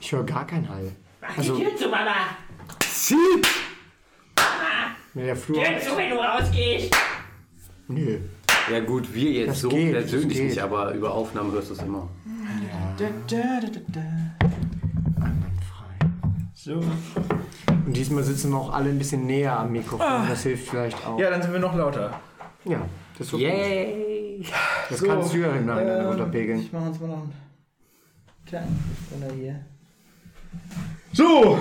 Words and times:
Ich 0.00 0.12
höre 0.12 0.24
gar 0.24 0.46
keinen 0.46 0.68
Hall. 0.68 0.92
Mach 1.20 1.36
Also- 1.38 1.56
die 1.56 1.64
Tür 1.64 1.76
zu, 1.76 1.88
Mama. 1.88 2.14
Sieb! 2.86 3.46
Nee, 5.14 5.24
der 5.26 5.36
Flur. 5.36 5.62
Tür 5.64 5.80
zu, 5.80 5.96
wenn 5.96 6.10
du 6.10 6.16
rausgehst. 6.16 6.94
Nö. 7.88 8.18
Ja 8.70 8.80
gut, 8.80 9.12
wir 9.14 9.30
jetzt 9.32 9.48
Das 9.48 9.60
so 9.62 9.68
geht, 9.70 9.92
persönlich 9.92 10.38
nicht, 10.40 10.58
aber 10.60 10.92
über 10.92 11.12
Aufnahmen 11.12 11.50
hörst 11.52 11.70
du 11.70 11.74
es 11.74 11.80
immer. 11.82 12.08
So. 16.54 16.74
Und 16.74 17.96
diesmal 17.96 18.22
sitzen 18.22 18.50
wir 18.50 18.58
auch 18.58 18.72
alle 18.72 18.90
ein 18.90 18.98
bisschen 18.98 19.24
näher 19.26 19.58
am 19.58 19.72
Mikrofon. 19.72 20.28
Das 20.28 20.42
hilft 20.42 20.68
vielleicht 20.68 21.06
auch. 21.06 21.18
Ja, 21.18 21.30
dann 21.30 21.40
sind 21.40 21.52
wir 21.52 21.60
noch 21.60 21.74
lauter. 21.74 22.20
Ja, 22.64 22.82
das 23.16 23.20
ist 23.26 23.30
so 23.30 23.36
gut. 23.38 23.46
Yay! 23.46 24.44
Das 24.90 24.98
So, 24.98 25.06
kannst 25.06 25.32
du 25.32 25.38
ja 25.38 25.52
im 25.52 25.64
Nachhinein 25.66 26.00
ähm, 26.00 26.06
runterpegeln. 26.08 26.60
Ich 26.60 26.72
mache 26.72 26.84
uns 26.88 27.00
mal 27.00 27.06
noch 27.08 27.16
einen 27.22 27.32
kleinen 28.46 28.84
Runter 29.12 29.34
hier. 29.34 29.64
So! 31.12 31.58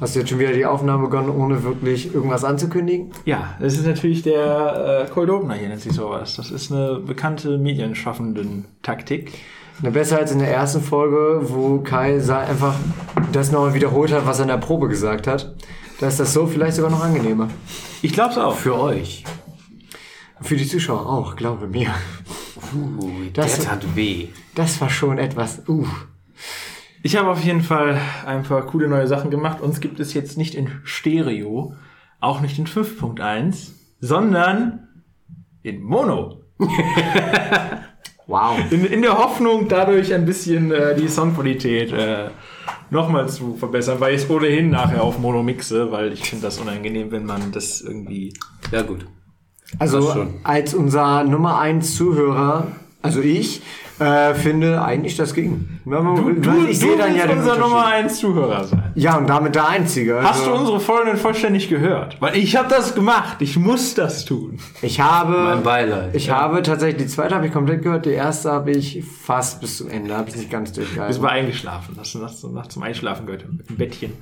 Hast 0.00 0.14
du 0.14 0.20
jetzt 0.20 0.30
schon 0.30 0.38
wieder 0.38 0.52
die 0.52 0.64
Aufnahme 0.64 1.04
begonnen, 1.04 1.28
ohne 1.28 1.62
wirklich 1.62 2.14
irgendwas 2.14 2.42
anzukündigen? 2.42 3.12
Ja, 3.26 3.54
das 3.60 3.74
ist 3.74 3.84
natürlich 3.86 4.22
der 4.22 5.06
äh, 5.06 5.10
Cold 5.12 5.28
Opener 5.28 5.54
hier, 5.54 5.68
nennt 5.68 5.82
sich 5.82 5.92
sowas. 5.92 6.36
Das 6.36 6.50
ist 6.50 6.72
eine 6.72 7.00
bekannte 7.00 7.58
Medienschaffenden-Taktik. 7.58 9.32
Ne, 9.82 9.90
besser 9.90 10.18
als 10.18 10.32
in 10.32 10.38
der 10.38 10.50
ersten 10.52 10.80
Folge, 10.80 11.40
wo 11.50 11.80
Kai 11.80 12.16
einfach 12.18 12.74
das 13.32 13.50
nochmal 13.52 13.74
wiederholt 13.74 14.12
hat, 14.12 14.26
was 14.26 14.38
er 14.38 14.42
in 14.44 14.48
der 14.48 14.56
Probe 14.58 14.88
gesagt 14.88 15.26
hat. 15.26 15.54
Da 16.00 16.08
ist 16.08 16.18
das 16.18 16.32
so 16.32 16.46
vielleicht 16.46 16.76
sogar 16.76 16.90
noch 16.90 17.04
angenehmer. 17.04 17.48
Ich 18.00 18.12
glaub's 18.14 18.38
auch. 18.38 18.56
Für 18.56 18.78
euch. 18.80 19.24
Für 20.40 20.56
die 20.56 20.66
Zuschauer 20.66 21.06
auch, 21.06 21.36
glaube 21.36 21.66
mir. 21.66 21.90
Uh, 22.74 23.24
Das- 23.34 23.56
der 23.56 23.64
tat 23.66 23.96
weh. 23.96 24.28
Das 24.54 24.80
war 24.80 24.88
schon 24.88 25.18
etwas. 25.18 25.62
Uh. 25.68 25.86
Ich 27.02 27.16
habe 27.16 27.30
auf 27.30 27.42
jeden 27.42 27.62
Fall 27.62 27.98
ein 28.26 28.42
paar 28.42 28.66
coole 28.66 28.88
neue 28.88 29.06
Sachen 29.06 29.30
gemacht. 29.30 29.60
Uns 29.60 29.80
gibt 29.80 30.00
es 30.00 30.12
jetzt 30.12 30.36
nicht 30.36 30.54
in 30.54 30.70
Stereo, 30.84 31.74
auch 32.20 32.40
nicht 32.40 32.58
in 32.58 32.66
5.1, 32.66 33.70
sondern 34.00 34.88
in 35.62 35.82
Mono. 35.82 36.42
Wow. 38.30 38.60
In, 38.70 38.84
in 38.84 39.02
der 39.02 39.18
Hoffnung, 39.18 39.66
dadurch 39.66 40.14
ein 40.14 40.24
bisschen 40.24 40.70
äh, 40.70 40.94
die 40.94 41.08
Soundqualität 41.08 41.92
äh, 41.92 42.28
nochmal 42.88 43.28
zu 43.28 43.56
verbessern, 43.56 43.98
weil 43.98 44.14
ich 44.14 44.22
es 44.22 44.30
ohnehin 44.30 44.70
nachher 44.70 45.02
auf 45.02 45.18
Mono 45.18 45.42
mixe, 45.42 45.90
weil 45.90 46.12
ich 46.12 46.30
finde 46.30 46.44
das 46.44 46.60
unangenehm, 46.60 47.10
wenn 47.10 47.26
man 47.26 47.50
das 47.50 47.80
irgendwie. 47.80 48.32
Ja 48.70 48.82
gut. 48.82 49.04
Also 49.80 50.28
als 50.44 50.74
unser 50.74 51.24
Nummer 51.24 51.58
1 51.58 51.96
Zuhörer, 51.96 52.68
also 53.02 53.20
ich, 53.20 53.62
äh, 54.00 54.34
finde 54.34 54.82
eigentlich 54.82 55.16
das 55.16 55.34
ging. 55.34 55.68
Wenn 55.84 56.02
man- 56.02 56.46
weil 56.46 56.70
ich 56.70 56.78
sehe 56.80 56.96
dann 56.96 57.14
ja 57.14 57.26
den 57.26 57.38
unser. 57.38 57.56
Nummer 57.58 57.84
1 57.86 58.18
Zuhörer 58.18 58.64
sein. 58.64 58.92
Ja, 58.94 59.16
und 59.18 59.28
damit 59.28 59.54
der 59.54 59.68
Einzige. 59.68 60.22
Hast 60.22 60.46
du 60.46 60.50
Also, 60.50 60.60
unsere 60.60 60.80
Folgen 60.80 61.06
denn 61.08 61.16
vollständig 61.16 61.68
gehört? 61.68 62.16
Weil 62.20 62.36
ich 62.36 62.56
habe 62.56 62.68
das 62.68 62.94
gemacht. 62.94 63.36
Ich 63.40 63.56
muss 63.56 63.94
das 63.94 64.24
tun. 64.24 64.58
Ich 64.82 64.98
Mein 64.98 65.06
habe, 65.06 65.60
Beileid. 65.62 66.14
ich 66.14 66.30
habe 66.30 66.62
tatsächlich, 66.62 67.02
die 67.04 67.08
zweite 67.08 67.34
habe 67.34 67.46
ich 67.46 67.52
komplett 67.52 67.82
gehört, 67.82 68.06
die 68.06 68.10
erste 68.10 68.50
habe 68.50 68.70
ich 68.72 69.04
fast 69.04 69.60
bis 69.60 69.76
zum 69.78 69.88
Ende, 69.90 70.16
habe 70.16 70.28
ich 70.30 70.36
nicht 70.36 70.50
ganz 70.50 70.70
Bist 70.70 70.78
durchgehalten. 70.78 71.22
mal 71.22 71.28
eingeschlafen. 71.28 71.94
Hast 71.98 72.14
du 72.14 72.18
nachts, 72.18 72.42
nachts 72.42 72.74
zum 72.74 72.82
Einschlafen 72.82 73.26
gehört 73.26 73.44
im 73.68 73.76
Bettchen. 73.76 74.12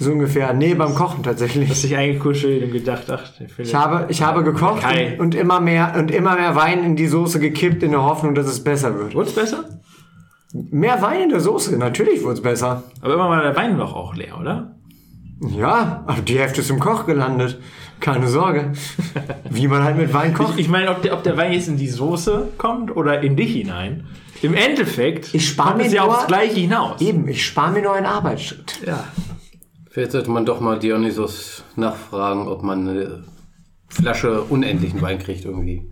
So 0.00 0.12
ungefähr. 0.12 0.52
Nee, 0.52 0.74
beim 0.74 0.94
Kochen 0.94 1.22
tatsächlich. 1.24 1.68
Hast 1.70 1.82
dich 1.82 1.96
eingekuschelt 1.96 2.62
und 2.64 2.72
gedacht, 2.72 3.04
ach. 3.10 3.24
Ich 3.58 3.74
habe, 3.74 4.06
ich 4.10 4.22
habe 4.22 4.44
gekocht 4.44 4.82
und, 4.84 5.20
und 5.20 5.34
immer 5.34 5.60
mehr 5.60 5.94
und 5.98 6.10
immer 6.10 6.36
mehr 6.36 6.54
Wein 6.54 6.84
in 6.84 6.94
die 6.96 7.06
Soße 7.08 7.40
gekippt 7.40 7.82
in 7.82 7.90
der 7.90 8.02
Hoffnung, 8.02 8.34
dass 8.34 8.46
es 8.46 8.62
besser 8.62 8.96
wird. 8.98 9.14
Wurd's 9.14 9.32
besser? 9.32 9.64
Mehr 10.52 11.02
Wein 11.02 11.22
in 11.24 11.28
der 11.30 11.40
Soße, 11.40 11.76
natürlich 11.76 12.22
wurde 12.22 12.34
es 12.34 12.42
besser. 12.42 12.84
Aber 13.02 13.14
immer 13.14 13.28
mal 13.28 13.42
der 13.42 13.56
Wein 13.56 13.76
doch 13.76 13.94
auch 13.94 14.14
leer, 14.14 14.38
oder? 14.40 14.76
Ja, 15.56 16.04
aber 16.06 16.20
die 16.22 16.38
Hälfte 16.38 16.60
ist 16.62 16.70
im 16.70 16.80
Koch 16.80 17.04
gelandet. 17.06 17.60
Keine 18.00 18.28
Sorge. 18.28 18.72
Wie 19.50 19.66
man 19.68 19.82
halt 19.84 19.96
mit 19.96 20.14
Wein 20.14 20.32
kocht. 20.34 20.54
Ich, 20.54 20.60
ich 20.66 20.68
meine, 20.68 20.90
ob 20.90 21.02
der, 21.02 21.12
ob 21.14 21.22
der 21.24 21.36
Wein 21.36 21.52
jetzt 21.52 21.68
in 21.68 21.76
die 21.76 21.88
Soße 21.88 22.48
kommt 22.56 22.94
oder 22.96 23.20
in 23.22 23.34
dich 23.36 23.52
hinein. 23.52 24.06
Im 24.42 24.54
Endeffekt 24.54 25.34
Ich 25.34 25.48
spar 25.48 25.66
kommt 25.68 25.78
mir 25.78 25.86
es 25.86 25.92
ja 25.92 26.04
nur- 26.04 26.14
aufs 26.16 26.26
Gleiche 26.28 26.60
hinaus. 26.60 27.00
Eben, 27.00 27.26
ich 27.28 27.44
spare 27.44 27.72
mir 27.72 27.82
nur 27.82 27.92
einen 27.94 28.06
Arbeitsschritt. 28.06 28.80
Ja. 28.86 29.04
Vielleicht 29.98 30.12
sollte 30.12 30.30
man 30.30 30.46
doch 30.46 30.60
mal 30.60 30.78
Dionysos 30.78 31.64
nachfragen, 31.74 32.46
ob 32.46 32.62
man 32.62 32.88
eine 32.88 33.24
Flasche 33.88 34.42
unendlichen 34.44 35.02
Wein 35.02 35.18
kriegt 35.18 35.44
irgendwie. 35.44 35.90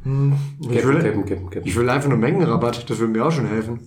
Ich 0.60 0.68
Kippen, 0.68 0.88
will, 0.88 1.02
kippen, 1.02 1.24
kippen, 1.24 1.50
kippen. 1.50 1.68
ich 1.68 1.74
will 1.74 1.90
einfach 1.90 2.08
nur 2.08 2.16
Mengenrabatt, 2.16 2.88
das 2.88 3.00
würde 3.00 3.12
mir 3.12 3.26
auch 3.26 3.32
schon 3.32 3.48
helfen. 3.48 3.80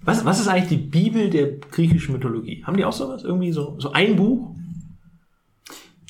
Was, 0.00 0.24
was 0.24 0.40
ist 0.40 0.48
eigentlich 0.48 0.68
die 0.70 0.86
Bibel 0.86 1.28
der 1.28 1.50
griechischen 1.58 2.14
Mythologie? 2.14 2.64
Haben 2.64 2.78
die 2.78 2.86
auch 2.86 2.94
sowas? 2.94 3.24
Irgendwie 3.24 3.52
so, 3.52 3.76
so 3.78 3.92
ein 3.92 4.16
Buch? 4.16 4.54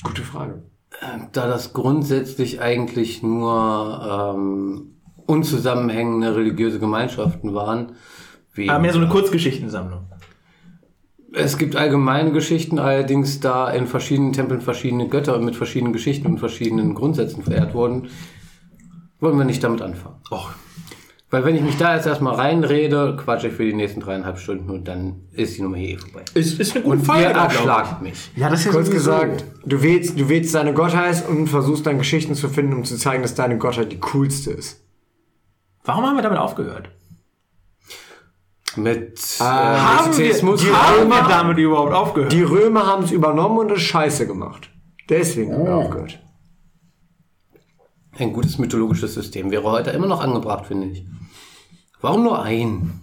Gute 0.01 0.21
Frage. 0.21 0.63
Da 1.33 1.49
das 1.49 1.73
grundsätzlich 1.73 2.61
eigentlich 2.61 3.21
nur 3.21 4.35
ähm, 4.37 4.91
unzusammenhängende 5.25 6.33
religiöse 6.33 6.79
Gemeinschaften 6.79 7.53
waren. 7.53 7.97
Wie 8.53 8.69
Ah, 8.69 8.79
mehr 8.79 8.93
so 8.93 8.99
eine 8.99 9.09
Kurzgeschichtensammlung. 9.09 10.05
Es 11.35 11.57
gibt 11.57 11.75
allgemeine 11.75 12.31
Geschichten, 12.31 12.79
allerdings 12.79 13.39
da 13.39 13.69
in 13.69 13.87
verschiedenen 13.87 14.33
Tempeln 14.33 14.61
verschiedene 14.61 15.07
Götter 15.07 15.37
mit 15.39 15.55
verschiedenen 15.55 15.93
Geschichten 15.93 16.27
und 16.27 16.37
verschiedenen 16.39 16.93
Grundsätzen 16.95 17.43
verehrt 17.43 17.73
wurden, 17.73 18.07
wollen 19.19 19.37
wir 19.37 19.45
nicht 19.45 19.63
damit 19.63 19.81
anfangen. 19.81 20.15
Och, 20.31 20.49
Weil 21.29 21.43
wenn 21.43 21.55
ich 21.55 21.61
mich 21.61 21.77
da 21.77 21.95
jetzt 21.95 22.05
erstmal 22.05 22.35
reinrede, 22.35 23.17
quatsche 23.17 23.47
ich 23.47 23.53
für 23.53 23.65
die 23.65 23.73
nächsten 23.73 23.99
dreieinhalb 23.99 24.37
Stunden 24.37 24.69
und 24.69 24.87
dann 24.87 25.21
ist 25.31 25.57
die 25.57 25.61
Nummer 25.61 25.77
hier 25.77 25.89
eh 25.89 25.97
vorbei. 25.97 26.23
ist, 26.33 26.59
ist 26.59 26.75
eine 26.75 26.83
gute 26.83 26.97
Und 26.97 27.07
ihr 27.19 27.29
ich. 27.31 27.35
erschlagt 27.35 28.01
mich. 28.01 28.31
Ja, 28.35 28.49
das 28.49 28.65
ist 28.65 28.71
Kurz 28.71 28.89
gesagt, 28.89 29.43
du 29.65 29.81
wählst, 29.81 30.19
du 30.19 30.29
wählst 30.29 30.53
deine 30.55 30.73
Gottheit 30.73 31.27
und 31.27 31.47
versuchst 31.47 31.85
dann 31.85 31.97
Geschichten 31.97 32.35
zu 32.35 32.47
finden, 32.47 32.73
um 32.73 32.83
zu 32.85 32.97
zeigen, 32.97 33.23
dass 33.23 33.35
deine 33.35 33.57
Gottheit 33.57 33.91
die 33.91 33.99
coolste 33.99 34.51
ist. 34.51 34.81
Warum 35.83 36.05
haben 36.05 36.15
wir 36.15 36.23
damit 36.23 36.39
aufgehört? 36.39 36.89
Mit 38.75 39.19
äh, 39.39 39.43
Haben 39.43 40.17
wir, 40.17 40.33
die 40.33 40.41
haben 40.71 41.09
wir 41.09 41.17
Römer- 41.17 41.27
damit 41.29 41.57
überhaupt 41.57 41.93
aufgehört? 41.93 42.31
Die 42.33 42.41
Römer 42.43 42.85
haben 42.85 43.03
es 43.03 43.11
übernommen 43.11 43.57
und 43.59 43.71
es 43.71 43.81
scheiße 43.81 44.27
gemacht. 44.27 44.69
Deswegen 45.09 45.53
haben 45.53 45.65
wir 45.65 45.75
aufgehört. 45.75 46.19
Ein 48.17 48.33
gutes 48.33 48.57
mythologisches 48.57 49.13
System 49.13 49.51
wäre 49.51 49.63
heute 49.63 49.91
immer 49.91 50.07
noch 50.07 50.21
angebracht, 50.21 50.65
finde 50.67 50.87
ich. 50.87 51.05
Warum 52.01 52.23
nur 52.23 52.41
ein? 52.41 53.01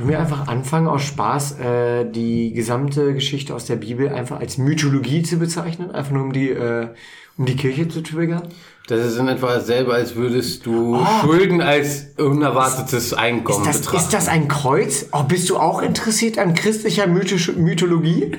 Können 0.00 0.12
wir 0.12 0.18
einfach 0.18 0.48
anfangen, 0.48 0.88
aus 0.88 1.02
Spaß 1.02 1.58
äh, 1.58 2.10
die 2.10 2.54
gesamte 2.54 3.12
Geschichte 3.12 3.54
aus 3.54 3.66
der 3.66 3.76
Bibel 3.76 4.08
einfach 4.08 4.40
als 4.40 4.56
Mythologie 4.56 5.22
zu 5.22 5.36
bezeichnen? 5.36 5.90
Einfach 5.90 6.12
nur 6.12 6.22
um 6.22 6.32
die, 6.32 6.48
äh, 6.48 6.88
um 7.36 7.44
die 7.44 7.54
Kirche 7.54 7.86
zu 7.86 8.02
triggern? 8.02 8.44
Das 8.88 9.04
ist 9.04 9.18
in 9.18 9.28
etwa 9.28 9.48
dasselbe, 9.48 9.92
als 9.92 10.14
würdest 10.14 10.64
du 10.64 10.98
Schulden 11.20 11.60
als 11.60 12.06
unerwartetes 12.16 13.12
Einkommen 13.12 13.60
Ist 13.60 13.68
das, 13.68 13.78
betrachten. 13.80 13.98
ist 13.98 14.14
das 14.14 14.28
ein 14.28 14.48
Kreuz? 14.48 15.04
Oh, 15.12 15.24
bist 15.24 15.50
du 15.50 15.58
auch 15.58 15.82
interessiert 15.82 16.38
an 16.38 16.54
christlicher 16.54 17.06
Mythisch 17.06 17.54
Mythologie? 17.54 18.32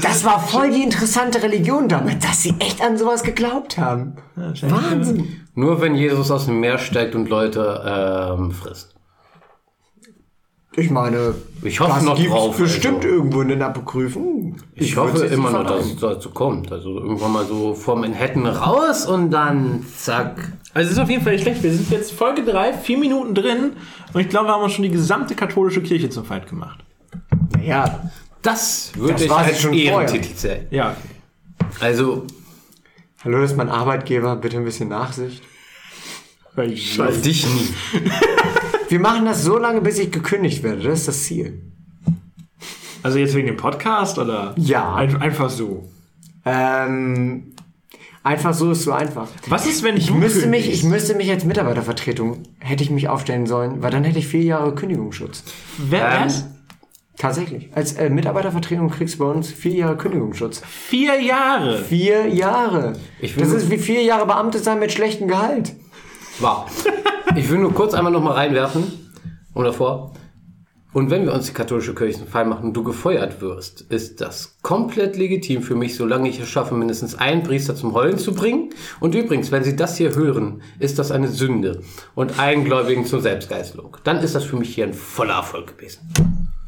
Das 0.00 0.24
war 0.24 0.40
voll 0.40 0.70
die 0.70 0.82
interessante 0.82 1.42
Religion 1.42 1.88
damit, 1.88 2.24
dass 2.24 2.42
sie 2.42 2.54
echt 2.60 2.80
an 2.82 2.96
sowas 2.96 3.22
geglaubt 3.24 3.78
haben. 3.78 4.14
Wahnsinn. 4.36 5.40
Nur 5.54 5.80
wenn 5.80 5.94
Jesus 5.94 6.30
aus 6.30 6.46
dem 6.46 6.60
Meer 6.60 6.78
steigt 6.78 7.14
und 7.14 7.28
Leute 7.28 7.82
ähm, 8.38 8.52
frisst. 8.52 8.91
Ich 10.74 10.90
meine, 10.90 11.34
Ich 11.62 11.80
hoffe 11.80 11.92
das 11.96 12.02
noch 12.04 12.16
gibt's 12.16 12.32
drauf, 12.32 12.56
bestimmt 12.56 13.04
also. 13.04 13.08
irgendwo 13.08 13.42
in 13.42 13.48
den 13.48 13.60
Apokryphen. 13.62 14.56
Ich, 14.74 14.96
würd's 14.96 15.20
hoffe 15.20 15.26
immer 15.26 15.50
noch, 15.50 15.66
dass 15.66 15.84
es 15.86 15.96
dazu 15.96 16.30
kommt. 16.30 16.72
Also 16.72 16.98
irgendwann 16.98 17.32
mal 17.32 17.44
so 17.44 17.74
vor 17.74 17.96
Manhattan 17.96 18.46
raus 18.46 19.04
und 19.06 19.30
dann 19.30 19.84
zack. 19.96 20.52
Also 20.72 20.86
es 20.86 20.92
ist 20.96 20.98
auf 21.02 21.10
jeden 21.10 21.22
Fall 21.22 21.34
nicht 21.34 21.42
schlecht. 21.42 21.62
Wir 21.62 21.72
sind 21.72 21.90
jetzt 21.90 22.12
Folge 22.12 22.42
3, 22.42 22.72
vier 22.72 22.96
Minuten 22.96 23.34
drin 23.34 23.72
und 24.14 24.20
ich 24.20 24.30
glaube, 24.30 24.46
wir 24.48 24.54
haben 24.54 24.62
uns 24.62 24.72
schon 24.72 24.84
die 24.84 24.90
gesamte 24.90 25.34
katholische 25.34 25.82
Kirche 25.82 26.08
zum 26.08 26.24
Feind 26.24 26.46
gemacht. 26.48 26.80
Ja, 27.62 28.10
Das 28.40 28.92
würde 28.96 29.12
Das 29.12 29.22
ich 29.22 29.30
als 29.30 29.48
jetzt 29.48 29.60
schon 29.60 29.74
Ehrentitel 29.74 30.34
zählen. 30.34 30.66
Ja, 30.70 30.96
Also 31.80 32.26
hallo, 33.22 33.42
das 33.42 33.50
ist 33.52 33.56
mein 33.58 33.68
Arbeitgeber, 33.68 34.36
bitte 34.36 34.56
ein 34.56 34.64
bisschen 34.64 34.88
Nachsicht. 34.88 35.42
okay. 36.56 36.78
auf 36.98 37.20
dich 37.20 37.46
nie. 37.46 38.00
Wir 38.92 39.00
machen 39.00 39.24
das 39.24 39.42
so 39.42 39.56
lange, 39.56 39.80
bis 39.80 39.98
ich 39.98 40.10
gekündigt 40.12 40.62
werde. 40.62 40.82
Das 40.82 40.98
ist 40.98 41.08
das 41.08 41.22
Ziel. 41.22 41.62
Also 43.02 43.16
jetzt 43.16 43.34
wegen 43.34 43.46
dem 43.46 43.56
Podcast 43.56 44.18
oder? 44.18 44.54
Ja. 44.58 44.94
Ein, 44.96 45.16
einfach 45.16 45.48
so. 45.48 45.88
Ähm, 46.44 47.54
einfach 48.22 48.52
so 48.52 48.72
ist 48.72 48.82
so 48.82 48.92
einfach. 48.92 49.28
Was 49.46 49.66
ist, 49.66 49.82
wenn 49.82 49.96
Ich 49.96 50.08
du 50.08 50.14
müsste, 50.16 50.46
mich, 50.46 50.64
kündigst? 50.64 50.84
ich 50.84 50.90
müsste 50.90 51.14
mich 51.14 51.30
als 51.30 51.46
Mitarbeitervertretung, 51.46 52.42
hätte 52.58 52.84
ich 52.84 52.90
mich 52.90 53.08
aufstellen 53.08 53.46
sollen, 53.46 53.82
weil 53.82 53.90
dann 53.90 54.04
hätte 54.04 54.18
ich 54.18 54.28
vier 54.28 54.42
Jahre 54.42 54.74
Kündigungsschutz. 54.74 55.42
Wer, 55.78 56.26
Ähm? 56.26 56.30
Tatsächlich. 57.16 57.70
Als 57.74 57.94
äh, 57.94 58.10
Mitarbeitervertretung 58.10 58.90
kriegst 58.90 59.14
du 59.14 59.20
bei 59.20 59.24
uns 59.24 59.50
vier 59.50 59.72
Jahre 59.72 59.96
Kündigungsschutz. 59.96 60.60
Vier 60.68 61.18
Jahre. 61.18 61.78
Vier 61.82 62.26
Jahre. 62.28 62.92
Das 63.38 63.52
ist 63.52 63.70
wie 63.70 63.78
vier 63.78 64.02
Jahre 64.02 64.26
Beamte 64.26 64.58
sein 64.58 64.78
mit 64.80 64.92
schlechtem 64.92 65.28
Gehalt. 65.28 65.72
Wow. 66.40 66.66
Ich 67.36 67.50
will 67.50 67.58
nur 67.58 67.72
kurz 67.72 67.94
einmal 67.94 68.12
noch 68.12 68.22
mal 68.22 68.32
reinwerfen. 68.32 68.84
Und 69.54 69.64
davor. 69.64 70.12
Und 70.92 71.10
wenn 71.10 71.24
wir 71.24 71.32
uns 71.32 71.46
die 71.46 71.54
katholische 71.54 71.94
Kirche 71.94 72.18
einen 72.18 72.28
Fall 72.28 72.44
machen 72.44 72.66
und 72.66 72.72
du 72.74 72.84
gefeuert 72.84 73.40
wirst, 73.40 73.80
ist 73.82 74.20
das 74.20 74.58
komplett 74.60 75.16
legitim 75.16 75.62
für 75.62 75.74
mich, 75.74 75.96
solange 75.96 76.28
ich 76.28 76.38
es 76.38 76.48
schaffe, 76.48 76.74
mindestens 76.74 77.14
einen 77.14 77.42
Priester 77.42 77.74
zum 77.74 77.94
Heulen 77.94 78.18
zu 78.18 78.34
bringen. 78.34 78.70
Und 79.00 79.14
übrigens, 79.14 79.50
wenn 79.50 79.64
sie 79.64 79.74
das 79.74 79.96
hier 79.96 80.14
hören, 80.14 80.60
ist 80.78 80.98
das 80.98 81.10
eine 81.10 81.28
Sünde 81.28 81.80
und 82.14 82.38
einen 82.38 82.64
Gläubigen 82.64 83.06
zur 83.06 83.22
Selbstgeißelung. 83.22 83.96
Dann 84.04 84.18
ist 84.18 84.34
das 84.34 84.44
für 84.44 84.56
mich 84.56 84.74
hier 84.74 84.84
ein 84.84 84.92
voller 84.92 85.34
Erfolg 85.34 85.78
gewesen. 85.78 86.10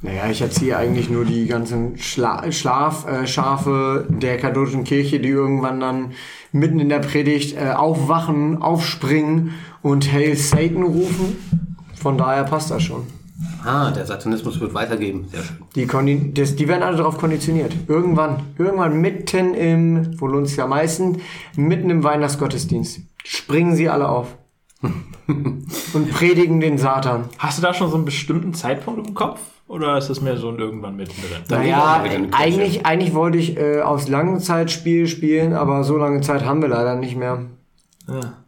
Naja, 0.05 0.29
ich 0.31 0.43
erziehe 0.43 0.77
eigentlich 0.77 1.09
nur 1.09 1.25
die 1.25 1.47
ganzen 1.47 1.97
Schla 1.97 2.53
Schlafschafe 2.53 4.07
äh, 4.07 4.13
der 4.13 4.37
katholischen 4.37 4.85
Kirche, 4.85 5.19
die 5.19 5.31
irgendwann 5.31 5.81
dann 5.81 6.13
mitten 6.53 6.79
in 6.79 6.91
der 6.91 6.99
Predigt 6.99 7.57
äh, 7.57 7.71
aufwachen, 7.71 8.61
aufspringen 8.61 9.55
und 9.81 10.13
Hail 10.13 10.37
Satan 10.37 10.83
rufen. 10.83 11.39
Von 11.95 12.19
daher 12.19 12.45
passt 12.45 12.71
das 12.71 12.83
schon. 12.83 13.07
Ah, 13.65 13.93
der 13.93 14.05
Satanismus 14.05 14.61
wird 14.61 14.75
weitergeben. 14.75 15.27
Sehr 15.33 15.43
schön. 15.43 15.57
Die, 15.75 15.87
Kondi 15.87 16.35
das, 16.35 16.55
die 16.55 16.69
werden 16.69 16.83
alle 16.83 16.99
darauf 16.99 17.17
konditioniert. 17.17 17.73
Irgendwann, 17.89 18.43
irgendwann 18.59 19.01
mitten 19.01 19.55
im, 19.55 20.21
wo 20.21 20.27
lohnt 20.27 20.49
sich 20.49 20.61
am 20.61 20.69
meisten, 20.69 21.23
mitten 21.57 21.89
im 21.89 22.05
Weihnachtsgottesdienst, 22.05 23.01
springen 23.25 23.75
sie 23.75 23.89
alle 23.89 24.11
auf. 24.11 24.37
und 24.83 26.11
predigen 26.11 26.61
den 26.61 26.77
Satan. 26.77 27.25
Hast 27.39 27.57
du 27.57 27.63
da 27.63 27.73
schon 27.73 27.89
so 27.89 27.97
einen 27.97 28.05
bestimmten 28.05 28.53
Zeitpunkt 28.53 29.09
im 29.09 29.15
Kopf? 29.15 29.41
Oder 29.67 29.97
ist 29.97 30.11
das 30.11 30.21
mehr 30.21 30.37
so 30.37 30.51
ein 30.51 30.59
irgendwann 30.59 30.97
mittendrin? 30.97 31.43
Naja, 31.49 32.05
eigentlich, 32.33 32.85
eigentlich 32.85 33.15
wollte 33.15 33.39
ich 33.39 33.57
äh, 33.57 33.81
aufs 33.81 34.09
Langzeitspiel 34.09 35.07
spielen, 35.07 35.55
aber 35.55 35.85
so 35.85 35.97
lange 35.97 36.21
Zeit 36.21 36.45
haben 36.45 36.61
wir 36.61 36.69
leider 36.69 36.97
nicht 36.97 37.17
mehr. 37.17 37.47
Ja. 38.07 38.44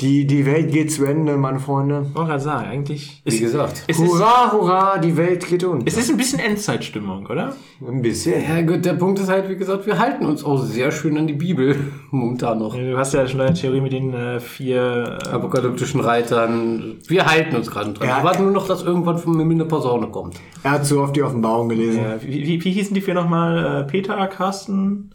Die, 0.00 0.26
die 0.26 0.46
Welt 0.46 0.72
geht 0.72 0.90
zu 0.90 1.04
Ende, 1.04 1.36
meine 1.36 1.60
Freunde. 1.60 2.06
Ich 2.08 2.14
wollte 2.14 2.30
gerade 2.30 2.42
sagen, 2.42 2.66
eigentlich. 2.68 3.20
Wie 3.22 3.38
gesagt. 3.38 3.84
Es 3.86 3.98
ist, 3.98 4.08
Hurra, 4.10 4.50
hurra, 4.50 4.98
die 4.98 5.14
Welt 5.14 5.46
geht 5.46 5.62
unter. 5.62 5.86
es 5.86 5.98
ist 5.98 6.08
ein 6.10 6.16
bisschen 6.16 6.38
Endzeitstimmung, 6.38 7.26
oder? 7.26 7.54
Ein 7.86 8.00
bisschen. 8.00 8.42
Ja 8.42 8.62
gut, 8.62 8.82
der 8.86 8.94
Punkt 8.94 9.18
ist 9.18 9.28
halt, 9.28 9.50
wie 9.50 9.56
gesagt, 9.56 9.86
wir 9.86 9.98
halten 9.98 10.24
uns 10.24 10.42
auch 10.42 10.56
sehr 10.62 10.90
schön 10.90 11.18
an 11.18 11.26
die 11.26 11.34
Bibel 11.34 11.76
momentan 12.10 12.60
noch. 12.60 12.74
Du 12.74 12.96
hast 12.96 13.12
ja 13.12 13.28
schon 13.28 13.42
eine 13.42 13.52
Theorie 13.52 13.82
mit 13.82 13.92
den 13.92 14.14
äh, 14.14 14.40
vier. 14.40 15.18
Äh, 15.22 15.28
Apokalyptischen 15.28 16.00
Reitern. 16.00 16.96
Wir 17.06 17.26
halten 17.26 17.56
uns 17.56 17.70
gerade 17.70 17.92
dran. 17.92 18.08
Ja. 18.08 18.18
Wir 18.20 18.24
warten 18.24 18.44
nur 18.44 18.52
noch, 18.52 18.66
dass 18.66 18.82
irgendwann 18.82 19.18
von 19.18 19.36
mir 19.36 19.42
eine 19.42 19.66
Posaune 19.66 20.06
kommt. 20.06 20.40
Er 20.62 20.70
hat 20.72 20.86
so 20.86 21.02
oft 21.02 21.14
die 21.14 21.22
Offenbarung 21.22 21.68
gelesen. 21.68 22.02
äh, 22.02 22.22
wie, 22.22 22.46
wie, 22.46 22.64
wie 22.64 22.72
hießen 22.72 22.94
die 22.94 23.02
vier 23.02 23.14
nochmal? 23.14 23.82
Äh, 23.82 23.84
Peter, 23.84 24.26
Carsten, 24.28 25.10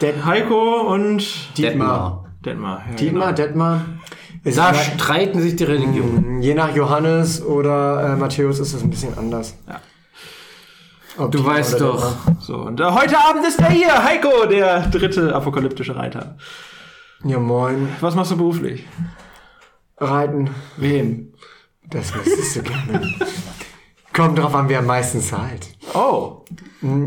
Det 0.00 0.24
Heiko 0.24 0.92
und 0.92 1.26
Dietmar. 1.58 2.25
Detmar. 2.44 2.84
Ja, 2.90 2.94
Dietmar, 2.96 3.32
genau. 3.32 3.46
Detmar. 3.48 3.84
Es 4.44 4.54
Da 4.56 4.70
ist- 4.70 4.84
streiten 4.94 5.40
sich 5.40 5.56
die 5.56 5.64
Religionen. 5.64 6.40
je 6.42 6.54
nach 6.54 6.74
Johannes 6.74 7.42
oder 7.44 8.12
äh, 8.12 8.16
Matthäus 8.16 8.58
ist 8.60 8.72
es 8.74 8.82
ein 8.82 8.90
bisschen 8.90 9.16
anders. 9.18 9.54
Ja. 9.68 9.80
Ob 11.18 11.32
Du 11.32 11.38
Dietmar 11.38 11.56
weißt 11.56 11.80
doch. 11.80 12.16
Detmar. 12.24 12.36
So, 12.40 12.56
und 12.58 12.80
äh, 12.80 12.84
heute 12.84 13.16
Abend 13.18 13.46
ist 13.46 13.58
er 13.60 13.70
hier, 13.70 14.04
Heiko, 14.04 14.46
der 14.46 14.80
dritte 14.88 15.34
apokalyptische 15.34 15.96
Reiter. 15.96 16.36
Ja, 17.24 17.38
moin. 17.40 17.88
Was 18.00 18.14
machst 18.14 18.30
du 18.30 18.36
beruflich? 18.36 18.86
Reiten. 19.98 20.50
Wem? 20.76 21.32
Das 21.88 22.14
wüsstest 22.14 22.56
du 22.56 22.62
gerne. 22.62 23.14
Kommt 24.12 24.38
drauf 24.38 24.54
an, 24.54 24.68
wer 24.68 24.78
am 24.80 24.86
meisten 24.86 25.20
zahlt. 25.20 25.66
Oh, 25.94 26.44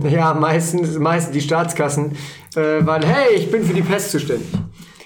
Ja, 0.03 0.33
meistens, 0.33 0.97
meistens 0.99 1.33
die 1.33 1.41
Staatskassen, 1.41 2.15
äh, 2.55 2.85
weil, 2.85 3.05
hey, 3.05 3.35
ich 3.35 3.51
bin 3.51 3.63
für 3.63 3.73
die 3.73 3.81
Pest 3.81 4.11
zuständig. 4.11 4.47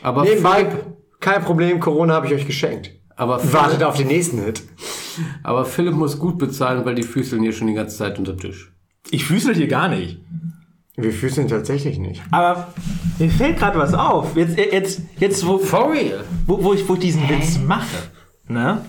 Aber 0.03 0.23
Nebenbei, 0.23 0.65
Philipp, 0.65 0.85
kein 1.19 1.41
Problem, 1.44 1.79
Corona 1.79 2.13
habe 2.13 2.27
ich 2.27 2.33
euch 2.33 2.45
geschenkt. 2.45 2.91
aber, 3.15 3.38
Wartet 3.53 3.71
Philipp, 3.77 3.88
auf 3.88 3.97
den 3.97 4.07
nächsten 4.07 4.44
Hit. 4.44 4.61
aber 5.44 5.65
Philipp 5.65 5.94
muss 5.95 6.19
gut 6.19 6.38
bezahlen, 6.38 6.85
weil 6.85 6.95
die 6.95 7.03
füßeln 7.03 7.41
hier 7.41 7.53
schon 7.53 7.67
die 7.67 7.73
ganze 7.73 7.97
Zeit 7.97 8.19
unter 8.19 8.38
Tisch. 8.38 8.71
ich 9.09 9.23
füßel 9.25 9.55
hier 9.55 9.67
gar 9.67 9.88
nicht. 9.89 10.19
Wir 10.95 11.11
füßen 11.11 11.47
tatsächlich 11.47 11.97
nicht. 11.97 12.21
Aber 12.29 12.71
mir 13.17 13.31
fällt 13.31 13.57
gerade 13.57 13.79
was 13.79 13.95
auf. 13.95 14.35
Jetzt, 14.38 14.57
jetzt, 14.59 15.01
jetzt 15.17 15.47
wo, 15.47 15.57
For 15.57 15.91
real? 15.91 16.23
wo, 16.45 16.63
wo, 16.63 16.73
ich, 16.73 16.88
wo 16.88 16.94
ich 16.94 17.00
diesen 17.00 17.27
Witz 17.29 17.57
mache. 17.59 17.97
Ne? 18.47 18.85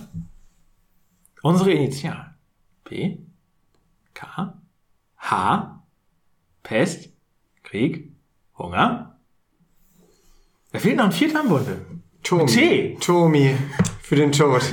Unsere 1.43 1.71
Initialen. 1.73 2.35
P, 2.85 3.21
K, 4.13 4.55
H, 5.17 5.83
Pest, 6.63 7.09
Krieg, 7.63 8.13
Hunger. 8.59 9.14
Da 10.75 10.79
fehlt 10.81 10.97
noch 10.97 11.05
ein 11.05 11.13
vierter 11.13 11.41
im 11.43 11.49
Bunde. 11.49 11.77
Tomi. 12.23 12.47
T. 12.47 12.97
Tomi. 13.01 13.55
Für 14.03 14.17
den 14.17 14.33
Tod. 14.33 14.61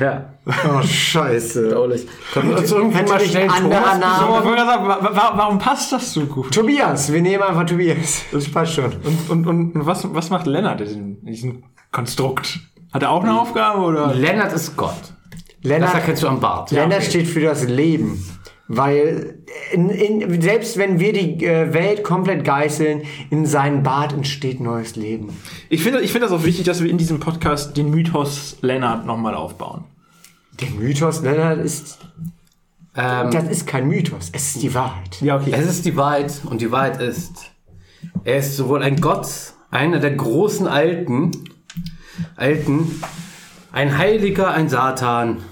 Ja. 0.00 0.34
Oh, 0.46 0.82
scheiße. 0.82 1.70
Traulich. 1.70 2.06
Können 2.34 2.50
wir 2.50 2.58
uns 2.58 2.70
irgendwie 2.70 2.96
Könnte 2.98 3.12
mal 3.14 3.20
schnell 3.20 3.44
ein 3.44 3.50
anderer 3.50 3.96
Name- 3.98 4.42
sagen, 4.58 4.88
wa- 4.88 4.98
wa- 5.10 5.32
warum 5.36 5.58
passt 5.58 5.90
das 5.92 6.12
so 6.12 6.26
gut? 6.26 6.52
Tobias. 6.52 7.10
Wir 7.12 7.22
nehmen 7.22 7.42
einfach 7.42 7.64
Tobias. 7.64 8.22
Das 8.30 8.50
passt 8.50 8.74
schon. 8.74 8.92
Und, 9.28 9.46
und, 9.46 9.46
und 9.76 9.86
was, 9.86 10.12
was 10.12 10.28
macht 10.28 10.46
Lennart 10.46 10.82
in 10.82 11.24
diesem, 11.24 11.62
Konstrukt? 11.92 12.58
Hat 12.92 13.02
er 13.04 13.10
auch 13.10 13.22
eine 13.22 13.40
Aufgabe 13.40 13.80
oder? 13.80 14.12
Lennart 14.12 14.52
ist 14.52 14.76
Gott. 14.76 14.92
Das 15.30 15.70
Lennart, 15.70 15.94
erkennst 15.94 16.22
du 16.24 16.28
am 16.28 16.40
Bart. 16.40 16.70
Lennart 16.72 17.04
steht 17.04 17.26
für 17.28 17.40
das 17.40 17.62
Leben. 17.66 18.22
Weil 18.68 19.38
in, 19.72 19.90
in, 19.90 20.40
selbst 20.42 20.76
wenn 20.76 20.98
wir 20.98 21.12
die 21.12 21.44
äh, 21.44 21.72
Welt 21.72 22.02
komplett 22.02 22.44
geißeln, 22.44 23.02
in 23.30 23.46
seinem 23.46 23.82
Bart 23.82 24.12
entsteht 24.12 24.60
neues 24.60 24.96
Leben. 24.96 25.36
Ich 25.68 25.82
finde 25.82 26.00
ich 26.00 26.10
finde 26.10 26.26
das 26.26 26.36
auch 26.36 26.44
wichtig, 26.44 26.64
dass 26.64 26.82
wir 26.82 26.90
in 26.90 26.98
diesem 26.98 27.20
Podcast 27.20 27.76
den 27.76 27.90
Mythos 27.90 28.56
Lennart 28.62 29.06
nochmal 29.06 29.34
aufbauen. 29.34 29.84
Der 30.60 30.70
Mythos 30.70 31.22
Lennart 31.22 31.58
ist, 31.64 31.98
Ähm, 32.96 33.30
das 33.30 33.48
ist 33.50 33.66
kein 33.66 33.86
Mythos, 33.88 34.30
es 34.32 34.54
ist 34.56 34.62
die 34.62 34.74
Wahrheit. 34.74 35.20
Ja, 35.20 35.36
okay. 35.36 35.52
Es 35.52 35.66
ist 35.66 35.84
die 35.84 35.96
Wahrheit 35.96 36.32
und 36.46 36.60
die 36.60 36.72
Wahrheit 36.72 37.00
ist, 37.00 37.52
er 38.24 38.38
ist 38.38 38.56
sowohl 38.56 38.82
ein 38.82 39.00
Gott, 39.00 39.28
einer 39.70 40.00
der 40.00 40.12
großen 40.12 40.66
Alten, 40.66 41.30
Alten, 42.36 43.00
ein 43.70 43.96
Heiliger, 43.98 44.50
ein 44.50 44.68
Satan. 44.68 45.42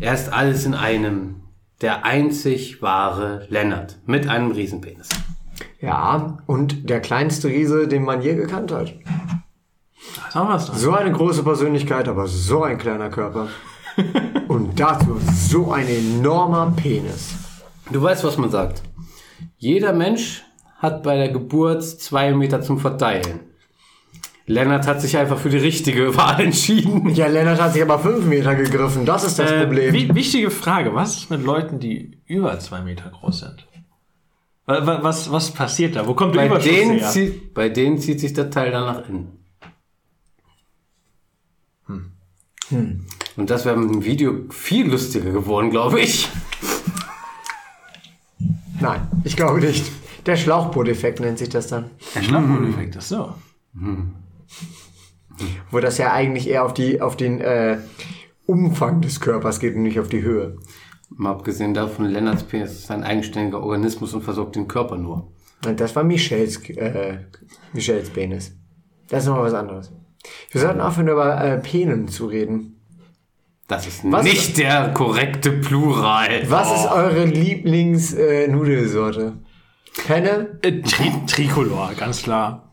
Er 0.00 0.14
ist 0.14 0.32
alles 0.32 0.64
in 0.64 0.74
einem. 0.74 1.35
Der 1.82 2.04
einzig 2.04 2.80
wahre 2.80 3.46
Lennart 3.50 3.98
mit 4.06 4.28
einem 4.28 4.50
Riesenpenis. 4.50 5.10
Ja, 5.80 6.38
und 6.46 6.88
der 6.88 7.00
kleinste 7.00 7.48
Riese, 7.48 7.86
den 7.86 8.02
man 8.02 8.22
je 8.22 8.34
gekannt 8.34 8.72
hat. 8.72 8.94
So 10.74 10.92
eine 10.92 11.12
große 11.12 11.42
Persönlichkeit, 11.42 12.08
aber 12.08 12.26
so 12.26 12.62
ein 12.62 12.78
kleiner 12.78 13.10
Körper. 13.10 13.48
Und 14.48 14.78
dazu 14.78 15.18
so 15.34 15.72
ein 15.72 15.88
enormer 15.88 16.72
Penis. 16.76 17.34
Du 17.90 18.02
weißt, 18.02 18.24
was 18.24 18.36
man 18.36 18.50
sagt. 18.50 18.82
Jeder 19.56 19.92
Mensch 19.92 20.44
hat 20.76 21.02
bei 21.02 21.16
der 21.16 21.30
Geburt 21.30 21.82
zwei 21.82 22.32
Meter 22.32 22.60
zum 22.60 22.78
Verteilen. 22.78 23.40
Lennart 24.48 24.86
hat 24.86 25.00
sich 25.00 25.16
einfach 25.16 25.38
für 25.38 25.48
die 25.50 25.56
richtige 25.56 26.16
Wahl 26.16 26.40
entschieden. 26.40 27.08
Ja, 27.14 27.26
Lennart 27.26 27.60
hat 27.60 27.72
sich 27.72 27.82
aber 27.82 27.98
fünf 27.98 28.24
Meter 28.26 28.54
gegriffen. 28.54 29.04
Das 29.04 29.24
ist 29.24 29.38
das 29.40 29.50
Äh, 29.50 29.62
Problem. 29.64 29.92
wi- 29.92 30.14
wichtige 30.14 30.50
Frage, 30.50 30.94
was 30.94 31.16
ist 31.16 31.30
mit 31.30 31.42
Leuten, 31.42 31.80
die 31.80 32.18
über 32.26 32.58
zwei 32.60 32.80
Meter 32.80 33.10
groß 33.10 33.40
sind? 33.40 33.66
Wa- 34.66 34.86
wa- 34.86 34.98
Was, 35.02 35.30
was 35.32 35.50
passiert 35.50 35.96
da? 35.96 36.06
Wo 36.06 36.14
kommt 36.14 36.34
der 36.36 36.48
Bei 36.48 36.58
denen, 36.58 36.98
her? 36.98 37.08
zieht, 37.10 37.54
bei 37.54 37.68
denen 37.68 37.98
zieht 37.98 38.20
sich 38.20 38.32
der 38.34 38.50
Teil 38.50 38.70
dann 38.70 38.84
nach 38.84 39.08
innen. 39.08 39.32
Und 43.36 43.50
das 43.50 43.64
wäre 43.64 43.76
mit 43.76 43.90
dem 43.90 44.04
Video 44.04 44.46
viel 44.50 44.90
lustiger 44.90 45.30
geworden, 45.30 45.70
glaube 45.70 46.00
ich. 46.00 46.28
Nein, 48.80 49.06
ich 49.24 49.36
glaube 49.36 49.60
nicht. 49.60 49.84
Der 50.26 50.36
Schlauchboot-Effekt 50.36 51.20
nennt 51.20 51.38
sich 51.38 51.48
das 51.48 51.68
dann. 51.68 51.90
Der 52.14 52.22
Schlagbodeneffekt, 52.22 52.96
ach 52.98 53.02
so. 53.02 53.34
Wo 55.70 55.78
das 55.80 55.98
ja 55.98 56.12
eigentlich 56.12 56.48
eher 56.48 56.64
auf, 56.64 56.72
die, 56.74 57.00
auf 57.00 57.16
den 57.16 57.40
äh, 57.40 57.78
Umfang 58.46 59.00
des 59.02 59.20
Körpers 59.20 59.60
geht 59.60 59.74
und 59.76 59.82
nicht 59.82 60.00
auf 60.00 60.08
die 60.08 60.22
Höhe. 60.22 60.56
Mal 61.10 61.30
abgesehen 61.32 61.74
davon, 61.74 62.06
Lennarts 62.06 62.42
Penis 62.44 62.72
ist 62.72 62.90
ein 62.90 63.02
eigenständiger 63.04 63.62
Organismus 63.62 64.14
und 64.14 64.22
versorgt 64.22 64.56
den 64.56 64.66
Körper 64.68 64.96
nur. 64.96 65.32
Und 65.66 65.80
das 65.80 65.94
war 65.96 66.04
Michels, 66.04 66.68
äh, 66.70 67.18
Michels 67.72 68.10
Penis. 68.10 68.54
Das 69.08 69.22
ist 69.24 69.28
noch 69.28 69.38
was 69.40 69.54
anderes. 69.54 69.92
Wir 70.50 70.60
sollten 70.60 70.80
aufhören, 70.80 71.08
über 71.08 71.40
äh, 71.44 71.58
Penen 71.58 72.08
zu 72.08 72.26
reden. 72.26 72.72
Das 73.68 73.86
ist 73.86 74.00
Was- 74.10 74.24
nicht 74.24 74.58
der 74.58 74.92
korrekte 74.92 75.52
Plural. 75.52 76.42
Was 76.50 76.68
Oh. 76.70 76.74
ist 76.74 76.86
eure 76.92 77.24
Lieblings-Nudelsorte? 77.24 79.34
Penne? 80.06 80.58
Äh, 80.62 80.82
Tri 80.82 81.10
Tricolor, 81.26 81.92
ganz 81.96 82.22
klar. 82.22 82.65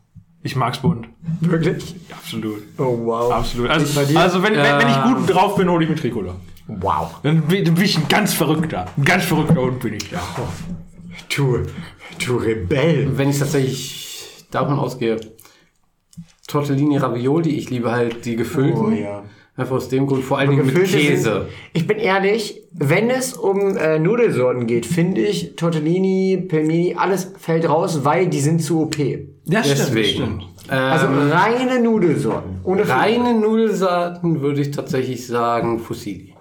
Ich 0.45 0.55
mag's 0.57 0.79
bunt. 0.79 1.07
Wirklich? 1.39 1.95
Absolut. 2.12 2.62
Oh, 2.77 2.97
wow. 3.05 3.31
Absolut. 3.31 3.69
Bei 3.69 3.75
Also, 3.75 4.03
dir? 4.03 4.19
also 4.19 4.43
wenn, 4.43 4.53
wenn, 4.55 4.77
wenn 4.79 4.89
ich 4.89 5.03
gut 5.03 5.33
drauf 5.33 5.55
bin, 5.55 5.69
hole 5.69 5.83
ich 5.83 5.89
mir 5.89 5.95
Tricolor. 5.95 6.35
Wow. 6.67 7.15
Dann 7.23 7.41
bin, 7.43 7.63
dann 7.63 7.75
bin 7.75 7.85
ich 7.85 7.97
ein 7.97 8.07
ganz 8.09 8.33
verrückter. 8.33 8.85
Ein 8.97 9.05
ganz 9.05 9.23
verrückter 9.25 9.62
Hund 9.62 9.79
bin 9.79 9.93
ich 9.93 10.09
da. 10.09 10.21
Du, 11.35 11.59
du 12.25 12.35
Rebell. 12.38 13.17
Wenn 13.17 13.29
ich 13.29 13.39
tatsächlich 13.39 14.45
davon 14.51 14.79
ausgehe, 14.79 15.19
Tortellini 16.47 16.97
Ravioli, 16.97 17.51
ich 17.51 17.69
liebe 17.69 17.91
halt 17.91 18.25
die 18.25 18.35
gefüllten. 18.35 18.85
Oh 18.85 18.89
ja. 18.89 19.23
Einfach 19.55 19.75
aus 19.75 19.88
dem 19.88 20.07
Grund, 20.07 20.23
vor 20.23 20.39
allen 20.39 20.50
Dingen 20.50 20.65
mit 20.65 20.75
Käse. 20.75 21.21
Sind, 21.21 21.45
ich 21.73 21.85
bin 21.85 21.97
ehrlich, 22.00 22.63
wenn 22.71 23.09
es 23.12 23.33
um 23.33 23.77
äh, 23.77 24.00
Nudelsorten 24.00 24.65
geht, 24.65 24.85
finde 24.88 25.21
ich 25.21 25.55
Tortellini, 25.55 26.43
Pelmini, 26.47 26.95
alles 26.97 27.31
fällt 27.38 27.69
raus, 27.69 28.03
weil 28.03 28.27
die 28.27 28.39
sind 28.39 28.63
zu 28.63 28.81
OP. 28.81 28.95
Das 29.45 29.67
Deswegen. 29.67 30.41
Ähm, 30.69 30.77
Also 30.77 31.07
reine 31.07 31.81
Nudelsorten. 31.81 32.59
Ohne 32.63 32.88
reine 32.88 33.33
Nudelsorten 33.33 34.41
würde 34.41 34.62
ich 34.62 34.71
tatsächlich 34.71 35.27
sagen 35.27 35.79
Fusilli. 35.79 36.33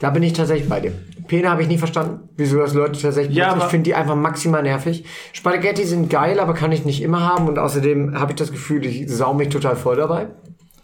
Da 0.00 0.10
bin 0.10 0.22
ich 0.22 0.32
tatsächlich 0.32 0.68
bei 0.68 0.80
dir. 0.80 0.92
Pene 1.28 1.48
habe 1.50 1.62
ich 1.62 1.68
nie 1.68 1.78
verstanden, 1.78 2.28
wieso 2.36 2.58
das 2.58 2.74
Leute 2.74 3.00
tatsächlich 3.00 3.36
Ja. 3.36 3.56
Ich 3.56 3.64
finde 3.64 3.84
die 3.84 3.94
einfach 3.94 4.16
maximal 4.16 4.62
nervig. 4.62 5.04
Spaghetti 5.32 5.84
sind 5.84 6.10
geil, 6.10 6.40
aber 6.40 6.54
kann 6.54 6.72
ich 6.72 6.84
nicht 6.84 7.02
immer 7.02 7.20
haben 7.20 7.48
und 7.48 7.58
außerdem 7.58 8.18
habe 8.18 8.32
ich 8.32 8.36
das 8.36 8.50
Gefühl, 8.50 8.84
ich 8.84 9.08
sau 9.10 9.34
mich 9.34 9.48
total 9.50 9.76
voll 9.76 9.96
dabei. 9.96 10.28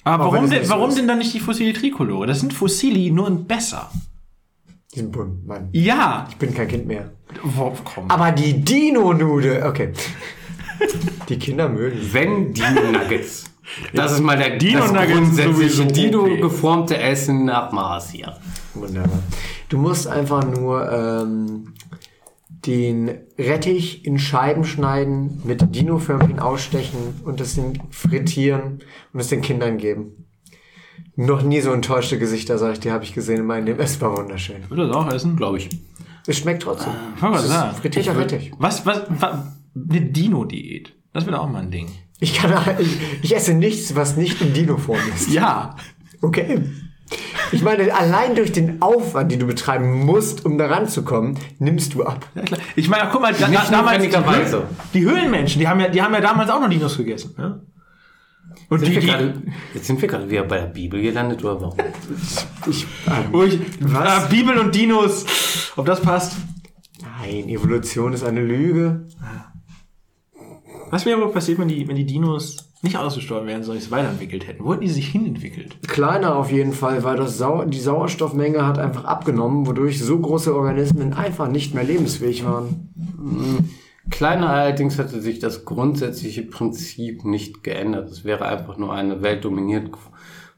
Aber 0.05 0.25
Auch 0.27 0.33
warum, 0.33 0.49
denn, 0.49 0.61
nicht 0.61 0.69
so 0.69 0.75
warum 0.75 0.91
ist. 0.91 0.99
denn 0.99 1.09
dann 1.09 1.19
nicht 1.19 1.35
die 1.35 1.41
Fossili 1.41 1.73
Tricolore? 1.73 2.27
Das 2.27 2.41
sind 2.41 2.53
Fossili 2.55 3.11
nur 3.11 3.27
in 3.29 3.47
besser. 3.47 3.91
Die 4.95 5.01
sind 5.01 5.13
bunt, 5.13 5.47
Mann. 5.47 5.69
Ja. 5.73 6.27
Ich 6.31 6.37
bin 6.37 6.55
kein 6.55 6.69
Kind 6.69 6.87
mehr. 6.87 7.11
Wo, 7.43 7.73
komm. 7.85 8.11
Aber 8.11 8.33
die 8.33 8.61
Dino-Nudel, 8.65 9.63
okay. 9.67 9.93
Die 11.29 11.39
Kinder 11.39 11.69
mögen. 11.69 11.99
Wenn 12.13 12.53
Dino 12.53 12.93
Nuggets. 12.93 13.45
Das 13.95 14.11
ist 14.11 14.21
mal 14.21 14.37
der 14.37 14.57
Dino 14.57 14.81
das 14.81 14.91
Nuggets 14.91 15.13
grundsätzliche 15.13 15.71
sowieso 15.71 15.83
OP. 15.85 15.93
Dino 15.93 16.25
geformte 16.41 16.99
Essen 16.99 17.45
nach 17.45 17.71
Maß 17.71 18.11
hier. 18.11 18.37
Wunderbar. 18.75 19.23
Du 19.69 19.79
musst 19.79 20.09
einfach 20.09 20.45
nur 20.45 20.91
ähm, 20.91 21.75
den 22.67 23.11
Rettich 23.39 24.05
in 24.05 24.19
Scheiben 24.19 24.65
schneiden, 24.65 25.41
mit 25.45 25.75
Dino-Förmchen 25.75 26.41
ausstechen 26.41 27.21
und 27.25 27.39
das 27.39 27.55
den 27.55 27.81
frittieren 27.91 28.81
und 29.13 29.21
es 29.21 29.29
den 29.29 29.41
Kindern 29.41 29.79
geben. 29.79 30.27
Noch 31.17 31.43
nie 31.43 31.61
so 31.61 31.73
enttäuschte 31.73 32.19
Gesichter, 32.19 32.59
sag 32.59 32.73
ich 32.73 32.81
dir, 32.81 32.93
habe 32.93 33.05
ich 33.05 33.15
gesehen 33.15 33.39
in 33.39 33.47
meinem 33.47 33.67
Leben. 33.67 33.81
Es 33.81 34.01
war 34.01 34.17
wunderschön. 34.17 34.69
Würde 34.69 34.89
das 34.89 34.97
auch 34.97 35.13
essen? 35.13 35.37
Glaube 35.37 35.59
ich. 35.59 35.69
Es 36.27 36.39
schmeckt 36.39 36.63
trotzdem. 36.63 36.93
Wollte 37.21 37.37
Es 37.39 37.45
ist 37.45 37.51
sagen. 37.51 37.77
frittierter 37.77 38.19
Rettich. 38.19 38.53
Was, 38.59 38.85
was, 38.85 39.03
was, 39.09 39.39
eine 39.89 40.01
Dino-Diät. 40.03 40.95
Das 41.13 41.27
wäre 41.27 41.41
auch 41.41 41.49
mal 41.49 41.63
ein 41.63 41.71
Ding. 41.71 41.89
Ich, 42.21 42.35
kann, 42.35 42.53
ich, 42.79 42.99
ich 43.23 43.35
esse 43.35 43.55
nichts, 43.55 43.95
was 43.97 44.17
nicht 44.17 44.41
in 44.41 44.53
Dino-Form 44.53 44.99
ist. 45.15 45.29
Ja. 45.33 45.77
Okay. 46.23 46.61
Ich 47.51 47.63
meine, 47.63 47.93
allein 47.93 48.37
durch 48.37 48.53
den 48.53 48.81
Aufwand, 48.83 49.33
den 49.33 49.41
du 49.41 49.47
betreiben 49.47 50.05
musst, 50.05 50.45
um 50.45 50.59
da 50.59 50.67
ranzukommen, 50.67 51.37
nimmst 51.59 51.95
du 51.95 52.05
ab. 52.05 52.25
ja 52.35 52.43
klar. 52.43 52.61
Ich 52.77 52.89
meine, 52.89 53.09
guck 53.11 53.23
mal, 53.23 53.33
da, 53.35 53.49
Nicht 53.49 53.73
damals 53.73 54.03
die. 54.03 54.11
Höhlen, 54.17 54.63
die 54.95 55.05
Höhlenmenschen, 55.05 55.61
die 55.61 55.67
haben, 55.67 55.81
ja, 55.81 55.89
die 55.89 56.01
haben 56.01 56.15
ja 56.15 56.21
damals 56.21 56.51
auch 56.51 56.61
noch 56.61 56.69
Dinos 56.69 56.97
gegessen. 56.97 57.35
Ne? 57.37 57.63
Und 58.69 58.79
Sind 58.81 58.89
die, 58.91 58.95
wir 58.95 59.01
die, 59.01 59.07
gerade, 59.09 59.43
jetzt 59.75 59.87
sind 59.87 60.01
wir 60.01 60.09
gerade 60.09 60.31
wieder 60.31 60.45
bei 60.45 60.59
der 60.61 60.67
Bibel 60.67 61.03
gelandet, 61.03 61.43
oder 61.43 61.61
warum? 61.61 61.79
Ich, 62.69 62.87
wo 63.33 63.43
ich, 63.43 63.59
Was? 63.81 64.27
Äh, 64.27 64.29
Bibel 64.29 64.57
und 64.59 64.73
Dinos, 64.75 65.73
ob 65.75 65.87
das 65.87 66.01
passt. 66.01 66.37
nein, 67.21 67.49
Evolution 67.49 68.13
ist 68.13 68.23
eine 68.23 68.43
Lüge. 68.43 69.09
Was 70.91 71.07
wäre 71.07 71.21
wohl 71.21 71.33
passiert, 71.33 71.59
wenn 71.59 71.69
die, 71.69 71.87
wenn 71.87 71.97
die 71.97 72.05
Dinos 72.05 72.73
nicht 72.83 72.97
ausgestorben 72.97 73.47
wären, 73.47 73.63
sondern 73.63 73.81
sich 73.81 73.91
weiterentwickelt 73.91 74.47
hätten? 74.47 74.65
Wo 74.65 74.73
hätten 74.73 74.83
die 74.83 74.89
sich 74.89 75.09
hinentwickelt? 75.09 75.77
Kleiner 75.87 76.35
auf 76.35 76.51
jeden 76.51 76.73
Fall, 76.73 77.05
weil 77.05 77.17
das 77.17 77.39
Sau 77.39 77.65
die 77.65 77.79
Sauerstoffmenge 77.79 78.67
hat 78.67 78.79
einfach 78.79 79.05
abgenommen, 79.05 79.67
wodurch 79.67 80.03
so 80.03 80.19
große 80.19 80.55
Organismen 80.55 81.13
einfach 81.13 81.49
nicht 81.49 81.75
mehr 81.75 81.85
lebensfähig 81.85 82.45
waren. 82.45 82.89
Kleiner 84.11 84.49
allerdings 84.49 84.99
hätte 84.99 85.21
sich 85.21 85.39
das 85.39 85.65
grundsätzliche 85.65 86.43
Prinzip 86.43 87.25
nicht 87.25 87.63
geändert. 87.63 88.11
Es 88.11 88.25
wäre 88.25 88.47
einfach 88.47 88.77
nur 88.77 88.93
eine 88.93 89.23
Welt 89.23 89.45
dominiert 89.45 89.91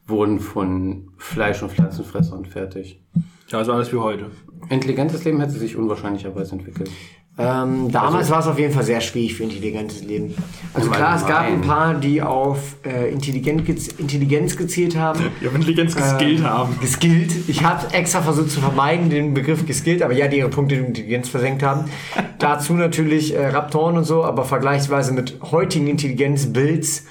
wurden 0.06 0.40
von 0.40 1.10
Fleisch- 1.16 1.62
und 1.62 1.70
Pflanzenfressern 1.70 2.44
fertig. 2.44 3.00
Ja, 3.48 3.58
also 3.58 3.72
alles 3.72 3.92
wie 3.92 3.98
heute. 3.98 4.30
Intelligentes 4.68 5.24
Leben 5.24 5.40
hätte 5.40 5.52
sich 5.52 5.76
unwahrscheinlicherweise 5.76 6.52
entwickelt. 6.52 6.90
Ähm, 7.38 7.90
damals 7.90 8.28
war 8.30 8.40
es 8.40 8.46
auf 8.46 8.58
jeden 8.58 8.74
Fall 8.74 8.82
sehr 8.84 9.00
schwierig 9.00 9.34
für 9.34 9.44
intelligentes 9.44 10.02
Leben. 10.04 10.34
Also 10.74 10.90
klar, 10.90 11.16
es 11.16 11.26
gab 11.26 11.46
ein 11.46 11.62
paar, 11.62 11.94
die 11.94 12.20
auf 12.20 12.76
äh, 12.84 13.10
Intelligenz, 13.10 13.62
gez- 13.66 13.98
Intelligenz 13.98 14.54
gezielt 14.54 14.96
haben. 14.96 15.30
Ja, 15.40 15.50
Intelligenz 15.50 15.96
geskillt 15.96 16.42
haben. 16.44 16.78
Geskillt. 16.80 17.32
Ich 17.48 17.64
habe 17.64 17.92
extra 17.94 18.20
versucht 18.20 18.50
zu 18.50 18.60
vermeiden, 18.60 19.08
den 19.08 19.32
Begriff 19.32 19.64
geskillt, 19.66 20.02
aber 20.02 20.12
ja, 20.12 20.28
die 20.28 20.36
ihre 20.38 20.50
Punkte 20.50 20.74
in 20.74 20.84
Intelligenz 20.84 21.30
versenkt 21.30 21.62
haben. 21.62 21.86
Dazu 22.38 22.74
natürlich 22.74 23.34
äh, 23.34 23.46
Raptoren 23.46 23.96
und 23.96 24.04
so, 24.04 24.24
aber 24.24 24.44
vergleichsweise 24.44 25.12
mit 25.14 25.38
heutigen 25.50 25.86
Intelligenzbuilds 25.86 27.04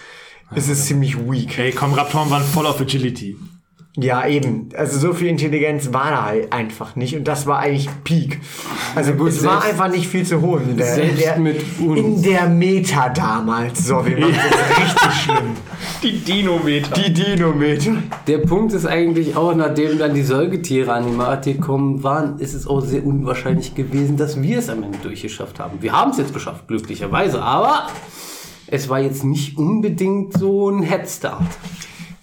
ist 0.54 0.70
es 0.70 0.86
ziemlich 0.86 1.18
weak. 1.18 1.58
Hey, 1.58 1.72
komm, 1.72 1.94
Raptoren 1.94 2.30
waren 2.30 2.44
voll 2.44 2.68
auf 2.68 2.80
Agility. 2.80 3.38
Ja, 3.98 4.26
eben. 4.26 4.70
Also 4.78 5.00
so 5.00 5.14
viel 5.14 5.28
Intelligenz 5.28 5.92
war 5.92 6.12
da 6.12 6.26
halt 6.26 6.54
einfach 6.54 6.96
nicht. 6.96 7.14
Und 7.18 7.28
das 7.28 7.46
war 7.46 7.60
eigentlich 7.60 7.90
Peak. 8.06 8.40
Also 8.96 9.12
gut, 9.14 9.30
es 9.30 9.44
war 9.44 9.66
einfach 9.66 9.90
nicht 9.90 10.08
viel 10.08 10.26
zu 10.26 10.40
holen. 10.40 10.70
In 10.70 10.78
der, 10.78 10.88
in 10.88 10.96
selbst 10.96 11.26
der, 11.26 11.38
mit 11.38 11.62
uns. 11.80 12.00
in 12.00 12.22
der 12.24 12.48
Meta 12.48 13.10
damals. 13.10 13.86
So, 13.86 14.06
wir 14.06 14.18
machen 14.18 14.34
das 14.34 14.80
richtig 14.80 15.22
schlimm. 15.24 15.56
Die 16.02 16.20
Dinometer. 16.20 16.94
Die 16.96 17.14
Dino-Meta. 17.14 17.92
Der 18.28 18.38
Punkt 18.40 18.72
ist 18.72 18.86
eigentlich 18.86 19.36
auch, 19.36 19.54
nachdem 19.54 20.00
dann 20.00 20.14
die 20.14 20.24
Säugetiere 20.24 20.94
an 20.94 21.06
die 21.06 21.16
Mate 21.16 21.54
gekommen 21.54 22.02
waren, 22.02 22.40
ist 22.40 22.54
es 22.54 22.68
auch 22.68 22.82
sehr 22.82 23.06
unwahrscheinlich 23.06 23.76
gewesen, 23.76 24.16
dass 24.16 24.42
wir 24.42 24.60
es 24.60 24.70
am 24.70 24.84
Ende 24.84 25.00
durchgeschafft 25.00 25.60
haben. 25.60 25.82
Wir 25.82 25.92
haben 25.92 26.12
es 26.12 26.18
jetzt 26.18 26.34
geschafft, 26.34 26.68
glücklicherweise, 26.68 27.42
aber 27.42 27.88
es 28.68 28.88
war 28.88 29.00
jetzt 29.00 29.26
nicht 29.26 29.58
unbedingt 29.58 30.38
so 30.38 30.70
ein 30.70 30.82
Headstart. 30.82 31.44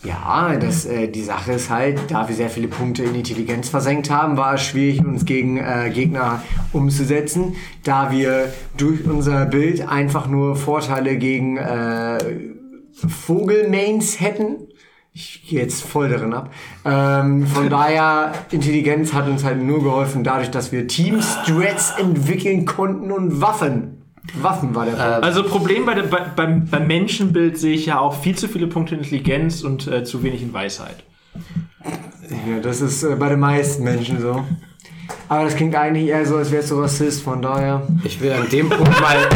Ja, 0.05 0.55
das, 0.57 0.87
äh, 0.87 1.09
die 1.09 1.25
Sache 1.25 1.53
ist 1.53 1.71
halt, 1.71 1.99
da 2.09 2.29
wir 2.29 2.35
sehr 2.35 2.51
viele 2.51 2.69
Punkte 2.69 3.03
in 3.03 3.17
Intelligenz 3.17 3.69
versenkt 3.69 4.11
haben, 4.11 4.37
war 4.37 4.55
es 4.55 4.63
schwierig, 4.63 5.05
uns 5.05 5.25
gegen 5.25 5.57
äh, 5.57 5.91
Gegner 5.93 6.43
umzusetzen, 6.73 7.57
da 7.83 8.13
wir 8.13 8.53
durch 8.77 9.05
unser 9.05 9.47
Bild 9.47 9.89
einfach 9.89 10.29
nur 10.29 10.55
Vorteile 10.55 11.17
gegen 11.17 11.57
äh, 11.57 12.19
Vogelmains 12.93 14.21
hätten. 14.21 14.69
Ich 15.13 15.49
gehe 15.49 15.61
jetzt 15.63 15.83
voll 15.83 16.09
darin 16.09 16.33
ab. 16.33 16.53
Ähm, 16.85 17.45
von 17.49 17.69
daher, 17.71 18.33
Intelligenz 18.53 19.13
hat 19.13 19.27
uns 19.27 19.43
halt 19.43 19.61
nur 19.61 19.83
geholfen, 19.83 20.23
dadurch, 20.23 20.53
dass 20.53 20.71
wir 20.71 20.87
Team-Strats 20.87 21.99
entwickeln 21.99 22.67
konnten 22.67 23.11
und 23.11 23.41
Waffen. 23.41 23.98
Waffen 24.35 24.75
war 24.75 24.85
der 24.85 24.93
Punkt. 24.93 25.25
Also 25.25 25.43
Problem 25.45 25.87
bei 25.87 25.95
der, 25.95 26.05
bei, 26.05 26.21
beim, 26.21 26.67
beim 26.67 26.87
Menschenbild 26.87 27.59
sehe 27.59 27.75
ich 27.75 27.87
ja 27.87 27.99
auch 27.99 28.21
viel 28.21 28.37
zu 28.37 28.49
viele 28.49 28.67
Punkte 28.67 28.95
in 28.95 29.01
Intelligenz 29.01 29.63
und 29.63 29.87
äh, 29.87 30.05
zu 30.05 30.23
wenig 30.23 30.43
in 30.43 30.53
Weisheit. 30.53 31.05
Ja, 32.49 32.61
das 32.63 32.81
ist 32.81 33.03
äh, 33.03 33.17
bei 33.17 33.31
den 33.31 33.41
meisten 33.41 33.85
Menschen 33.85 34.21
so. 34.21 34.45
Aber 35.29 35.45
das 35.45 35.57
klingt 35.57 35.75
eigentlich 35.75 36.09
eher 36.09 36.25
so, 36.27 36.37
als 36.37 36.51
wärst 36.51 36.71
du 36.71 36.81
Rassist, 36.81 37.23
von 37.23 37.41
daher. 37.41 37.87
Ich 38.05 38.21
will 38.21 38.33
an 38.33 38.49
dem 38.51 38.69
Punkt 38.69 39.01
mal, 39.01 39.17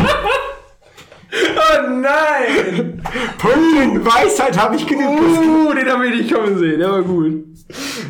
Oh 1.34 1.88
nein! 1.88 3.02
Punkte 3.38 4.04
Weisheit 4.04 4.58
habe 4.58 4.76
ich 4.76 4.87
genug. 4.87 5.18
Uh, 5.18 5.72
den 5.72 5.88
habe 5.88 6.06
ich 6.08 6.20
nicht 6.22 6.34
kommen 6.34 6.58
sehen, 6.58 6.78
der 6.78 6.90
war 6.90 7.02
gut. 7.02 7.44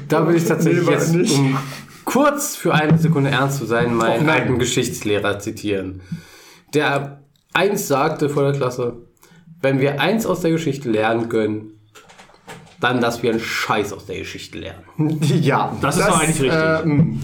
da 0.08 0.26
will 0.26 0.34
ich 0.34 0.44
tatsächlich 0.44 0.84
Nee, 0.84 0.92
jetzt, 0.92 1.14
nicht. 1.14 1.38
um 1.38 1.56
kurz 2.04 2.56
für 2.56 2.74
eine 2.74 2.98
Sekunde 2.98 3.30
ernst 3.30 3.58
zu 3.58 3.66
sein, 3.66 3.94
meinen 3.94 4.26
nein. 4.26 4.40
alten 4.42 4.58
Geschichtslehrer 4.58 5.38
zitieren. 5.38 6.00
Der 6.74 7.22
eins 7.52 7.88
sagte 7.88 8.28
vor 8.28 8.44
der 8.44 8.52
Klasse, 8.52 8.96
wenn 9.60 9.78
wir 9.80 10.00
eins 10.00 10.26
aus 10.26 10.40
der 10.40 10.50
Geschichte 10.50 10.90
lernen 10.90 11.28
können, 11.28 11.72
dann, 12.80 13.00
dass 13.00 13.22
wir 13.22 13.30
einen 13.30 13.40
Scheiß 13.40 13.92
aus 13.92 14.06
der 14.06 14.18
Geschichte 14.18 14.58
lernen. 14.58 14.84
Ja, 15.22 15.76
Das 15.80 15.96
ist 15.96 16.08
doch 16.08 16.20
eigentlich 16.20 16.42
richtig. 16.42 16.52
Äh, 16.52 16.84
mh. 16.84 17.16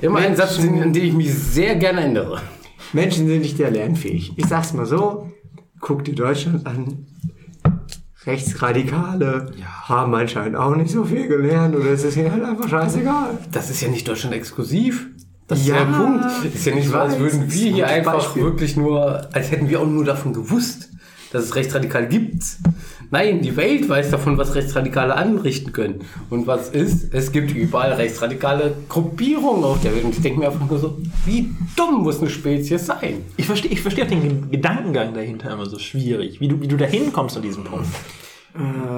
Immer 0.00 0.18
ein 0.20 0.36
Satz, 0.36 0.58
an 0.58 0.92
den 0.92 1.04
ich 1.04 1.12
mich 1.12 1.32
sehr 1.32 1.76
gerne 1.76 2.00
ändere. 2.02 2.40
Menschen 2.92 3.26
sind 3.26 3.40
nicht 3.40 3.56
sehr 3.56 3.70
lernfähig. 3.70 4.32
Ich 4.36 4.46
sag's 4.46 4.72
mal 4.72 4.86
so: 4.86 5.30
guck 5.80 6.04
dir 6.04 6.14
Deutschland 6.14 6.66
an. 6.66 7.06
Rechtsradikale 8.24 9.52
haben 9.88 10.14
anscheinend 10.14 10.56
auch 10.56 10.76
nicht 10.76 10.90
so 10.90 11.04
viel 11.04 11.26
gelernt 11.26 11.74
oder 11.74 11.90
es 11.90 12.04
ist 12.04 12.16
ihnen 12.16 12.30
halt 12.30 12.44
einfach 12.44 12.68
scheißegal. 12.68 13.38
Das 13.50 13.70
ist 13.70 13.80
ja 13.80 13.88
nicht 13.88 14.06
Deutschland 14.06 14.34
exklusiv. 14.34 15.08
Das 15.52 15.66
Ja, 15.66 15.76
ist 15.76 15.80
ja 15.80 15.84
der 15.84 15.92
Punkt. 15.96 16.24
Ist 16.54 16.66
ja 16.66 16.74
nicht 16.74 16.84
ich 16.84 16.90
so, 16.90 16.96
als 16.98 17.18
würden 17.18 17.40
das 17.46 17.54
wir 17.54 17.72
hier 17.72 17.86
ein 17.86 17.98
einfach 17.98 18.14
Beispiel. 18.14 18.42
wirklich 18.42 18.76
nur, 18.76 19.28
als 19.32 19.50
hätten 19.50 19.68
wir 19.68 19.80
auch 19.80 19.86
nur 19.86 20.04
davon 20.04 20.32
gewusst, 20.32 20.88
dass 21.32 21.44
es 21.44 21.54
Rechtsradikale 21.54 22.08
gibt. 22.08 22.42
Nein, 23.10 23.42
die 23.42 23.54
Welt 23.56 23.86
weiß 23.88 24.10
davon, 24.10 24.38
was 24.38 24.54
Rechtsradikale 24.54 25.14
anrichten 25.14 25.72
können. 25.72 26.00
Und 26.30 26.46
was 26.46 26.70
ist? 26.70 27.12
Es 27.12 27.30
gibt 27.32 27.54
überall 27.54 27.92
rechtsradikale 27.92 28.74
Gruppierungen 28.88 29.64
auf 29.64 29.80
der 29.82 29.94
Welt. 29.94 30.04
Und 30.04 30.14
ich 30.14 30.22
denke 30.22 30.38
mir 30.40 30.46
einfach 30.46 30.66
nur 30.66 30.78
so, 30.78 30.96
wie 31.26 31.50
dumm 31.76 32.02
muss 32.02 32.20
eine 32.20 32.30
Spezies 32.30 32.86
sein? 32.86 33.22
Ich 33.36 33.44
verstehe 33.46 33.70
ich 33.70 33.82
versteh 33.82 34.04
auch 34.04 34.08
den 34.08 34.50
Gedankengang 34.50 35.12
dahinter 35.12 35.52
immer 35.52 35.66
so 35.66 35.78
schwierig, 35.78 36.40
wie 36.40 36.48
du, 36.48 36.60
wie 36.62 36.68
du 36.68 36.76
da 36.78 36.86
hinkommst 36.86 37.36
an 37.36 37.42
diesem 37.42 37.64
Punkt. 37.64 37.86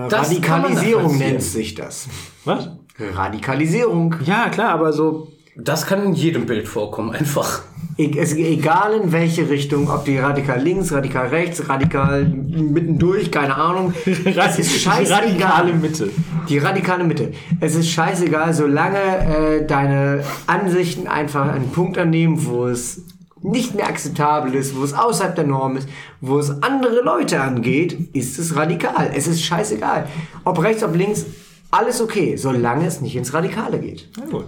Das 0.08 0.28
kann 0.40 0.62
man 0.62 0.72
Radikalisierung 0.74 1.18
nennt 1.18 1.42
sich 1.42 1.74
das. 1.74 2.08
Was? 2.44 2.70
Radikalisierung. 2.98 4.14
Ja, 4.24 4.48
klar, 4.48 4.70
aber 4.70 4.92
so. 4.92 5.28
Das 5.56 5.86
kann 5.86 6.02
in 6.04 6.14
jedem 6.14 6.46
Bild 6.46 6.66
vorkommen, 6.66 7.10
einfach. 7.12 7.62
E- 7.96 8.10
Es, 8.18 8.32
egal 8.34 9.00
in 9.00 9.12
welche 9.12 9.48
Richtung, 9.48 9.88
ob 9.88 10.04
die 10.04 10.18
radikal 10.18 10.60
links, 10.60 10.90
radikal 10.92 11.28
rechts, 11.28 11.68
radikal 11.68 12.24
mittendurch, 12.24 13.30
keine 13.30 13.54
Ahnung. 13.56 13.94
Es 14.04 14.58
ist 14.58 14.80
scheißegal. 14.80 15.20
Radikale 15.22 15.72
Mitte. 15.74 16.10
Die 16.48 16.58
radikale 16.58 17.04
Mitte. 17.04 17.32
Es 17.60 17.76
ist 17.76 17.88
scheißegal, 17.90 18.52
solange 18.52 18.98
äh, 18.98 19.64
deine 19.66 20.24
Ansichten 20.48 21.06
einfach 21.06 21.48
einen 21.52 21.70
Punkt 21.70 21.96
annehmen, 21.98 22.44
wo 22.46 22.66
es 22.66 23.02
nicht 23.42 23.74
mehr 23.76 23.86
akzeptabel 23.86 24.54
ist, 24.54 24.74
wo 24.76 24.82
es 24.82 24.94
außerhalb 24.94 25.36
der 25.36 25.46
Norm 25.46 25.76
ist, 25.76 25.88
wo 26.20 26.38
es 26.38 26.50
andere 26.62 27.02
Leute 27.04 27.40
angeht, 27.40 28.08
ist 28.14 28.38
es 28.38 28.56
radikal. 28.56 29.12
Es 29.14 29.28
ist 29.28 29.42
scheißegal. 29.42 30.08
Ob 30.44 30.60
rechts, 30.62 30.82
ob 30.82 30.96
links, 30.96 31.26
alles 31.70 32.00
okay, 32.00 32.36
solange 32.36 32.86
es 32.86 33.00
nicht 33.02 33.14
ins 33.14 33.32
Radikale 33.34 33.78
geht. 33.78 34.08
Na 34.18 34.24
gut. 34.24 34.46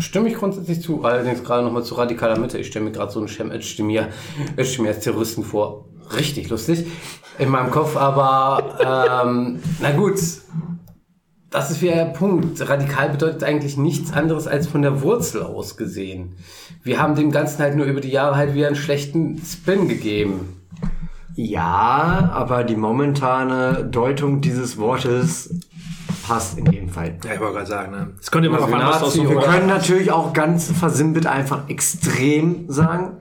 Stimme 0.00 0.28
ich 0.28 0.34
grundsätzlich 0.34 0.82
zu, 0.82 1.04
allerdings 1.04 1.44
gerade 1.44 1.64
nochmal 1.64 1.84
zu 1.84 1.94
radikaler 1.94 2.38
Mitte. 2.38 2.58
Ich 2.58 2.68
stelle 2.68 2.84
mir 2.84 2.92
gerade 2.92 3.12
so 3.12 3.20
einen 3.20 3.52
Özdemir, 3.52 4.08
Özdemir 4.58 4.92
als 4.92 5.04
Terroristen 5.04 5.44
vor. 5.44 5.86
Richtig 6.16 6.48
lustig 6.48 6.86
in 7.38 7.48
meinem 7.48 7.70
Kopf, 7.70 7.96
aber 7.96 9.22
ähm, 9.24 9.60
na 9.80 9.92
gut, 9.92 10.18
das 11.50 11.70
ist 11.70 11.82
wieder 11.82 11.94
der 11.94 12.04
Punkt. 12.06 12.66
Radikal 12.68 13.10
bedeutet 13.10 13.44
eigentlich 13.44 13.76
nichts 13.76 14.12
anderes 14.12 14.46
als 14.46 14.66
von 14.66 14.82
der 14.82 15.02
Wurzel 15.02 15.42
aus 15.42 15.76
gesehen. 15.76 16.36
Wir 16.82 17.00
haben 17.00 17.14
dem 17.14 17.30
Ganzen 17.30 17.60
halt 17.60 17.76
nur 17.76 17.86
über 17.86 18.00
die 18.00 18.10
Jahre 18.10 18.36
halt 18.36 18.54
wieder 18.54 18.68
einen 18.68 18.76
schlechten 18.76 19.40
Spin 19.44 19.88
gegeben. 19.88 20.60
Ja, 21.34 22.30
aber 22.32 22.64
die 22.64 22.76
momentane 22.76 23.88
Deutung 23.90 24.40
dieses 24.40 24.78
Wortes 24.78 25.54
passt 26.30 26.56
in 26.58 26.64
dem 26.64 26.88
Fall. 26.88 27.18
Ja, 27.24 27.34
ich 27.34 27.40
wollte 27.40 27.54
gerade 27.54 27.66
sagen, 27.66 27.90
ne? 27.90 28.12
Es 28.20 28.30
könnte 28.30 28.46
immer 28.46 28.62
Also 28.62 28.68
noch. 29.22 29.30
Wir 29.30 29.36
oder- 29.36 29.46
können 29.48 29.66
natürlich 29.66 30.12
auch 30.12 30.32
ganz 30.32 30.70
versimpelt 30.70 31.26
einfach 31.26 31.68
extrem 31.68 32.70
sagen. 32.70 33.16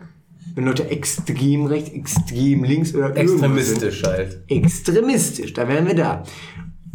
Wenn 0.54 0.66
Leute 0.66 0.90
extrem 0.92 1.66
rechts, 1.66 1.90
extrem 1.90 2.64
links 2.64 2.94
oder 2.94 3.16
Extremistisch 3.18 4.04
halt. 4.04 4.44
Extremistisch, 4.48 5.54
da 5.54 5.68
wären 5.68 5.88
wir 5.88 5.96
da. 5.96 6.24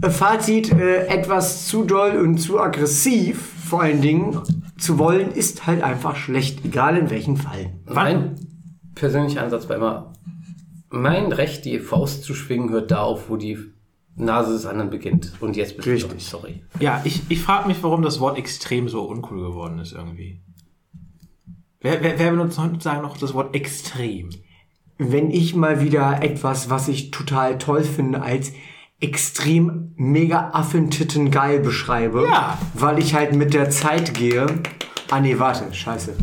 Fazit, 0.08 0.70
äh, 0.72 1.06
etwas 1.06 1.66
zu 1.66 1.84
doll 1.84 2.16
und 2.20 2.38
zu 2.38 2.60
aggressiv, 2.60 3.40
vor 3.68 3.82
allen 3.82 4.00
Dingen, 4.00 4.38
zu 4.78 4.98
wollen, 4.98 5.32
ist 5.32 5.66
halt 5.66 5.82
einfach 5.82 6.14
schlecht, 6.14 6.64
egal 6.64 6.96
in 6.96 7.10
welchem 7.10 7.36
Fall. 7.36 7.72
Mein 7.86 8.36
persönlicher 8.94 9.42
Ansatz 9.42 9.68
war 9.68 9.76
immer, 9.76 10.12
mein 10.90 11.32
Recht, 11.32 11.64
die 11.64 11.80
Faust 11.80 12.22
zu 12.22 12.34
schwingen, 12.34 12.70
hört 12.70 12.90
da 12.92 12.98
auf, 13.02 13.28
wo 13.30 13.36
die 13.36 13.58
Nase 14.16 14.52
des 14.52 14.66
anderen 14.66 14.90
beginnt. 14.90 15.32
Und 15.40 15.56
jetzt 15.56 15.76
bist 15.76 15.88
Richtig. 15.88 16.12
du 16.12 16.18
sorry. 16.20 16.62
Ja, 16.80 17.00
ich, 17.04 17.22
ich 17.28 17.40
frage 17.40 17.66
mich, 17.68 17.82
warum 17.82 18.02
das 18.02 18.20
Wort 18.20 18.38
extrem 18.38 18.88
so 18.88 19.02
uncool 19.04 19.40
geworden 19.40 19.78
ist 19.78 19.92
irgendwie. 19.92 20.40
Wer, 21.80 22.02
wer, 22.02 22.18
wer 22.18 22.30
benutzt 22.30 22.58
heutzutage 22.58 23.02
noch 23.02 23.16
das 23.16 23.34
Wort 23.34 23.54
extrem? 23.54 24.30
wenn 24.96 25.30
ich 25.32 25.56
mal 25.56 25.80
wieder 25.80 26.22
etwas, 26.22 26.70
was 26.70 26.86
ich 26.86 27.10
total 27.10 27.58
toll 27.58 27.82
finde, 27.82 28.22
als 28.22 28.52
extrem 29.00 29.92
mega 29.96 30.50
Affentitten 30.52 31.32
geil 31.32 31.58
beschreibe, 31.60 32.24
Ja. 32.30 32.58
weil 32.74 33.00
ich 33.00 33.12
halt 33.14 33.34
mit 33.34 33.54
der 33.54 33.70
Zeit 33.70 34.14
gehe. 34.14 34.46
Ah 35.10 35.20
nee, 35.20 35.38
warte, 35.38 35.74
scheiße. 35.74 36.16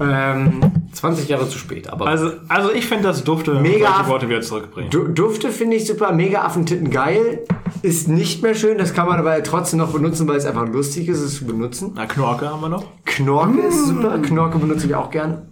Ähm, 0.00 0.60
20 0.98 1.28
Jahre 1.28 1.48
zu 1.48 1.58
spät, 1.58 1.88
aber 1.88 2.06
Also, 2.06 2.32
also 2.48 2.72
ich 2.72 2.86
finde 2.86 3.04
das 3.04 3.24
dufte, 3.24 3.54
Mega 3.54 4.06
Worte 4.08 4.28
wieder 4.28 4.40
zurückbringen. 4.42 4.90
Du- 4.90 5.08
Dufte 5.08 5.50
finde 5.50 5.76
ich 5.76 5.86
super, 5.86 6.12
mega 6.12 6.42
Affentitten 6.42 6.90
geil. 6.90 7.40
Ist 7.82 8.08
nicht 8.08 8.42
mehr 8.42 8.54
schön, 8.54 8.76
das 8.78 8.92
kann 8.94 9.06
man 9.06 9.18
aber 9.18 9.40
trotzdem 9.42 9.78
noch 9.78 9.92
benutzen, 9.92 10.26
weil 10.26 10.36
es 10.36 10.44
einfach 10.46 10.66
lustig 10.68 11.08
ist, 11.08 11.20
es 11.20 11.36
zu 11.36 11.44
benutzen. 11.46 11.92
Na, 11.94 12.06
Knorke 12.06 12.48
haben 12.48 12.60
wir 12.60 12.68
noch. 12.68 12.84
Knorke 13.04 13.60
ist 13.60 13.86
super, 13.86 14.18
Knorke 14.18 14.58
benutze 14.58 14.86
ich 14.86 14.94
auch 14.94 15.10
gerne. 15.10 15.46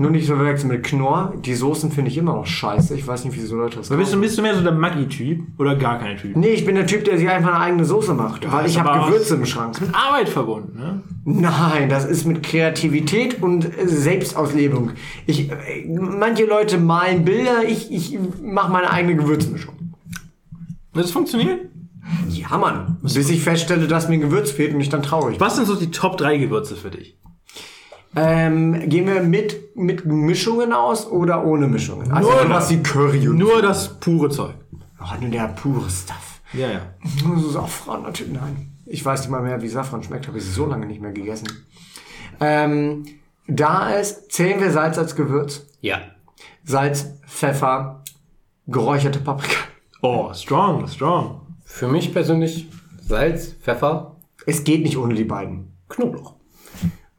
Nur 0.00 0.10
nicht 0.10 0.26
so 0.26 0.34
verwechseln 0.34 0.70
mit 0.70 0.82
Knorr. 0.82 1.34
Die 1.44 1.52
Soßen 1.52 1.92
finde 1.92 2.10
ich 2.10 2.16
immer 2.16 2.32
noch 2.32 2.46
scheiße. 2.46 2.94
Ich 2.94 3.06
weiß 3.06 3.26
nicht, 3.26 3.36
wieso 3.36 3.54
Leute 3.56 3.76
das 3.76 3.90
Aber 3.90 3.98
bist, 3.98 4.12
du, 4.12 4.16
kaufen. 4.16 4.22
bist 4.22 4.38
du 4.38 4.42
mehr 4.42 4.54
so 4.54 4.62
der 4.62 4.72
Maggi-Typ 4.72 5.42
oder 5.58 5.76
gar 5.76 5.98
kein 5.98 6.16
Typ? 6.16 6.36
Nee, 6.36 6.54
ich 6.54 6.64
bin 6.64 6.74
der 6.74 6.86
Typ, 6.86 7.04
der 7.04 7.18
sich 7.18 7.28
einfach 7.28 7.50
eine 7.50 7.60
eigene 7.60 7.84
Soße 7.84 8.14
macht, 8.14 8.50
weil 8.50 8.64
ist 8.64 8.72
ich 8.72 8.80
habe 8.80 9.04
Gewürze 9.04 9.34
im 9.34 9.44
Schrank. 9.44 9.78
Mit 9.78 9.94
Arbeit 9.94 10.30
verbunden, 10.30 10.78
ne? 10.78 11.02
Nein, 11.26 11.90
das 11.90 12.06
ist 12.06 12.24
mit 12.24 12.42
Kreativität 12.42 13.42
und 13.42 13.66
äh, 13.66 13.86
Selbstauslebung. 13.86 14.92
Ich, 15.26 15.50
äh, 15.50 15.54
manche 15.86 16.46
Leute 16.46 16.78
malen 16.78 17.26
Bilder, 17.26 17.64
ich, 17.68 17.92
ich 17.92 18.18
mache 18.42 18.72
meine 18.72 18.90
eigene 18.90 19.16
Gewürzmischung. 19.16 19.74
Das 20.94 21.10
funktioniert? 21.10 21.60
Ja, 22.30 22.56
Mann. 22.56 22.96
Bis 23.02 23.28
ich 23.28 23.42
feststelle, 23.42 23.86
dass 23.86 24.08
mir 24.08 24.14
ein 24.14 24.22
Gewürz 24.22 24.50
fehlt 24.50 24.72
und 24.74 24.80
ich 24.80 24.88
dann 24.88 25.02
traurig 25.02 25.36
bin. 25.36 25.46
Was 25.46 25.56
sind 25.56 25.66
so 25.66 25.74
die 25.74 25.90
Top 25.90 26.16
3 26.16 26.38
Gewürze 26.38 26.74
für 26.74 26.88
dich? 26.88 27.19
Ähm, 28.16 28.88
gehen 28.88 29.06
wir 29.06 29.22
mit, 29.22 29.76
mit 29.76 30.04
Mischungen 30.04 30.72
aus 30.72 31.06
oder 31.06 31.44
ohne 31.44 31.68
Mischungen? 31.68 32.10
Also 32.10 32.28
Nur 32.30 32.40
sowas 32.42 32.68
das. 32.68 32.70
wie 32.70 32.82
Curry 32.82 33.28
und 33.28 33.38
Nur 33.38 33.62
das 33.62 34.00
pure 34.00 34.28
Zeug. 34.30 34.54
Oh, 35.00 35.20
nur 35.20 35.30
der 35.30 35.48
pure 35.48 35.88
Stuff. 35.88 36.40
Ja, 36.52 36.68
ja. 36.70 36.80
Nur 37.24 37.38
so 37.38 37.50
Safran 37.50 38.02
natürlich. 38.02 38.32
Nein. 38.32 38.72
Ich 38.86 39.04
weiß 39.04 39.20
nicht 39.20 39.30
mal 39.30 39.42
mehr, 39.42 39.62
wie 39.62 39.68
Safran 39.68 40.02
schmeckt, 40.02 40.26
habe 40.26 40.38
ich 40.38 40.44
so 40.44 40.66
lange 40.66 40.86
nicht 40.86 41.00
mehr 41.00 41.12
gegessen. 41.12 41.46
Ähm, 42.40 43.04
da 43.46 43.90
ist, 43.90 44.32
zählen 44.32 44.60
wir 44.60 44.70
Salz 44.72 44.98
als 44.98 45.14
Gewürz. 45.14 45.66
ja. 45.80 45.98
Salz, 46.64 47.14
Pfeffer, 47.26 48.02
geräucherte 48.66 49.18
Paprika. 49.18 49.56
Oh, 50.02 50.32
strong, 50.34 50.86
strong. 50.88 51.40
Für 51.64 51.88
mich 51.88 52.12
persönlich 52.12 52.68
Salz, 53.00 53.54
Pfeffer, 53.62 54.16
Es 54.46 54.62
geht 54.64 54.82
nicht 54.82 54.96
ohne 54.98 55.14
die 55.14 55.24
beiden. 55.24 55.72
Knoblauch. 55.88 56.34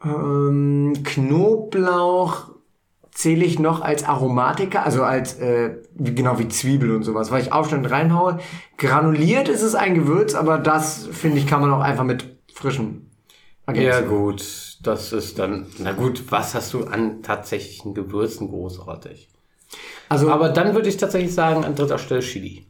Ähm, 0.03 0.93
Knoblauch 1.03 2.51
zähle 3.11 3.45
ich 3.45 3.59
noch 3.59 3.81
als 3.81 4.03
Aromatiker, 4.03 4.85
also 4.85 5.03
als, 5.03 5.35
äh, 5.39 5.77
genau 5.95 6.39
wie 6.39 6.47
Zwiebel 6.47 6.91
und 6.95 7.03
sowas, 7.03 7.29
weil 7.31 7.41
ich 7.41 7.51
aufstand 7.53 7.89
reinhaue. 7.91 8.39
Granuliert 8.77 9.49
ist 9.49 9.61
es 9.61 9.75
ein 9.75 9.95
Gewürz, 9.95 10.33
aber 10.33 10.57
das, 10.57 11.07
finde 11.11 11.37
ich, 11.39 11.47
kann 11.47 11.61
man 11.61 11.71
auch 11.71 11.81
einfach 11.81 12.05
mit 12.05 12.37
frischen 12.53 13.11
Ja 13.73 14.01
ergänzen. 14.01 14.01
gut, 14.01 14.77
das 14.83 15.13
ist 15.13 15.39
dann, 15.39 15.67
na 15.77 15.93
gut, 15.93 16.31
was 16.31 16.55
hast 16.55 16.73
du 16.73 16.85
an 16.85 17.21
tatsächlichen 17.23 17.93
Gewürzen 17.93 18.49
großartig? 18.49 19.29
Also, 20.09 20.29
Aber 20.29 20.49
dann 20.49 20.73
würde 20.73 20.89
ich 20.89 20.97
tatsächlich 20.97 21.33
sagen, 21.33 21.63
an 21.63 21.75
dritter 21.75 21.97
Stelle 21.97 22.21
Chili. 22.21 22.67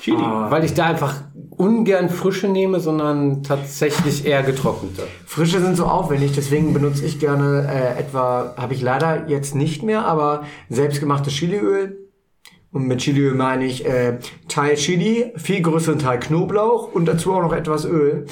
Chili. 0.00 0.16
Weil 0.16 0.64
ich 0.64 0.74
da 0.74 0.86
einfach 0.86 1.22
ungern 1.50 2.08
frische 2.08 2.48
nehme, 2.48 2.80
sondern 2.80 3.42
tatsächlich 3.42 4.26
eher 4.26 4.42
getrocknete. 4.42 5.06
Frische 5.26 5.60
sind 5.60 5.76
so 5.76 5.86
aufwendig, 5.86 6.32
deswegen 6.34 6.72
benutze 6.72 7.04
ich 7.04 7.18
gerne 7.20 7.68
äh, 7.68 8.00
etwa, 8.00 8.54
habe 8.56 8.74
ich 8.74 8.82
leider 8.82 9.28
jetzt 9.28 9.54
nicht 9.54 9.82
mehr, 9.82 10.04
aber 10.04 10.44
selbstgemachtes 10.68 11.32
Chiliöl. 11.34 11.98
Und 12.72 12.86
mit 12.86 13.00
Chiliöl 13.00 13.34
meine 13.34 13.66
ich 13.66 13.84
äh, 13.84 14.18
Teil 14.48 14.76
Chili, 14.76 15.32
viel 15.36 15.60
größeren 15.60 15.98
Teil 15.98 16.18
Knoblauch 16.18 16.92
und 16.92 17.06
dazu 17.06 17.34
auch 17.34 17.42
noch 17.42 17.52
etwas 17.52 17.84
Öl. 17.84 18.26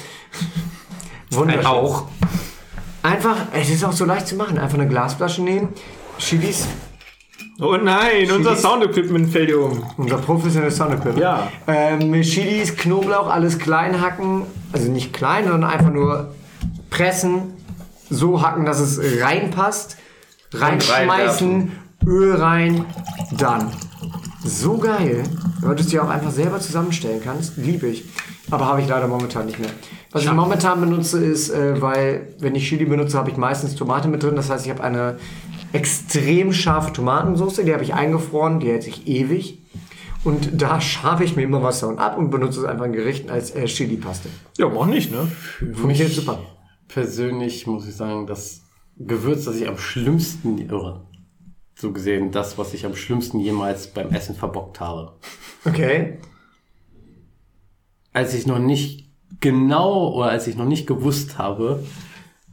Wunderschön. 1.31 1.65
Auch. 1.65 2.07
Einfach, 3.03 3.37
es 3.53 3.69
ist 3.69 3.83
auch 3.83 3.93
so 3.93 4.05
leicht 4.05 4.27
zu 4.27 4.35
machen. 4.35 4.57
Einfach 4.57 4.77
eine 4.77 4.87
Glasflasche 4.87 5.41
nehmen, 5.43 5.69
Chilis, 6.17 6.67
Oh 7.61 7.77
nein, 7.77 8.29
unser. 8.31 8.55
Sound-Equipment 8.55 9.29
fällt 9.29 9.49
dir 9.49 9.61
um. 9.61 9.83
unser 9.97 10.17
professionelles 10.17 10.75
Soundequipment. 10.75 11.19
Ja. 11.19 11.47
Ähm, 11.67 12.11
Chilis, 12.23 12.75
Knoblauch, 12.75 13.29
alles 13.29 13.59
klein 13.59 14.01
hacken. 14.01 14.43
Also 14.73 14.91
nicht 14.91 15.13
klein, 15.13 15.43
sondern 15.47 15.69
einfach 15.69 15.91
nur 15.91 16.33
pressen, 16.89 17.53
so 18.09 18.41
hacken, 18.41 18.65
dass 18.65 18.79
es 18.79 18.99
reinpasst. 19.21 19.97
Reinschmeißen, 20.53 21.71
Öl 22.05 22.35
rein, 22.35 22.85
dann. 23.37 23.71
So 24.43 24.77
geil. 24.77 25.23
Weil 25.61 25.75
du 25.75 25.81
es 25.83 25.89
dir 25.89 26.03
auch 26.03 26.09
einfach 26.09 26.31
selber 26.31 26.59
zusammenstellen 26.59 27.21
kannst. 27.23 27.57
Liebe 27.57 27.87
ich. 27.87 28.05
Aber 28.49 28.65
habe 28.65 28.81
ich 28.81 28.87
leider 28.87 29.07
momentan 29.07 29.45
nicht 29.45 29.59
mehr. 29.59 29.69
Was 30.11 30.23
ich 30.23 30.31
momentan 30.31 30.81
benutze 30.81 31.23
ist, 31.23 31.51
äh, 31.51 31.79
weil 31.79 32.33
wenn 32.39 32.55
ich 32.55 32.67
Chili 32.67 32.85
benutze, 32.85 33.17
habe 33.17 33.29
ich 33.29 33.37
meistens 33.37 33.75
Tomate 33.75 34.07
mit 34.07 34.23
drin. 34.23 34.35
Das 34.35 34.49
heißt, 34.49 34.65
ich 34.65 34.71
habe 34.71 34.83
eine 34.83 35.17
extrem 35.73 36.53
scharfe 36.53 36.93
Tomatensauce. 36.93 37.61
Die 37.63 37.73
habe 37.73 37.83
ich 37.83 37.93
eingefroren. 37.93 38.59
Die 38.59 38.67
hält 38.67 38.83
sich 38.83 39.07
ewig. 39.07 39.59
Und 40.23 40.61
da 40.61 40.81
schabe 40.81 41.23
ich 41.23 41.35
mir 41.35 41.43
immer 41.43 41.63
was 41.63 41.79
davon 41.79 41.99
ab 41.99 42.17
und 42.17 42.29
benutze 42.29 42.59
es 42.59 42.65
einfach 42.65 42.85
in 42.85 42.93
Gerichten 42.93 43.29
als 43.29 43.51
äh, 43.51 43.65
Chili-Paste. 43.65 44.29
Ja, 44.57 44.67
auch 44.67 44.85
nicht, 44.85 45.11
ne? 45.11 45.31
Funktioniert 45.73 46.11
super. 46.11 46.39
Persönlich 46.87 47.67
muss 47.67 47.87
ich 47.87 47.95
sagen, 47.95 48.27
das 48.27 48.63
Gewürz, 48.97 49.45
das 49.45 49.55
ich 49.55 49.67
am 49.67 49.77
schlimmsten, 49.77 50.69
oder 50.71 51.05
so 51.75 51.91
gesehen, 51.91 52.31
das, 52.31 52.57
was 52.57 52.73
ich 52.73 52.85
am 52.85 52.95
schlimmsten 52.95 53.39
jemals 53.39 53.87
beim 53.87 54.09
Essen 54.09 54.35
verbockt 54.35 54.79
habe. 54.79 55.13
Okay. 55.65 56.19
Als 58.13 58.33
ich 58.33 58.45
noch 58.45 58.59
nicht 58.59 59.09
genau 59.39 60.13
oder 60.13 60.29
als 60.29 60.47
ich 60.47 60.55
noch 60.57 60.65
nicht 60.65 60.85
gewusst 60.85 61.37
habe, 61.37 61.83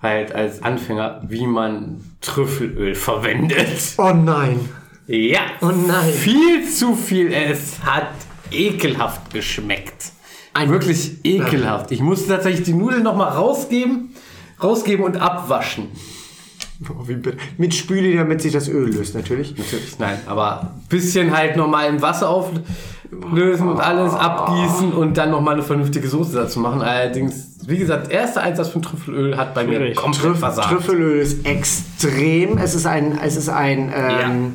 halt 0.00 0.34
als 0.34 0.62
Anfänger, 0.62 1.22
wie 1.28 1.46
man 1.46 2.00
Trüffelöl 2.20 2.94
verwendet. 2.94 3.94
Oh 3.98 4.12
nein. 4.12 4.68
Ja. 5.06 5.40
Oh 5.60 5.66
nein. 5.66 6.12
Viel 6.12 6.68
zu 6.68 6.94
viel. 6.94 7.32
Es 7.32 7.80
hat 7.82 8.10
ekelhaft 8.50 9.32
geschmeckt. 9.32 10.12
Ein 10.54 10.70
wirklich 10.70 11.24
ekelhaft. 11.24 11.90
Ich 11.92 12.00
musste 12.00 12.28
tatsächlich 12.28 12.64
die 12.64 12.74
Nudeln 12.74 13.02
nochmal 13.02 13.30
rausgeben, 13.30 14.14
rausgeben 14.62 15.04
und 15.04 15.16
abwaschen. 15.16 15.88
Oh, 16.88 17.06
wie. 17.06 17.18
Mit 17.56 17.74
Spüli, 17.74 18.16
damit 18.16 18.40
sich 18.42 18.52
das 18.52 18.68
Öl 18.68 18.92
löst, 18.92 19.14
natürlich. 19.14 19.56
Natürlich, 19.56 19.98
nein, 19.98 20.18
aber 20.26 20.74
bisschen 20.88 21.36
halt 21.36 21.56
nochmal 21.56 21.88
im 21.88 22.00
Wasser 22.02 22.28
auflösen 22.28 23.68
und 23.68 23.80
alles 23.80 24.12
abgießen 24.14 24.92
und 24.92 25.16
dann 25.16 25.30
nochmal 25.30 25.54
eine 25.54 25.62
vernünftige 25.64 26.08
Soße 26.08 26.34
dazu 26.34 26.60
machen. 26.60 26.82
Allerdings, 26.82 27.57
wie 27.68 27.76
gesagt, 27.76 28.10
erster 28.10 28.42
Einsatz 28.42 28.68
von 28.68 28.80
Trüffelöl 28.80 29.36
hat 29.36 29.52
bei 29.52 29.64
mir 29.64 29.76
Schwierig. 29.76 29.96
komplett 29.96 30.38
versagt. 30.38 30.70
Trüffelöl 30.70 31.18
ist 31.20 31.46
extrem. 31.46 32.56
Es 32.56 32.74
ist 32.74 32.86
ein, 32.86 33.18
es 33.22 33.36
ist 33.36 33.50
ein, 33.50 33.92
ähm, 33.94 34.52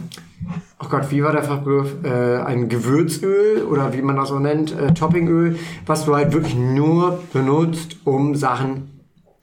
oh 0.84 0.88
Gott, 0.90 1.12
wie 1.12 1.24
war 1.24 1.32
der 1.32 1.44
Fachbegriff? 1.44 1.96
Äh, 2.04 2.38
ein 2.38 2.70
Gewürzöl 2.70 3.64
oder 3.70 3.94
wie 3.94 4.02
man 4.02 4.16
das 4.16 4.30
so 4.30 4.40
nennt, 4.40 4.76
äh, 4.76 4.96
Toppingöl, 4.96 5.58
was 5.86 6.06
du 6.06 6.16
halt 6.16 6.34
wirklich 6.34 6.56
nur 6.56 7.20
benutzt, 7.32 7.98
um 8.04 8.34
Sachen 8.34 8.90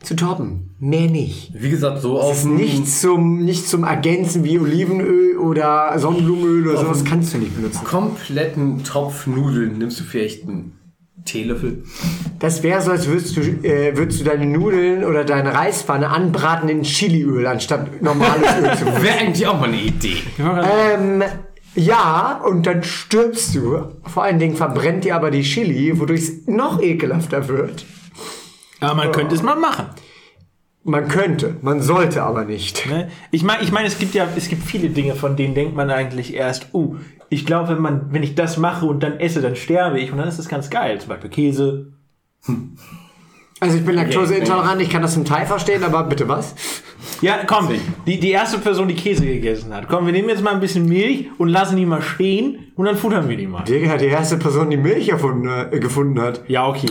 zu 0.02 0.16
toppen. 0.16 0.74
Mehr 0.80 1.08
nicht. 1.08 1.52
Wie 1.54 1.70
gesagt, 1.70 2.00
so 2.00 2.18
auf 2.18 2.32
Es 2.32 2.38
ist 2.40 2.46
nicht 2.46 2.88
zum, 2.88 3.44
nicht 3.44 3.68
zum 3.68 3.84
Ergänzen 3.84 4.42
wie 4.42 4.58
Olivenöl 4.58 5.36
oder 5.36 5.96
Sonnenblumenöl 5.96 6.66
oder 6.68 6.78
sowas 6.80 7.04
kannst 7.04 7.34
du 7.34 7.38
nicht 7.38 7.54
benutzen. 7.54 7.84
kompletten 7.84 8.82
Topf 8.82 9.28
Nudeln 9.28 9.78
nimmst 9.78 10.00
du 10.00 10.04
vielleicht 10.04 10.42
einen 10.48 10.72
Teelöffel. 11.24 11.84
Das 12.38 12.62
wäre 12.62 12.80
so, 12.80 12.90
als 12.90 13.06
würdest 13.06 13.36
du, 13.36 13.40
äh, 13.40 13.96
würdest 13.96 14.20
du 14.20 14.24
deine 14.24 14.46
Nudeln 14.46 15.04
oder 15.04 15.24
deine 15.24 15.54
Reispfanne 15.54 16.08
anbraten 16.08 16.68
in 16.68 16.82
Chiliöl, 16.82 17.46
anstatt 17.46 18.02
normales 18.02 18.48
Öl 18.58 18.76
zu. 18.76 18.86
Wäre 19.02 19.18
eigentlich 19.18 19.46
auch 19.46 19.60
mal 19.60 19.68
eine 19.68 19.80
Idee. 19.80 20.16
Ähm, 20.38 21.22
ja, 21.74 22.40
und 22.44 22.66
dann 22.66 22.82
stirbst 22.82 23.54
du. 23.54 23.92
Vor 24.04 24.24
allen 24.24 24.38
Dingen 24.38 24.56
verbrennt 24.56 25.04
dir 25.04 25.14
aber 25.14 25.30
die 25.30 25.42
Chili, 25.42 25.98
wodurch 26.00 26.20
es 26.20 26.46
noch 26.46 26.82
ekelhafter 26.82 27.48
wird. 27.48 27.84
Aber 28.80 28.94
man 28.94 29.12
könnte 29.12 29.34
es 29.34 29.42
mal 29.42 29.56
machen. 29.56 29.86
Man 30.82 31.08
könnte, 31.08 31.56
man 31.60 31.82
sollte 31.82 32.22
aber 32.22 32.44
nicht. 32.46 32.88
Ne? 32.88 33.10
Ich 33.30 33.42
meine, 33.42 33.62
ich 33.62 33.70
meine, 33.70 33.86
es 33.86 33.98
gibt 33.98 34.14
ja, 34.14 34.26
es 34.34 34.48
gibt 34.48 34.64
viele 34.64 34.88
Dinge, 34.88 35.14
von 35.14 35.36
denen 35.36 35.54
denkt 35.54 35.76
man 35.76 35.90
eigentlich 35.90 36.34
erst, 36.34 36.68
oh, 36.72 36.96
ich 37.30 37.46
glaube, 37.46 37.70
wenn 37.70 37.80
man, 37.80 38.12
wenn 38.12 38.22
ich 38.22 38.34
das 38.34 38.58
mache 38.58 38.84
und 38.84 39.02
dann 39.02 39.18
esse, 39.18 39.40
dann 39.40 39.56
sterbe 39.56 39.98
ich 39.98 40.12
und 40.12 40.18
dann 40.18 40.28
ist 40.28 40.38
das 40.38 40.48
ganz 40.48 40.68
geil. 40.68 41.00
Zum 41.00 41.08
Beispiel 41.08 41.30
Käse. 41.30 41.92
Also 43.60 43.76
ich 43.76 43.84
bin 43.84 43.94
laktoseintolerant, 43.94 44.80
ich 44.80 44.90
kann 44.90 45.02
das 45.02 45.14
zum 45.14 45.24
Teil 45.24 45.46
verstehen, 45.46 45.84
aber 45.84 46.04
bitte 46.04 46.26
was? 46.28 46.54
Ja, 47.20 47.40
komm, 47.46 47.68
die, 48.06 48.18
die 48.18 48.30
erste 48.30 48.58
Person, 48.58 48.88
die 48.88 48.94
Käse 48.94 49.24
gegessen 49.26 49.72
hat. 49.74 49.88
Komm, 49.88 50.06
wir 50.06 50.12
nehmen 50.12 50.28
jetzt 50.28 50.42
mal 50.42 50.54
ein 50.54 50.60
bisschen 50.60 50.86
Milch 50.88 51.28
und 51.38 51.48
lassen 51.48 51.76
die 51.76 51.86
mal 51.86 52.02
stehen 52.02 52.72
und 52.76 52.86
dann 52.86 52.96
futtern 52.96 53.28
wir 53.28 53.36
die 53.36 53.46
mal. 53.46 53.62
Digga, 53.64 53.96
die 53.96 54.06
erste 54.06 54.38
Person, 54.38 54.70
die 54.70 54.78
Milch 54.78 55.10
erfunden, 55.10 55.48
äh, 55.48 55.78
gefunden 55.78 56.20
hat. 56.20 56.42
Ja, 56.48 56.66
okay. 56.66 56.88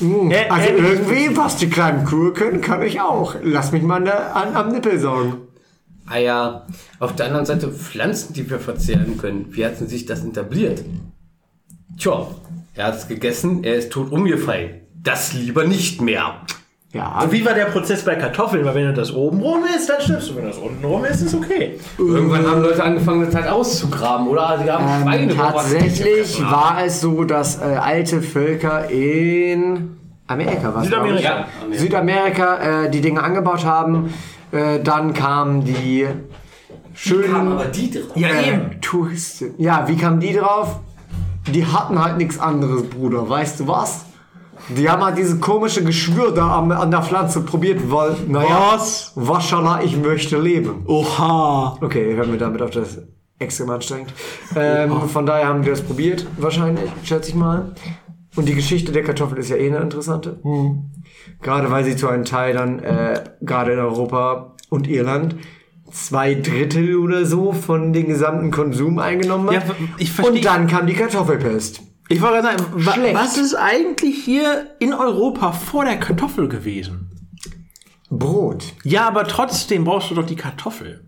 Äh, 0.00 0.48
also 0.50 0.68
äh, 0.68 0.76
irgendwie, 0.76 1.36
was 1.36 1.56
die 1.56 1.70
kleinen 1.70 2.04
Kühe 2.04 2.32
können, 2.32 2.60
kann 2.60 2.82
ich 2.82 3.00
auch. 3.00 3.36
Lass 3.42 3.72
mich 3.72 3.82
mal 3.82 3.96
an 3.96 4.04
der, 4.04 4.36
an, 4.36 4.54
am 4.54 4.72
Nippel 4.72 4.98
saugen. 4.98 5.49
Ah 6.10 6.18
ja, 6.18 6.66
auf 6.98 7.14
der 7.14 7.26
anderen 7.26 7.46
Seite 7.46 7.68
Pflanzen, 7.68 8.34
die 8.34 8.50
wir 8.50 8.58
verzehren 8.58 9.16
können. 9.16 9.46
Wie 9.50 9.64
hat 9.64 9.76
sich 9.78 10.06
das 10.06 10.24
etabliert? 10.24 10.82
Tja, 11.98 12.26
er 12.74 12.86
hat 12.86 12.96
es 12.96 13.06
gegessen, 13.06 13.62
er 13.62 13.76
ist 13.76 13.92
tot 13.92 14.10
umgefallen. 14.10 14.80
Das 15.02 15.32
lieber 15.32 15.64
nicht 15.64 16.00
mehr. 16.02 16.34
Ja, 16.92 17.20
Und 17.22 17.30
wie 17.30 17.44
war 17.44 17.54
der 17.54 17.66
Prozess 17.66 18.04
bei 18.04 18.16
Kartoffeln? 18.16 18.64
Weil 18.64 18.74
wenn 18.74 18.86
du 18.86 18.92
das 18.94 19.14
oben 19.14 19.40
rum 19.40 19.62
ist, 19.76 19.88
dann 19.88 20.00
stirbst 20.00 20.30
du. 20.30 20.36
Wenn 20.36 20.46
das 20.46 20.58
unten 20.58 20.84
rum 20.84 21.04
ist, 21.04 21.20
ist 21.20 21.34
okay. 21.34 21.78
Irgendwann 21.96 22.44
haben 22.44 22.62
Leute 22.62 22.82
angefangen, 22.82 23.24
das 23.24 23.32
halt 23.34 23.46
auszugraben, 23.46 24.26
oder? 24.26 24.58
Sie 24.60 24.68
haben 24.68 24.84
Ähm, 24.84 25.02
Schweine 25.02 25.36
tatsächlich 25.36 26.42
war 26.42 26.78
es 26.84 27.00
so, 27.00 27.22
dass 27.22 27.60
äh, 27.60 27.64
alte 27.64 28.20
Völker 28.20 28.90
in 28.90 29.96
Amerika 30.26 30.72
was 30.74 30.84
Südamerika. 30.86 31.22
Ja, 31.22 31.46
Südamerika 31.72 32.84
äh, 32.84 32.90
die 32.90 33.00
Dinge 33.00 33.22
angebaut 33.22 33.64
haben. 33.64 34.12
Äh, 34.52 34.80
dann 34.82 35.14
kamen 35.14 35.64
die 35.64 36.06
schönen 36.94 37.32
Kamen 37.32 37.52
aber 37.52 37.66
die 37.66 37.90
drauf. 37.90 38.16
Ja, 38.16 38.28
äh, 38.28 38.48
eben. 38.48 38.80
Touristen. 38.80 39.54
Ja, 39.58 39.86
wie 39.88 39.96
kamen 39.96 40.20
die 40.20 40.32
drauf? 40.32 40.80
Die 41.46 41.64
hatten 41.64 42.02
halt 42.02 42.18
nichts 42.18 42.38
anderes, 42.38 42.88
Bruder. 42.88 43.28
Weißt 43.28 43.60
du 43.60 43.68
was? 43.68 44.04
Die 44.68 44.88
haben 44.88 45.02
halt 45.02 45.18
diese 45.18 45.38
komische 45.38 45.82
Geschwür 45.82 46.32
da 46.32 46.58
am, 46.58 46.70
an 46.70 46.90
der 46.90 47.02
Pflanze 47.02 47.40
probiert, 47.40 47.90
weil, 47.90 48.14
naja, 48.28 48.72
Was? 48.74 49.12
Waschala, 49.16 49.82
ich 49.82 49.96
möchte 49.96 50.38
leben. 50.38 50.84
Oha. 50.86 51.76
Okay, 51.80 52.14
hören 52.14 52.30
wir 52.30 52.38
damit 52.38 52.62
auf 52.62 52.70
das 52.70 52.98
extrem 53.38 53.70
anstrengend. 53.70 54.12
Ähm, 54.54 55.08
von 55.08 55.26
daher 55.26 55.48
haben 55.48 55.64
wir 55.64 55.72
das 55.72 55.82
probiert, 55.82 56.26
wahrscheinlich, 56.36 56.90
schätze 57.02 57.30
ich 57.30 57.34
mal. 57.34 57.72
Und 58.40 58.46
die 58.46 58.54
Geschichte 58.54 58.90
der 58.90 59.04
Kartoffel 59.04 59.36
ist 59.36 59.50
ja 59.50 59.56
eh 59.56 59.68
eine 59.68 59.80
interessante. 59.80 60.40
Gerade 61.42 61.70
weil 61.70 61.84
sie 61.84 61.94
zu 61.94 62.08
einem 62.08 62.24
Teil 62.24 62.54
dann, 62.54 62.78
äh, 62.78 63.22
gerade 63.42 63.74
in 63.74 63.78
Europa 63.78 64.56
und 64.70 64.88
Irland, 64.88 65.36
zwei 65.92 66.34
Drittel 66.34 66.96
oder 66.96 67.26
so 67.26 67.52
von 67.52 67.92
den 67.92 68.06
gesamten 68.06 68.50
Konsum 68.50 68.98
eingenommen 68.98 69.48
hat. 69.48 69.68
Ja, 69.68 69.74
ich 69.98 70.18
und 70.24 70.42
dann 70.42 70.68
kam 70.68 70.86
die 70.86 70.94
Kartoffelpest. 70.94 71.82
Ich 72.08 72.22
wollte 72.22 72.40
gerade 72.40 72.56
sagen, 72.56 72.72
wa 72.86 72.92
Schlecht. 72.92 73.14
was 73.14 73.36
ist 73.36 73.54
eigentlich 73.54 74.24
hier 74.24 74.68
in 74.78 74.94
Europa 74.94 75.52
vor 75.52 75.84
der 75.84 75.98
Kartoffel 75.98 76.48
gewesen? 76.48 77.10
Brot. 78.08 78.72
Ja, 78.84 79.06
aber 79.06 79.24
trotzdem 79.24 79.84
brauchst 79.84 80.10
du 80.10 80.14
doch 80.14 80.24
die 80.24 80.36
Kartoffel. 80.36 81.04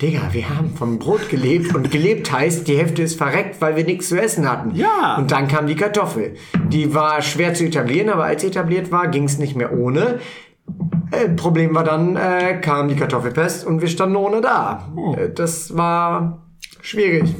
Digga, 0.00 0.28
wir 0.32 0.50
haben 0.50 0.74
vom 0.76 0.98
Brot 0.98 1.30
gelebt 1.30 1.74
und 1.74 1.90
gelebt 1.90 2.30
heißt, 2.30 2.68
die 2.68 2.76
Hälfte 2.76 3.02
ist 3.02 3.16
verreckt, 3.16 3.62
weil 3.62 3.76
wir 3.76 3.84
nichts 3.84 4.10
zu 4.10 4.20
essen 4.20 4.50
hatten. 4.50 4.74
Ja. 4.74 5.16
Und 5.16 5.30
dann 5.30 5.48
kam 5.48 5.66
die 5.66 5.74
Kartoffel. 5.74 6.34
Die 6.68 6.94
war 6.94 7.22
schwer 7.22 7.54
zu 7.54 7.64
etablieren, 7.64 8.10
aber 8.10 8.24
als 8.24 8.42
sie 8.42 8.48
etabliert 8.48 8.92
war, 8.92 9.08
ging 9.08 9.24
es 9.24 9.38
nicht 9.38 9.56
mehr 9.56 9.72
ohne. 9.72 10.18
Äh, 11.12 11.30
Problem 11.30 11.74
war 11.74 11.82
dann, 11.82 12.14
äh, 12.16 12.60
kam 12.60 12.88
die 12.88 12.96
Kartoffelpest 12.96 13.66
und 13.66 13.80
wir 13.80 13.88
standen 13.88 14.16
ohne 14.16 14.42
da. 14.42 14.86
Äh, 15.16 15.30
das 15.30 15.74
war 15.74 16.46
schwierig. 16.82 17.34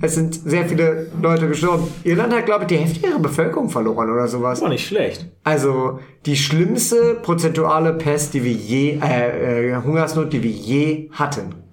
Es 0.00 0.14
sind 0.14 0.34
sehr 0.34 0.66
viele 0.66 1.08
Leute 1.20 1.48
gestorben. 1.48 1.88
Irland 2.04 2.32
hat, 2.32 2.46
glaube 2.46 2.62
ich, 2.62 2.68
die 2.68 2.76
Hälfte 2.76 3.08
ihrer 3.08 3.18
Bevölkerung 3.18 3.68
verloren 3.68 4.10
oder 4.10 4.28
sowas. 4.28 4.62
War 4.62 4.68
nicht 4.68 4.86
schlecht. 4.86 5.26
Also 5.42 5.98
die 6.24 6.36
schlimmste 6.36 7.18
prozentuale 7.20 7.94
Pest, 7.94 8.34
die 8.34 8.44
wir 8.44 8.52
je, 8.52 9.00
äh, 9.02 9.72
äh, 9.72 9.82
Hungersnot, 9.82 10.32
die 10.32 10.42
wir 10.42 10.50
je 10.50 11.10
hatten. 11.10 11.65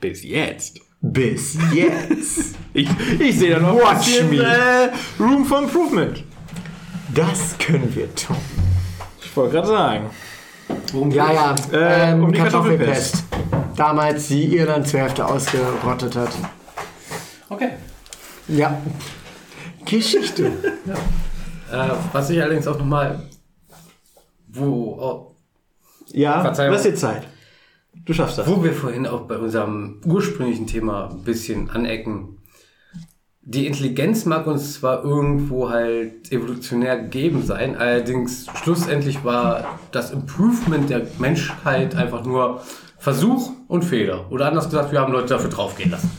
Bis 0.00 0.22
jetzt. 0.24 0.80
Bis 1.00 1.56
jetzt. 1.72 2.54
Ich, 2.76 2.86
ich 3.18 3.38
sehe 3.38 3.54
da 3.54 3.58
noch 3.60 3.70
ein 3.70 3.76
Watch 3.78 4.04
bisschen 4.04 4.28
me. 4.28 4.42
äh, 4.44 4.90
Room 5.18 5.46
for 5.46 5.60
Improvement. 5.62 6.22
Das 7.14 7.56
können 7.56 7.90
wir 7.96 8.14
toppen. 8.14 8.42
Ich 9.24 9.34
wollte 9.34 9.54
gerade 9.54 9.66
sagen. 9.68 10.10
Ja, 11.10 11.32
ja. 11.32 11.54
Äh, 11.72 12.10
ähm, 12.12 12.24
um 12.24 12.32
die 12.32 12.38
Kartoffelpest. 12.38 13.24
Damals, 13.76 14.28
die 14.28 14.54
Irland 14.54 14.86
zur 14.86 15.00
Hälfte 15.00 15.24
ausgerottet 15.24 16.16
hat. 16.16 16.28
Okay. 17.48 17.70
Ja. 18.48 18.78
Geschichte. 19.86 20.52
Äh, 21.72 21.88
was 22.12 22.30
ich 22.30 22.40
allerdings 22.40 22.68
auch 22.68 22.78
nochmal, 22.78 23.28
wo, 24.48 24.96
oh, 25.00 25.34
Ja, 26.12 26.40
Verzeihung. 26.42 26.74
lass 26.74 26.82
dir 26.84 26.94
Zeit. 26.94 27.26
Du 28.04 28.12
schaffst 28.12 28.38
das. 28.38 28.46
wo 28.46 28.62
wir 28.62 28.72
vorhin 28.72 29.06
auch 29.06 29.22
bei 29.22 29.38
unserem 29.38 30.00
ursprünglichen 30.04 30.66
Thema 30.66 31.10
ein 31.10 31.22
bisschen 31.24 31.70
anecken. 31.70 32.38
Die 33.42 33.66
Intelligenz 33.66 34.24
mag 34.24 34.46
uns 34.48 34.74
zwar 34.74 35.04
irgendwo 35.04 35.70
halt 35.70 36.32
evolutionär 36.32 36.98
gegeben 36.98 37.42
sein, 37.44 37.76
allerdings 37.76 38.46
schlussendlich 38.62 39.24
war 39.24 39.78
das 39.92 40.10
Improvement 40.10 40.90
der 40.90 41.06
Menschheit 41.18 41.94
einfach 41.94 42.24
nur 42.24 42.60
Versuch 42.98 43.52
und 43.68 43.84
Fehler. 43.84 44.30
Oder 44.32 44.48
anders 44.48 44.68
gesagt, 44.68 44.90
wir 44.90 45.00
haben 45.00 45.12
Leute 45.12 45.28
dafür 45.28 45.50
draufgehen 45.50 45.92
lassen. 45.92 46.10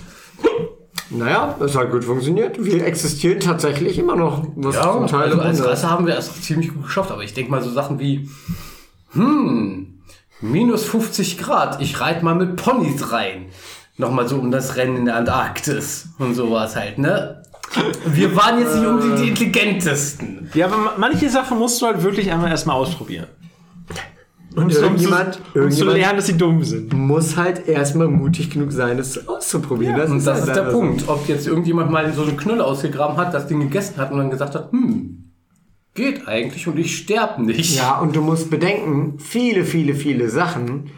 Naja, 1.09 1.55
es 1.59 1.75
hat 1.75 1.91
gut 1.91 2.03
funktioniert. 2.03 2.63
Wir 2.63 2.85
existieren 2.85 3.39
tatsächlich 3.39 3.97
immer 3.97 4.15
noch. 4.15 4.45
Was 4.55 4.75
Ja, 4.75 4.93
zum 4.93 5.07
Teil 5.07 5.31
also 5.31 5.41
als. 5.41 5.65
Rasse 5.65 5.89
haben 5.89 6.05
wir 6.05 6.17
es 6.17 6.41
ziemlich 6.41 6.73
gut 6.73 6.83
geschafft, 6.83 7.11
aber 7.11 7.23
ich 7.23 7.33
denke 7.33 7.51
mal 7.51 7.61
so 7.61 7.71
Sachen 7.71 7.99
wie, 7.99 8.29
hm, 9.11 9.96
minus 10.41 10.85
50 10.85 11.37
Grad, 11.37 11.81
ich 11.81 11.99
reite 11.99 12.23
mal 12.23 12.35
mit 12.35 12.55
Ponys 12.55 13.11
rein. 13.11 13.45
Nochmal 13.97 14.27
so 14.27 14.35
um 14.37 14.51
das 14.51 14.75
Rennen 14.75 14.97
in 14.97 15.05
der 15.05 15.15
Antarktis 15.15 16.09
und 16.19 16.35
sowas 16.35 16.75
halt, 16.75 16.99
ne? 16.99 17.41
Wir 18.05 18.35
waren 18.35 18.59
jetzt 18.59 18.75
nicht 18.75 18.85
unbedingt 18.87 19.19
die 19.19 19.27
intelligentesten. 19.29 20.49
Ja, 20.53 20.67
aber 20.67 20.77
ma- 20.77 20.93
manche 20.97 21.29
Sachen 21.29 21.57
musst 21.57 21.81
du 21.81 21.87
halt 21.87 22.01
wirklich 22.03 22.31
einmal 22.31 22.49
erstmal 22.51 22.75
ausprobieren. 22.77 23.27
Und 24.55 24.63
Um 24.63 24.69
irgendjemand, 24.69 25.35
zu, 25.35 25.39
um 25.41 25.45
zu 25.51 25.59
irgendjemand 25.59 25.97
lernen, 25.97 26.15
dass 26.17 26.25
sie 26.27 26.37
dumm 26.37 26.63
sind. 26.63 26.93
muss 26.93 27.35
halt 27.37 27.67
erstmal 27.67 28.07
mutig 28.07 28.49
genug 28.49 28.71
sein, 28.71 28.97
es 28.97 29.27
auszuprobieren. 29.27 29.97
das 29.97 30.09
Und 30.09 30.25
das 30.25 30.39
halt 30.39 30.47
ist 30.47 30.55
der 30.55 30.71
so. 30.71 30.79
Punkt. 30.79 31.03
Ob 31.07 31.27
jetzt 31.27 31.45
irgendjemand 31.45 31.91
mal 31.91 32.11
so 32.13 32.23
eine 32.23 32.33
Knülle 32.33 32.63
ausgegraben 32.63 33.17
hat, 33.17 33.33
das 33.33 33.47
Ding 33.47 33.59
gegessen 33.59 33.97
hat 33.97 34.11
und 34.11 34.17
dann 34.19 34.31
gesagt 34.31 34.55
hat, 34.55 34.71
hm, 34.71 35.26
geht 35.97 36.27
eigentlich 36.27 36.67
und 36.67 36.77
ich 36.79 36.95
sterb 36.95 37.39
nicht. 37.39 37.75
Ja, 37.75 37.99
und 37.99 38.15
du 38.15 38.21
musst 38.21 38.49
bedenken, 38.49 39.19
viele, 39.19 39.65
viele, 39.65 39.95
viele 39.95 40.29
Sachen 40.29 40.91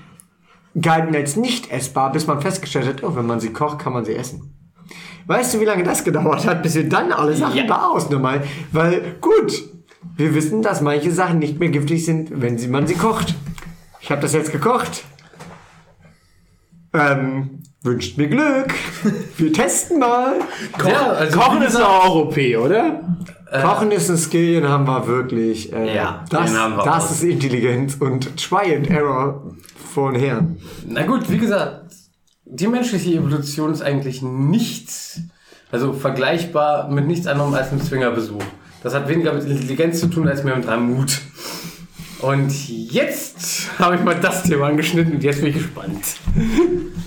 galten 0.80 1.16
als 1.16 1.36
nicht 1.38 1.72
essbar, 1.72 2.12
bis 2.12 2.28
man 2.28 2.42
festgestellt 2.42 2.86
hat, 2.86 3.04
oh, 3.04 3.16
wenn 3.16 3.26
man 3.26 3.40
sie 3.40 3.52
kocht, 3.52 3.80
kann 3.80 3.94
man 3.94 4.06
sie 4.06 4.14
essen. 4.14 4.54
Weißt 5.26 5.54
du, 5.54 5.62
wie 5.62 5.66
lange 5.66 5.84
das 5.84 6.04
gedauert 6.04 6.46
hat, 6.46 6.62
bis 6.62 6.76
wir 6.76 6.88
dann 6.88 7.12
alle 7.12 7.34
Sachen 7.34 7.58
Ja. 7.58 7.66
da 7.66 8.44
Weil, 8.72 9.16
gut, 9.22 9.64
wir 10.18 10.36
wissen, 10.36 10.62
dass 10.62 10.82
manche 10.82 11.12
Sachen 11.12 11.40
nicht 11.40 11.60
mehr 11.60 11.70
giftig 11.70 12.04
sind, 12.06 12.42
wenn 12.42 12.58
sie, 12.58 12.68
man 12.68 12.86
sie 12.86 12.96
kocht. 12.96 13.36
Ich 14.02 14.12
habe 14.12 14.22
das 14.22 14.34
jetzt 14.34 14.52
gekocht. 14.52 15.04
Ähm, 16.94 17.62
wünscht 17.84 18.18
mir 18.18 18.28
Glück. 18.28 18.74
Wir 19.38 19.54
testen 19.54 20.00
mal. 20.00 20.40
Ja, 20.86 21.12
also 21.12 21.40
Kochen 21.40 21.62
ist 21.62 21.78
doch 21.78 22.06
auch 22.06 22.16
OP, 22.16 22.38
oder? 22.62 23.02
Kochen 23.52 23.92
ist 23.92 24.10
ein 24.10 24.18
Skill, 24.18 24.62
den 24.62 24.70
haben 24.70 24.86
wir 24.86 25.08
wirklich. 25.08 25.74
Äh, 25.74 25.96
Ja, 25.96 26.24
das, 26.30 26.52
den 26.52 26.60
haben 26.60 26.76
wir 26.78 26.84
das 26.84 27.06
auch. 27.08 27.12
ist 27.12 27.24
Intelligenz 27.24 27.96
und 28.00 28.36
Try 28.38 28.76
and 28.76 28.90
Error 28.90 29.44
vorher. 29.94 30.46
Na 30.88 31.06
gut, 31.06 31.30
wie 31.32 31.38
gesagt, 31.38 31.86
die 32.46 32.68
menschliche 32.68 33.12
Evolution 33.16 33.72
ist 33.72 33.82
eigentlich 33.82 34.22
nichts, 34.22 35.22
also 35.72 35.94
vergleichbar 35.94 36.90
mit 36.90 37.08
nichts 37.08 37.28
anderem 37.28 37.54
als 37.54 37.72
einem 37.72 37.82
Zwingerbesuch. 37.82 38.44
Das 38.84 38.94
hat 38.94 39.08
weniger 39.10 39.34
mit 39.34 39.44
Intelligenz 39.46 40.00
zu 40.00 40.08
tun 40.08 40.28
als 40.28 40.44
mehr 40.44 40.56
mit 40.56 40.68
einem 40.68 40.94
Mut. 40.96 41.20
Und 42.22 42.52
jetzt 42.92 43.70
habe 43.80 43.96
ich 43.96 44.04
mal 44.04 44.16
das 44.16 44.44
Thema 44.44 44.68
angeschnitten 44.68 45.14
und 45.16 45.24
jetzt 45.24 45.40
bin 45.40 45.50
ich 45.50 45.56
gespannt. 45.56 46.02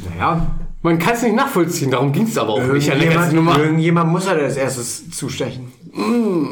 Naja, 0.08 0.46
Man 0.82 0.98
kann 0.98 1.14
es 1.14 1.22
nicht 1.22 1.34
nachvollziehen, 1.36 1.90
darum 1.90 2.12
ging 2.12 2.26
es 2.26 2.36
aber 2.38 2.50
auch 2.54 2.60
nicht 2.62 2.90
an 2.90 2.98
der 2.98 3.08
irgendjemand, 3.08 3.14
ganzen 3.20 3.36
Nummer. 3.36 3.58
irgendjemand 3.58 4.10
muss 4.10 4.28
halt 4.28 4.42
als 4.42 4.56
erstes 4.56 5.10
zustechen. 5.10 5.70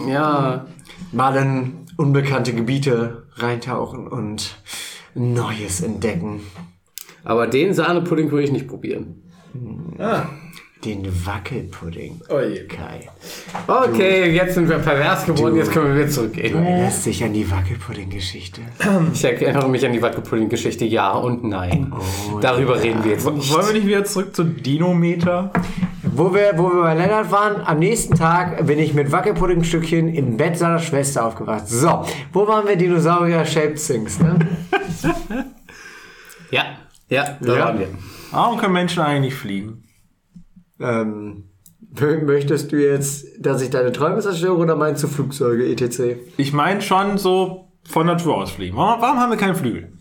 Ja, 0.09 0.66
Mal 1.12 1.37
in 1.37 1.87
unbekannte 1.96 2.55
Gebiete 2.55 3.26
reintauchen 3.35 4.07
und 4.07 4.57
Neues 5.14 5.81
entdecken. 5.81 6.40
aber 7.24 7.46
den 7.46 7.74
Sahnepudding 7.74 8.31
würde 8.31 8.44
ich 8.44 8.53
nicht 8.53 8.68
probieren. 8.68 9.22
Den 10.84 11.04
Wackelpudding. 11.26 12.22
Oje. 12.30 12.66
Kai. 12.66 13.08
Okay, 13.66 14.30
jetzt 14.32 14.54
sind 14.54 14.66
wir 14.66 14.78
pervers 14.78 15.26
geworden, 15.26 15.56
jetzt 15.56 15.72
können 15.72 15.88
wir 15.88 15.94
wieder 16.02 16.08
zurückgehen. 16.10 16.64
Lässt 16.64 17.04
sich 17.04 17.22
an 17.22 17.34
die 17.34 17.50
Wackelpudding-Geschichte. 17.50 18.62
Ich 19.12 19.22
erinnere 19.22 19.68
mich 19.68 19.84
an 19.84 19.92
die 19.92 20.00
Wackelpudding-Geschichte, 20.00 20.86
ja 20.86 21.12
und 21.12 21.44
nein. 21.44 21.92
Darüber 22.40 22.82
reden 22.82 23.04
wir 23.04 23.12
jetzt 23.12 23.30
nicht. 23.30 23.52
Wollen 23.52 23.66
wir 23.66 23.72
nicht 23.74 23.86
wieder 23.86 24.04
zurück 24.06 24.34
zu 24.34 24.44
Dinometer? 24.44 25.52
Wo 26.02 26.32
wir, 26.34 26.52
wo 26.56 26.70
wir 26.70 26.82
bei 26.82 26.94
Lennart 26.94 27.30
waren, 27.30 27.60
am 27.60 27.78
nächsten 27.78 28.14
Tag 28.14 28.66
bin 28.66 28.78
ich 28.78 28.94
mit 28.94 29.12
Wackelpuddingstückchen 29.12 30.08
im 30.14 30.38
Bett 30.38 30.56
seiner 30.56 30.78
Schwester 30.78 31.26
aufgewacht. 31.26 31.68
So, 31.68 32.04
wo 32.32 32.48
waren 32.48 32.66
wir? 32.66 32.76
Dinosaurier-Shaped 32.76 33.76
Things, 33.86 34.18
ne? 34.18 34.38
Ja, 36.50 36.64
ja, 37.08 37.36
da 37.40 37.54
Ja. 37.56 37.64
waren 37.66 37.78
wir. 37.78 37.88
Warum 38.32 38.58
können 38.58 38.72
Menschen 38.72 39.02
eigentlich 39.02 39.34
fliegen? 39.34 39.84
Ähm, 40.80 41.44
mö- 41.94 42.24
möchtest 42.24 42.72
du 42.72 42.76
jetzt, 42.76 43.26
dass 43.38 43.62
ich 43.62 43.70
deine 43.70 43.92
Träume 43.92 44.20
zerstöre 44.20 44.56
oder 44.56 44.76
meinst 44.76 45.02
du 45.02 45.08
Flugzeuge, 45.08 45.66
etc.? 45.66 46.18
Ich 46.36 46.52
meine 46.52 46.80
schon 46.82 47.18
so 47.18 47.68
von 47.88 48.06
Natur 48.06 48.36
aus 48.38 48.50
fliegen. 48.52 48.76
Warum, 48.76 49.18
haben 49.18 49.30
wir 49.30 49.36
keine 49.38 49.54
Flügel? 49.54 49.92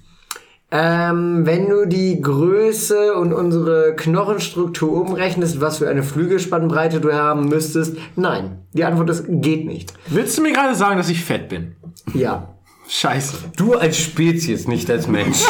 Ähm, 0.72 1.48
wenn 1.48 1.68
du 1.68 1.88
die 1.88 2.22
Größe 2.22 3.16
und 3.16 3.34
unsere 3.34 3.96
Knochenstruktur 3.96 5.02
umrechnest, 5.02 5.60
was 5.62 5.80
für 5.80 5.90
eine 5.90 6.04
Flügelspannbreite 6.04 7.02
du 7.02 7.12
haben 7.12 7.50
müsstest, 7.50 7.98
nein. 8.16 8.60
Die 8.74 8.84
Antwort 8.84 9.10
ist, 9.10 9.26
geht 9.28 9.66
nicht. 9.66 9.94
Willst 10.10 10.38
du 10.38 10.44
mir 10.44 10.54
gerade 10.54 10.76
sagen, 10.76 10.98
dass 10.98 11.10
ich 11.10 11.24
fett 11.26 11.50
bin? 11.50 11.76
Ja. 12.14 12.54
Scheiße. 12.92 13.38
Du 13.56 13.76
als 13.76 14.00
Spezies, 14.00 14.68
nicht 14.68 14.90
als 14.90 15.08
Mensch. 15.08 15.38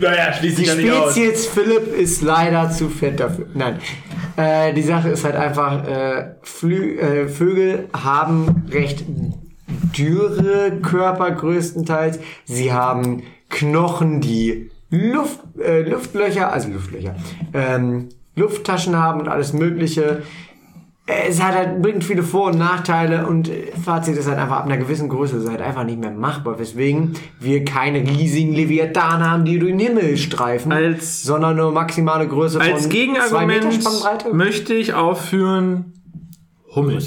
Naja, 0.00 0.32
schließt 0.32 0.58
Die 0.58 0.66
Spezies 0.66 1.46
Philipp 1.46 1.94
ist 1.94 2.22
leider 2.22 2.70
zu 2.70 2.88
fett 2.88 3.20
dafür. 3.20 3.46
Nein. 3.52 3.80
Äh, 4.36 4.72
die 4.72 4.82
Sache 4.82 5.10
ist 5.10 5.24
halt 5.24 5.34
einfach, 5.36 5.86
äh, 5.86 6.36
Flü 6.42 6.98
äh, 6.98 7.28
Vögel 7.28 7.88
haben 7.92 8.64
recht 8.70 9.04
dürre 9.96 10.78
Körper 10.80 11.32
größtenteils. 11.32 12.18
Sie 12.44 12.72
haben 12.72 13.24
Knochen, 13.50 14.20
die 14.20 14.70
Luft, 14.90 15.40
äh, 15.58 15.82
Luftlöcher, 15.82 16.52
also 16.52 16.68
Luftlöcher, 16.70 17.16
ähm, 17.52 18.08
Lufttaschen 18.36 18.96
haben 18.96 19.20
und 19.20 19.28
alles 19.28 19.52
Mögliche. 19.52 20.22
Es 21.06 21.42
hat 21.42 21.54
halt, 21.54 21.82
bringt 21.82 22.02
viele 22.02 22.22
Vor- 22.22 22.46
und 22.50 22.58
Nachteile 22.58 23.26
und 23.26 23.50
äh, 23.50 23.72
Fazit 23.72 24.16
ist 24.16 24.26
halt 24.26 24.38
einfach, 24.38 24.56
ab 24.56 24.64
einer 24.64 24.78
gewissen 24.78 25.10
Größe 25.10 25.36
ist 25.36 25.48
halt 25.50 25.60
einfach 25.60 25.84
nicht 25.84 25.98
mehr 25.98 26.10
machbar, 26.10 26.58
weswegen 26.58 27.12
wir 27.38 27.62
keine 27.66 27.98
riesigen 28.00 28.54
Leviathan 28.54 29.22
haben, 29.22 29.44
die 29.44 29.58
durch 29.58 29.72
den 29.72 29.80
Himmel 29.80 30.16
streifen, 30.16 30.72
Als- 30.72 31.22
sondern 31.22 31.56
nur 31.56 31.72
maximale 31.72 32.26
Größe 32.26 32.58
von 32.58 32.72
Als 32.72 32.88
Gegenargument 32.88 33.74
Spannbreite. 33.74 34.32
möchte 34.32 34.72
ich 34.72 34.94
aufführen 34.94 35.92
Hummel. 36.74 36.98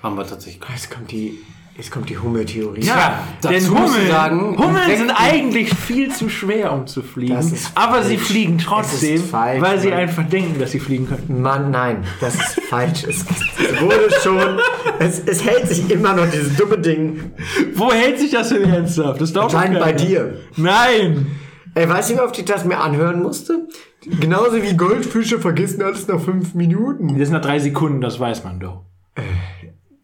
Haben 0.00 0.16
wir 0.16 0.24
tatsächlich. 0.24 0.62
Jetzt 0.72 0.90
kommt 0.92 1.10
die, 1.10 1.38
jetzt 1.78 1.92
kommt 1.92 2.10
die 2.10 2.18
Hummeltheorie. 2.18 2.80
Ja, 2.80 3.20
dazu 3.40 3.54
denn 3.54 3.70
Hummeln, 3.70 4.08
sagen, 4.08 4.58
Hummeln 4.58 4.96
sind 4.96 5.10
eigentlich 5.10 5.72
viel 5.72 6.12
zu 6.12 6.28
schwer, 6.28 6.72
um 6.72 6.86
zu 6.86 7.02
fliegen. 7.02 7.34
Das 7.34 7.52
ist 7.52 7.70
aber 7.76 8.02
sie 8.02 8.16
falsch. 8.16 8.28
fliegen 8.28 8.56
Es 8.58 8.64
trotzdem, 8.64 9.14
ist 9.14 9.30
falsch, 9.30 9.62
weil 9.62 9.78
sie 9.78 9.88
Mann. 9.88 9.98
einfach 9.98 10.28
denken, 10.28 10.58
dass 10.58 10.72
sie 10.72 10.80
fliegen 10.80 11.08
können. 11.08 11.40
Mann, 11.40 11.70
nein, 11.70 12.04
das 12.20 12.34
ist 12.34 12.60
falsch. 12.68 13.04
Es, 13.04 13.24
es 13.24 13.80
wurde 13.80 14.10
schon, 14.22 14.58
es, 14.98 15.20
es 15.20 15.44
hält 15.44 15.68
sich 15.68 15.88
immer 15.90 16.14
noch 16.14 16.28
dieses 16.30 16.56
dumme 16.56 16.78
Ding. 16.78 17.32
Wo 17.74 17.92
hält 17.92 18.18
sich 18.18 18.32
das 18.32 18.48
denn 18.48 18.64
ernsthaft? 18.64 19.20
Das 19.20 19.32
dauert 19.32 19.52
doch 19.52 19.58
Anscheinend 19.58 19.80
bei 19.80 19.92
dir. 19.92 20.40
Nein! 20.56 21.26
Ey, 21.74 21.88
weißt 21.88 22.10
du, 22.10 22.14
wie 22.14 22.20
oft 22.20 22.36
ich 22.36 22.44
das 22.44 22.64
mir 22.64 22.78
anhören 22.78 23.22
musste? 23.22 23.68
Genauso 24.04 24.60
wie 24.60 24.76
Goldfische 24.76 25.38
vergessen 25.38 25.80
alles 25.82 26.08
nach 26.08 26.20
fünf 26.20 26.54
Minuten. 26.54 27.16
Das 27.18 27.28
sind 27.28 27.34
nach 27.34 27.40
drei 27.40 27.60
Sekunden, 27.60 28.00
das 28.00 28.18
weiß 28.18 28.42
man 28.42 28.58
doch. 28.58 28.84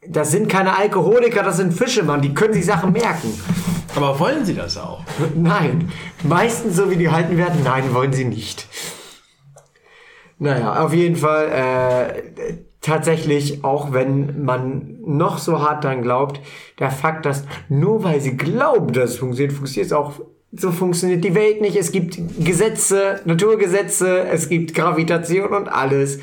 Das 0.09 0.31
sind 0.31 0.49
keine 0.49 0.77
Alkoholiker, 0.77 1.43
das 1.43 1.57
sind 1.57 1.73
Fische, 1.73 2.03
Mann. 2.03 2.21
Die 2.21 2.35
können 2.35 2.55
sich 2.55 2.67
Sachen 2.67 2.93
merken. 2.93 3.33
Aber 3.97 4.19
wollen 4.19 4.45
sie 4.45 4.55
das 4.55 4.77
auch? 4.77 5.03
Nein. 5.35 5.91
Meistens 6.23 6.77
so 6.77 6.91
wie 6.91 6.97
die 6.97 7.11
halten 7.11 7.37
werden, 7.37 7.63
nein, 7.65 7.95
wollen 7.95 8.13
sie 8.13 8.25
nicht. 8.25 8.67
Naja, 10.39 10.85
auf 10.85 10.93
jeden 10.93 11.17
Fall 11.17 11.49
äh, 11.49 12.55
tatsächlich, 12.81 13.65
auch 13.65 13.93
wenn 13.93 14.45
man 14.45 14.99
noch 15.07 15.39
so 15.39 15.61
hart 15.61 15.85
dann 15.85 16.03
glaubt, 16.03 16.41
der 16.79 16.91
Fakt, 16.91 17.25
dass 17.25 17.45
nur 17.69 18.03
weil 18.05 18.21
sie 18.21 18.37
glauben, 18.37 18.93
dass 18.93 19.13
es 19.13 19.19
funktioniert, 19.19 19.53
funktioniert 19.53 19.87
es 19.87 19.93
auch. 19.93 20.21
So 20.57 20.71
funktioniert 20.71 21.25
die 21.25 21.35
Welt 21.35 21.61
nicht. 21.61 21.77
Es 21.77 21.91
gibt 21.91 22.17
Gesetze, 22.39 23.21
Naturgesetze, 23.25 24.21
es 24.25 24.49
gibt 24.49 24.75
Gravitation 24.75 25.49
und 25.49 25.69
alles. 25.69 26.21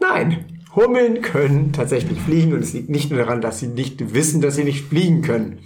Nein, 0.00 0.59
Hummeln 0.74 1.20
können 1.22 1.72
tatsächlich 1.72 2.20
fliegen 2.20 2.52
und 2.52 2.60
es 2.60 2.72
liegt 2.72 2.90
nicht 2.90 3.10
nur 3.10 3.18
daran, 3.20 3.40
dass 3.40 3.58
sie 3.58 3.66
nicht 3.66 4.14
wissen, 4.14 4.40
dass 4.40 4.56
sie 4.56 4.64
nicht 4.64 4.86
fliegen 4.86 5.22
können. 5.22 5.58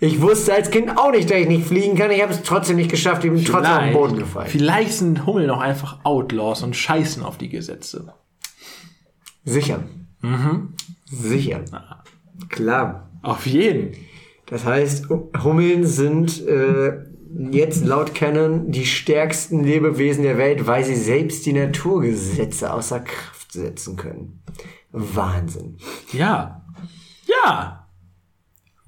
Ich 0.00 0.20
wusste 0.20 0.52
als 0.52 0.70
Kind 0.70 0.98
auch 0.98 1.12
nicht, 1.12 1.30
dass 1.30 1.38
ich 1.38 1.48
nicht 1.48 1.64
fliegen 1.64 1.96
kann. 1.96 2.10
Ich 2.10 2.20
habe 2.20 2.32
es 2.32 2.42
trotzdem 2.42 2.76
nicht 2.76 2.90
geschafft. 2.90 3.24
Ich 3.24 3.30
bin 3.30 3.44
trotzdem 3.44 3.72
auf 3.72 3.82
den 3.84 3.92
Boden 3.92 4.18
gefallen. 4.18 4.48
vielleicht 4.50 4.94
sind 4.94 5.26
Hummeln 5.26 5.48
auch 5.48 5.60
einfach 5.60 6.04
Outlaws 6.04 6.62
und 6.62 6.74
scheißen 6.74 7.22
auf 7.22 7.38
die 7.38 7.48
Gesetze. 7.48 8.12
Sicher. 9.44 9.84
Sicher. 11.06 11.60
Klar. 12.48 13.10
Auf 13.22 13.46
jeden. 13.46 13.92
Das 14.46 14.64
heißt, 14.64 15.06
Hummeln 15.42 15.86
sind 15.86 16.44
äh, 16.46 17.04
jetzt 17.52 17.84
laut 17.84 18.14
Canon 18.14 18.70
die 18.70 18.84
stärksten 18.84 19.64
Lebewesen 19.64 20.24
der 20.24 20.36
Welt, 20.36 20.66
weil 20.66 20.84
sie 20.84 20.96
selbst 20.96 21.46
die 21.46 21.52
Naturgesetze 21.52 22.72
außer 22.72 23.00
Kraft 23.00 23.41
setzen 23.52 23.96
können. 23.96 24.42
Wahnsinn. 24.92 25.76
Ja. 26.12 26.62
Ja. 27.26 27.86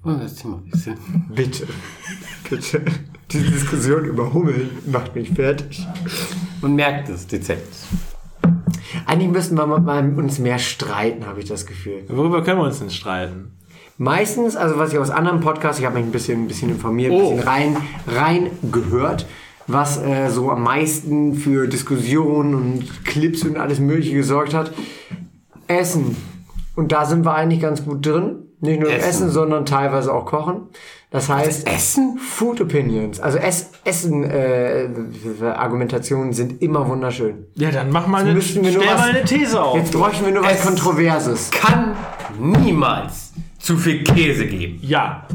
Oh, 0.05 0.13
das 0.13 0.35
Thema 0.37 0.63
wechseln. 0.67 0.99
Bitte. 1.31 1.67
Bitte. 2.51 2.83
Diese 3.31 3.51
Diskussion 3.51 4.05
über 4.05 4.33
Hummeln 4.33 4.71
macht 4.87 5.15
mich 5.15 5.31
fertig. 5.31 5.87
Und 6.61 6.75
merkt 6.75 7.09
es 7.09 7.27
dezent. 7.27 7.63
Eigentlich 9.07 9.31
müssten 9.31 9.55
wir 9.57 9.67
mal 9.67 10.15
uns 10.15 10.39
mehr 10.39 10.59
streiten, 10.59 11.27
habe 11.27 11.41
ich 11.41 11.47
das 11.47 11.67
Gefühl. 11.67 12.05
Worüber 12.09 12.43
können 12.45 12.59
wir 12.61 12.65
uns 12.65 12.79
denn 12.79 12.91
streiten? 12.91 13.53
Meistens, 13.97 14.57
also 14.57 14.79
was 14.79 14.93
ich 14.93 14.99
aus 14.99 15.11
anderen 15.11 15.41
Podcasts, 15.41 15.79
ich 15.79 15.87
habe 15.87 15.97
mich 15.97 16.05
ein 16.05 16.11
bisschen, 16.13 16.45
ein 16.45 16.49
bisschen 16.49 16.71
informiert, 16.71 17.13
ein 17.13 17.21
Oh. 17.21 17.31
bisschen 17.31 17.49
rein, 17.49 17.77
rein 18.07 18.51
gehört, 18.73 19.27
was 19.67 20.03
äh, 20.03 20.29
so 20.31 20.51
am 20.51 20.63
meisten 20.63 21.35
für 21.35 21.67
Diskussionen 21.69 22.55
und 22.55 23.05
Clips 23.05 23.43
und 23.45 23.57
alles 23.57 23.81
Mögliche 23.81 24.15
gesorgt 24.15 24.55
hat. 24.55 24.73
Essen. 25.67 26.17
Und 26.77 26.93
da 26.93 27.05
sind 27.05 27.25
wir 27.25 27.35
eigentlich 27.35 27.61
ganz 27.61 27.85
gut 27.85 28.05
drin. 28.05 28.37
Nicht 28.61 28.81
nur 28.81 28.91
Essen, 28.91 29.09
Essen. 29.09 29.31
sondern 29.31 29.67
teilweise 29.67 30.13
auch 30.13 30.25
Kochen. 30.27 30.69
Das 31.11 31.29
heißt, 31.29 31.67
Essen? 31.69 32.19
Food 32.19 32.61
Opinions, 32.61 33.21
also 33.21 33.39
Ess, 33.39 33.71
Essen 33.85 34.25
äh, 34.25 34.89
Argumentationen 35.43 36.33
sind 36.33 36.61
immer 36.61 36.89
wunderschön. 36.89 37.47
Ja, 37.55 37.71
dann 37.71 37.91
mach 37.91 38.07
mal 38.09 38.27
eine, 38.27 38.41
stell 38.43 38.63
nur 38.73 38.85
was- 38.85 38.99
mal 39.01 39.11
eine 39.11 39.25
These 39.25 39.63
auf. 39.63 39.77
Jetzt 39.77 39.93
bräuchten 39.93 40.25
wir 40.25 40.33
nur 40.33 40.43
was 40.43 40.55
Es- 40.59 40.67
Kontroverses. 40.67 41.51
Kann 41.53 41.95
niemals 42.41 43.33
zu 43.59 43.77
viel 43.77 44.03
Käse 44.03 44.47
geben. 44.47 44.79
Ja. 44.83 45.27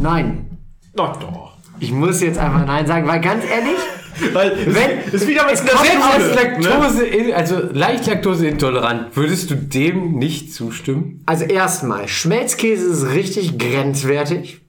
Nein, 0.00 0.58
Doch, 0.94 1.16
doch. 1.16 1.51
Ich 1.80 1.92
muss 1.92 2.20
jetzt 2.20 2.38
einfach 2.38 2.64
Nein 2.66 2.86
sagen, 2.86 3.06
weil 3.06 3.20
ganz 3.20 3.44
ehrlich, 3.44 3.76
Weil 4.34 4.52
Wenn- 4.66 5.10
ist 5.12 5.26
wieder 5.26 5.46
was 5.46 5.60
es 5.62 5.66
kommt 5.66 5.80
aus 5.80 6.18
ne? 6.18 6.34
Laktose, 6.34 7.06
also 7.34 7.60
leicht 7.72 8.06
laktoseintolerant, 8.06 9.16
würdest 9.16 9.50
du 9.50 9.54
dem 9.56 10.12
nicht 10.18 10.52
zustimmen? 10.52 11.22
Also 11.26 11.44
erstmal, 11.44 12.08
Schmelzkäse 12.08 12.84
ist 12.90 13.06
richtig 13.14 13.58
grenzwertig. 13.58 14.60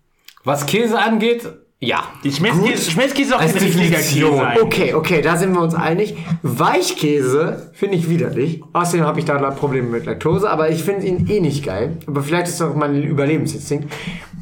Was 0.46 0.66
Käse 0.66 0.98
angeht, 1.00 1.48
ja. 1.84 2.04
Die 2.24 2.32
Schmelzkäse, 2.32 2.91
Schmelzkäse 2.91 3.30
ist 3.30 3.36
auch 3.36 3.41
Als 3.41 3.54
kein 3.54 3.63
richtiger. 3.63 3.98
Käse. 3.98 4.62
Okay, 4.62 4.93
okay, 4.93 5.22
da 5.22 5.36
sind 5.38 5.54
wir 5.54 5.62
uns 5.62 5.76
einig. 5.76 6.15
Weichkäse 6.41 7.72
finde 7.74 7.98
ich 7.98 8.10
widerlich. 8.10 8.62
Außerdem 8.74 9.06
habe 9.06 9.19
ich 9.19 9.26
da 9.26 9.38
Probleme 9.52 9.89
mit 9.89 10.06
Laktose, 10.06 10.50
aber 10.50 10.69
ich 10.69 10.84
finde 10.84 11.08
ihn 11.08 11.28
eh 11.30 11.39
nicht 11.39 11.65
geil. 11.65 11.98
Aber 12.08 12.24
vielleicht 12.24 12.48
ist 12.48 12.62
das 12.62 12.69
auch 12.69 12.76
mein 12.76 13.02
Überlebensinstinkt. 13.02 13.91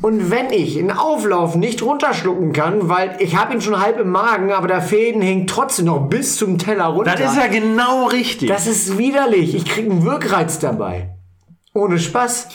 Und 0.02 0.32
wenn 0.32 0.52
ich 0.52 0.80
einen 0.80 0.92
Auflauf 0.92 1.56
nicht 1.56 1.84
runterschlucken 1.84 2.54
kann, 2.54 2.90
weil 2.90 3.16
ich 3.20 3.36
habe 3.36 3.54
ihn 3.54 3.62
schon 3.62 3.80
halb 3.80 4.00
im 4.00 4.10
Magen, 4.10 4.52
aber 4.52 4.68
der 4.68 4.82
Fäden 4.82 5.22
hängt 5.22 5.50
trotzdem 5.50 5.86
noch 5.86 6.08
bis 6.10 6.38
zum 6.38 6.58
Teller 6.58 6.86
runter. 6.86 7.16
Dann 7.16 7.24
ist 7.24 7.38
er 7.38 7.50
genau 7.50 8.08
richtig. 8.08 8.50
das 8.50 8.66
ist 8.66 8.98
widerlich. 8.98 9.54
Ich 9.54 9.66
kriege 9.66 9.92
einen 9.92 10.04
Wirkreiz 10.04 10.60
dabei. 10.60 11.16
Ohne 11.74 12.00
Spaß. 12.00 12.50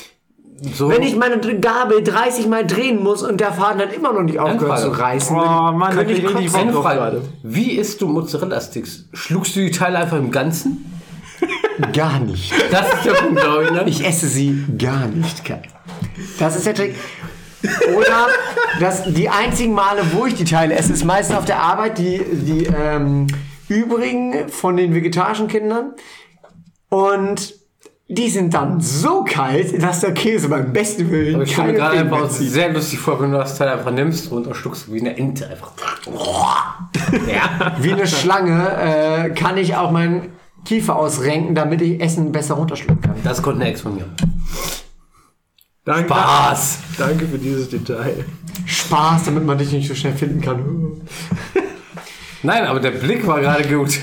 So, 0.75 0.89
Wenn 0.89 1.03
ich 1.03 1.17
meine 1.17 1.39
Gabel 1.61 2.03
30 2.03 2.47
Mal 2.47 2.67
drehen 2.67 3.03
muss 3.03 3.23
und 3.23 3.41
der 3.41 3.53
Faden 3.53 3.81
hat 3.83 3.93
immer 3.93 4.13
noch 4.15 4.23
nicht 4.23 4.39
aufgehört 4.39 4.81
zu 4.81 4.89
reißen, 4.89 5.37
Oh, 5.37 5.73
Mann, 5.73 5.95
könnte 5.95 6.15
ich 6.15 6.25
richtig 6.27 6.51
Frage. 6.51 6.71
gerade. 6.73 7.23
Wie 7.43 7.73
isst 7.73 8.01
du 8.01 8.09
Mozzarella-Sticks? 8.09 9.05
Schluckst 9.13 9.55
du 9.55 9.61
die 9.61 9.71
Teile 9.71 9.99
einfach 9.99 10.17
im 10.17 10.31
Ganzen? 10.31 10.91
Gar 11.93 12.21
nicht. 12.21 12.55
Das 12.71 12.91
ist 12.95 13.05
der 13.05 13.13
Punkt, 13.13 13.39
glaube 13.41 13.65
ich. 13.65 13.71
Ne? 13.71 13.83
Ich 13.87 14.07
esse 14.07 14.27
sie 14.29 14.65
gar 14.79 15.07
nicht, 15.09 15.45
Kai. 15.45 15.61
Das 16.39 16.57
ist 16.57 16.65
der 16.65 16.75
Trick. 16.75 16.95
Oder 17.95 18.29
das, 18.81 19.05
die 19.13 19.29
einzigen 19.29 19.75
Male, 19.75 20.03
wo 20.15 20.25
ich 20.25 20.35
die 20.35 20.45
Teile 20.45 20.75
esse, 20.75 20.93
ist 20.95 21.05
meistens 21.05 21.37
auf 21.37 21.45
der 21.45 21.61
Arbeit 21.61 21.99
die, 21.99 22.19
die 22.33 22.65
ähm, 22.67 23.27
übrigen 23.69 24.49
von 24.49 24.77
den 24.79 24.95
vegetarischen 24.95 25.49
Kindern. 25.49 25.93
Und 26.89 27.55
die 28.09 28.31
sind 28.31 28.55
dann 28.55 28.81
so 28.81 29.25
kalt, 29.25 29.83
dass 29.83 30.01
der 30.01 30.15
Käse 30.15 30.49
beim 30.49 30.73
besten 30.73 31.11
Willen 31.11 31.35
Aber 31.35 31.45
ich 31.45 31.53
stelle 31.53 31.73
mir 31.73 31.79
keine 31.79 31.97
gerade 31.97 32.15
einfach 32.15 32.31
zieht. 32.31 32.51
sehr 32.51 32.73
lustig 32.73 33.01
vor, 33.01 33.21
wenn 33.21 33.33
du 33.33 33.39
das 33.39 33.59
Teil 33.59 33.69
einfach 33.69 33.91
nimmst 33.91 34.31
und 34.31 34.55
schluckst 34.55 34.93
wie 34.93 35.01
eine 35.01 35.17
Ente 35.17 35.49
einfach. 35.49 35.73
Ja. 37.29 37.77
Wie 37.81 37.93
eine 37.93 38.07
Schlange 38.07 38.69
äh, 38.77 39.31
kann 39.31 39.57
ich 39.57 39.77
auch 39.77 39.91
meinen 39.91 40.33
Kiefer 40.65 40.97
ausrenken, 40.97 41.55
damit 41.55 41.81
ich 41.81 42.01
Essen 42.01 42.33
besser 42.33 42.55
runterschlucken 42.55 43.01
kann. 43.01 43.15
Das 43.23 43.43
konnte 43.43 43.61
eine 43.61 43.71
Ex 43.71 43.83
von 43.83 43.95
mir. 43.95 44.05
Danke, 45.85 46.09
Spaß. 46.13 46.79
danke 46.99 47.27
für 47.27 47.39
dieses 47.39 47.69
Detail. 47.71 48.25
Spaß, 48.67 49.25
damit 49.25 49.45
man 49.45 49.57
dich 49.59 49.71
nicht 49.71 49.87
so 49.87 49.95
schnell 49.95 50.15
finden 50.15 50.41
kann. 50.41 51.01
Nein, 52.43 52.65
aber 52.65 52.81
der 52.81 52.91
Blick 52.91 53.25
war 53.27 53.41
gerade 53.41 53.65
gut. 53.69 53.99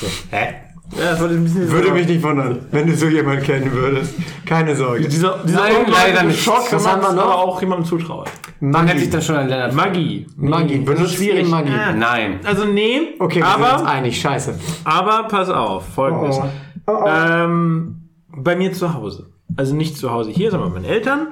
So. 0.00 0.06
Hä? 0.30 0.54
Ja, 0.98 1.12
das 1.12 1.20
Würde 1.20 1.90
mich 1.92 2.06
nicht 2.06 2.22
wundern, 2.22 2.66
wenn 2.70 2.86
du 2.86 2.94
so 2.94 3.06
jemanden 3.06 3.42
kennen 3.42 3.72
würdest. 3.72 4.14
Keine 4.44 4.76
Sorge. 4.76 5.08
Dieser, 5.08 5.42
dieser 5.44 5.60
Nein, 5.60 5.72
leider 5.90 6.22
nicht. 6.24 6.42
Schock, 6.42 6.70
wenn 6.70 6.78
haben 6.84 7.00
man 7.02 7.16
wir 7.16 7.22
noch? 7.22 7.22
aber 7.32 7.38
auch 7.38 7.60
jemandem 7.60 7.86
zutraut. 7.86 8.28
Man 8.60 8.84
nennt 8.84 9.00
sich 9.00 9.08
dann 9.10 9.22
schon 9.22 9.36
ein 9.36 9.48
Lennart. 9.48 9.74
Magie. 9.74 10.26
Maggi, 10.36 10.78
benutzt 10.78 11.14
schwierig. 11.14 11.48
Maggi? 11.48 11.72
Ah. 11.72 11.92
Nein. 11.92 12.40
Also 12.44 12.64
nee, 12.66 13.14
Okay, 13.18 13.40
wir 13.40 13.46
sind 13.46 13.54
uns 13.62 13.64
aber, 13.72 13.86
einig, 13.88 14.20
scheiße. 14.20 14.54
aber 14.84 15.28
pass 15.28 15.48
auf, 15.48 15.88
folgendes. 15.94 16.38
Oh, 16.86 16.92
oh. 16.92 17.04
Ähm, 17.08 18.10
bei 18.36 18.54
mir 18.54 18.72
zu 18.72 18.92
Hause. 18.94 19.30
Also 19.56 19.74
nicht 19.74 19.96
zu 19.96 20.10
Hause 20.10 20.30
hier, 20.30 20.50
sondern 20.50 20.70
bei 20.72 20.80
meinen 20.80 20.90
Eltern. 20.90 21.28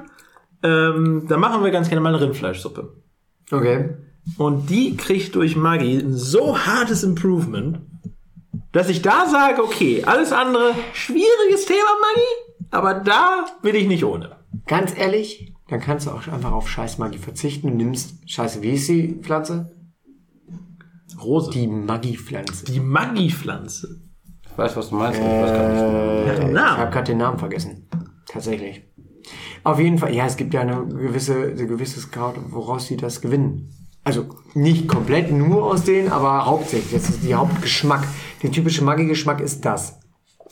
Ähm, 0.63 1.25
da 1.27 1.37
machen 1.37 1.63
wir 1.63 1.71
ganz 1.71 1.87
gerne 1.89 2.01
mal 2.01 2.09
eine 2.13 2.21
Rindfleischsuppe. 2.21 2.93
Okay. 3.51 3.89
Und 4.37 4.69
die 4.69 4.95
kriegt 4.97 5.35
durch 5.35 5.55
Maggi 5.55 5.97
ein 5.97 6.13
so 6.13 6.57
hartes 6.57 7.03
Improvement, 7.03 7.79
dass 8.71 8.89
ich 8.89 9.01
da 9.01 9.27
sage, 9.27 9.63
okay, 9.63 10.03
alles 10.03 10.31
andere, 10.31 10.73
schwieriges 10.93 11.65
Thema, 11.65 11.79
Maggi, 12.01 12.69
aber 12.71 12.93
da 12.95 13.45
will 13.61 13.75
ich 13.75 13.87
nicht 13.87 14.05
ohne. 14.05 14.37
Ganz 14.67 14.97
ehrlich, 14.97 15.53
dann 15.67 15.79
kannst 15.79 16.07
du 16.07 16.11
auch 16.11 16.27
einfach 16.27 16.51
auf 16.51 16.69
Scheiß 16.69 16.97
Maggi 16.97 17.17
verzichten 17.17 17.67
und 17.67 17.77
nimmst, 17.77 18.15
wie 18.61 18.71
ist 18.71 18.89
die 18.89 19.19
Pflanze? 19.21 19.71
Rose. 21.21 21.51
Die 21.51 21.67
Maggi-Pflanze. 21.67 22.65
Die 22.65 22.79
Maggi-Pflanze. 22.79 24.01
Ich 24.43 24.57
weiß, 24.57 24.75
was 24.75 24.89
du 24.89 24.95
meinst. 24.95 25.19
aber 25.19 25.29
ich 25.29 25.41
weiß 25.43 25.51
gar 25.51 25.69
nicht. 25.69 26.39
Äh, 26.39 26.51
ich 26.51 26.59
habe 26.59 26.91
gerade 26.91 27.05
den 27.05 27.17
Namen 27.17 27.39
vergessen. 27.39 27.87
Tatsächlich. 28.25 28.83
Auf 29.63 29.79
jeden 29.79 29.97
Fall, 29.97 30.13
ja, 30.13 30.25
es 30.25 30.37
gibt 30.37 30.53
ja 30.53 30.61
eine 30.61 30.85
gewisse, 30.87 31.35
ein 31.43 31.67
gewisses 31.67 32.11
Kraut, 32.11 32.35
woraus 32.49 32.87
sie 32.87 32.97
das 32.97 33.21
gewinnen. 33.21 33.69
Also 34.03 34.25
nicht 34.55 34.87
komplett 34.87 35.31
nur 35.31 35.63
aus 35.63 35.83
denen, 35.83 36.11
aber 36.11 36.45
hauptsächlich. 36.45 36.91
Das 36.91 37.09
ist 37.09 37.23
die 37.23 37.35
Hauptgeschmack. 37.35 38.03
Der 38.41 38.51
typische 38.51 38.83
Maggi-Geschmack 38.83 39.41
ist 39.41 39.65
das. 39.65 39.99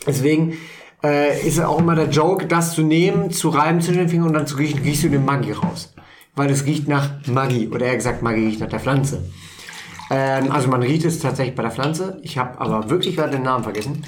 Deswegen 0.06 0.58
äh, 1.04 1.46
ist 1.48 1.60
auch 1.60 1.80
immer 1.80 1.96
der 1.96 2.10
Joke, 2.10 2.48
das 2.48 2.74
zu 2.74 2.82
nehmen, 2.82 3.32
zu 3.32 3.50
reiben 3.50 3.82
zwischen 3.82 4.00
den 4.00 4.10
Fingern 4.10 4.28
und 4.28 4.34
dann 4.34 4.48
zu 4.48 4.58
riechen, 4.58 4.82
riechst 4.82 5.04
du 5.04 5.10
den 5.10 5.26
Maggi 5.26 5.52
raus. 5.52 5.94
Weil 6.36 6.50
es 6.50 6.66
riecht 6.66 6.88
nach 6.88 7.26
Maggi. 7.28 7.68
Oder 7.70 7.88
eher 7.88 7.96
gesagt, 7.96 8.22
Maggi 8.22 8.46
riecht 8.46 8.60
nach 8.60 8.70
der 8.70 8.80
Pflanze. 8.80 9.24
Ähm, 10.10 10.52
also 10.52 10.70
man 10.70 10.82
riecht 10.82 11.06
es 11.06 11.20
tatsächlich 11.20 11.56
bei 11.56 11.64
der 11.64 11.72
Pflanze. 11.72 12.20
Ich 12.24 12.38
habe 12.38 12.60
aber 12.60 12.90
wirklich 12.90 13.16
gerade 13.16 13.32
den 13.32 13.44
Namen 13.44 13.64
vergessen. 13.64 14.04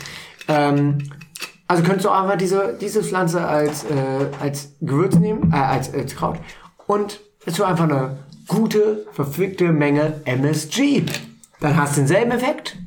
Ähm, 0.48 0.98
also 1.68 1.84
könntest 1.84 2.06
du 2.06 2.10
einfach 2.10 2.38
diese, 2.38 2.78
diese 2.80 3.04
Pflanze 3.04 3.48
als, 3.48 3.86
äh, 3.86 4.28
als 4.42 4.74
Gewürz 4.82 5.16
nehmen, 5.16 5.52
äh, 5.54 5.56
als, 5.56 5.94
als 5.94 6.16
Kraut. 6.16 6.38
Und 6.88 7.22
dazu 7.46 7.64
einfach 7.64 7.86
eine 7.86 8.18
gute, 8.48 9.06
verfickte 9.14 9.72
Menge 9.72 10.22
MSG. 10.26 11.04
Dann 11.62 11.78
hast 11.78 11.96
du 11.96 12.02
denselben 12.02 12.32
Effekt. 12.32 12.78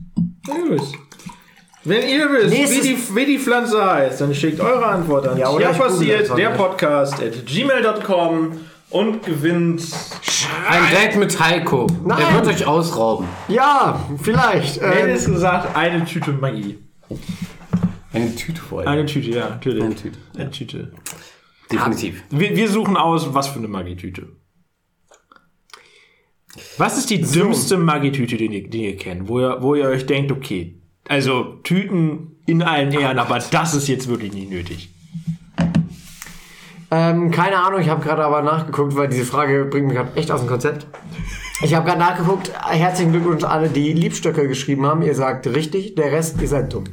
Wenn 1.86 2.08
ihr 2.08 2.30
wisst, 2.32 2.50
Nächstes- 2.50 2.84
wie 2.84 2.88
die, 2.88 3.16
wie 3.16 3.26
die 3.26 3.38
Pflanze 3.38 3.84
heißt, 3.84 4.20
dann 4.20 4.34
schickt 4.34 4.60
eure 4.60 4.86
Antwort 4.86 5.26
an 5.28 5.36
Ja, 5.36 5.48
ja, 5.48 5.50
oder 5.50 5.64
ja 5.64 5.70
ich 5.72 5.76
google 5.76 5.90
passiert, 5.92 6.38
der. 6.38 6.50
Podcast 6.50 7.22
at 7.22 7.44
gmail.com 7.46 8.52
und 8.90 9.22
gewinnt 9.24 9.82
Ein 10.68 10.82
Date 10.94 11.16
mit 11.16 11.38
Heiko. 11.38 11.86
Nein. 12.04 12.18
Der 12.18 12.34
wird 12.34 12.46
euch 12.46 12.66
ausrauben. 12.66 13.26
Ja, 13.48 14.00
vielleicht. 14.22 14.80
Wer 14.80 15.08
Ähm, 15.08 15.14
ist 15.14 15.26
gesagt, 15.26 15.76
eine 15.76 16.04
Tüte 16.06 16.32
Magie. 16.32 16.78
Eine 18.12 18.34
Tüte 18.34 18.60
voll. 18.62 18.86
Eine 18.86 19.04
Tüte, 19.04 19.30
ja, 19.30 19.50
natürlich. 19.50 19.82
Eine 19.82 19.94
Tüte. 19.94 20.18
Eine 20.38 20.50
Tüte. 20.50 20.92
Definitiv. 21.70 22.22
Wir, 22.30 22.54
wir 22.56 22.68
suchen 22.70 22.96
aus, 22.96 23.34
was 23.34 23.48
für 23.48 23.58
eine 23.58 23.68
Magietüte. 23.68 24.28
Was 26.78 26.98
ist 26.98 27.10
die 27.10 27.20
dümmste 27.20 27.76
Magietüte, 27.78 28.36
die 28.36 28.46
ihr, 28.46 28.68
die 28.68 28.84
ihr 28.84 28.96
kennt, 28.96 29.28
wo 29.28 29.40
ihr, 29.40 29.58
wo 29.60 29.74
ihr 29.74 29.88
euch 29.88 30.06
denkt, 30.06 30.30
okay, 30.32 30.80
also 31.08 31.58
Tüten 31.62 32.36
in 32.46 32.62
allen 32.62 32.92
Ehren, 32.92 33.18
aber 33.18 33.38
das 33.38 33.74
ist 33.74 33.88
jetzt 33.88 34.08
wirklich 34.08 34.32
nicht 34.32 34.50
nötig. 34.50 34.90
Ähm, 36.90 37.30
keine 37.30 37.56
Ahnung, 37.56 37.80
ich 37.80 37.88
habe 37.88 38.04
gerade 38.04 38.24
aber 38.24 38.42
nachgeguckt, 38.42 38.94
weil 38.94 39.08
diese 39.08 39.24
Frage 39.24 39.64
bringt 39.64 39.88
mich 39.88 39.96
gerade 39.96 40.16
echt 40.16 40.30
aus 40.30 40.40
dem 40.40 40.48
Konzept. 40.48 40.86
Ich 41.62 41.74
habe 41.74 41.86
gerade 41.86 42.00
nachgeguckt, 42.00 42.52
herzlichen 42.68 43.12
Glückwunsch 43.12 43.42
alle, 43.42 43.68
die 43.68 43.92
Liebstöcke 43.92 44.46
geschrieben 44.46 44.86
haben. 44.86 45.02
Ihr 45.02 45.14
sagt 45.14 45.46
richtig, 45.46 45.94
der 45.94 46.12
Rest, 46.12 46.40
ihr 46.40 46.48
seid 46.48 46.72
dumm. 46.72 46.84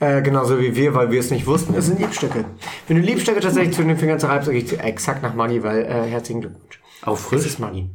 Äh, 0.00 0.22
genauso 0.22 0.60
wie 0.60 0.76
wir, 0.76 0.94
weil 0.94 1.10
wir 1.10 1.20
es 1.20 1.30
nicht 1.30 1.46
wussten, 1.46 1.74
es 1.74 1.86
sind 1.86 2.00
Liebstöcke. 2.00 2.44
Wenn 2.88 2.96
du 2.96 3.02
Liebstöcke 3.02 3.40
tatsächlich 3.40 3.74
zu 3.74 3.82
den 3.82 3.96
Fingern 3.96 4.18
zerreibst, 4.18 4.48
dann 4.48 4.54
riecht 4.54 4.72
exakt 4.72 5.22
nach 5.22 5.34
Maggi, 5.34 5.62
weil 5.62 5.84
äh, 5.84 6.08
herzlichen 6.08 6.40
Glückwunsch. 6.40 6.80
Es 7.04 7.20
frisch. 7.20 7.46
ist 7.46 7.58
Maggi. 7.58 7.90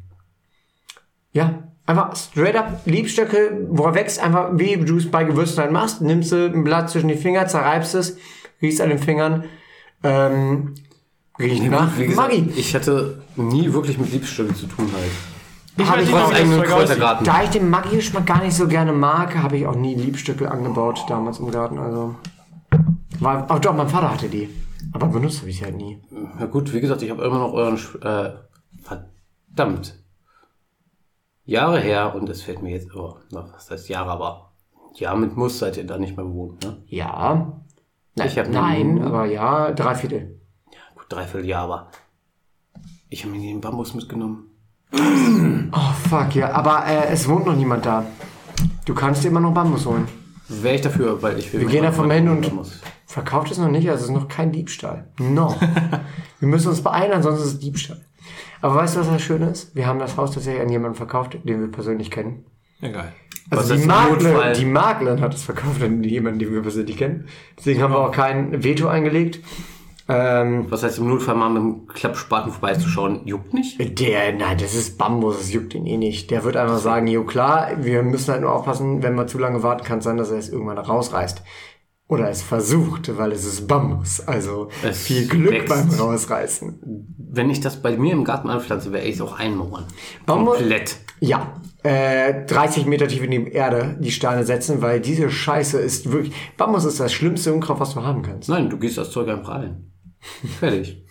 Ja, 1.38 1.64
einfach 1.86 2.16
straight 2.16 2.56
up 2.56 2.82
Liebstöcke, 2.86 3.68
wo 3.70 3.84
er 3.86 3.96
wächst, 3.96 4.20
einfach 4.24 4.50
wie 4.54 4.78
du 4.78 4.98
es 4.98 5.10
bei 5.12 5.24
Gewürzen 5.24 5.60
halt 5.60 5.72
machst, 5.72 6.02
nimmst 6.02 6.32
du 6.32 6.46
ein 6.46 6.64
Blatt 6.64 6.90
zwischen 6.90 7.08
die 7.10 7.16
Finger, 7.16 7.48
zerreibst 7.48 7.94
es, 7.96 8.18
riechst 8.62 8.82
an 8.82 8.90
den 8.90 9.00
Fingern, 9.00 9.44
ähm, 10.04 10.74
riecht 11.40 11.64
nach 11.70 11.98
Wie 11.98 12.08
gesagt, 12.08 12.30
Maggi. 12.30 12.52
ich 12.56 12.74
hatte 12.76 13.22
nie 13.36 13.72
wirklich 13.74 13.98
mit 14.00 14.12
Liebstöcken 14.12 14.56
zu 14.56 14.68
tun 14.68 14.90
halt. 14.94 15.12
Ich 15.80 15.86
Trotz 15.88 16.08
wie 16.08 16.12
das 16.12 16.32
eigenen. 16.34 16.64
Kräutergarten. 16.64 17.26
Da 17.26 17.44
ich 17.44 17.50
den 17.52 17.70
Maggi-Geschmack 17.70 18.26
gar 18.26 18.44
nicht 18.44 18.56
so 18.56 18.68
gerne 18.68 18.92
mag, 18.94 19.36
habe 19.38 19.58
ich 19.58 19.68
auch 19.68 19.76
nie 19.76 19.94
Liebstöcke 19.94 20.50
angebaut 20.50 21.06
damals 21.08 21.38
im 21.40 21.52
Garten. 21.52 21.78
Also 21.78 22.16
war, 23.20 23.50
auch 23.52 23.60
doch, 23.60 23.76
mein 23.76 23.88
Vater 23.88 24.10
hatte 24.12 24.28
die, 24.28 24.50
aber 24.92 25.06
benutzt 25.08 25.42
habe 25.42 25.52
ich 25.52 25.64
halt 25.64 25.78
nie. 25.78 26.00
Na 26.40 26.48
gut, 26.48 26.74
wie 26.74 26.82
gesagt, 26.82 27.04
ich 27.04 27.12
habe 27.12 27.24
immer 27.24 27.38
noch 27.38 27.54
euren... 27.54 27.78
Sch- 27.78 28.02
Äh, 28.04 28.34
verdammt. 28.82 29.96
Jahre 31.48 31.80
her 31.80 32.14
und 32.14 32.30
es 32.30 32.42
fällt 32.44 32.62
mir 32.62 32.72
jetzt... 32.72 32.94
Oh, 32.94 33.16
na, 33.32 33.48
was 33.54 33.72
heißt 33.72 33.88
Jahre, 33.88 34.12
aber... 34.12 34.52
Ja, 34.96 35.16
mit 35.16 35.38
Muss 35.38 35.60
seid 35.60 35.78
ihr 35.78 35.86
da 35.86 35.98
nicht 35.98 36.18
mehr 36.18 36.26
bewohnt, 36.26 36.62
ne? 36.64 36.78
Ja, 36.88 37.54
Nein, 38.16 38.28
Ich 38.28 38.38
hab 38.38 38.50
nein, 38.50 39.02
aber 39.02 39.26
ja, 39.26 39.72
drei 39.72 39.96
Viertel. 39.96 40.42
Gut, 40.96 41.06
dreiviertel 41.08 41.48
Jahr, 41.48 41.64
aber... 41.64 41.88
Ich 43.10 43.24
habe 43.24 43.34
mir 43.34 43.40
den 43.40 43.62
Bambus 43.62 43.94
mitgenommen. 43.94 44.50
Oh 44.92 45.94
fuck 46.10 46.36
ja, 46.36 46.52
aber 46.52 46.86
äh, 46.86 47.08
es 47.14 47.30
wohnt 47.30 47.46
noch 47.46 47.56
niemand 47.56 47.86
da. 47.86 48.06
Du 48.86 48.94
kannst 48.94 49.24
dir 49.24 49.30
immer 49.30 49.40
noch 49.40 49.54
Bambus 49.54 49.86
holen. 49.86 50.08
Wäre 50.50 50.76
ich 50.76 50.82
dafür, 50.82 51.22
weil 51.22 51.40
ich 51.40 51.54
will... 51.54 51.62
Wir 51.62 51.68
gehen 51.68 51.84
da 51.84 51.94
vom 51.94 52.12
hin 52.12 52.28
und 52.28 52.42
Bambus. 52.42 52.82
verkauft 53.06 53.52
es 53.52 53.58
noch 53.58 53.70
nicht, 53.70 53.90
also 53.90 54.04
es 54.04 54.10
ist 54.10 54.16
noch 54.16 54.28
kein 54.28 54.52
Diebstahl. 54.52 55.08
No. 55.18 55.56
wir 56.40 56.48
müssen 56.50 56.68
uns 56.70 56.82
beeilen, 56.82 57.14
ansonsten 57.14 57.46
ist 57.46 57.54
es 57.54 57.60
Diebstahl. 57.60 58.02
Aber 58.62 58.76
weißt 58.76 58.96
du, 58.96 59.00
was 59.02 59.10
das 59.10 59.22
Schöne 59.22 59.50
ist? 59.50 59.76
Wir 59.76 59.88
haben 59.88 60.00
das 60.00 60.18
Haus 60.18 60.32
tatsächlich 60.32 60.62
an 60.62 60.70
jemanden 60.70 60.96
verkauft, 60.96 61.38
den 61.44 61.62
wir 61.62 61.72
persönlich 61.72 62.12
kennen. 62.12 62.46
Geil. 62.82 63.14
Also 63.50 63.76
die 63.76 63.86
Maklerin, 63.86 64.54
die 64.54 64.66
Maklerin 64.66 65.22
hat 65.22 65.34
es 65.34 65.44
verkauft 65.44 65.82
an 65.82 66.04
jemanden, 66.04 66.40
den 66.40 66.54
wir 66.54 66.62
persönlich 66.62 66.98
kennen. 66.98 67.28
Deswegen 67.58 67.82
haben 67.82 67.94
wir 67.94 68.00
auch 68.00 68.12
kein 68.12 68.64
Veto 68.64 68.88
eingelegt. 68.88 69.40
Ähm, 70.10 70.68
Was 70.70 70.84
heißt 70.84 71.00
im 71.00 71.10
Notfall 71.10 71.36
mal 71.36 71.50
mit 71.50 71.62
dem 71.62 71.88
Klappspaten 71.88 72.52
vorbeizuschauen, 72.52 73.26
juckt 73.26 73.54
nicht? 73.54 74.00
der, 74.00 74.34
nein, 74.34 74.58
das 74.58 74.74
ist 74.74 74.98
Bambus, 74.98 75.38
das 75.38 75.52
juckt 75.52 75.74
ihn 75.76 75.86
eh 75.86 75.98
nicht. 75.98 76.32
Der 76.32 76.46
wird 76.46 76.56
einfach 76.56 76.78
sagen, 76.78 77.08
jo 77.08 77.26
klar, 77.26 77.72
wir 77.82 78.04
müssen 78.04 78.32
halt 78.32 78.42
nur 78.42 78.54
aufpassen, 78.54 79.04
wenn 79.04 79.16
wir 79.16 79.28
zu 79.28 79.38
lange 79.38 79.64
warten, 79.64 79.84
kann 79.84 79.98
es 80.00 80.06
sein, 80.06 80.16
dass 80.16 80.32
er 80.32 80.38
es 80.38 80.48
irgendwann 80.48 80.78
rausreißt. 80.78 81.44
Oder 82.10 82.30
es 82.30 82.42
versucht, 82.42 83.18
weil 83.18 83.34
es 83.34 83.44
ist 83.44 83.68
Bambus. 83.68 84.22
Also 84.22 84.70
Es 84.82 85.00
viel 85.04 85.28
Glück 85.28 85.52
wächst. 85.52 85.68
beim 85.68 85.90
Rausreißen. 85.90 86.80
Wenn 87.18 87.50
ich 87.50 87.60
das 87.60 87.82
bei 87.82 87.98
mir 87.98 88.14
im 88.14 88.24
Garten 88.24 88.50
anpflanze, 88.50 88.94
werde 88.94 89.08
ich 89.08 89.16
es 89.16 89.22
auch 89.22 89.38
einmauern. 89.38 89.86
Bambus- 90.26 90.58
Komplett. 90.58 90.96
Ja, 91.20 91.60
äh, 91.84 92.46
30 92.46 92.86
Meter 92.86 93.08
tief 93.08 93.24
in 93.24 93.32
die 93.32 93.52
Erde 93.52 93.98
die 94.00 94.12
Steine 94.12 94.46
setzen, 94.46 94.82
weil 94.82 95.02
diese 95.02 95.30
Scheiße 95.30 95.80
ist 95.80 96.12
wirklich. 96.12 96.34
Bambus 96.56 96.86
ist 96.86 97.00
das 97.00 97.12
schlimmste 97.12 97.52
Unkraut, 97.54 97.80
was 97.80 97.94
du 97.94 98.02
haben 98.04 98.22
kannst. 98.22 98.48
Nein, 98.50 98.70
du 98.70 98.78
gießt 98.78 98.98
das 99.00 99.12
Zeug 99.12 99.28
einfach 99.28 99.56
ein. 99.56 99.92
Fertig. 100.60 101.04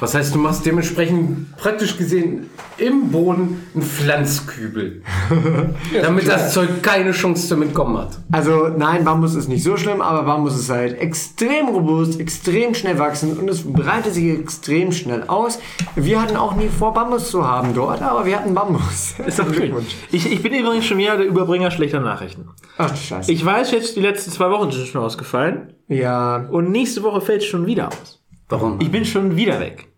Was 0.00 0.14
heißt, 0.14 0.34
du 0.34 0.38
machst 0.38 0.66
dementsprechend 0.66 1.56
praktisch 1.56 1.96
gesehen 1.96 2.50
im 2.78 3.10
Boden 3.12 3.64
einen 3.74 3.82
Pflanzkübel. 3.84 5.02
damit 6.02 6.26
das 6.26 6.52
Zeug 6.52 6.82
keine 6.82 7.12
Chance 7.12 7.46
zum 7.46 7.62
Entkommen 7.62 7.96
hat. 7.98 8.18
Also 8.32 8.68
nein, 8.68 9.04
Bambus 9.04 9.36
ist 9.36 9.48
nicht 9.48 9.62
so 9.62 9.76
schlimm, 9.76 10.00
aber 10.00 10.24
Bambus 10.24 10.58
ist 10.58 10.68
halt 10.68 10.98
extrem 10.98 11.68
robust, 11.68 12.18
extrem 12.18 12.74
schnell 12.74 12.98
wachsend 12.98 13.38
und 13.38 13.48
es 13.48 13.62
breitet 13.62 14.14
sich 14.14 14.38
extrem 14.38 14.90
schnell 14.90 15.24
aus. 15.28 15.60
Wir 15.94 16.20
hatten 16.20 16.36
auch 16.36 16.56
nie 16.56 16.68
vor, 16.68 16.92
Bambus 16.92 17.30
zu 17.30 17.46
haben 17.46 17.72
dort, 17.72 18.02
aber 18.02 18.26
wir 18.26 18.36
hatten 18.36 18.52
Bambus. 18.52 19.14
Ist 19.26 19.38
doch 19.38 19.54
schön. 19.54 19.74
Ich, 20.10 20.30
ich 20.30 20.42
bin 20.42 20.52
übrigens 20.52 20.86
schon 20.86 20.98
wieder 20.98 21.16
der 21.16 21.26
Überbringer 21.26 21.70
schlechter 21.70 22.00
Nachrichten. 22.00 22.48
Ach 22.78 22.94
scheiße. 22.94 23.30
Ich 23.30 23.44
weiß 23.44 23.70
jetzt, 23.70 23.94
die 23.94 24.00
letzten 24.00 24.32
zwei 24.32 24.50
Wochen 24.50 24.72
sind 24.72 24.88
schon 24.88 25.02
ausgefallen. 25.02 25.74
ja, 25.86 26.48
Und 26.50 26.72
nächste 26.72 27.04
Woche 27.04 27.20
fällt 27.20 27.42
es 27.42 27.46
schon 27.46 27.66
wieder 27.66 27.88
aus. 27.88 28.23
Warum? 28.54 28.80
Ich 28.80 28.90
bin 28.90 29.04
schon 29.04 29.34
wieder 29.36 29.58
weg. 29.60 29.88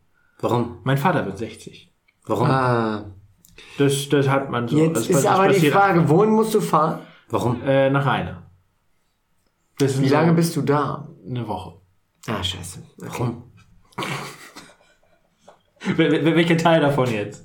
Warum? 0.41 0.79
Mein 0.85 0.99
Vater 0.99 1.25
wird 1.27 1.39
60. 1.39 1.93
Warum? 2.27 2.51
ah, 2.51 3.05
Das, 3.79 4.09
das 4.09 4.29
hat 4.29 4.51
man 4.51 4.67
so. 4.69 4.77
jetzt 4.79 4.97
das, 4.97 5.07
ist 5.09 5.25
das 5.25 5.27
aber 5.27 5.49
die 5.49 5.71
Frage, 5.71 6.09
wohin 6.09 6.31
musst 6.31 6.55
du 6.55 6.61
fahren? 6.61 7.01
Warum? 7.29 7.61
Äh, 7.63 7.91
nach 7.91 8.07
Rheine. 8.07 8.43
Das 9.79 9.93
sind 9.95 10.05
Wie 10.05 10.09
so 10.09 10.15
lange 10.15 10.33
bist 10.33 10.57
du 10.57 10.63
da? 10.63 11.09
Eine 11.29 11.47
Woche. 11.47 11.75
Ah, 12.29 12.43
scheiße. 12.43 12.83
Warum? 12.99 13.53
Wel- 15.97 16.11
wel- 16.25 16.35
Welcher 16.37 16.57
Teil 16.57 16.81
davon 16.81 17.11
jetzt? 17.13 17.45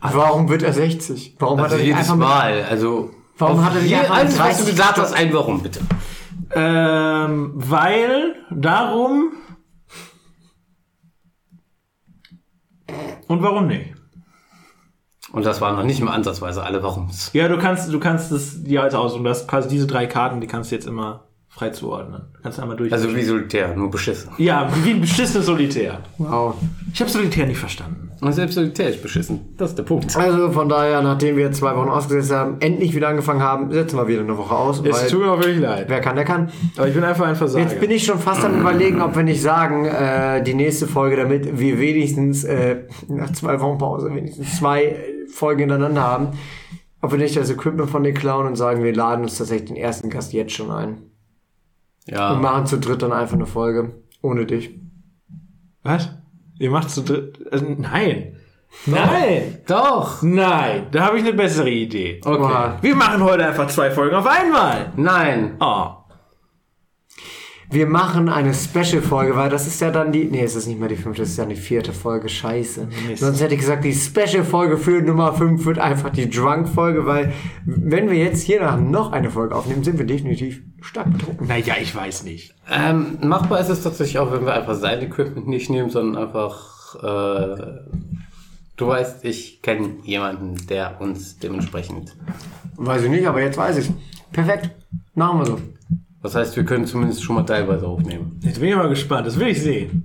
Warum 0.00 0.48
wird 0.48 0.62
er 0.62 0.72
60? 0.72 1.36
Warum 1.38 1.58
hat 1.60 1.64
Also 1.72 1.76
er 1.76 1.78
nicht 1.80 1.88
jedes 1.88 2.00
einfach 2.00 2.16
mit, 2.16 2.26
Mal. 2.28 2.64
Also. 2.68 3.10
Warum 3.38 3.64
hat 3.64 3.74
er 3.74 3.82
nicht 3.82 3.94
einfach 3.96 4.16
alles, 4.16 4.38
was 4.38 4.58
du 4.58 4.64
30 4.64 4.70
gesagt 4.76 4.98
hast, 4.98 5.12
ein 5.14 5.32
Warum, 5.32 5.62
bitte. 5.62 5.80
Ähm, 6.54 7.52
weil, 7.54 8.34
darum. 8.50 9.32
Und 13.32 13.42
warum 13.42 13.66
nicht? 13.66 13.94
Und 15.32 15.46
das 15.46 15.62
waren 15.62 15.76
noch 15.76 15.84
nicht 15.84 16.02
mal 16.02 16.12
ansatzweise 16.12 16.62
alle 16.62 16.82
Warums. 16.82 17.30
Ja, 17.32 17.48
du 17.48 17.56
kannst, 17.56 17.90
du 17.90 17.98
kannst 17.98 18.30
es 18.30 18.62
dir 18.62 18.82
halt 18.82 18.94
aussuchen. 18.94 19.24
Du 19.24 19.30
hast 19.30 19.48
quasi 19.48 19.68
diese 19.70 19.86
drei 19.86 20.06
Karten, 20.06 20.42
die 20.42 20.46
kannst 20.46 20.70
du 20.70 20.74
jetzt 20.74 20.86
immer 20.86 21.24
frei 21.48 21.70
zuordnen. 21.70 22.22
Kannst 22.42 22.58
du 22.58 22.62
einmal 22.62 22.76
durch. 22.76 22.92
Also 22.92 23.14
wie 23.16 23.22
Solitär, 23.22 23.74
nur 23.74 23.90
beschissen. 23.90 24.32
ja, 24.36 24.68
wie 24.84 24.90
ein 24.90 25.00
beschissenes 25.00 25.46
Solitär. 25.46 26.00
Wow. 26.18 26.56
Ich 26.92 27.00
habe 27.00 27.10
Solitär 27.10 27.46
nicht 27.46 27.58
verstanden. 27.58 28.10
Und 28.22 28.32
selbst 28.32 28.54
Solitär 28.54 28.88
ist 28.90 29.02
beschissen. 29.02 29.40
Das 29.56 29.70
ist 29.70 29.78
der 29.78 29.82
Punkt. 29.82 30.16
Also 30.16 30.52
von 30.52 30.68
daher, 30.68 31.02
nachdem 31.02 31.36
wir 31.36 31.50
zwei 31.50 31.74
Wochen 31.74 31.88
ausgesetzt 31.88 32.30
haben, 32.30 32.58
endlich 32.60 32.94
wieder 32.94 33.08
angefangen 33.08 33.42
haben, 33.42 33.72
setzen 33.72 33.96
wir 33.96 34.06
wieder 34.06 34.20
eine 34.20 34.38
Woche 34.38 34.54
aus. 34.54 34.80
weil 34.84 35.18
mir 35.18 35.32
auch 35.32 35.38
wirklich 35.38 35.58
leid. 35.58 35.86
wer 35.88 36.00
kann, 36.00 36.14
der 36.14 36.24
kann. 36.24 36.48
Aber 36.76 36.86
ich 36.86 36.94
bin 36.94 37.02
einfach 37.02 37.26
ein 37.26 37.34
Versager. 37.34 37.64
Jetzt 37.68 37.80
bin 37.80 37.90
ich 37.90 38.04
schon 38.04 38.20
fast 38.20 38.44
am 38.44 38.60
überlegen, 38.60 39.02
ob 39.02 39.16
wir 39.16 39.24
nicht 39.24 39.42
sagen, 39.42 39.86
äh, 39.86 40.40
die 40.44 40.54
nächste 40.54 40.86
Folge, 40.86 41.16
damit 41.16 41.58
wir 41.58 41.80
wenigstens 41.80 42.44
äh, 42.44 42.84
nach 43.08 43.32
zwei 43.32 43.60
Wochen 43.60 43.78
Pause 43.78 44.14
wenigstens 44.14 44.56
zwei 44.56 44.94
Folgen 45.28 45.58
hintereinander 45.62 46.02
haben, 46.02 46.28
ob 47.00 47.10
wir 47.10 47.18
nicht 47.18 47.36
das 47.36 47.50
Equipment 47.50 47.90
von 47.90 48.04
den 48.04 48.14
klauen 48.14 48.46
und 48.46 48.54
sagen, 48.54 48.84
wir 48.84 48.94
laden 48.94 49.24
uns 49.24 49.36
tatsächlich 49.36 49.70
den 49.70 49.76
ersten 49.76 50.10
Gast 50.10 50.32
jetzt 50.32 50.52
schon 50.52 50.70
ein. 50.70 50.88
Und 50.90 51.02
Ja. 52.06 52.34
machen 52.34 52.66
zu 52.66 52.78
dritt 52.78 53.02
dann 53.02 53.12
einfach 53.12 53.34
eine 53.34 53.46
Folge. 53.46 53.96
Ohne 54.22 54.46
dich. 54.46 54.78
Was? 55.82 56.08
Ihr 56.62 56.70
macht 56.70 56.90
zu 56.90 57.02
dritt. 57.02 57.40
Also, 57.50 57.66
nein. 57.76 58.36
Nein. 58.86 59.58
Doch. 59.66 60.22
Nein. 60.22 60.86
Da 60.92 61.06
habe 61.06 61.18
ich 61.18 61.24
eine 61.24 61.32
bessere 61.32 61.68
Idee. 61.68 62.20
Okay. 62.24 62.74
Wir 62.80 62.94
machen 62.94 63.24
heute 63.24 63.44
einfach 63.44 63.66
zwei 63.66 63.90
Folgen 63.90 64.14
auf 64.14 64.26
einmal. 64.28 64.92
Nein. 64.94 65.56
Oh. 65.58 65.86
Wir 67.72 67.86
machen 67.86 68.28
eine 68.28 68.52
Special-Folge, 68.52 69.34
weil 69.34 69.48
das 69.48 69.66
ist 69.66 69.80
ja 69.80 69.90
dann 69.90 70.12
die. 70.12 70.24
Nee, 70.24 70.42
es 70.42 70.54
ist 70.54 70.66
nicht 70.66 70.78
mehr 70.78 70.90
die 70.90 70.96
fünfte, 70.96 71.22
es 71.22 71.30
ist 71.30 71.38
ja 71.38 71.46
die 71.46 71.56
vierte 71.56 71.92
Folge. 71.92 72.28
Scheiße. 72.28 72.86
Mist. 73.08 73.22
Sonst 73.22 73.40
hätte 73.40 73.54
ich 73.54 73.60
gesagt, 73.60 73.84
die 73.84 73.94
Special-Folge 73.94 74.76
für 74.76 75.00
Nummer 75.00 75.32
5 75.32 75.64
wird 75.64 75.78
einfach 75.78 76.10
die 76.10 76.28
Drunk-Folge, 76.28 77.06
weil 77.06 77.32
wenn 77.64 78.10
wir 78.10 78.18
jetzt 78.18 78.42
hier 78.42 78.60
nach 78.60 78.78
noch 78.78 79.12
eine 79.12 79.30
Folge 79.30 79.54
aufnehmen, 79.54 79.82
sind 79.82 79.98
wir 79.98 80.06
definitiv 80.06 80.62
stark 80.82 81.10
betrunken. 81.12 81.46
Naja, 81.46 81.74
ich 81.80 81.94
weiß 81.94 82.24
nicht. 82.24 82.54
Ähm, 82.70 83.18
machbar 83.22 83.60
ist 83.60 83.70
es 83.70 83.82
tatsächlich 83.82 84.18
auch, 84.18 84.30
wenn 84.30 84.44
wir 84.44 84.52
einfach 84.52 84.74
sein 84.74 85.00
Equipment 85.00 85.48
nicht 85.48 85.70
nehmen, 85.70 85.88
sondern 85.88 86.24
einfach, 86.24 86.94
äh, 86.96 87.80
du 88.76 88.86
weißt, 88.86 89.24
ich 89.24 89.62
kenne 89.62 89.96
jemanden, 90.04 90.66
der 90.66 91.00
uns 91.00 91.38
dementsprechend. 91.38 92.14
Weiß 92.76 93.02
ich 93.02 93.10
nicht, 93.10 93.26
aber 93.26 93.40
jetzt 93.40 93.56
weiß 93.56 93.78
ich 93.78 93.90
Perfekt. 94.32 94.70
Machen 95.14 95.38
wir 95.40 95.46
so. 95.46 95.58
Das 96.22 96.34
heißt, 96.34 96.56
wir 96.56 96.64
können 96.64 96.86
zumindest 96.86 97.24
schon 97.24 97.36
mal 97.36 97.42
teilweise 97.42 97.86
aufnehmen. 97.86 98.38
Jetzt 98.42 98.60
bin 98.60 98.68
ich 98.70 98.76
mal 98.76 98.88
gespannt. 98.88 99.26
Das 99.26 99.38
will 99.38 99.48
ich 99.48 99.60
sehen. 99.60 100.04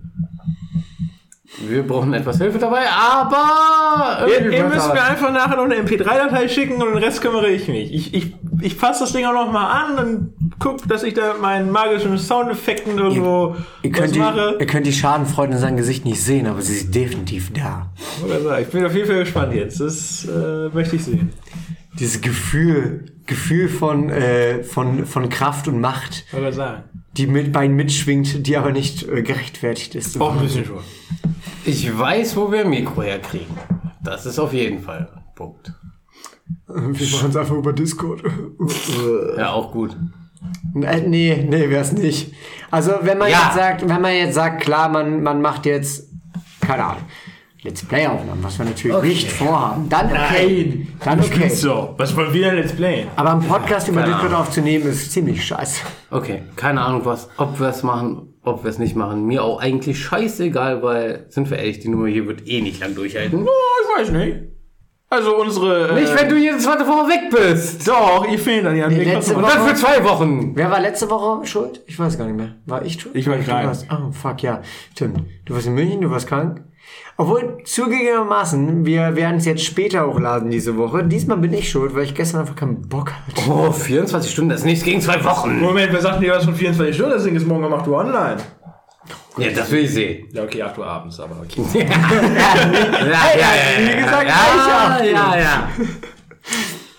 Wir 1.68 1.82
brauchen 1.82 2.14
etwas 2.14 2.38
Hilfe 2.38 2.60
dabei, 2.60 2.82
aber 2.92 4.28
Ihr, 4.28 4.52
ihr 4.52 4.64
müsst 4.66 4.94
mir 4.94 5.02
einfach 5.02 5.32
nachher 5.32 5.56
noch 5.56 5.64
eine 5.64 5.76
MP3-Datei 5.76 6.48
schicken 6.50 6.74
und 6.82 6.90
den 6.94 6.98
Rest 7.04 7.22
kümmere 7.22 7.50
ich 7.50 7.68
mich. 7.68 7.92
Ich, 7.94 8.14
ich, 8.14 8.36
ich 8.62 8.78
passe 8.78 9.06
das 9.06 9.14
Ding 9.14 9.26
auch 9.26 9.34
noch 9.34 9.52
mal 9.52 9.66
an 9.66 9.98
und 9.98 10.34
guck, 10.60 10.88
dass 10.88 11.02
ich 11.02 11.16
da 11.16 11.34
mit 11.34 11.42
meinen 11.42 11.72
magischen 11.72 12.18
Soundeffekten 12.20 13.00
irgendwo 13.00 13.56
Ihr 13.82 13.92
was 13.92 14.00
könnt, 14.00 14.16
die, 14.16 14.20
mache. 14.20 14.58
ihr 14.60 14.66
könnt 14.68 14.86
die 14.86 14.94
Schadenfreude 14.94 15.54
in 15.54 15.60
seinem 15.60 15.78
Gesicht 15.78 16.06
nicht 16.06 16.22
sehen, 16.22 16.46
aber 16.46 16.62
sie 16.62 16.74
ist 16.76 16.94
definitiv 16.94 17.52
da. 17.54 17.92
Ich 18.62 18.68
bin 18.68 18.86
auf 18.86 18.94
jeden 18.94 19.08
Fall 19.08 19.20
gespannt 19.20 19.54
jetzt. 19.54 19.80
Das 19.80 20.26
äh, 20.26 20.70
möchte 20.74 20.96
ich 20.98 21.06
sehen. 21.06 21.32
Dieses 21.98 22.22
Gefühl, 22.22 23.06
Gefühl 23.28 23.70
von, 23.70 24.10
äh, 24.10 24.64
von, 24.64 25.06
von 25.06 25.30
Kraft 25.30 25.68
und 25.68 25.80
Macht, 25.80 26.26
die 27.18 27.28
mit 27.28 27.52
bei 27.52 27.66
ihnen 27.66 27.76
mitschwingt, 27.76 28.48
die 28.48 28.58
aber 28.58 28.72
nicht 28.72 29.08
äh, 29.08 29.22
gerechtfertigt 29.22 29.96
ist. 29.96 30.20
Auch 30.20 30.34
ein 30.36 30.42
bisschen 30.42 30.66
schon. 30.66 30.80
Ich 31.66 31.96
weiß, 31.98 32.36
wo 32.38 32.52
wir 32.52 32.62
ein 32.62 32.70
Mikro 32.70 33.04
herkriegen. 33.04 33.56
Das 34.02 34.26
ist 34.26 34.40
auf 34.40 34.54
jeden 34.54 34.82
Fall 34.82 35.10
ein 35.14 35.24
Punkt. 35.36 35.74
Wir 36.68 36.78
machen 37.12 37.30
es 37.30 37.36
einfach 37.36 37.56
über 37.56 37.74
Discord. 37.74 38.24
Ja, 39.38 39.52
auch 39.52 39.72
gut. 39.72 39.96
Äh, 40.82 41.02
nee, 41.02 41.46
nee, 41.50 41.70
wär's 41.70 41.92
nicht. 41.92 42.34
Also, 42.72 42.94
wenn 43.02 43.18
man 43.18 43.30
Ja. 43.30 43.44
jetzt 43.46 43.56
sagt, 43.56 43.88
wenn 43.90 44.02
man 44.02 44.14
jetzt 44.14 44.36
sagt, 44.36 44.62
klar, 44.62 44.88
man, 44.90 45.22
man 45.24 45.42
macht 45.42 45.66
jetzt, 45.66 46.08
keine 46.62 46.86
Ahnung, 46.86 47.04
Let's 47.68 47.84
Play-Aufnahmen, 47.84 48.42
was 48.44 48.58
wir 48.58 48.66
natürlich 48.66 48.96
Okay. 48.96 49.08
nicht 49.10 49.30
vorhaben, 49.32 49.90
dann 49.90 50.10
okay. 50.10 50.88
Dann 51.04 51.20
okay. 51.20 51.50
So, 51.50 51.94
was 51.98 52.16
wollen 52.16 52.34
wir 52.34 52.50
denn 52.52 52.60
jetzt 52.60 52.78
playen? 52.78 53.10
Aber 53.18 53.32
einen 53.32 53.42
Podcast 53.44 53.90
über 53.90 54.00
keine 54.00 54.14
Discord 54.14 54.32
Ahnung. 54.32 54.42
aufzunehmen, 54.48 54.88
ist 54.90 55.12
ziemlich 55.12 55.44
scheiße. 55.46 55.82
Okay, 56.10 56.44
keine 56.56 56.82
Ahnung 56.82 57.02
was, 57.04 57.28
ob 57.36 57.60
wir 57.60 57.68
es 57.68 57.84
machen, 57.84 58.34
ob 58.44 58.64
wir 58.64 58.70
es 58.70 58.78
nicht 58.80 58.96
machen. 58.96 59.26
Mir 59.26 59.44
auch 59.44 59.60
eigentlich 59.60 60.00
scheißegal, 60.02 60.82
weil, 60.82 61.26
sind 61.28 61.50
wir 61.50 61.58
ehrlich, 61.58 61.80
die 61.80 61.90
Nummer 61.90 62.08
hier 62.08 62.26
wird 62.26 62.48
eh 62.48 62.62
nicht 62.62 62.80
lang 62.80 62.96
durchhalten. 62.96 63.44
Oh, 63.46 63.50
ich 63.84 64.00
weiß 64.02 64.12
nicht. 64.12 64.38
Also 65.10 65.38
unsere. 65.38 65.94
Nicht, 65.94 66.14
wenn 66.18 66.28
du 66.30 66.36
jede 66.38 66.58
zweite 66.58 66.86
Woche 66.86 67.08
weg 67.10 67.30
bist. 67.32 67.88
Doch, 67.88 68.26
ihr 68.30 68.38
fehlt 68.40 68.66
dann 68.66 68.76
ja. 68.76 68.90
Nee, 68.90 69.04
letzte 69.06 69.34
kommen- 69.34 69.46
Und 69.46 69.54
dann 69.54 69.66
für 69.68 69.76
zwei 69.76 70.04
Wochen. 70.04 70.52
Wer 70.54 70.70
war 70.70 70.82
letzte 70.82 71.10
Woche 71.10 71.46
schuld? 71.46 71.82
Ich 71.88 71.98
weiß 71.98 72.18
gar 72.18 72.26
nicht 72.26 72.36
mehr. 72.36 72.56
War 72.66 72.84
ich 72.86 73.00
schuld? 73.02 73.16
Ich 73.16 73.26
war 73.28 73.38
krank. 73.38 73.68
warst- 73.68 73.88
Oh, 73.90 74.12
fuck, 74.12 74.42
ja. 74.44 74.62
Stimmt. 74.92 75.22
Du 75.46 75.54
warst 75.54 75.68
in 75.68 75.76
München, 75.76 76.02
du 76.02 76.10
warst 76.12 76.28
krank. 76.28 76.62
Obwohl, 77.20 77.58
zugegebenermaßen, 77.64 78.86
wir 78.86 79.16
werden 79.16 79.38
es 79.38 79.46
jetzt 79.46 79.64
später 79.64 80.06
hochladen 80.06 80.52
diese 80.52 80.78
Woche. 80.78 81.04
Diesmal 81.04 81.38
bin 81.38 81.52
ich 81.52 81.68
schuld, 81.70 81.96
weil 81.96 82.04
ich 82.04 82.14
gestern 82.14 82.42
einfach 82.42 82.56
keinen 82.56 82.88
Bock 82.88 83.12
hatte. 83.12 83.50
Oh, 83.50 83.72
24 83.72 84.32
Stunden, 84.32 84.50
das 84.52 84.60
ist 84.60 84.66
nichts 84.66 84.84
gegen 84.86 85.02
zwei 85.02 85.24
Wochen. 85.24 85.60
Moment, 85.60 85.92
wer 85.92 86.02
sagt 86.02 86.22
dir 86.22 86.34
was 86.34 86.46
von 86.46 86.54
24 86.54 86.96
Stunden? 86.96 87.14
Das 87.14 87.24
Ding 87.24 87.36
ist 87.36 87.48
morgen 87.48 87.66
um 87.66 87.74
8 87.74 87.88
Uhr 87.88 87.98
online. 87.98 88.38
Ja, 89.38 89.50
das 89.50 89.72
will 89.72 89.84
ich 89.84 89.92
sehen. 89.92 90.28
Ja, 90.32 90.44
okay, 90.44 90.62
8 90.62 90.78
Uhr 90.78 90.86
abends, 90.86 91.20
aber 91.20 91.38
okay. 91.42 91.64
Ja, 91.74 91.84
ja, 91.84 93.50
ja. 93.50 93.88
wie 93.88 94.04
gesagt, 94.04 94.28
ja, 94.28 94.98
gleich 94.98 95.12
ja, 95.12 95.38
ja. 95.40 95.70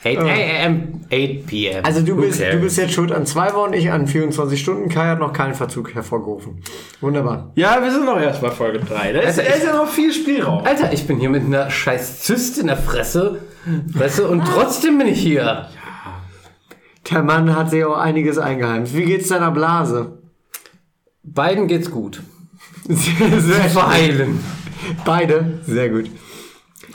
8 0.05 0.17
a.m., 0.19 1.01
8 1.11 1.47
p.m. 1.47 1.85
Also 1.85 2.03
du 2.03 2.17
bist, 2.17 2.41
du 2.41 2.59
bist 2.61 2.79
jetzt 2.79 2.93
schuld 2.93 3.11
an 3.11 3.27
zwei 3.27 3.53
Wochen, 3.55 3.73
ich 3.73 3.91
an 3.91 4.07
24 4.07 4.61
Stunden. 4.61 4.89
Kai 4.89 5.07
hat 5.09 5.19
noch 5.19 5.33
keinen 5.33 5.55
Verzug 5.55 5.95
hervorgerufen. 5.95 6.63
Wunderbar. 7.01 7.51
Ja, 7.57 7.83
wir 7.83 7.91
sind 7.91 8.05
noch 8.05 8.21
erst 8.21 8.41
bei 8.41 8.51
Folge 8.51 8.79
3. 8.79 9.13
Da 9.13 9.21
ist, 9.21 9.39
Also 9.39 9.43
da 9.43 9.57
ist 9.57 9.65
ja 9.65 9.77
noch 9.77 9.89
viel 9.89 10.13
Spielraum. 10.13 10.65
Alter, 10.65 10.93
ich 10.93 11.07
bin 11.07 11.19
hier 11.19 11.31
mit 11.31 11.45
einer 11.45 11.69
scheiß 11.71 12.21
Zyste 12.21 12.61
in 12.61 12.69
der 12.69 12.77
Fresse, 12.77 13.41
Fresse 13.93 14.29
und 14.29 14.45
trotzdem 14.45 14.99
bin 14.99 15.09
ich 15.09 15.21
hier. 15.21 15.67
Der 17.11 17.23
Mann 17.23 17.57
hat 17.57 17.71
sich 17.71 17.85
auch 17.85 17.99
einiges 17.99 18.39
eingeheimst. 18.39 18.95
Wie 18.95 19.05
geht's 19.05 19.29
deiner 19.29 19.51
Blase? 19.51 20.19
Beiden 21.25 21.67
geht's 21.67 21.91
gut. 21.91 22.23
Sehr, 22.89 23.41
sehr 23.41 23.65
Verheilen. 23.71 24.43
Beide? 25.05 25.61
Sehr 25.67 25.89
gut. 25.91 26.07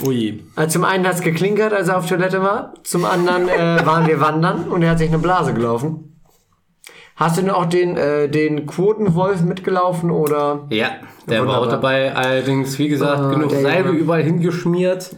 Ui. 0.02 0.44
Also 0.56 0.74
zum 0.74 0.84
einen 0.86 1.06
hat's 1.08 1.22
geklinkert, 1.22 1.72
als 1.74 1.88
er 1.88 1.98
auf 1.98 2.08
Toilette 2.08 2.42
war. 2.42 2.74
Zum 2.84 3.06
anderen 3.06 3.48
äh, 3.48 3.82
waren 3.86 4.08
wir 4.08 4.20
wandern 4.20 4.68
und 4.70 4.82
er 4.82 4.92
hat 4.92 4.98
sich 5.00 5.10
eine 5.10 5.20
Blase 5.20 5.54
gelaufen. 5.54 6.10
Hast 7.16 7.38
du 7.38 7.42
denn 7.42 7.52
auch 7.52 7.66
den, 7.66 7.96
äh, 7.96 8.28
den 8.28 8.66
Quotenwolf 8.66 9.42
mitgelaufen 9.44 10.10
oder? 10.10 10.66
Ja, 10.72 10.88
der 11.30 11.40
war 11.42 11.48
Wunderbar. 11.48 11.62
auch 11.62 11.70
dabei. 11.70 12.16
Allerdings, 12.16 12.80
wie 12.80 12.88
gesagt, 12.90 13.20
Ah, 13.20 13.30
genug 13.30 13.52
Salbe 13.52 13.90
Junge. 13.90 14.00
überall 14.00 14.24
hingeschmiert. 14.24 15.16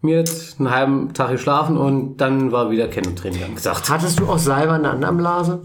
Mir 0.00 0.16
jetzt 0.18 0.58
einen 0.58 0.70
halben 0.70 1.12
Tag 1.12 1.30
geschlafen 1.32 1.76
und 1.76 2.16
dann 2.18 2.52
war 2.52 2.70
wieder 2.70 2.88
Kennentraining 2.88 3.42
angesagt. 3.44 3.90
Hattest 3.90 4.18
du 4.18 4.26
auch 4.28 4.38
Salbe 4.38 4.72
an 4.72 4.82
der 4.84 4.92
anderen 4.92 5.16
Blase? 5.18 5.62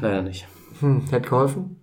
Leider 0.00 0.22
nicht. 0.22 0.46
Hm, 0.80 1.02
hätte 1.10 1.28
geholfen. 1.28 1.81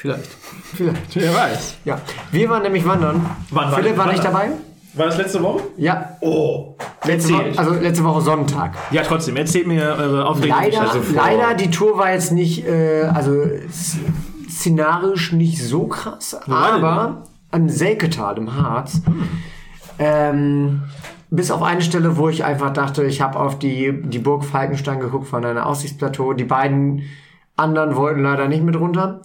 Vielleicht. 0.00 0.30
Vielleicht. 0.74 1.14
Wer 1.14 1.34
weiß. 1.34 1.74
Ja. 1.84 2.00
Wir 2.32 2.48
waren 2.48 2.62
nämlich 2.62 2.86
wandern. 2.86 3.20
Wann 3.50 3.70
war 3.70 3.78
Philipp 3.78 3.98
war 3.98 4.10
nicht 4.10 4.24
dabei? 4.24 4.48
War 4.94 5.06
das 5.06 5.18
letzte 5.18 5.42
Woche? 5.42 5.62
Ja. 5.76 6.16
Oh. 6.22 6.74
Letzte 7.04 7.34
Woche, 7.34 7.52
also 7.56 7.74
letzte 7.74 8.04
Woche 8.04 8.22
Sonntag. 8.22 8.72
Ja, 8.92 9.02
trotzdem, 9.02 9.36
erzählt 9.36 9.66
mir 9.66 9.82
eure 9.98 10.26
aufregende 10.26 10.62
Leider, 10.62 10.80
Also 10.80 11.00
leider, 11.14 11.54
die 11.54 11.70
Tour 11.70 11.98
war 11.98 12.12
jetzt 12.12 12.32
nicht, 12.32 12.66
äh, 12.66 13.02
also 13.12 13.44
szenarisch 14.48 15.32
nicht 15.32 15.62
so 15.62 15.86
krass, 15.86 16.36
denn 16.46 16.54
aber 16.54 17.24
am 17.50 17.68
Selketal 17.68 18.38
im 18.38 18.56
Harz, 18.56 19.02
ähm, 19.98 20.82
bis 21.28 21.50
auf 21.50 21.62
eine 21.62 21.82
Stelle, 21.82 22.16
wo 22.16 22.30
ich 22.30 22.42
einfach 22.44 22.72
dachte, 22.72 23.04
ich 23.04 23.20
habe 23.20 23.38
auf 23.38 23.58
die, 23.58 24.02
die 24.02 24.18
Burg 24.18 24.44
Falkenstein 24.44 24.98
geguckt 24.98 25.28
von 25.28 25.44
einer 25.44 25.66
Aussichtsplateau. 25.66 26.32
Die 26.32 26.44
beiden 26.44 27.02
anderen 27.54 27.94
wollten 27.96 28.22
leider 28.22 28.48
nicht 28.48 28.64
mit 28.64 28.76
runter. 28.76 29.20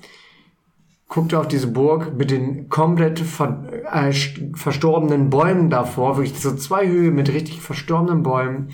Guckte 1.08 1.40
auf 1.40 1.48
diese 1.48 1.68
Burg 1.68 2.18
mit 2.18 2.32
den 2.32 2.68
komplett 2.68 3.20
ver, 3.20 3.64
äh, 3.92 4.10
st- 4.10 4.58
verstorbenen 4.58 5.30
Bäumen 5.30 5.70
davor, 5.70 6.18
wirklich 6.18 6.38
so 6.40 6.56
zwei 6.56 6.88
Höhe 6.88 7.12
mit 7.12 7.30
richtig 7.32 7.62
verstorbenen 7.62 8.24
Bäumen 8.24 8.70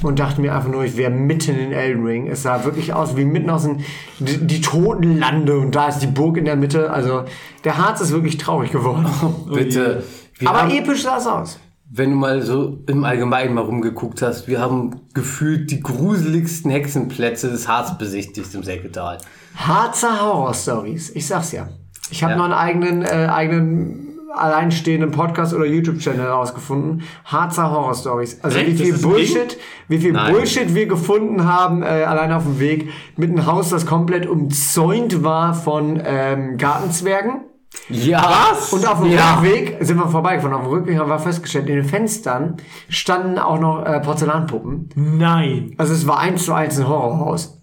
und 0.00 0.20
dachte 0.20 0.40
mir 0.40 0.54
einfach 0.54 0.70
nur, 0.70 0.84
ich 0.84 0.96
wäre 0.96 1.10
mitten 1.10 1.58
in 1.58 1.72
Elden 1.72 2.06
Ring. 2.06 2.28
Es 2.28 2.44
sah 2.44 2.64
wirklich 2.64 2.94
aus 2.94 3.16
wie 3.16 3.24
mitten 3.24 3.50
aus 3.50 3.64
den 3.64 3.80
die, 4.20 4.38
die 4.46 4.60
toten 4.60 5.18
Lande 5.18 5.58
und 5.58 5.74
da 5.74 5.88
ist 5.88 5.98
die 5.98 6.06
Burg 6.06 6.36
in 6.36 6.44
der 6.44 6.54
Mitte. 6.56 6.88
Also 6.90 7.24
der 7.64 7.76
Harz 7.78 8.00
ist 8.00 8.12
wirklich 8.12 8.36
traurig 8.38 8.70
geworden. 8.70 9.06
Bitte. 9.52 10.04
Wir 10.38 10.48
Aber 10.50 10.72
episch 10.72 11.02
sah 11.02 11.18
es 11.18 11.26
aus. 11.26 11.58
Wenn 11.94 12.10
du 12.10 12.16
mal 12.16 12.40
so 12.42 12.78
im 12.86 13.04
Allgemeinen 13.04 13.54
mal 13.54 13.60
rumgeguckt 13.64 14.22
hast, 14.22 14.48
wir 14.48 14.60
haben 14.60 15.02
gefühlt 15.12 15.70
die 15.70 15.80
gruseligsten 15.80 16.70
Hexenplätze 16.70 17.50
des 17.50 17.68
Harz 17.68 17.98
besichtigt 17.98 18.54
im 18.54 18.62
Säcketal. 18.62 19.18
Harzer 19.54 20.20
Horror 20.22 20.54
Stories. 20.54 21.10
Ich 21.10 21.26
sag's 21.26 21.52
ja. 21.52 21.68
Ich 22.10 22.22
habe 22.22 22.32
Ja. 22.32 22.38
noch 22.38 22.44
einen 22.44 22.54
eigenen, 22.54 23.02
äh, 23.02 23.28
eigenen 23.30 24.08
alleinstehenden 24.34 25.10
Podcast 25.10 25.52
oder 25.52 25.66
YouTube-Channel 25.66 26.22
herausgefunden. 26.22 27.02
Harzer 27.26 27.70
Horror 27.70 27.94
Stories. 27.94 28.38
Also 28.42 28.56
Echt? 28.58 28.70
wie 28.70 28.76
viel 28.84 28.98
Bullshit, 28.98 29.58
wie 29.88 29.98
viel 29.98 30.12
Nein. 30.12 30.32
Bullshit 30.32 30.74
wir 30.74 30.86
gefunden 30.86 31.44
haben, 31.44 31.82
äh, 31.82 31.86
allein 31.86 32.32
auf 32.32 32.44
dem 32.44 32.58
Weg 32.58 32.88
mit 33.18 33.30
einem 33.30 33.44
Haus, 33.44 33.68
das 33.68 33.84
komplett 33.84 34.26
umzäunt 34.26 35.22
war 35.22 35.52
von 35.52 36.00
ähm, 36.02 36.56
Gartenzwergen. 36.56 37.42
Ja. 37.88 38.48
Was? 38.52 38.72
Und 38.72 38.86
auf 38.86 39.00
dem 39.02 39.10
ja. 39.12 39.34
Rückweg 39.40 39.76
sind 39.80 39.96
wir 39.98 40.08
vorbeigefahren. 40.08 40.54
Auf 40.56 40.62
dem 40.64 40.70
Rückweg 40.70 40.98
haben 40.98 41.08
wir 41.10 41.18
festgestellt, 41.18 41.68
in 41.68 41.76
den 41.76 41.84
Fenstern 41.84 42.56
standen 42.88 43.38
auch 43.38 43.58
noch 43.58 43.84
äh, 43.84 44.00
Porzellanpuppen. 44.00 44.88
Nein. 44.94 45.74
Also 45.78 45.92
es 45.92 46.06
war 46.06 46.18
eins 46.18 46.44
zu 46.44 46.52
eins 46.54 46.78
ein 46.78 46.88
Horrorhaus. 46.88 47.58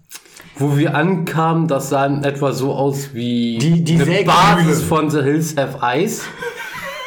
Wo 0.56 0.76
wir 0.76 0.94
ankamen, 0.94 1.68
das 1.68 1.88
sah 1.88 2.04
in 2.06 2.22
etwa 2.22 2.52
so 2.52 2.74
aus 2.74 3.14
wie 3.14 3.58
Die- 3.58 3.82
die 3.82 3.94
eine. 4.00 4.24
Basis 4.24 4.82
von 4.82 5.08
The 5.10 5.22
Hills 5.22 5.56
Have 5.56 5.78
Eyes. 5.82 6.24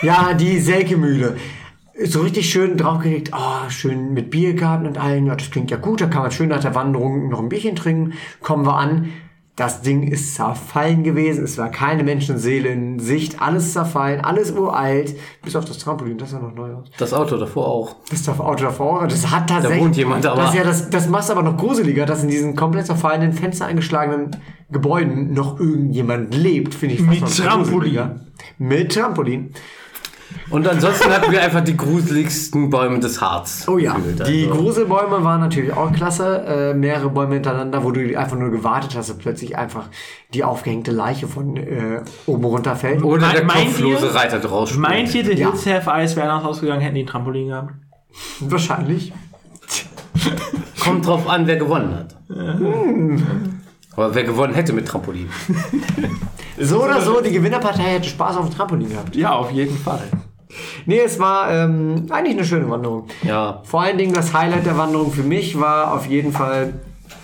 Ja, 0.02 0.34
die 0.34 0.60
Selkemühle. 0.60 1.38
So 2.04 2.22
richtig 2.24 2.50
schön 2.50 2.76
draufgelegt, 2.76 3.32
oh, 3.34 3.70
schön 3.70 4.14
mit 4.14 4.32
Biergarten 4.32 4.86
und 4.86 4.98
allen. 4.98 5.28
Ja, 5.28 5.36
das 5.38 5.50
klingt 5.50 5.72
ja 5.72 5.78
gut, 5.78 6.02
da 6.02 6.08
kann 6.08 6.24
man 6.24 6.32
schön 6.32 6.50
nach 6.50 6.60
der 6.60 6.76
Wanderung 6.76 7.30
noch 7.30 7.40
ein 7.40 7.48
Bierchen 7.48 7.78
trinken. 7.78 8.12
Kommen 8.42 8.66
wir 8.66 8.76
an. 8.76 9.14
Das 9.56 9.82
Ding 9.84 10.02
ist 10.02 10.34
zerfallen 10.34 11.04
gewesen. 11.04 11.44
Es 11.44 11.60
war 11.60 11.70
keine 11.70 12.04
Menschenseele 12.04 12.70
in 12.70 12.98
Sicht. 12.98 13.40
Alles 13.40 13.74
zerfallen, 13.74 14.22
alles 14.22 14.52
uralt. 14.52 15.16
Bis 15.44 15.56
auf 15.56 15.64
das 15.66 15.78
Trampolin, 15.78 16.18
das 16.18 16.32
sah 16.32 16.40
noch 16.40 16.56
neu 16.56 16.74
aus. 16.74 16.90
Das 16.98 17.14
Auto 17.14 17.38
davor 17.38 17.68
auch. 17.68 17.96
Das 18.10 18.28
Auto 18.28 18.64
davor, 18.64 19.08
das 19.08 19.30
hat 19.30 19.50
tatsächlich. 19.52 19.80
wohnt 19.84 19.96
jemand, 19.96 20.26
aber- 20.26 20.42
Das, 20.42 20.56
ja, 20.56 20.64
das, 20.64 20.90
das 20.90 21.08
macht 21.08 21.30
aber 21.30 21.44
noch 21.44 21.56
gruseliger, 21.58 22.08
dass 22.08 22.24
in 22.24 22.30
diesen 22.30 22.56
komplett 22.56 22.88
zerfallenen, 22.88 23.32
Fenster 23.34 23.68
eingeschlagenen 23.68 24.36
Gebäuden 24.72 25.34
noch 25.34 25.60
irgendjemand 25.60 26.34
lebt, 26.34 26.74
finde 26.74 26.96
ich 26.96 27.02
fast 27.04 27.22
Mit 27.22 27.48
Trampolin. 27.48 27.72
gruseliger. 27.74 28.16
Mit 28.58 28.92
Trampolin. 28.92 29.52
Und 30.54 30.68
ansonsten 30.68 31.10
hatten 31.10 31.32
wir 31.32 31.42
einfach 31.42 31.62
die 31.62 31.76
gruseligsten 31.76 32.70
Bäume 32.70 33.00
des 33.00 33.20
Harz. 33.20 33.66
Oh 33.68 33.80
ja, 33.80 33.96
gefühlt. 33.96 34.28
die 34.28 34.48
Also, 34.48 34.62
Gruselbäume 34.62 35.24
waren 35.24 35.40
natürlich 35.42 35.74
auch 35.74 35.92
klasse. 35.92 36.44
Äh, 36.46 36.74
mehrere 36.76 37.10
Bäume 37.10 37.34
hintereinander, 37.34 37.84
wo 37.84 37.90
du 37.90 38.16
einfach 38.18 38.38
nur 38.38 38.52
gewartet 38.52 38.96
hast, 38.96 39.10
dass 39.10 39.18
plötzlich 39.18 39.58
einfach 39.58 39.88
die 40.36 40.44
aufgehängte 40.44 40.92
Leiche 40.92 41.28
von 41.28 41.58
äh, 41.58 42.02
oben 42.28 42.46
runterfällt. 42.46 43.04
Oder 43.04 43.30
der 43.32 43.46
Meint 43.46 43.66
kopflose 43.66 44.06
ihr- 44.06 44.14
Reiter 44.16 44.38
draus. 44.40 44.76
Meint 44.78 45.16
ihr, 45.16 45.24
die 45.24 45.32
Ja. 45.42 45.48
Hills 45.52 45.66
Have 45.66 45.90
Eyes 45.90 46.16
wären 46.16 46.30
auch 46.30 46.46
ausgegangen, 46.46 46.82
hätten 46.82 46.96
die 46.96 47.02
ein 47.04 47.08
Trampolin 47.08 47.48
gehabt? 47.48 47.74
Wahrscheinlich. 48.42 49.12
Kommt 50.84 51.08
drauf 51.08 51.28
an, 51.28 51.48
wer 51.48 51.56
gewonnen 51.58 51.96
hat. 51.96 52.16
Aber 53.96 54.14
wer 54.14 54.24
gewonnen 54.24 54.54
hätte 54.54 54.74
mit 54.74 54.88
Trampolin. 54.88 55.30
So 56.60 56.84
oder 56.84 57.02
so, 57.02 57.22
die 57.22 57.32
Gewinnerpartei 57.32 57.84
hätte 57.84 58.10
Spaß 58.10 58.38
auf 58.38 58.50
dem 58.50 58.56
Trampolin 58.56 58.90
gehabt. 58.90 59.16
Ja, 59.16 59.32
auf 59.34 59.50
jeden 59.52 59.76
Fall. 59.78 60.02
Nee, 60.86 61.00
es 61.00 61.20
war 61.20 61.52
ähm, 61.52 62.08
eigentlich 62.10 62.38
eine 62.38 62.46
schöne 62.46 62.70
Wanderung. 62.70 63.08
Ja. 63.24 63.62
Vor 63.64 63.82
allen 63.82 63.98
Dingen 63.98 64.14
das 64.14 64.34
Highlight 64.34 64.66
der 64.66 64.78
Wanderung 64.78 65.12
für 65.12 65.24
mich 65.24 65.60
war 65.60 65.94
auf 65.94 66.08
jeden 66.08 66.32
Fall, 66.32 66.74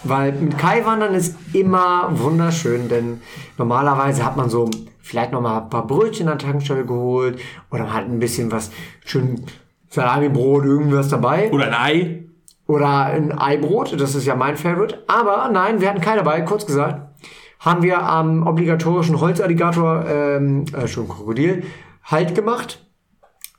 weil 0.03 0.31
mit 0.33 0.57
Kai 0.57 0.85
wandern 0.85 1.13
ist 1.13 1.35
immer 1.53 2.09
wunderschön, 2.11 2.89
denn 2.89 3.21
normalerweise 3.57 4.25
hat 4.25 4.37
man 4.37 4.49
so 4.49 4.69
vielleicht 5.01 5.31
noch 5.31 5.41
mal 5.41 5.63
ein 5.63 5.69
paar 5.69 5.87
Brötchen 5.87 6.27
an 6.27 6.37
der 6.37 6.47
Tankstelle 6.47 6.85
geholt 6.85 7.39
oder 7.71 7.83
man 7.83 7.93
hat 7.93 8.05
ein 8.05 8.19
bisschen 8.19 8.51
was 8.51 8.71
schön 9.05 9.43
Salami-Brot, 9.89 10.65
irgendwas 10.65 11.09
dabei 11.09 11.51
Oder 11.51 11.65
ein 11.67 11.73
Ei. 11.73 12.23
oder 12.67 13.05
ein 13.05 13.37
Eibrot, 13.37 13.99
das 13.99 14.13
ist 14.13 14.25
ja 14.25 14.35
mein 14.35 14.55
Favorite. 14.55 15.03
Aber 15.07 15.49
nein, 15.51 15.81
wir 15.81 15.89
hatten 15.89 16.01
Kai 16.01 16.15
dabei, 16.15 16.41
kurz 16.41 16.65
gesagt. 16.65 17.07
Haben 17.59 17.81
wir 17.81 18.01
am 18.01 18.47
obligatorischen 18.47 19.19
Holzalligator, 19.19 20.05
ähm, 20.07 20.65
äh, 20.73 20.87
schon 20.87 21.09
Krokodil, 21.09 21.63
Halt 22.03 22.33
gemacht. 22.33 22.85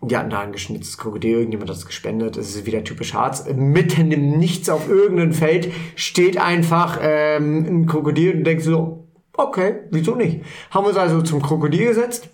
Die 0.02 0.16
hatten 0.16 0.30
da 0.30 0.40
ein 0.40 0.52
geschnitztes 0.52 0.96
Krokodil, 0.96 1.36
irgendjemand 1.38 1.68
hat 1.68 1.76
es 1.76 1.84
gespendet, 1.84 2.38
es 2.38 2.54
ist 2.56 2.64
wieder 2.64 2.82
typisch 2.84 3.12
Harz. 3.12 3.44
Mitten 3.54 4.10
im 4.12 4.38
Nichts 4.38 4.70
auf 4.70 4.88
irgendeinem 4.88 5.34
Feld 5.34 5.70
steht 5.94 6.38
einfach 6.40 6.98
ähm, 7.02 7.66
ein 7.82 7.86
Krokodil 7.86 8.36
und 8.36 8.44
denkst 8.44 8.64
so, 8.64 9.08
okay, 9.34 9.80
wieso 9.90 10.14
nicht? 10.14 10.40
Haben 10.70 10.86
uns 10.86 10.96
also 10.96 11.20
zum 11.20 11.42
Krokodil 11.42 11.86
gesetzt 11.88 12.30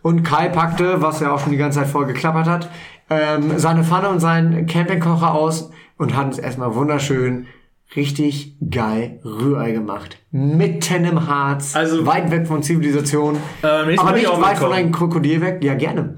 und 0.00 0.22
Kai 0.22 0.48
packte, 0.48 1.02
was 1.02 1.20
er 1.20 1.34
auch 1.34 1.40
schon 1.40 1.52
die 1.52 1.58
ganze 1.58 1.78
Zeit 1.80 1.88
voll 1.88 2.06
geklappert 2.06 2.46
hat, 2.46 2.70
ähm, 3.10 3.58
seine 3.58 3.84
Pfanne 3.84 4.08
und 4.08 4.20
seinen 4.20 4.64
Campingkocher 4.66 5.34
aus 5.34 5.70
und 5.98 6.16
hat 6.16 6.26
uns 6.28 6.38
erstmal 6.38 6.74
wunderschön 6.74 7.48
richtig 7.96 8.56
geil 8.70 9.20
Rührei 9.24 9.72
gemacht. 9.72 10.18
Mitten 10.30 11.04
im 11.04 11.26
Harz, 11.26 11.74
Also- 11.76 12.06
weit 12.06 12.30
weg 12.30 12.46
von 12.46 12.62
Zivilisation, 12.62 13.36
Ähm, 13.62 13.98
aber 13.98 14.12
nicht 14.12 14.26
weit 14.40 14.58
von 14.58 14.72
einem 14.72 14.92
Krokodil 14.92 15.40
weg. 15.42 15.62
Ja, 15.62 15.74
gerne. 15.74 16.16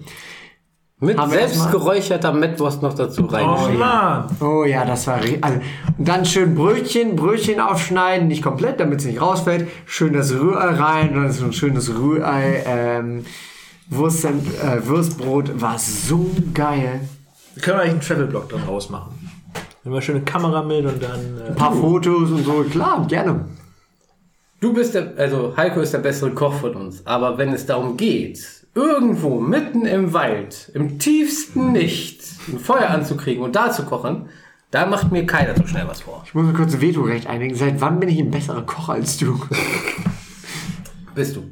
Mit 1.02 1.16
Haben 1.16 1.30
wir 1.32 1.38
selbst 1.38 1.54
erstmal- 1.56 1.72
geräucherter 1.72 2.32
Mettwurst 2.34 2.82
noch 2.82 2.92
dazu 2.94 3.22
Oh 3.24 3.26
reingeschrieben. 3.26 3.78
Mann. 3.78 4.24
Oh 4.40 4.64
ja, 4.64 4.84
das 4.84 5.06
war 5.06 5.14
also, 5.40 5.58
und 5.96 6.08
dann 6.08 6.26
schön 6.26 6.54
Brötchen, 6.54 7.16
Brötchen 7.16 7.58
aufschneiden, 7.58 8.28
nicht 8.28 8.42
komplett, 8.42 8.80
damit 8.80 9.00
es 9.00 9.06
nicht 9.06 9.20
rausfällt. 9.20 9.66
Schön 9.86 10.12
das 10.12 10.30
Rührei 10.32 10.74
rein, 10.74 11.14
dann 11.14 11.32
so 11.32 11.46
ein 11.46 11.52
schönes 11.54 11.88
Rührei, 11.94 12.62
ähm, 12.66 13.24
Wurst, 13.88 14.24
äh, 14.26 14.30
Wurstbrot, 14.86 15.58
war 15.60 15.78
so 15.78 16.30
geil. 16.52 17.00
Können 17.62 17.78
wir 17.78 17.82
eigentlich 17.82 17.92
einen 17.92 18.00
Travel-Blog 18.02 18.48
dann 18.50 18.62
rausmachen? 18.64 19.12
Nehmen 19.82 19.94
wir 19.96 20.02
schöne 20.02 20.20
Kamera 20.20 20.62
mit 20.62 20.84
und 20.84 21.02
dann. 21.02 21.18
Äh, 21.44 21.48
Ein 21.48 21.54
paar 21.56 21.72
Fotos 21.72 22.30
und 22.30 22.44
so, 22.44 22.62
klar, 22.70 23.06
gerne. 23.08 23.46
Du 24.60 24.74
bist 24.74 24.94
der, 24.94 25.14
also 25.16 25.54
Heiko 25.56 25.80
ist 25.80 25.94
der 25.94 25.98
bessere 26.00 26.30
Koch 26.32 26.52
von 26.52 26.74
uns. 26.74 27.06
Aber 27.06 27.38
wenn 27.38 27.52
es 27.54 27.64
darum 27.64 27.96
geht, 27.96 28.59
irgendwo 28.74 29.40
mitten 29.40 29.84
im 29.86 30.12
Wald, 30.12 30.70
im 30.74 30.98
tiefsten 30.98 31.72
Nichts, 31.72 32.36
ein 32.48 32.58
Feuer 32.58 32.88
anzukriegen 32.90 33.42
und 33.42 33.56
da 33.56 33.70
zu 33.70 33.84
kochen, 33.84 34.26
da 34.70 34.86
macht 34.86 35.10
mir 35.10 35.26
keiner 35.26 35.56
so 35.56 35.66
schnell 35.66 35.86
was 35.88 36.02
vor. 36.02 36.22
Ich 36.26 36.34
muss 36.34 36.46
mir 36.46 36.52
kurz 36.52 36.74
ein 36.74 36.80
Vetorecht 36.80 37.26
einlegen. 37.26 37.56
Seit 37.56 37.80
wann 37.80 37.98
bin 37.98 38.08
ich 38.08 38.18
ein 38.20 38.30
besserer 38.30 38.62
Koch 38.62 38.88
als 38.88 39.16
du? 39.18 39.40
Bist 41.14 41.34
du. 41.36 41.42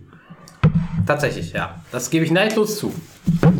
Tatsächlich, 1.06 1.52
ja. 1.52 1.74
Das 1.90 2.10
gebe 2.10 2.24
ich 2.24 2.30
neidlos 2.30 2.78
zu. 2.78 2.92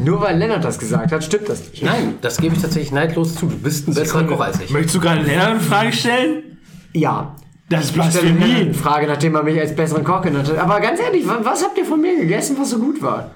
Nur 0.05 0.21
weil 0.21 0.37
Lennart 0.39 0.65
das 0.65 0.79
gesagt 0.79 1.11
hat, 1.13 1.25
stimmt 1.25 1.49
das 1.49 1.71
nicht. 1.71 1.83
Nein, 1.83 2.15
das 2.21 2.37
gebe 2.37 2.55
ich 2.55 2.61
tatsächlich 2.63 2.93
neidlos 2.93 3.35
zu. 3.35 3.47
Du 3.47 3.57
bist 3.59 3.89
ein 3.89 3.95
besserer 3.95 4.25
Koch 4.25 4.41
als 4.41 4.61
ich. 4.61 4.71
Möchtest 4.71 4.95
du 4.97 5.01
gerade 5.01 5.23
Lennart 5.23 5.51
eine 5.53 5.61
Frage 5.61 5.93
stellen? 5.93 6.59
Ja. 6.93 7.35
Das 7.71 7.85
ist 7.87 7.97
Ich 7.97 8.03
stelle 8.05 8.29
eine 8.29 8.37
Blasphemie. 8.39 8.75
Frage, 8.75 9.07
nachdem 9.09 9.35
er 9.35 9.43
mich 9.43 9.59
als 9.59 9.75
besseren 9.75 10.05
Koch 10.05 10.23
genannt 10.23 10.49
hat. 10.49 10.59
Aber 10.59 10.81
ganz 10.81 11.01
ehrlich, 11.01 11.27
wa- 11.27 11.41
was 11.43 11.63
habt 11.65 11.77
ihr 11.77 11.85
von 11.85 12.01
mir 12.01 12.17
gegessen, 12.17 12.57
was 12.59 12.71
so 12.71 12.79
gut 12.79 13.03
war? 13.03 13.31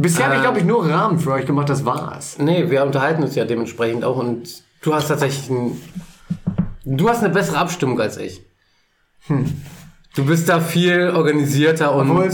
Bisher 0.00 0.26
habe 0.26 0.34
ich, 0.34 0.40
Äh. 0.40 0.42
glaube 0.42 0.58
ich, 0.58 0.64
nur 0.64 0.88
Rahmen 0.88 1.18
für 1.18 1.32
euch 1.32 1.46
gemacht, 1.46 1.68
das 1.68 1.84
war's. 1.84 2.38
Nee, 2.38 2.70
wir 2.70 2.82
unterhalten 2.84 3.22
uns 3.22 3.34
ja 3.34 3.44
dementsprechend 3.44 4.04
auch 4.04 4.16
und 4.16 4.48
du 4.82 4.94
hast 4.94 5.08
tatsächlich 5.08 5.48
ein, 5.50 5.80
Du 6.84 7.08
hast 7.08 7.22
eine 7.22 7.32
bessere 7.32 7.58
Abstimmung 7.58 8.00
als 8.00 8.16
ich. 8.16 8.40
Du 10.16 10.24
bist 10.24 10.48
da 10.48 10.60
viel 10.60 11.10
organisierter 11.14 11.94
und 11.94 12.10
Obwohl, 12.10 12.30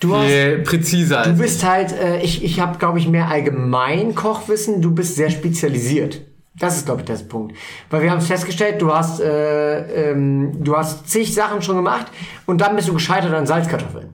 du 0.00 0.14
viel 0.20 0.58
präziser 0.60 1.22
Du 1.24 1.38
bist 1.38 1.64
halt, 1.64 1.92
äh, 1.92 2.20
ich, 2.20 2.44
ich 2.44 2.60
habe, 2.60 2.78
glaube 2.78 2.98
ich, 2.98 3.08
mehr 3.08 3.28
allgemein 3.28 4.14
Kochwissen, 4.14 4.80
du 4.82 4.92
bist 4.94 5.16
sehr 5.16 5.30
spezialisiert. 5.30 6.20
Das 6.56 6.76
ist, 6.76 6.84
glaube 6.86 7.00
ich, 7.00 7.06
das 7.06 7.26
Punkt. 7.26 7.56
Weil 7.90 8.02
wir 8.02 8.10
haben 8.12 8.18
es 8.18 8.28
festgestellt, 8.28 8.80
du 8.80 8.92
hast, 8.94 9.18
äh, 9.20 10.10
ähm, 10.12 10.62
du 10.62 10.76
hast 10.76 11.08
zig 11.08 11.34
Sachen 11.34 11.62
schon 11.62 11.76
gemacht 11.76 12.06
und 12.46 12.60
dann 12.60 12.76
bist 12.76 12.86
du 12.88 12.92
gescheitert 12.92 13.32
an 13.32 13.46
Salzkartoffeln. 13.46 14.10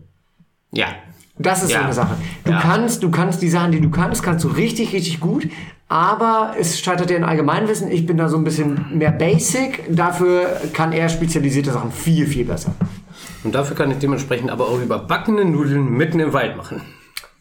Ja. 0.72 0.86
Das 1.42 1.62
ist 1.62 1.68
so 1.70 1.74
Ja. 1.74 1.84
eine 1.84 1.92
Sache. 1.92 2.16
Du 2.44 2.50
Ja. 2.52 2.60
kannst, 2.60 3.02
du 3.02 3.10
kannst 3.10 3.40
die 3.42 3.48
Sachen, 3.48 3.72
die 3.72 3.80
du 3.80 3.90
kannst, 3.90 4.22
kannst 4.22 4.44
du 4.44 4.48
richtig, 4.48 4.92
richtig 4.92 5.20
gut. 5.20 5.48
Aber 5.88 6.54
es 6.58 6.78
scheitert 6.80 7.10
dir 7.10 7.16
in 7.16 7.24
Allgemeinwissen. 7.24 7.90
Ich 7.90 8.06
bin 8.06 8.16
da 8.16 8.28
so 8.28 8.36
ein 8.36 8.44
bisschen 8.44 8.86
mehr 8.96 9.10
basic. 9.10 9.84
Dafür 9.94 10.60
kann 10.72 10.92
er 10.92 11.08
spezialisierte 11.08 11.72
Sachen 11.72 11.90
viel, 11.90 12.26
viel 12.26 12.44
besser. 12.44 12.74
Und 13.42 13.54
dafür 13.54 13.74
kann 13.74 13.90
ich 13.90 13.98
dementsprechend 13.98 14.50
aber 14.50 14.68
auch 14.68 14.80
überbackene 14.80 15.44
Nudeln 15.44 15.90
mitten 15.90 16.20
im 16.20 16.32
Wald 16.32 16.56
machen. 16.56 16.82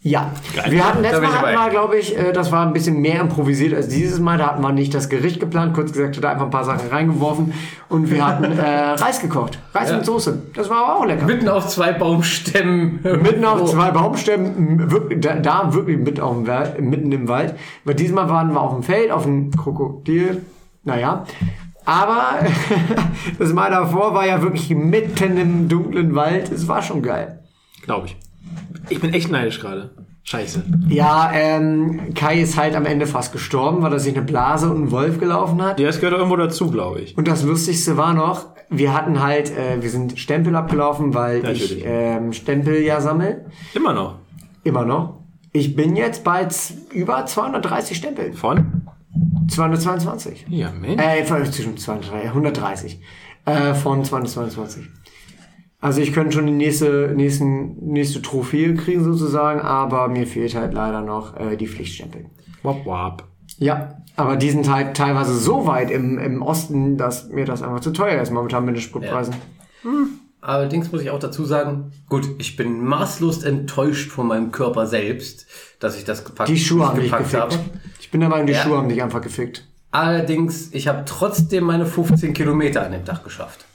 Ja, 0.02 0.32
wir 0.70 0.88
hatten 0.88 1.02
letztes 1.02 1.22
Mal, 1.22 1.42
hatten 1.42 1.56
wir, 1.58 1.70
glaube 1.72 1.98
ich, 1.98 2.18
äh, 2.18 2.32
das 2.32 2.54
war 2.54 2.66
ein 2.66 2.72
bisschen 2.72 3.02
mehr 3.02 3.20
improvisiert 3.20 3.74
als 3.74 3.90
dieses 3.90 4.18
Mal. 4.20 4.38
Da 4.38 4.48
hatten 4.48 4.62
wir 4.62 4.72
nicht 4.72 4.94
das 4.94 5.10
Gericht 5.10 5.42
geplant. 5.42 5.74
Kurz 5.74 5.92
gesagt, 5.92 6.16
hat 6.16 6.24
er 6.24 6.30
einfach 6.32 6.46
ein 6.46 6.52
paar 6.52 6.64
Sachen 6.64 6.88
reingeworfen. 6.90 7.54
Und 7.90 8.10
wir 8.10 8.26
hatten 8.26 8.46
äh, 8.46 8.62
Reis 8.92 9.20
gekocht. 9.20 9.60
Reis 9.74 9.90
Ja. 9.90 9.98
mit 9.98 10.06
Soße. 10.06 10.42
Das 10.56 10.70
war 10.70 10.86
aber 10.86 11.00
auch 11.00 11.06
lecker. 11.06 11.26
Mitten 11.26 11.50
auf 11.50 11.68
zwei 11.68 11.92
Baumstämmen. 11.92 13.02
Mitten 13.04 13.44
auf 13.44 13.62
Oh. 13.62 13.66
zwei 13.66 13.92
Baumstämmen, 13.92 14.90
wirklich, 14.90 15.20
da, 15.20 15.36
da 15.36 15.74
wirklich 15.74 15.98
mitten, 15.98 16.22
auf 16.22 16.34
dem 16.34 16.48
Wald, 16.48 16.80
mitten 16.80 17.12
im 17.12 17.28
Wald. 17.28 17.56
Weil 17.84 17.96
diesmal 17.96 18.30
waren 18.30 18.54
wir 18.54 18.62
auf 18.62 18.74
dem 18.74 18.84
Feld, 18.84 19.12
auf 19.12 19.24
dem 19.24 19.52
Krokodil. 19.52 20.44
Naja. 20.86 21.26
Aber 21.84 22.36
das 23.38 23.52
Mal 23.52 23.70
davor 23.70 24.14
war 24.14 24.26
ja 24.26 24.42
wirklich 24.42 24.70
mitten 24.70 25.36
im 25.38 25.68
dunklen 25.68 26.16
Wald. 26.16 26.50
Es 26.54 26.70
war 26.70 26.82
schon 26.82 27.02
geil. 27.02 27.42
Glaube 27.84 28.08
ich. 28.08 28.18
Ich 28.90 29.00
bin 29.00 29.14
echt 29.14 29.32
neidisch 29.32 29.60
gerade. 29.60 29.92
Scheiße. 30.24 30.64
Ja, 30.90 31.32
ähm, 31.34 32.14
Kai 32.14 32.40
ist 32.42 32.56
halt 32.56 32.76
am 32.76 32.86
Ende 32.86 33.08
fast 33.08 33.32
gestorben, 33.32 33.82
weil 33.82 33.94
er 33.94 34.00
sich 34.00 34.16
eine 34.16 34.24
Blase 34.24 34.70
und 34.70 34.76
einen 34.78 34.92
Wolf 34.92 35.20
gelaufen 35.20 35.62
hat. 35.62 35.80
Ja, 35.80 35.88
das 35.88 36.00
gehört 36.00 36.16
irgendwo 36.16 36.36
dazu, 36.36 36.70
glaube 36.70 37.02
ich. 37.02 37.18
Und 37.18 37.28
das 37.28 37.44
Lustigste 37.44 37.98
war 37.98 38.14
noch, 38.14 38.46
wir 38.70 38.94
hatten 38.94 39.24
halt, 39.24 39.50
äh, 39.50 39.82
wir 39.82 39.90
sind 39.90 40.20
Stempel 40.20 40.56
abgelaufen, 40.56 41.16
weil 41.16 41.38
ich 41.38 41.44
Natürlich. 41.44 41.84
ähm, 41.84 42.34
Stempel 42.34 42.82
ja 42.82 43.02
sammel. 43.02 43.46
Immer 43.74 43.94
noch. 43.94 44.20
Immer 44.64 44.86
noch. 44.86 45.20
Ich 45.52 45.76
bin 45.76 45.96
jetzt 45.96 46.24
bei 46.24 46.48
über 46.94 47.26
230 47.26 47.98
Stempeln. 47.98 48.34
Von? 48.34 48.84
222. 49.48 50.46
Ja, 50.50 50.72
Mensch. 50.72 51.02
Äh, 51.02 51.26
zwischen 51.26 51.76
230, 51.76 52.30
130. 52.30 53.02
Äh, 53.46 53.74
von 53.74 54.06
222. 54.06 54.84
Also 55.82 56.02
ich 56.02 56.12
könnte 56.14 56.34
schon 56.34 56.46
die 56.46 56.52
nächste, 56.52 57.14
nächsten, 57.16 57.78
nächste 57.92 58.22
Trophäe 58.22 58.74
kriegen 58.76 59.04
sozusagen, 59.04 59.62
aber 59.62 60.10
mir 60.10 60.28
fehlt 60.28 60.54
halt 60.56 60.74
leider 60.74 61.02
noch 61.02 61.38
äh, 61.40 61.56
die 61.56 61.68
Pflichtstempel. 61.68 62.26
Wap, 62.64 62.86
wap. 62.86 63.24
Ja, 63.58 63.98
aber 64.18 64.36
die 64.36 64.50
sind 64.50 64.70
halt 64.70 64.96
teilweise 64.98 65.34
so 65.38 65.66
weit 65.66 65.90
im, 65.92 66.18
im 66.20 66.42
Osten, 66.42 66.98
dass 66.98 67.30
mir 67.30 67.46
das 67.46 67.62
einfach 67.62 67.80
zu 67.80 67.92
teuer 67.92 68.22
ist 68.22 68.32
momentan 68.32 68.66
mit 68.66 68.76
den 68.76 68.82
Spritpreisen. 68.82 69.36
Allerdings 70.42 70.92
muss 70.92 71.02
ich 71.02 71.10
auch 71.10 71.20
dazu 71.20 71.44
sagen, 71.46 71.92
gut, 72.08 72.28
ich 72.38 72.56
bin 72.56 72.84
maßlos 72.84 73.44
enttäuscht 73.44 74.12
von 74.12 74.28
meinem 74.28 74.52
Körper 74.52 74.88
selbst, 74.88 75.46
dass 75.80 75.98
ich 75.98 76.06
das 76.06 76.24
gepackt, 76.24 76.50
Die 76.50 76.58
Schuhe 76.58 76.88
haben 76.88 76.96
dich 77.00 77.12
gepackt 77.12 77.32
gefickt. 77.32 77.44
habe. 77.44 77.56
Ich 78.00 78.12
bin 78.12 78.22
der 78.22 78.30
Meinung, 78.30 78.48
die 78.48 78.54
Ja. 78.54 78.64
Schuhe 78.64 78.78
haben 78.78 78.90
dich 78.90 79.02
einfach 79.04 79.22
gefickt. 79.22 79.68
Allerdings, 79.92 80.74
ich 80.74 80.88
habe 80.88 81.04
trotzdem 81.06 81.66
meine 81.66 81.86
15 81.86 82.34
Kilometer 82.34 82.86
an 82.86 82.92
dem 82.94 83.04
Tag 83.06 83.24
geschafft. 83.24 83.66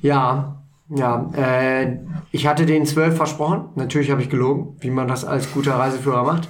Ja, 0.00 0.62
ja. 0.88 1.30
Äh, 1.36 1.98
ich 2.30 2.46
hatte 2.46 2.66
den 2.66 2.86
12 2.86 3.16
versprochen. 3.16 3.68
Natürlich 3.74 4.10
habe 4.10 4.22
ich 4.22 4.30
gelogen, 4.30 4.76
wie 4.80 4.90
man 4.90 5.08
das 5.08 5.24
als 5.24 5.52
guter 5.52 5.74
Reiseführer 5.76 6.24
macht. 6.24 6.48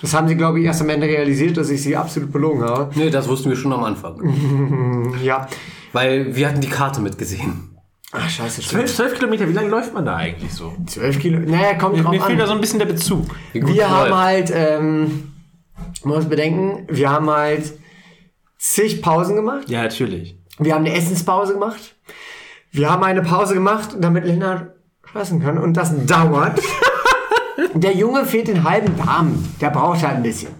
Das 0.00 0.14
haben 0.14 0.28
sie, 0.28 0.36
glaube 0.36 0.60
ich, 0.60 0.66
erst 0.66 0.80
am 0.80 0.88
Ende 0.90 1.06
realisiert, 1.06 1.56
dass 1.56 1.70
ich 1.70 1.82
sie 1.82 1.96
absolut 1.96 2.32
belogen 2.32 2.62
habe. 2.62 2.90
Nee, 2.94 3.10
das 3.10 3.28
wussten 3.28 3.50
wir 3.50 3.56
schon 3.56 3.72
am 3.72 3.84
Anfang. 3.84 5.14
Ja. 5.22 5.48
Weil 5.92 6.36
wir 6.36 6.48
hatten 6.48 6.60
die 6.60 6.68
Karte 6.68 7.00
mitgesehen. 7.00 7.76
Ach, 8.12 8.28
scheiße, 8.28 8.62
12, 8.62 8.66
stimmt. 8.66 8.88
12 8.88 9.14
Kilometer, 9.18 9.48
wie 9.48 9.52
lange 9.52 9.68
läuft 9.68 9.92
man 9.94 10.04
da 10.06 10.16
eigentlich 10.16 10.52
so? 10.52 10.72
12 10.86 11.18
Kilo. 11.18 11.38
Naja, 11.40 11.74
kommt 11.74 11.98
drauf 12.02 12.12
Mir 12.12 12.20
fehlt 12.22 12.38
da 12.38 12.44
an. 12.44 12.48
so 12.48 12.54
ein 12.54 12.60
bisschen 12.60 12.78
der 12.78 12.86
Bezug. 12.86 13.26
Wir 13.52 13.90
haben 13.90 14.14
halt, 14.14 14.52
ähm, 14.54 15.32
man 16.04 16.16
muss 16.16 16.26
bedenken, 16.26 16.86
wir 16.90 17.10
haben 17.10 17.28
halt 17.28 17.72
zig 18.58 19.02
Pausen 19.02 19.36
gemacht. 19.36 19.68
Ja, 19.68 19.82
natürlich. 19.82 20.38
Wir 20.58 20.74
haben 20.74 20.84
eine 20.84 20.94
Essenspause 20.94 21.54
gemacht. 21.54 21.96
Wir 22.70 22.90
haben 22.90 23.02
eine 23.02 23.22
Pause 23.22 23.54
gemacht, 23.54 23.96
damit 23.98 24.24
Lennart 24.24 24.70
scheißen 25.12 25.40
kann. 25.42 25.58
Und 25.58 25.74
das 25.74 25.92
dauert. 26.06 26.60
Der 27.74 27.94
Junge 27.94 28.24
fehlt 28.24 28.48
den 28.48 28.64
halben 28.64 28.96
Darm. 28.96 29.44
Der 29.60 29.70
braucht 29.70 30.02
halt 30.06 30.16
ein 30.16 30.22
bisschen. 30.22 30.50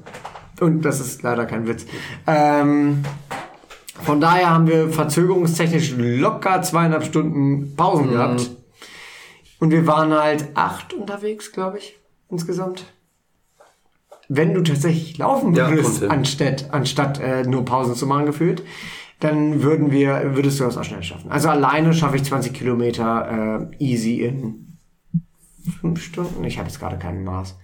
Und 0.61 0.83
das 0.83 1.01
ist 1.01 1.23
leider 1.23 1.47
kein 1.47 1.67
Witz. 1.69 1.87
Ähm, 2.27 3.05
von 4.03 4.21
daher 4.21 4.51
haben 4.51 4.67
wir 4.67 4.89
verzögerungstechnisch 4.91 5.95
locker 5.97 6.63
zweieinhalb 6.63 7.05
Stunden 7.05 7.75
Pausen 7.77 8.11
gehabt. 8.11 8.51
Und 9.61 9.71
wir 9.71 9.87
waren 9.87 10.13
halt 10.13 10.47
acht 10.55 10.93
unterwegs, 10.95 11.53
glaube 11.53 11.79
ich, 11.79 11.97
insgesamt. 12.31 12.85
Wenn 14.29 14.55
du 14.55 14.63
tatsächlich 14.63 15.17
laufen 15.19 15.55
Ja, 15.55 15.71
würdest, 15.71 16.01
hin. 16.01 16.11
anstatt, 16.11 16.67
anstatt 16.71 17.21
äh, 17.21 17.45
nur 17.45 17.65
Pausen 17.65 17.95
zu 17.95 18.07
machen 18.07 18.27
gefühlt, 18.27 18.63
dann 19.21 19.63
würden 19.63 19.91
wir, 19.91 20.37
würdest 20.37 20.61
du 20.61 20.65
das 20.65 20.77
auch 20.77 20.85
schnell 20.85 21.03
schaffen. 21.03 21.31
Also 21.31 21.49
alleine 21.49 21.93
schaffe 21.93 22.17
ich 22.17 22.25
20 22.25 22.53
Kilometer 22.53 23.71
äh, 23.71 23.85
easy 23.85 24.23
in 24.23 24.79
fünf 25.81 26.03
Stunden. 26.03 26.45
Ich 26.45 26.59
habe 26.59 26.69
jetzt 26.69 26.79
gerade 26.79 26.99
keinen 26.99 27.25
Maß. 27.25 27.59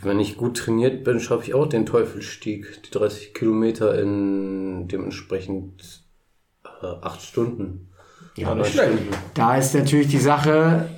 Wenn 0.00 0.20
ich 0.20 0.36
gut 0.36 0.56
trainiert 0.56 1.04
bin, 1.04 1.20
schaffe 1.20 1.44
ich 1.44 1.54
auch 1.54 1.66
den 1.66 1.86
Teufelsstieg, 1.86 2.82
die 2.84 2.90
30 2.90 3.34
Kilometer 3.34 4.00
in 4.00 4.86
dementsprechend 4.88 6.04
äh, 6.82 6.86
8 6.86 7.22
Stunden. 7.22 7.88
Ja, 8.36 8.64
Stunden. 8.64 9.08
Da 9.34 9.56
ist 9.56 9.74
natürlich 9.74 10.08
die 10.08 10.18
Sache, 10.18 10.88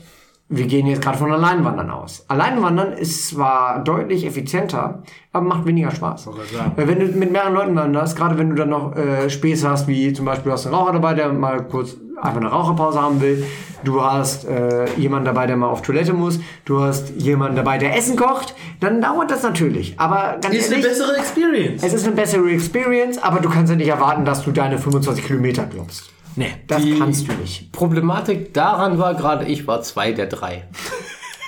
wir 0.56 0.66
gehen 0.66 0.86
jetzt 0.86 1.02
gerade 1.02 1.18
von 1.18 1.32
Alleinwandern 1.32 1.90
aus. 1.90 2.24
Alleinwandern 2.28 2.92
ist 2.92 3.28
zwar 3.28 3.82
deutlich 3.82 4.26
effizienter, 4.26 5.02
aber 5.32 5.46
macht 5.46 5.66
weniger 5.66 5.90
Spaß. 5.90 6.28
Weil 6.76 6.88
wenn 6.88 7.00
du 7.00 7.06
mit 7.18 7.32
mehreren 7.32 7.54
Leuten 7.54 7.76
wanderst, 7.76 8.16
gerade 8.16 8.38
wenn 8.38 8.50
du 8.50 8.56
dann 8.56 8.70
noch 8.70 8.96
äh, 8.96 9.28
Späße 9.30 9.68
hast, 9.68 9.88
wie 9.88 10.12
zum 10.12 10.24
Beispiel 10.24 10.46
du 10.46 10.52
hast 10.52 10.66
einen 10.66 10.74
Raucher 10.74 10.92
dabei, 10.92 11.14
der 11.14 11.32
mal 11.32 11.64
kurz 11.64 11.96
einfach 12.20 12.40
eine 12.40 12.50
Raucherpause 12.50 13.00
haben 13.00 13.20
will, 13.20 13.44
du 13.84 14.02
hast 14.02 14.46
äh, 14.46 14.86
jemanden 14.96 15.26
dabei, 15.26 15.46
der 15.46 15.56
mal 15.56 15.68
auf 15.68 15.82
Toilette 15.82 16.12
muss, 16.12 16.40
du 16.64 16.80
hast 16.80 17.10
jemanden 17.16 17.56
dabei, 17.56 17.78
der 17.78 17.96
Essen 17.96 18.16
kocht, 18.16 18.54
dann 18.80 19.00
dauert 19.00 19.30
das 19.30 19.42
natürlich. 19.42 19.98
Aber 19.98 20.38
ganz 20.40 20.54
ehrlich, 20.54 20.84
bessere 20.84 21.16
Experience. 21.16 21.82
es 21.82 21.92
ist 21.92 22.06
eine 22.06 22.16
bessere 22.16 22.50
Experience, 22.50 23.18
aber 23.22 23.40
du 23.40 23.48
kannst 23.48 23.70
ja 23.70 23.76
nicht 23.76 23.88
erwarten, 23.88 24.24
dass 24.24 24.44
du 24.44 24.50
deine 24.50 24.78
25 24.78 25.26
Kilometer 25.26 25.64
glaubst. 25.64 26.10
Nee. 26.36 26.52
Das 26.66 26.82
Die- 26.82 26.98
kannst 26.98 27.28
du 27.28 27.32
nicht. 27.34 27.72
Problematik 27.72 28.52
daran 28.54 28.98
war 28.98 29.14
gerade, 29.14 29.44
ich 29.46 29.66
war 29.66 29.82
zwei 29.82 30.12
der 30.12 30.26
drei. 30.26 30.64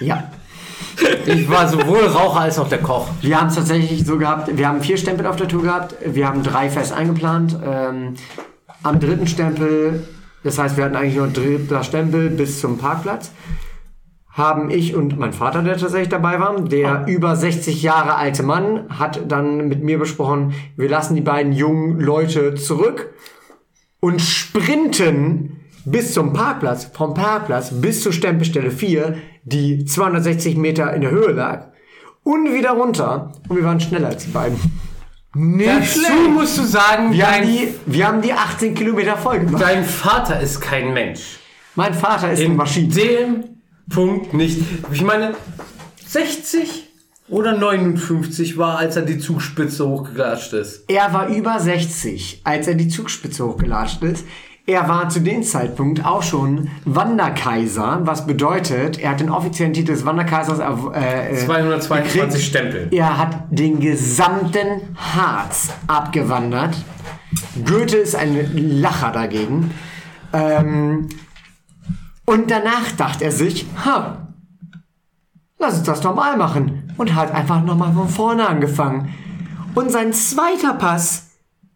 Ja. 0.01 0.31
Ich 1.27 1.49
war 1.51 1.69
sowohl 1.69 2.07
Raucher 2.07 2.41
als 2.41 2.59
auch 2.59 2.69
der 2.69 2.79
Koch. 2.79 3.09
Wir 3.21 3.39
haben 3.41 3.49
es 3.49 3.55
tatsächlich 3.55 4.05
so 4.07 4.17
gehabt, 4.19 4.57
wir 4.57 4.69
haben 4.69 4.81
vier 4.81 4.97
Stempel 4.97 5.27
auf 5.27 5.37
der 5.37 5.49
Tour 5.49 5.63
gehabt, 5.63 5.95
wir 6.05 6.27
haben 6.27 6.43
drei 6.43 6.71
fest 6.71 6.93
eingeplant. 6.93 7.59
Ähm, 7.65 8.15
am 8.83 9.01
dritten 9.01 9.27
Stempel, 9.27 10.07
das 10.45 10.59
heißt, 10.59 10.77
wir 10.77 10.85
hatten 10.85 10.97
eigentlich 10.97 11.17
nur 11.17 11.29
dritter 11.29 11.83
Stempel 11.83 12.31
bis 12.31 12.61
zum 12.61 12.79
Parkplatz, 12.79 13.31
haben 14.31 14.71
ich 14.71 14.95
und 14.95 15.19
mein 15.19 15.33
Vater, 15.33 15.63
der 15.63 15.77
tatsächlich 15.79 16.11
dabei 16.11 16.39
war, 16.41 16.61
der 16.61 17.07
über 17.07 17.37
60 17.37 17.83
Jahre 17.83 18.17
alte 18.17 18.43
Mann, 18.43 18.85
hat 18.91 19.21
dann 19.29 19.69
mit 19.69 19.83
mir 19.83 19.99
besprochen, 19.99 20.53
wir 20.77 20.89
lassen 20.89 21.15
die 21.15 21.23
beiden 21.23 21.53
jungen 21.53 22.01
Leute 22.01 22.55
zurück 22.55 23.11
und 24.07 24.21
sprinten 24.21 25.57
bis 25.85 26.13
zum 26.15 26.33
Parkplatz, 26.33 26.89
vom 26.93 27.13
Parkplatz 27.13 27.71
bis 27.73 28.03
zur 28.05 28.13
Stempelstelle 28.13 28.71
4, 28.71 29.17
die 29.43 29.85
260 29.85 30.57
Meter 30.57 30.95
in 30.95 31.01
der 31.01 31.11
Höhe 31.11 31.33
lag, 31.33 31.73
und 32.23 32.53
wieder 32.55 32.71
runter. 32.71 33.33
Und 33.49 33.57
wir 33.57 33.65
waren 33.65 33.81
schneller 33.81 34.09
als 34.09 34.25
die 34.25 34.31
beiden. 34.31 34.59
Dazu 35.35 36.31
musst 36.33 36.57
du 36.57 36.63
sagen, 36.63 37.13
Wir 37.13 37.29
haben 37.29 37.47
die, 37.49 37.75
wir 37.87 38.07
haben 38.07 38.23
die 38.23 38.33
18 38.33 38.77
Kilometer 38.77 39.17
voll 39.17 39.41
gemacht. 39.41 39.61
dein 39.61 39.85
Vater 39.85 40.39
ist 40.41 40.61
kein 40.61 40.93
Mensch. 40.95 41.39
Mein 41.75 41.93
Vater 41.93 42.31
ist 42.31 42.39
eine 42.39 42.47
In 42.51 42.57
Maschine. 42.57 42.95
dem 42.95 43.45
Punkt 43.91 44.35
nicht. 44.35 44.61
Ich 44.93 45.03
meine, 45.03 45.35
60 46.07 46.86
oder 47.29 47.57
59 47.57 48.57
war, 48.57 48.79
als 48.79 48.97
er 48.97 49.03
die 49.03 49.19
Zugspitze 49.19 49.87
hochgeklatscht 49.87 50.53
ist. 50.53 50.85
Er 50.89 51.13
war 51.13 51.29
über 51.29 51.59
60, 51.59 52.43
als 52.45 52.69
er 52.69 52.75
die 52.75 52.89
Zugspitze 52.89 53.45
hochgelatscht 53.45 54.03
ist. 54.03 54.25
Er 54.69 54.89
war 54.89 55.09
zu 55.09 55.21
dem 55.21 55.45
Zeitpunkt 55.45 56.05
auch 56.05 56.25
schon 56.25 56.69
Wanderkaiser, 56.85 58.01
was 58.03 58.27
bedeutet, 58.27 58.99
er 58.99 59.11
hat 59.11 59.21
den 59.21 59.31
offiziellen 59.31 59.73
Titel 59.73 59.93
des 59.93 60.05
Wanderkaisers 60.05 60.59
äh, 60.59 61.35
äh, 61.35 61.37
222 61.37 62.13
gekriegt. 62.13 62.43
Stempel. 62.43 62.89
Er 62.91 63.17
hat 63.17 63.45
den 63.51 63.79
gesamten 63.79 64.97
Harz 64.97 65.71
abgewandert. 65.87 66.75
Goethe 67.65 67.97
ist 67.97 68.17
ein 68.17 68.81
Lacher 68.81 69.13
dagegen. 69.13 69.71
Ähm, 70.33 71.09
und 72.25 72.51
danach 72.51 72.91
dachte 72.97 73.25
er 73.25 73.33
sich, 73.33 73.67
ha, 73.85 74.27
lass 75.61 75.79
uns 75.79 75.87
das 75.87 76.03
normal 76.03 76.37
machen. 76.37 76.86
Und 76.97 77.15
hat 77.15 77.33
einfach 77.33 77.63
nochmal 77.63 77.93
von 77.93 78.09
vorne 78.09 78.49
angefangen. 78.49 79.15
Und 79.75 79.91
sein 79.91 80.13
zweiter 80.13 80.75
Pass 80.75 81.31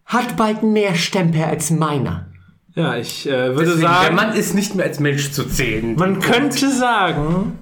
hat 0.07 0.37
bald 0.37 0.63
mehr 0.63 0.95
Stempel 0.95 1.43
als 1.45 1.71
meiner. 1.71 2.27
Ja, 2.75 2.97
ich 2.97 3.27
äh, 3.29 3.55
würde 3.55 3.67
Deswegen, 3.67 3.81
der 3.81 3.91
sagen, 3.91 4.15
Mann 4.15 4.33
ist 4.35 4.55
nicht 4.55 4.75
mehr 4.75 4.87
als 4.87 5.01
Mensch 5.01 5.33
zu 5.33 5.45
zählen. 5.45 5.97
man 5.97 6.21
könnte 6.21 6.71
sagen, 6.71 7.59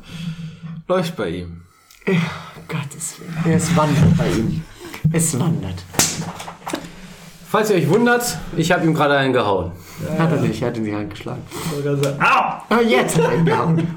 läuft 0.86 1.16
bei 1.16 1.30
ihm. 1.30 1.62
Gottes 2.68 3.16
Willen. 3.18 3.56
Es 3.56 3.74
wandert 3.74 4.16
bei 4.16 4.28
ihm. 4.28 4.62
Es 5.12 5.38
wandert. 5.38 5.82
Falls 7.50 7.70
ihr 7.70 7.76
euch 7.76 7.88
wundert, 7.88 8.38
ich 8.56 8.70
habe 8.70 8.84
ihm 8.84 8.92
gerade 8.94 9.16
einen 9.16 9.32
gehauen. 9.32 9.72
Hat 10.18 10.30
er 10.30 10.40
nicht, 10.40 10.60
er 10.60 10.68
hat 10.68 10.76
in 10.76 10.84
die 10.84 10.94
Hand 10.94 11.10
geschlagen. 11.10 11.42
Au! 12.20 12.62
Aber 12.68 12.82
jetzt 12.82 13.16
hat 13.16 13.24
er 13.24 13.38
ihn 13.38 13.44
gehauen. 13.46 13.96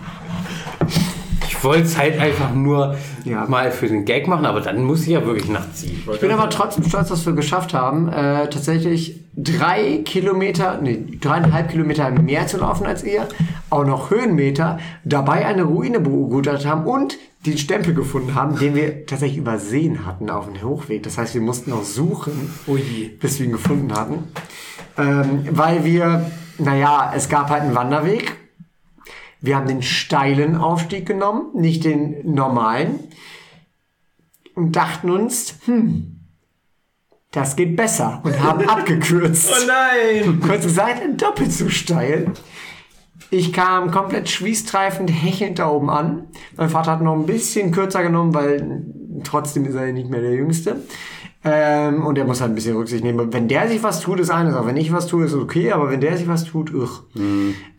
Ich 1.61 1.65
wollte 1.65 1.83
es 1.83 1.95
halt 1.95 2.19
einfach 2.19 2.55
nur 2.55 2.95
Ja. 3.23 3.45
mal 3.45 3.69
für 3.69 3.85
den 3.87 4.03
Gag 4.03 4.27
machen, 4.27 4.47
aber 4.47 4.61
dann 4.61 4.83
muss 4.83 5.03
ich 5.03 5.09
ja 5.09 5.23
wirklich 5.23 5.47
nachziehen. 5.47 6.01
Ich 6.11 6.19
bin 6.19 6.31
aber 6.31 6.49
trotzdem 6.49 6.83
stolz, 6.85 7.09
dass 7.09 7.23
wir 7.27 7.33
geschafft 7.33 7.75
haben, 7.75 8.07
äh, 8.09 8.49
tatsächlich 8.49 9.19
drei 9.37 9.99
Kilometer, 10.03 10.79
nee, 10.81 10.97
dreieinhalb 11.21 11.69
Kilometer 11.69 12.09
mehr 12.09 12.47
zu 12.47 12.57
laufen 12.57 12.87
als 12.87 13.03
ihr, 13.03 13.27
auch 13.69 13.85
noch 13.85 14.09
Höhenmeter, 14.09 14.79
dabei 15.03 15.45
eine 15.45 15.61
Ruine 15.61 15.99
begutachtet 15.99 16.65
haben 16.65 16.85
und 16.87 17.19
den 17.45 17.59
Stempel 17.59 17.93
gefunden 17.93 18.33
haben, 18.33 18.57
den 18.57 18.73
wir 18.73 19.05
tatsächlich 19.05 19.37
übersehen 19.37 20.07
hatten 20.07 20.31
auf 20.31 20.51
dem 20.51 20.67
Hochweg. 20.67 21.03
Das 21.03 21.19
heißt, 21.19 21.35
wir 21.35 21.41
mussten 21.41 21.69
noch 21.69 21.83
suchen, 21.83 22.51
bis 23.19 23.37
wir 23.39 23.45
ihn 23.45 23.51
gefunden 23.51 23.93
hatten. 23.93 24.23
Ähm, 24.97 25.43
weil 25.51 25.85
wir, 25.85 26.25
naja, 26.57 27.13
es 27.15 27.29
gab 27.29 27.51
halt 27.51 27.61
einen 27.61 27.75
Wanderweg. 27.75 28.35
Wir 29.41 29.55
haben 29.55 29.67
den 29.67 29.81
steilen 29.81 30.55
Aufstieg 30.55 31.05
genommen, 31.05 31.47
nicht 31.53 31.83
den 31.83 32.31
normalen. 32.31 32.99
Und 34.53 34.75
dachten 34.75 35.09
uns, 35.09 35.55
hm, 35.65 36.19
das 37.31 37.55
geht 37.55 37.75
besser. 37.75 38.21
Und 38.23 38.41
haben 38.41 38.61
abgekürzt. 38.69 39.51
Oh 39.51 39.67
nein! 39.67 40.39
Kurz 40.41 40.63
gesagt, 40.63 41.01
doppelt 41.21 41.51
so 41.51 41.69
steil. 41.69 42.31
Ich 43.31 43.53
kam 43.53 43.91
komplett 43.91 44.29
schwießtreifend, 44.29 45.09
hechelnd 45.09 45.57
da 45.57 45.69
oben 45.69 45.89
an. 45.89 46.27
Mein 46.57 46.69
Vater 46.69 46.91
hat 46.91 47.01
noch 47.01 47.15
ein 47.15 47.25
bisschen 47.25 47.71
kürzer 47.71 48.03
genommen, 48.03 48.33
weil 48.33 48.85
trotzdem 49.23 49.65
ist 49.65 49.75
er 49.75 49.91
nicht 49.93 50.09
mehr 50.09 50.21
der 50.21 50.33
Jüngste. 50.33 50.81
Ähm, 51.43 52.05
und 52.05 52.17
er 52.17 52.25
muss 52.25 52.41
halt 52.41 52.51
ein 52.51 52.55
bisschen 52.55 52.75
Rücksicht 52.75 53.03
nehmen. 53.03 53.33
Wenn 53.33 53.47
der 53.47 53.67
sich 53.67 53.81
was 53.81 54.01
tut, 54.01 54.19
ist 54.19 54.29
eine 54.29 54.51
Sache. 54.51 54.67
Wenn 54.67 54.77
ich 54.77 54.91
was 54.91 55.07
tue, 55.07 55.25
ist 55.25 55.33
okay, 55.33 55.71
aber 55.71 55.89
wenn 55.89 56.01
der 56.01 56.17
sich 56.17 56.27
was 56.27 56.43
tut, 56.43 56.73
ugh. 56.73 57.05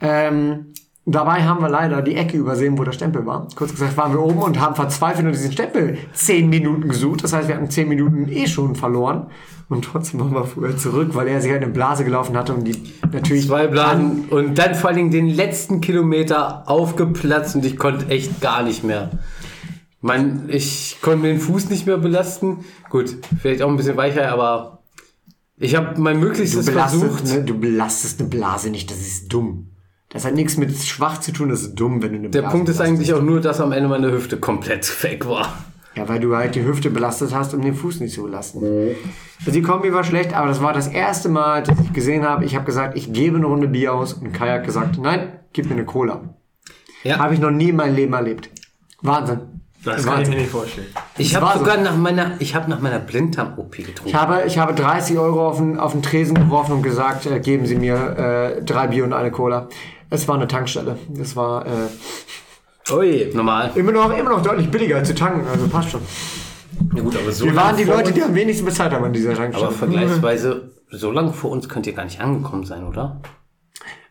Ähm, 0.00 0.71
dabei 1.04 1.42
haben 1.42 1.60
wir 1.60 1.68
leider 1.68 2.02
die 2.02 2.14
Ecke 2.14 2.36
übersehen, 2.36 2.78
wo 2.78 2.84
der 2.84 2.92
Stempel 2.92 3.26
war. 3.26 3.48
Kurz 3.56 3.72
gesagt 3.72 3.96
waren 3.96 4.12
wir 4.12 4.20
oben 4.20 4.38
und 4.40 4.60
haben 4.60 4.74
verzweifelt 4.74 5.24
nur 5.24 5.32
diesen 5.32 5.52
Stempel 5.52 5.98
zehn 6.12 6.48
Minuten 6.48 6.88
gesucht. 6.88 7.24
Das 7.24 7.32
heißt, 7.32 7.48
wir 7.48 7.56
hatten 7.56 7.70
zehn 7.70 7.88
Minuten 7.88 8.28
eh 8.28 8.46
schon 8.46 8.74
verloren. 8.76 9.26
Und 9.68 9.84
trotzdem 9.86 10.20
waren 10.20 10.32
wir 10.32 10.44
früher 10.44 10.76
zurück, 10.76 11.10
weil 11.14 11.28
er 11.28 11.40
sich 11.40 11.50
halt 11.50 11.62
eine 11.62 11.72
Blase 11.72 12.04
gelaufen 12.04 12.36
hatte 12.36 12.52
und 12.54 12.64
die 12.64 12.76
natürlich 13.10 13.46
Zwei 13.46 13.66
Blasen 13.66 14.26
und 14.28 14.58
dann 14.58 14.74
vor 14.74 14.88
allen 14.88 14.96
Dingen 14.98 15.10
den 15.10 15.28
letzten 15.28 15.80
Kilometer 15.80 16.68
aufgeplatzt 16.68 17.56
und 17.56 17.64
ich 17.64 17.78
konnte 17.78 18.08
echt 18.08 18.40
gar 18.40 18.62
nicht 18.62 18.84
mehr. 18.84 19.10
Mein, 20.02 20.48
ich 20.48 20.98
konnte 21.00 21.26
den 21.26 21.38
Fuß 21.40 21.70
nicht 21.70 21.86
mehr 21.86 21.96
belasten. 21.96 22.64
Gut, 22.90 23.16
vielleicht 23.40 23.62
auch 23.62 23.68
ein 23.68 23.76
bisschen 23.76 23.96
weicher, 23.96 24.30
aber 24.30 24.82
ich 25.56 25.74
habe 25.76 25.98
mein 26.00 26.20
Du 26.20 26.26
Möglichstes 26.26 26.66
belastest, 26.66 27.02
versucht. 27.04 27.24
ne, 27.26 27.44
du 27.44 27.58
belastest 27.58 28.20
eine 28.20 28.28
Blase 28.28 28.68
nicht, 28.70 28.90
das 28.90 28.98
ist 28.98 29.32
dumm. 29.32 29.68
Das 30.12 30.24
hat 30.26 30.34
nichts 30.34 30.58
mit 30.58 30.76
schwach 30.76 31.20
zu 31.20 31.32
tun, 31.32 31.48
das 31.48 31.62
ist 31.62 31.74
dumm, 31.74 32.02
wenn 32.02 32.12
du 32.12 32.18
eine 32.18 32.30
Der 32.30 32.42
Punkt 32.42 32.68
ist 32.68 32.80
eigentlich 32.80 33.14
auch 33.14 33.22
nur, 33.22 33.40
dass 33.40 33.60
am 33.60 33.72
Ende 33.72 33.88
meine 33.88 34.12
Hüfte 34.12 34.36
komplett 34.36 35.02
weg 35.02 35.26
war. 35.26 35.64
Ja, 35.94 36.08
weil 36.08 36.20
du 36.20 36.34
halt 36.34 36.54
die 36.54 36.64
Hüfte 36.64 36.90
belastet 36.90 37.34
hast, 37.34 37.52
um 37.52 37.60
den 37.60 37.74
Fuß 37.74 38.00
nicht 38.00 38.14
zu 38.14 38.22
belasten. 38.22 38.62
Also 39.38 39.50
die 39.50 39.60
Kombi 39.60 39.92
war 39.92 40.04
schlecht, 40.04 40.32
aber 40.34 40.48
das 40.48 40.62
war 40.62 40.72
das 40.72 40.88
erste 40.88 41.28
Mal, 41.28 41.62
dass 41.62 41.78
ich 41.80 41.92
gesehen 41.92 42.24
habe, 42.24 42.44
ich 42.44 42.54
habe 42.54 42.64
gesagt, 42.64 42.96
ich 42.96 43.12
gebe 43.12 43.36
eine 43.36 43.46
Runde 43.46 43.68
Bier 43.68 43.92
aus 43.92 44.14
und 44.14 44.32
Kai 44.32 44.50
hat 44.50 44.64
gesagt, 44.64 44.98
nein, 44.98 45.32
gib 45.52 45.66
mir 45.66 45.72
eine 45.72 45.84
Cola. 45.84 46.34
Ja. 47.02 47.18
Habe 47.18 47.34
ich 47.34 47.40
noch 47.40 47.50
nie 47.50 47.70
in 47.70 47.76
meinem 47.76 47.94
Leben 47.94 48.14
erlebt. 48.14 48.48
Wahnsinn. 49.02 49.40
Das 49.84 50.06
kann 50.06 50.22
ich 50.22 50.28
mir 50.28 50.36
nicht 50.36 50.50
vorstellen. 50.50 50.86
Ich 51.18 51.34
war 51.34 51.42
habe 51.42 51.58
so. 51.58 51.64
sogar 51.64 51.82
nach 51.82 51.96
meiner, 51.96 52.36
ich 52.38 52.54
habe 52.54 52.70
nach 52.70 52.80
meiner 52.80 53.00
Blinddarm-OP 53.00 53.76
getrunken. 53.76 54.06
Ich 54.06 54.14
habe, 54.14 54.44
ich 54.46 54.58
habe 54.58 54.74
30 54.74 55.18
Euro 55.18 55.48
auf 55.48 55.58
den, 55.58 55.78
auf 55.78 55.92
den 55.92 56.02
Tresen 56.02 56.36
geworfen 56.36 56.72
und 56.72 56.82
gesagt, 56.82 57.26
äh, 57.26 57.40
geben 57.40 57.66
Sie 57.66 57.74
mir 57.74 57.96
äh, 58.58 58.62
drei 58.62 58.86
Bier 58.86 59.04
und 59.04 59.12
eine 59.12 59.32
Cola. 59.32 59.68
Es 60.12 60.28
war 60.28 60.34
eine 60.36 60.46
Tankstelle. 60.46 60.96
Das 61.08 61.34
war 61.36 61.64
äh, 61.66 62.92
Ui, 62.92 63.30
normal. 63.34 63.70
immer, 63.74 63.92
noch, 63.92 64.16
immer 64.16 64.30
noch 64.30 64.42
deutlich 64.42 64.70
billiger 64.70 64.96
als 64.96 65.08
zu 65.08 65.14
tanken, 65.14 65.46
also 65.48 65.66
passt 65.68 65.90
schon. 65.90 66.02
Ja 66.94 67.02
gut, 67.02 67.16
aber 67.16 67.32
so 67.32 67.44
Wir 67.46 67.56
waren 67.56 67.76
die 67.76 67.84
Leute, 67.84 68.08
uns- 68.08 68.14
die 68.14 68.22
am 68.22 68.34
wenigsten 68.34 68.64
bezahlt 68.64 68.92
haben 68.92 69.04
an 69.04 69.12
dieser 69.12 69.30
Aber 69.30 69.38
Tankstelle. 69.38 69.70
vergleichsweise, 69.72 70.72
so 70.90 71.10
lange 71.10 71.32
vor 71.32 71.50
uns 71.50 71.68
könnt 71.68 71.86
ihr 71.86 71.92
gar 71.94 72.04
nicht 72.04 72.20
angekommen 72.20 72.64
sein, 72.64 72.84
oder? 72.86 73.20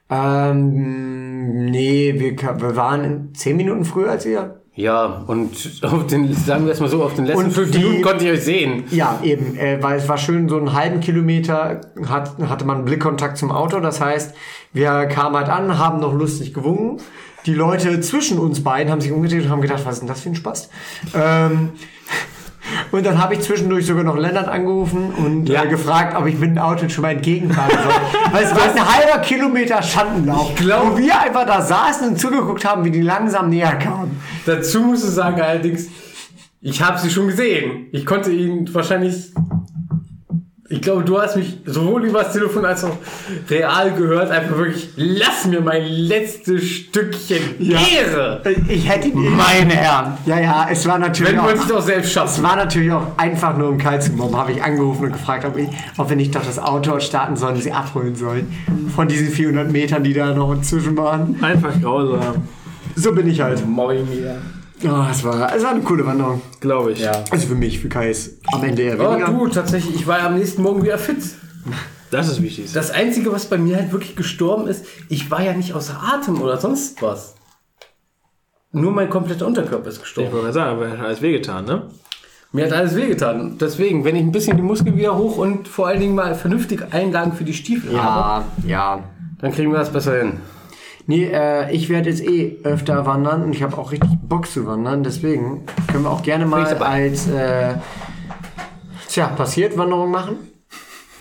Ähm, 0.09 1.65
nee, 1.65 2.13
wir, 2.17 2.35
wir 2.37 2.75
waren 2.75 3.33
zehn 3.33 3.55
Minuten 3.57 3.85
früher 3.85 4.11
als 4.11 4.25
ihr. 4.25 4.60
Ja, 4.73 5.23
und 5.27 5.79
auf 5.83 6.07
den, 6.07 6.33
sagen 6.33 6.65
wir 6.65 6.71
es 6.71 6.79
mal 6.79 6.89
so, 6.89 7.03
auf 7.03 7.13
den 7.15 7.25
letzten 7.25 7.45
Und 7.45 7.51
fünf 7.51 7.71
die- 7.71 7.79
Minuten 7.79 8.01
konnte 8.01 8.25
ich 8.25 8.31
euch 8.31 8.43
sehen. 8.43 8.85
Ja, 8.91 9.19
eben, 9.23 9.57
äh, 9.57 9.81
weil 9.83 9.97
es 9.97 10.07
war 10.07 10.17
schön, 10.17 10.47
so 10.47 10.57
einen 10.57 10.73
halben 10.73 10.99
Kilometer 11.01 11.81
hat, 12.07 12.37
hatte 12.47 12.65
man 12.65 12.85
Blickkontakt 12.85 13.37
zum 13.37 13.51
Auto. 13.51 13.79
Das 13.81 13.99
heißt, 13.99 14.33
wir 14.73 15.05
kamen 15.07 15.35
halt 15.35 15.49
an, 15.49 15.77
haben 15.77 15.99
noch 15.99 16.13
lustig 16.13 16.53
gewungen. 16.53 16.97
Die 17.45 17.53
Leute 17.55 17.99
zwischen 18.01 18.37
uns 18.39 18.63
beiden 18.63 18.91
haben 18.91 19.01
sich 19.01 19.11
umgedreht 19.11 19.43
und 19.43 19.49
haben 19.49 19.61
gedacht, 19.61 19.81
was 19.83 19.95
ist 19.95 19.99
denn 20.01 20.07
das 20.07 20.21
für 20.21 20.29
ein 20.29 20.35
Spaß? 20.35 20.69
Ähm, 21.15 21.71
und 22.91 23.05
dann 23.05 23.21
habe 23.21 23.33
ich 23.35 23.41
zwischendurch 23.41 23.85
sogar 23.85 24.03
noch 24.03 24.17
Lennart 24.17 24.47
angerufen 24.47 25.11
und 25.17 25.47
Ja. 25.49 25.63
äh, 25.63 25.67
gefragt, 25.67 26.15
ob 26.17 26.25
ich 26.27 26.37
mit 26.37 26.51
dem 26.51 26.57
Auto 26.57 26.87
schon 26.89 27.01
mal 27.03 27.11
entgegenfahren 27.11 27.71
soll. 27.71 27.93
Weil 28.31 28.43
es 28.43 28.51
war 28.55 28.63
ein 28.63 28.95
halber 28.95 29.19
Kilometer 29.19 29.81
Schandenlauf, 29.81 30.55
glaub- 30.55 30.91
wo 30.93 30.97
wir 30.97 31.19
einfach 31.19 31.45
da 31.45 31.61
saßen 31.61 32.07
und 32.09 32.19
zugeguckt 32.19 32.65
haben, 32.65 32.83
wie 32.85 32.91
die 32.91 33.01
langsam 33.01 33.49
näher 33.49 33.75
kamen. 33.75 34.19
Dazu 34.45 34.81
muss 34.81 35.03
ich 35.03 35.09
sagen 35.11 35.39
allerdings, 35.41 35.87
ich 36.61 36.81
habe 36.81 36.97
sie 36.99 37.09
schon 37.09 37.27
gesehen. 37.27 37.87
Ich 37.91 38.05
konnte 38.05 38.31
ihn 38.31 38.71
wahrscheinlich. 38.73 39.31
Ich 40.71 40.81
glaube, 40.81 41.03
du 41.03 41.21
hast 41.21 41.35
mich 41.35 41.57
sowohl 41.65 42.05
über 42.05 42.23
das 42.23 42.31
Telefon 42.31 42.63
als 42.63 42.85
auch 42.85 42.95
real 43.49 43.91
gehört. 43.91 44.31
Einfach 44.31 44.57
wirklich, 44.57 44.89
lass 44.95 45.45
mir 45.45 45.59
mein 45.59 45.83
letztes 45.85 46.63
Stückchen 46.63 47.41
Ehre. 47.59 48.41
Ich 48.69 48.87
hätte 48.87 49.09
ihn 49.09 49.35
Meine 49.35 49.73
Herren. 49.73 50.17
Ja, 50.25 50.39
ja, 50.39 50.67
es 50.71 50.87
war 50.87 50.97
natürlich 50.97 51.33
Wenn 51.33 51.39
auch, 51.39 51.45
man 51.45 51.57
sich 51.57 51.67
doch 51.67 51.81
selbst 51.81 52.07
es 52.07 52.13
schafft. 52.13 52.41
war 52.41 52.55
natürlich 52.55 52.89
auch 52.93 53.17
einfach 53.17 53.57
nur 53.57 53.67
um 53.67 53.77
kalt 53.77 54.01
zu 54.01 54.13
mobben, 54.13 54.37
habe 54.37 54.53
ich 54.53 54.63
angerufen 54.63 55.05
und 55.05 55.11
gefragt, 55.11 55.43
ob, 55.43 55.57
ich, 55.57 55.67
ob 55.97 56.09
wir 56.09 56.15
nicht 56.15 56.33
doch 56.33 56.45
das 56.45 56.57
Auto 56.57 56.99
starten 57.01 57.35
sollen, 57.35 57.57
sie 57.57 57.73
abholen 57.73 58.15
sollen. 58.15 58.51
Von 58.95 59.09
diesen 59.09 59.27
400 59.27 59.69
Metern, 59.69 60.05
die 60.05 60.13
da 60.13 60.33
noch 60.33 60.53
inzwischen 60.53 60.95
waren. 60.95 61.35
Einfach 61.43 61.73
grausam. 61.81 62.47
So 62.95 63.11
bin 63.13 63.27
ich 63.27 63.41
halt. 63.41 63.67
Moin 63.67 64.07
mir. 64.09 64.41
Oh, 64.83 65.05
es, 65.11 65.23
war, 65.23 65.55
es 65.55 65.63
war 65.63 65.71
eine 65.71 65.81
coole 65.81 66.05
Wanderung. 66.05 66.41
Glaube 66.59 66.93
ich. 66.93 66.99
Ja. 66.99 67.23
Also 67.29 67.47
für 67.47 67.55
mich, 67.55 67.79
für 67.79 67.89
Kai 67.89 68.09
ist 68.09 68.39
am 68.53 68.63
Ende 68.63 68.81
eher 68.83 68.93
Aber 68.99 69.11
weniger. 69.15 69.27
du, 69.31 69.47
tatsächlich, 69.47 69.95
ich 69.95 70.07
war 70.07 70.19
ja 70.19 70.27
am 70.27 70.35
nächsten 70.35 70.61
Morgen 70.63 70.83
wieder 70.83 70.97
fit. 70.97 71.17
Das 72.09 72.27
ist 72.27 72.41
wichtig. 72.41 72.71
Das 72.73 72.91
Einzige, 72.91 73.31
was 73.31 73.45
bei 73.45 73.57
mir 73.57 73.77
halt 73.77 73.91
wirklich 73.91 74.15
gestorben 74.15 74.67
ist, 74.67 74.85
ich 75.09 75.29
war 75.31 75.41
ja 75.43 75.53
nicht 75.53 75.73
außer 75.73 75.95
Atem 76.01 76.41
oder 76.41 76.57
sonst 76.59 77.01
was. 77.01 77.35
Nur 78.73 78.91
mein 78.91 79.09
kompletter 79.09 79.45
Unterkörper 79.47 79.87
ist 79.89 79.95
ich 79.97 80.01
gestorben. 80.01 80.31
wollte 80.31 80.43
gerade 80.45 80.53
sagen, 80.53 80.71
aber 80.77 80.89
hat 80.91 80.99
alles 80.99 81.21
wehgetan, 81.21 81.65
ne? 81.65 81.87
Mir 82.53 82.65
hat 82.65 82.73
alles 82.73 82.95
wehgetan. 82.95 83.57
Deswegen, 83.59 84.03
wenn 84.03 84.15
ich 84.15 84.23
ein 84.23 84.31
bisschen 84.31 84.57
die 84.57 84.63
Muskeln 84.63 84.97
wieder 84.97 85.17
hoch 85.17 85.37
und 85.37 85.67
vor 85.67 85.87
allen 85.87 85.99
Dingen 86.01 86.15
mal 86.15 86.35
vernünftig 86.35 86.81
Einlagen 86.93 87.33
für 87.33 87.43
die 87.45 87.53
Stiefel 87.53 88.01
habe, 88.01 88.45
Ja, 88.63 88.67
ja. 88.67 89.03
dann 89.39 89.51
kriegen 89.53 89.71
wir 89.71 89.79
das 89.79 89.89
besser 89.91 90.17
hin. 90.19 90.33
Nee, 91.07 91.25
äh, 91.25 91.71
ich 91.71 91.89
werde 91.89 92.09
jetzt 92.09 92.23
eh 92.23 92.57
öfter 92.63 93.05
wandern 93.05 93.43
und 93.43 93.55
ich 93.55 93.63
habe 93.63 93.77
auch 93.77 93.91
richtig 93.91 94.11
Bock 94.21 94.47
zu 94.47 94.65
wandern. 94.65 95.03
Deswegen 95.03 95.65
können 95.91 96.03
wir 96.03 96.11
auch 96.11 96.23
gerne 96.23 96.45
mal 96.45 96.65
als 96.65 97.27
äh, 97.27 97.75
tja, 99.07 99.27
passiert 99.27 99.77
Wanderung 99.77 100.11
machen. 100.11 100.37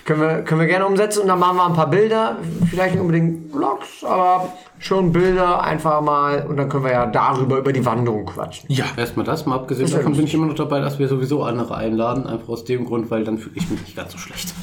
Können 0.05 0.21
wir, 0.21 0.43
können 0.43 0.61
wir 0.61 0.67
gerne 0.67 0.87
umsetzen 0.87 1.21
und 1.21 1.29
dann 1.29 1.39
machen 1.39 1.57
wir 1.57 1.67
ein 1.67 1.75
paar 1.75 1.91
Bilder. 1.91 2.39
Vielleicht 2.69 2.95
nicht 2.95 3.01
unbedingt 3.01 3.53
Vlogs, 3.53 4.03
aber 4.03 4.53
schon 4.79 5.13
Bilder 5.13 5.63
einfach 5.63 6.01
mal 6.01 6.47
und 6.49 6.57
dann 6.57 6.69
können 6.69 6.85
wir 6.85 6.93
ja 6.93 7.07
darüber 7.07 7.59
über 7.59 7.73
die 7.73 7.85
Wanderung 7.85 8.27
quatschen. 8.27 8.73
Ja. 8.73 8.87
Erstmal 8.97 9.27
das, 9.27 9.47
mal 9.47 9.57
abgesehen 9.57 9.91
davon 9.91 10.15
bin 10.17 10.25
ich 10.25 10.35
immer 10.35 10.47
noch 10.47 10.55
dabei, 10.55 10.81
dass 10.81 10.99
wir 10.99 11.07
sowieso 11.07 11.45
andere 11.45 11.77
einladen, 11.77 12.27
einfach 12.27 12.49
aus 12.49 12.65
dem 12.65 12.87
Grund, 12.87 13.11
weil 13.11 13.25
dann 13.25 13.39
fühle 13.39 13.57
ich 13.57 13.71
mich 13.71 13.81
nicht 13.83 13.97
ganz 13.97 14.13
so 14.13 14.19
schlecht. 14.19 14.55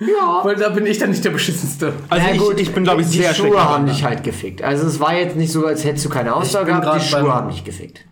Ja. 0.00 0.40
Weil 0.44 0.56
da 0.56 0.68
bin 0.68 0.86
ich 0.86 0.98
dann 0.98 1.10
nicht 1.10 1.24
der 1.24 1.30
beschissenste. 1.30 1.92
Also 2.08 2.26
Ja, 2.26 2.34
ich, 2.34 2.40
gut, 2.40 2.60
ich 2.60 2.72
bin, 2.72 2.84
glaube 2.84 3.02
ich, 3.02 3.08
die 3.08 3.18
sehr 3.18 3.34
schlecht. 3.34 3.52
Schuhe 3.52 3.64
haben 3.64 3.86
dich 3.86 4.04
halt 4.04 4.22
gefickt. 4.22 4.62
Also 4.62 4.86
es 4.86 5.00
war 5.00 5.14
jetzt 5.16 5.36
nicht 5.36 5.52
so, 5.52 5.66
als 5.66 5.84
hättest 5.84 6.04
du 6.04 6.08
keine 6.08 6.34
Ausdauer 6.34 6.64
bin 6.64 6.80
gehabt, 6.80 7.02
die 7.02 7.06
Schuhe 7.06 7.34
haben 7.34 7.50
dich 7.50 7.64
gefickt. 7.64 8.04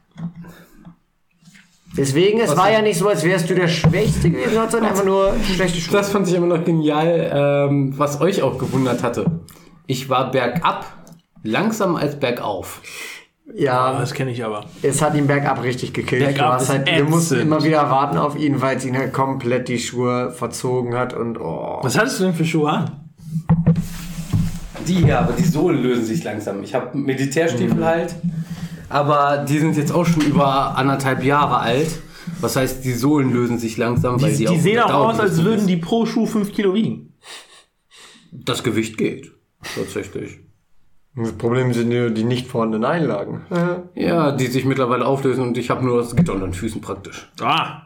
Deswegen, 1.97 2.41
es 2.41 2.51
Was 2.51 2.59
war 2.59 2.71
ja 2.71 2.83
nicht 2.83 2.99
so, 2.99 3.09
als 3.09 3.25
wärst 3.25 3.49
du 3.49 3.55
der 3.55 3.69
Schwächste 3.69 4.31
gewesen, 4.31 4.53
sondern 4.71 4.91
einfach 4.91 5.05
nur 5.05 5.35
schlechte 5.55 5.81
Schuhe. 5.81 5.93
Das 5.97 6.11
fand 6.11 6.29
ich 6.29 6.35
immer 6.35 6.47
noch 6.47 6.63
genial, 6.65 7.31
ähm, 7.33 7.95
was 7.97 8.21
euch 8.21 8.43
auch 8.43 8.59
gewundert 8.59 9.03
hatte. 9.03 9.41
Ich 9.87 10.09
war 10.11 10.31
bergab 10.31 10.85
langsamer 11.43 12.01
als 12.01 12.19
bergauf. 12.19 12.83
Ja, 13.55 13.99
Das 14.01 14.13
kenne 14.13 14.33
ich 14.33 14.45
aber. 14.45 14.65
es 14.83 15.01
hat 15.01 15.15
ihn 15.15 15.27
bergab 15.27 15.63
richtig 15.63 15.93
gekillt. 15.93 16.25
Bergab 16.25 16.59
du 16.59 16.69
halt, 16.69 16.87
wir 16.87 17.05
mussten 17.05 17.41
immer 17.41 17.63
wieder 17.63 17.89
warten 17.91 18.19
auf 18.19 18.37
ihn, 18.37 18.61
weil 18.61 18.77
es 18.77 18.85
ihn 18.85 18.97
halt 18.97 19.13
komplett 19.13 19.69
die 19.69 19.79
Schuhe 19.79 20.31
verzogen 20.33 20.95
hat 20.95 21.15
und 21.15 21.39
oh. 21.39 21.79
Was 21.83 21.97
hattest 21.97 22.19
du 22.21 22.25
denn 22.25 22.35
für 22.35 22.45
Schuhe 22.45 22.71
an? 22.71 22.91
Die 24.87 24.95
hier, 25.05 25.21
aber 25.21 25.33
die 25.33 25.45
Sohlen 25.45 25.83
lösen 25.83 26.05
sich 26.05 26.23
langsam. 26.25 26.63
Ich 26.63 26.75
habe 26.75 26.97
Militärstiefel 26.97 27.85
halt, 27.85 28.15
aber 28.89 29.45
die 29.49 29.59
sind 29.59 29.77
jetzt 29.77 29.93
auch 29.93 30.05
schon 30.07 30.23
über 30.23 30.77
anderthalb 30.77 31.25
Jahre 31.25 31.59
alt. 31.59 31.89
Was 32.41 32.57
heißt, 32.57 32.85
die 32.85 32.93
Sohlen 32.93 33.33
lösen 33.33 33.59
sich 33.59 33.77
langsam, 33.77 34.21
weil 34.21 34.33
Die, 34.33 34.45
die, 34.45 34.53
die 34.53 34.59
sehen 34.61 34.81
auch 34.81 35.09
aus, 35.09 35.21
als 35.21 35.43
würden 35.45 35.67
die. 35.67 35.77
die 35.77 35.81
pro 35.81 36.05
Schuh 36.07 36.27
5 36.27 36.53
Kilo 36.53 36.75
wiegen. 36.75 37.15
Das 38.33 38.63
Gewicht 38.63 38.99
geht. 38.99 39.33
Tatsächlich. 39.77 40.41
Das 41.17 41.33
Problem 41.33 41.73
sind 41.73 41.89
nur 41.89 42.11
die 42.11 42.25
nicht 42.25 42.47
vorhandenen 42.47 42.85
Einlagen. 42.85 43.41
Ja, 43.95 44.33
die 44.33 44.47
sich 44.47 44.65
mittlerweile 44.65 45.07
auflösen 45.07 45.43
und 45.43 45.57
ich 45.59 45.71
habe 45.71 45.85
nur 45.85 45.99
das 45.99 46.15
Gitter 46.15 46.35
unter 46.35 46.47
den 46.47 46.53
Füßen 46.55 46.81
praktisch. 46.83 47.29
Ah, 47.41 47.83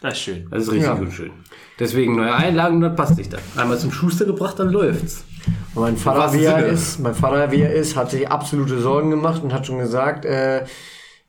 das 0.00 0.14
ist 0.14 0.20
schön. 0.20 0.48
Das 0.50 0.64
ist 0.64 0.72
richtig 0.72 0.88
Ja. 0.88 0.94
und 0.94 1.12
schön. 1.12 1.30
Deswegen 1.78 2.16
neue 2.16 2.34
Einlagen, 2.34 2.80
dann 2.80 2.94
passt 2.96 3.16
sich 3.16 3.28
das. 3.28 3.40
Einmal 3.56 3.78
zum 3.78 3.92
Schuster 3.92 4.24
gebracht, 4.24 4.58
dann 4.58 4.68
läuft's. 4.70 5.24
Und 5.74 5.82
mein 5.82 5.96
Vater, 5.96 6.32
wie 6.32 6.44
er 6.44 6.66
ist, 6.66 6.98
mein 7.00 7.14
Vater, 7.14 7.50
wie 7.52 7.60
er 7.62 7.72
ist, 7.72 7.96
hat 7.96 8.10
sich 8.10 8.28
absolute 8.28 8.78
Sorgen 8.80 9.10
gemacht 9.10 9.42
und 9.42 9.52
hat 9.52 9.66
schon 9.66 9.78
gesagt, 9.78 10.24
äh, 10.24 10.64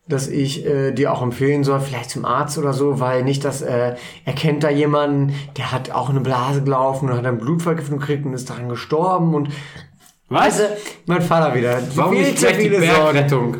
dass 0.07 0.27
ich 0.27 0.65
äh, 0.65 0.91
dir 0.91 1.11
auch 1.11 1.23
empfehlen 1.23 1.63
soll, 1.63 1.79
vielleicht 1.79 2.11
zum 2.11 2.25
Arzt 2.25 2.59
oder 2.59 2.73
so, 2.73 2.99
weil 2.99 3.23
nicht, 3.23 3.43
dass 3.43 3.63
äh, 3.63 3.95
er 4.23 4.33
kennt 4.33 4.63
da 4.63 4.69
jemanden, 4.69 5.33
der 5.57 5.71
hat 5.71 5.89
auch 5.91 6.09
eine 6.09 6.19
Blase 6.21 6.61
gelaufen 6.61 7.09
und 7.09 7.17
hat 7.17 7.25
eine 7.25 7.37
Blutvergiftung 7.37 7.97
gekriegt 7.99 8.23
und 8.25 8.33
ist 8.33 8.49
daran 8.49 8.69
gestorben 8.69 9.33
und 9.33 9.49
Was? 10.27 10.59
also, 10.59 10.63
mein 11.05 11.21
Vater 11.21 11.53
wieder. 11.53 11.79
Warum 11.93 12.15
viel 12.15 12.23
nicht 12.25 12.37
gleich 12.37 12.57
die. 12.57 12.69
Bergrettung? 12.69 13.57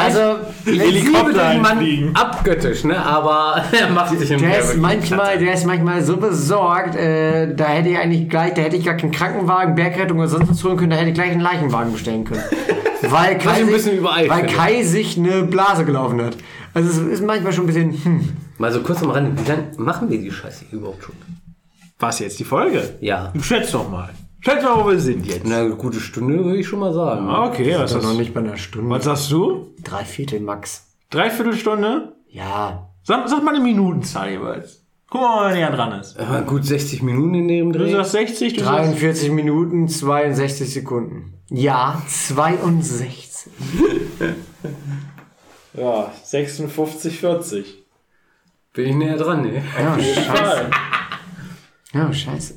Also, 0.00 0.38
Helikopter 0.64 1.50
den 1.50 1.60
Mann 1.60 1.78
einfliegen. 1.78 2.16
abgöttisch, 2.16 2.84
ne? 2.84 3.04
Aber 3.04 3.62
er 3.72 3.90
macht 3.90 4.18
sich 4.18 4.30
im 4.30 4.40
der 4.40 4.60
ist 4.60 4.76
manchmal, 4.78 5.38
der 5.38 5.52
ist 5.52 5.66
manchmal 5.66 6.02
so 6.02 6.16
besorgt, 6.16 6.96
äh, 6.96 7.54
da 7.54 7.66
hätte 7.66 7.90
ich 7.90 7.98
eigentlich 7.98 8.28
gleich, 8.30 8.54
da 8.54 8.62
hätte 8.62 8.76
ich 8.76 8.84
gar 8.84 8.96
keinen 8.96 9.12
Krankenwagen, 9.12 9.74
Bergrettung 9.74 10.18
oder 10.18 10.28
sonst 10.28 10.48
was 10.48 10.64
holen 10.64 10.78
können, 10.78 10.90
da 10.90 10.96
hätte 10.96 11.10
ich 11.10 11.14
gleich 11.14 11.32
einen 11.32 11.40
Leichenwagen 11.40 11.92
bestellen 11.92 12.24
können. 12.24 12.42
Weil 13.02 13.36
Kai, 13.38 13.62
sich, 13.62 13.72
bisschen 13.72 13.98
übereilt 13.98 14.30
weil. 14.30 14.46
Kai 14.46 14.82
sich 14.82 15.18
eine 15.18 15.42
Blase 15.42 15.84
gelaufen 15.84 16.22
hat. 16.22 16.36
Also 16.72 16.88
es 16.90 16.98
ist 16.98 17.22
manchmal 17.22 17.52
schon 17.52 17.64
ein 17.64 17.66
bisschen, 17.66 18.04
hm. 18.04 18.28
Mal 18.58 18.72
so 18.72 18.80
kurz 18.80 19.02
am 19.02 19.10
Rande, 19.10 19.32
wie 19.42 19.48
lange 19.48 19.64
machen 19.76 20.08
wir 20.08 20.18
die 20.18 20.30
Scheiße 20.30 20.66
überhaupt 20.70 21.02
schon? 21.04 21.14
Was 21.98 22.18
jetzt, 22.20 22.38
die 22.38 22.44
Folge? 22.44 22.96
Ja. 23.00 23.32
Du 23.34 23.42
schätzt 23.42 23.74
doch 23.74 23.90
mal. 23.90 24.10
Schätz 24.40 24.62
mal, 24.62 24.82
wo 24.84 24.88
wir 24.88 24.98
sind 25.00 25.26
jetzt. 25.26 25.44
Eine 25.44 25.70
gute 25.76 26.00
Stunde 26.00 26.44
würde 26.44 26.58
ich 26.58 26.66
schon 26.66 26.78
mal 26.80 26.92
sagen. 26.94 27.28
Okay, 27.28 27.74
was, 27.78 27.92
Das 27.92 28.02
ist 28.02 28.08
noch 28.08 28.18
nicht 28.18 28.32
bei 28.32 28.40
einer 28.40 28.56
Stunde. 28.56 28.88
was 28.90 29.04
sagst 29.04 29.30
du? 29.30 29.74
Drei 29.82 30.04
Viertel 30.04 30.40
Max. 30.40 30.86
Dreiviertelstunde? 31.10 32.14
Ja. 32.28 32.88
Sag, 33.02 33.28
sag 33.28 33.42
mal 33.42 33.54
eine 33.54 33.62
Minutenzahl 33.64 34.30
jeweils. 34.30 34.84
Guck 35.10 35.22
mal, 35.22 35.48
wer 35.48 35.54
näher 35.56 35.72
dran 35.72 36.00
ist. 36.00 36.16
Aber 36.18 36.42
gut 36.42 36.64
60 36.64 37.02
Minuten 37.02 37.34
in 37.34 37.48
dem 37.48 37.72
Du 37.72 37.80
Dreh. 37.80 37.90
sagst 37.90 38.12
60, 38.12 38.54
du 38.54 38.60
sagst... 38.64 38.78
43 38.78 39.32
Minuten, 39.32 39.88
62 39.88 40.72
Sekunden. 40.72 41.34
Ja, 41.50 42.00
62. 42.06 43.52
Ja, 45.72 46.12
56, 46.24 47.20
40. 47.20 47.84
Bin 48.72 48.86
ich 48.88 48.96
näher 48.96 49.16
dran, 49.16 49.42
ne? 49.42 49.62
Ja, 49.78 49.96
scheiße. 50.00 50.70
Ja, 51.92 52.12
scheiße. 52.12 52.54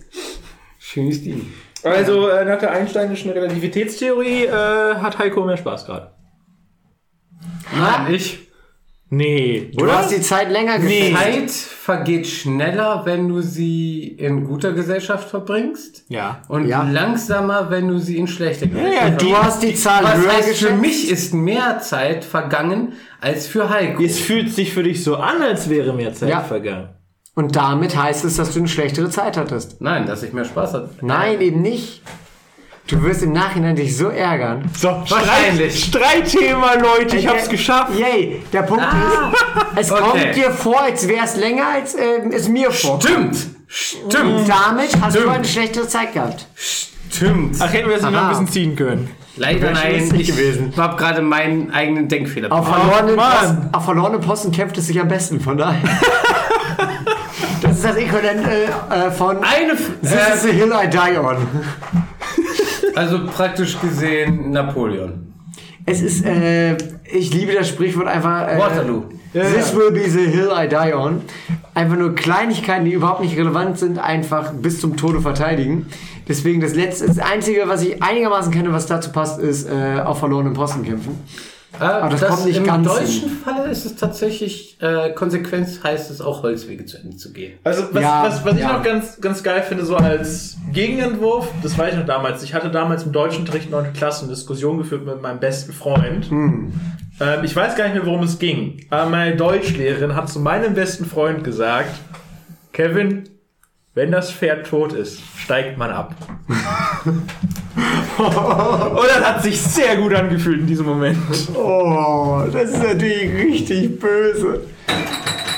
Schönes 0.80 1.22
Ding. 1.24 1.52
Also, 1.84 2.30
äh, 2.30 2.46
nach 2.46 2.60
der 2.60 2.72
Einsteinischen 2.72 3.32
Relativitätstheorie 3.32 4.46
äh, 4.46 4.96
hat 4.96 5.18
Heiko 5.20 5.44
mehr 5.44 5.58
Spaß 5.58 5.86
gerade. 5.86 6.12
Nein, 7.76 8.14
ich. 8.14 8.40
Nee, 9.10 9.70
Du 9.76 9.92
hast 9.92 10.10
die 10.12 10.22
Zeit 10.22 10.50
länger 10.50 10.80
gefällt. 10.80 11.16
Zeit 11.16 11.52
vergeht 11.52 12.26
schneller, 12.26 13.04
wenn 13.06 13.28
du 13.28 13.42
sie 13.42 14.08
in 14.08 14.44
guter 14.44 14.72
Gesellschaft 14.72 15.30
verbringst. 15.30 16.06
Ja. 16.10 16.42
Und 16.48 16.66
Ja. 16.68 16.82
langsamer, 16.82 17.70
wenn 17.70 17.88
du 17.90 18.00
sie 18.00 18.18
in 18.18 18.26
schlechter 18.28 18.66
Gesellschaft 18.66 19.04
ja, 19.04 19.10
Du 19.30 19.38
hast 19.38 19.62
die 19.62 19.76
Zahl 19.76 20.04
Was 20.04 20.18
höher 20.18 20.34
heißt, 20.34 20.56
für 20.56 20.74
mich 20.74 21.12
ist 21.12 21.32
mehr 21.32 21.78
Zeit 21.80 22.26
vergangen 22.26 22.94
als 23.22 23.46
für 23.46 23.70
Heiko. 23.70 24.02
Es 24.02 24.20
fühlt 24.20 24.52
sich 24.52 24.74
für 24.74 24.82
dich 24.82 25.04
so 25.04 25.18
an, 25.18 25.44
als 25.44 25.70
wäre 25.70 25.94
mehr 25.94 26.14
Zeit 26.16 26.30
Ja. 26.30 26.40
vergangen. 26.40 26.90
Und 27.36 27.56
damit 27.56 27.96
heißt 27.96 28.26
es, 28.26 28.36
dass 28.38 28.52
du 28.54 28.60
eine 28.60 28.68
schlechtere 28.68 29.10
Zeit 29.10 29.38
hattest. 29.38 29.82
Nein, 29.82 30.06
dass 30.06 30.22
ich 30.24 30.34
mehr 30.34 30.46
Spaß 30.46 30.74
hatte. 30.74 30.90
Nein, 31.02 31.42
eben 31.42 31.62
nicht. 31.62 32.02
Du 32.88 33.02
wirst 33.02 33.24
im 33.24 33.32
Nachhinein 33.32 33.76
dich 33.76 33.96
so 33.98 34.10
ärgern. 34.10 34.70
So, 34.78 34.90
Wahrscheinlich. 34.90 35.86
Streit, 35.86 36.28
Streitthema, 36.30 36.74
Leute, 36.76 37.16
ich 37.16 37.24
Der- 37.24 37.32
hab's 37.34 37.48
geschafft. 37.50 37.98
Yay, 37.98 38.44
der 38.52 38.64
Punkt 38.64 38.84
Ah, 38.84 39.32
ist, 39.80 39.88
es 39.88 39.92
okay. 39.92 40.02
kommt 40.04 40.36
dir 40.36 40.52
vor, 40.52 40.82
als 40.82 41.08
wäre 41.08 41.24
es 41.26 41.38
länger, 41.38 41.64
als 41.74 41.96
ähm, 41.96 42.32
es 42.32 42.50
mir 42.50 42.70
vorkommt. 42.72 43.04
Stimmt. 43.06 43.38
Stimmt. 43.68 44.50
Damit 44.50 44.90
hast 45.02 45.14
Stimmt. 45.14 45.26
du 45.26 45.30
eine 45.32 45.46
schlechtere 45.46 45.88
Zeit 45.88 46.14
gehabt. 46.14 46.46
Stimmt. 46.56 47.56
Ach, 47.60 47.72
hätten 47.72 47.88
wir 47.90 47.96
das 47.96 48.04
nicht 48.06 48.12
noch 48.14 48.22
ein 48.24 48.30
bisschen 48.30 48.48
ziehen 48.50 48.76
können. 48.76 49.10
Leider 49.38 49.72
nein. 49.72 50.14
Ich 50.16 50.28
gewesen. 50.28 50.74
habe 50.78 50.96
gerade 50.98 51.22
meinen 51.24 51.72
eigenen 51.72 52.08
Denkfehler. 52.10 52.52
Auf 52.52 52.68
verlorenen, 52.68 53.16
Mann. 53.16 53.32
Posten, 53.32 53.70
auf 53.72 53.86
verlorenen 53.86 54.22
Posten 54.22 54.52
kämpft 54.52 54.78
es 54.78 54.88
sich 54.88 55.00
am 55.00 55.08
besten, 55.08 55.40
von 55.40 55.58
daher. 55.58 55.80
das 57.84 57.98
ist 57.98 57.98
das 57.98 58.04
Äquivalent 58.04 58.48
äh, 58.48 59.08
äh, 59.08 59.12
von 59.12 59.38
Eine, 59.38 59.76
This 60.02 60.12
äh, 60.12 60.34
is 60.34 60.42
the 60.44 60.52
hill 60.52 60.72
I 60.72 60.90
die 60.90 61.18
on. 61.18 61.38
also 62.96 63.26
praktisch 63.26 63.80
gesehen 63.80 64.52
Napoleon. 64.52 65.34
Es 65.86 66.02
ist, 66.02 66.26
äh, 66.26 66.78
ich 67.04 67.34
liebe 67.34 67.54
das 67.54 67.68
Sprichwort 67.68 68.08
einfach. 68.08 68.48
Äh, 68.48 68.58
Waterloo. 68.58 69.04
This 69.34 69.76
will 69.76 69.92
be 69.92 70.10
the 70.10 70.26
hill 70.26 70.52
I 70.56 70.68
die 70.68 70.94
on. 70.94 71.22
Einfach 71.74 71.98
nur 71.98 72.16
Kleinigkeiten, 72.16 72.86
die 72.86 72.94
überhaupt 72.94 73.22
nicht 73.22 73.38
relevant 73.38 73.80
sind, 73.80 74.00
einfach 74.00 74.54
bis 74.54 74.80
zum 74.80 74.96
Tode 74.96 75.22
verteidigen. 75.22 75.88
Deswegen 76.28 76.62
das 76.62 76.76
letzte, 76.76 77.08
das 77.08 77.20
einzige, 77.20 77.68
was 77.68 77.84
ich 77.84 78.02
einigermaßen 78.02 78.54
kenne, 78.54 78.72
was 78.72 78.86
dazu 78.86 79.12
passt, 79.12 79.42
ist 79.42 79.68
äh, 79.68 80.00
auf 80.00 80.20
verlorenen 80.20 80.54
Posten 80.54 80.84
kämpfen. 80.84 81.20
Aber 81.80 82.10
das 82.10 82.22
kommt 82.22 82.46
nicht 82.46 82.58
im 82.58 82.66
ganz 82.66 82.88
deutschen 82.88 83.30
Falle 83.44 83.70
ist 83.70 83.86
es 83.86 83.96
tatsächlich 83.96 84.78
äh, 84.82 85.12
Konsequenz 85.12 85.84
heißt 85.84 86.12
es 86.12 86.22
auch 86.22 86.44
Holzwege 86.44 86.86
zu 86.86 86.98
Ende 86.98 87.18
zu 87.18 87.34
gehen. 87.34 87.58
Also 87.64 87.86
was, 87.92 88.02
Ja, 88.02 88.24
was, 88.24 88.46
was 88.46 88.54
ich 88.54 88.62
ja. 88.62 88.74
noch 88.74 88.84
ganz, 88.84 89.20
ganz 89.20 89.44
geil 89.44 89.64
finde, 89.64 89.86
so 89.86 89.96
als 89.96 90.58
Gegenentwurf, 90.72 91.50
das 91.64 91.78
weiß 91.78 91.94
ich 91.94 92.00
noch 92.00 92.06
damals, 92.06 92.44
ich 92.44 92.54
hatte 92.54 92.70
damals 92.70 93.04
im 93.04 93.12
deutschen 93.12 93.42
Unterricht 93.42 93.72
9. 93.72 93.94
Klasse 93.94 94.26
eine 94.26 94.34
Diskussion 94.34 94.78
geführt 94.78 95.06
mit 95.06 95.22
meinem 95.22 95.40
besten 95.40 95.74
Freund. 95.74 96.30
Hm. 96.30 96.74
Ähm, 97.20 97.44
ich 97.44 97.56
weiß 97.56 97.76
gar 97.76 97.86
nicht 97.86 97.96
mehr, 97.96 98.06
worum 98.06 98.24
es 98.24 98.40
ging, 98.40 98.86
aber 98.90 99.10
meine 99.10 99.36
Deutschlehrerin 99.36 100.16
hat 100.16 100.30
zu 100.30 100.40
meinem 100.40 100.74
besten 100.76 101.06
Freund 101.06 101.44
gesagt, 101.44 102.00
Kevin, 102.72 103.24
wenn 103.96 104.12
das 104.12 104.32
Pferd 104.32 104.68
tot 104.68 104.94
ist, 104.94 105.20
steigt 105.38 105.78
man 105.78 105.92
ab. 105.92 106.16
Und 108.18 109.08
das 109.08 109.26
hat 109.26 109.44
sich 109.44 109.60
sehr 109.60 109.96
gut 109.96 110.14
angefühlt 110.14 110.62
in 110.62 110.68
diesem 110.68 110.86
Moment. 110.86 111.18
Oh, 111.56 112.44
das 112.52 112.72
ist 112.72 112.84
natürlich 112.84 113.34
richtig 113.34 114.00
böse. 114.00 114.62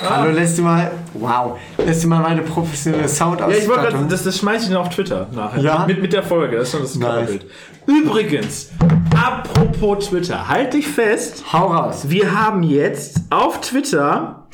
Hallo, 0.07 0.32
lässt 0.32 0.57
du 0.57 0.61
mal. 0.61 0.91
Wow. 1.13 1.57
Lässt 1.78 2.03
du 2.03 2.07
mal 2.07 2.22
meine 2.22 2.41
professionelle 2.41 3.07
Ja, 3.07 3.49
ich 3.49 3.68
wollte 3.68 4.05
das, 4.09 4.24
das 4.24 4.38
schmeiß 4.38 4.63
ich 4.63 4.70
dann 4.70 4.78
auf 4.78 4.89
Twitter 4.89 5.28
nachher. 5.34 5.61
Ja? 5.61 5.86
Mit, 5.88 6.01
mit 6.01 6.13
der 6.13 6.24
Folge, 6.24 6.57
das 6.57 6.68
ist 6.68 6.72
schon 6.72 6.82
das 6.82 6.95
Nice. 6.95 7.39
Übrigens, 7.88 8.72
apropos 9.16 10.09
Twitter, 10.09 10.47
halt 10.47 10.74
dich 10.74 10.88
fest. 10.88 11.43
Hau 11.51 11.68
raus. 11.68 12.05
Wir 12.07 12.39
haben 12.39 12.63
jetzt 12.63 13.22
auf 13.30 13.61
Twitter 13.61 14.47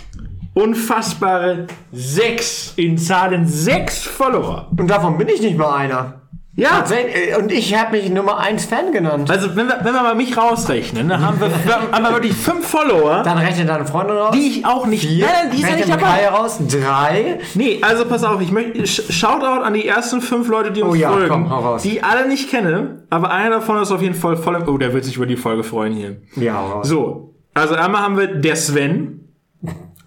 unfassbare 0.53 1.67
sechs, 1.91 2.73
in 2.75 2.97
Zahlen 2.97 3.47
sechs 3.47 4.03
Follower. 4.03 4.67
Und 4.77 4.87
davon 4.87 5.17
bin 5.17 5.27
ich 5.27 5.41
nicht 5.41 5.57
mal 5.57 5.75
einer. 5.75 6.20
Ja, 6.53 6.69
Tatsächlich, 6.79 7.15
äh, 7.31 7.35
Und 7.37 7.49
ich 7.49 7.73
habe 7.75 7.91
mich 7.97 8.09
Nummer 8.09 8.37
1 8.39 8.65
Fan 8.65 8.91
genannt. 8.91 9.31
also 9.31 9.55
wenn 9.55 9.67
wir, 9.67 9.79
wenn 9.83 9.93
wir 9.93 10.03
mal 10.03 10.15
mich 10.15 10.35
rausrechnen, 10.35 11.07
dann 11.07 11.25
haben 11.25 11.39
wir, 11.39 11.49
haben 11.91 12.03
wir 12.03 12.11
wirklich 12.11 12.33
fünf 12.33 12.67
Follower, 12.67 13.23
Dann 13.23 13.37
rechnet 13.37 13.69
deine 13.69 13.85
Freundin 13.85 14.17
raus. 14.17 14.31
die 14.35 14.47
ich 14.47 14.65
auch 14.65 14.85
nicht. 14.85 15.05
Vier. 15.07 15.25
Nein, 15.27 15.51
die 15.55 15.61
ist 15.61 15.69
ja 15.69 15.75
nicht 15.77 15.89
dabei. 15.89 16.27
raus. 16.27 16.59
Drei. 16.69 17.39
Nee, 17.55 17.79
also 17.81 18.05
pass 18.05 18.25
auf, 18.25 18.41
ich 18.41 18.51
möchte 18.51 18.79
Sh- 18.81 19.09
Shoutout 19.11 19.63
an 19.63 19.73
die 19.73 19.87
ersten 19.87 20.19
fünf 20.21 20.49
Leute, 20.49 20.71
die 20.71 20.81
uns 20.81 20.91
Oh 20.91 20.95
ja, 20.95 21.09
folgen, 21.11 21.29
komm, 21.29 21.49
hau 21.49 21.59
raus. 21.61 21.83
die 21.83 22.03
alle 22.03 22.27
nicht 22.27 22.49
kenne, 22.49 23.03
aber 23.09 23.31
einer 23.31 23.49
davon 23.51 23.81
ist 23.81 23.91
auf 23.91 24.01
jeden 24.01 24.15
Fall 24.15 24.35
voll 24.35 24.61
Oh, 24.67 24.77
der 24.77 24.93
wird 24.93 25.05
sich 25.05 25.15
über 25.15 25.25
die 25.27 25.37
Folge 25.37 25.63
freuen 25.63 25.93
hier. 25.93 26.17
Ja, 26.35 26.55
hau 26.55 26.67
raus. 26.79 26.87
So, 26.89 27.33
also 27.53 27.75
einmal 27.75 28.01
haben 28.01 28.17
wir 28.17 28.27
der 28.27 28.57
Sven, 28.57 29.29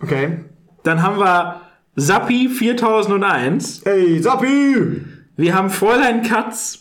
Okay. 0.03 0.41
dann 0.83 1.03
haben 1.03 1.19
wir 1.19 1.63
Sappi 1.97 2.51
4001, 2.51 3.83
Ey, 3.85 4.21
Sappi! 4.23 5.05
Wir 5.37 5.55
haben 5.55 5.71
Fräulein 5.71 6.23
Katz, 6.23 6.81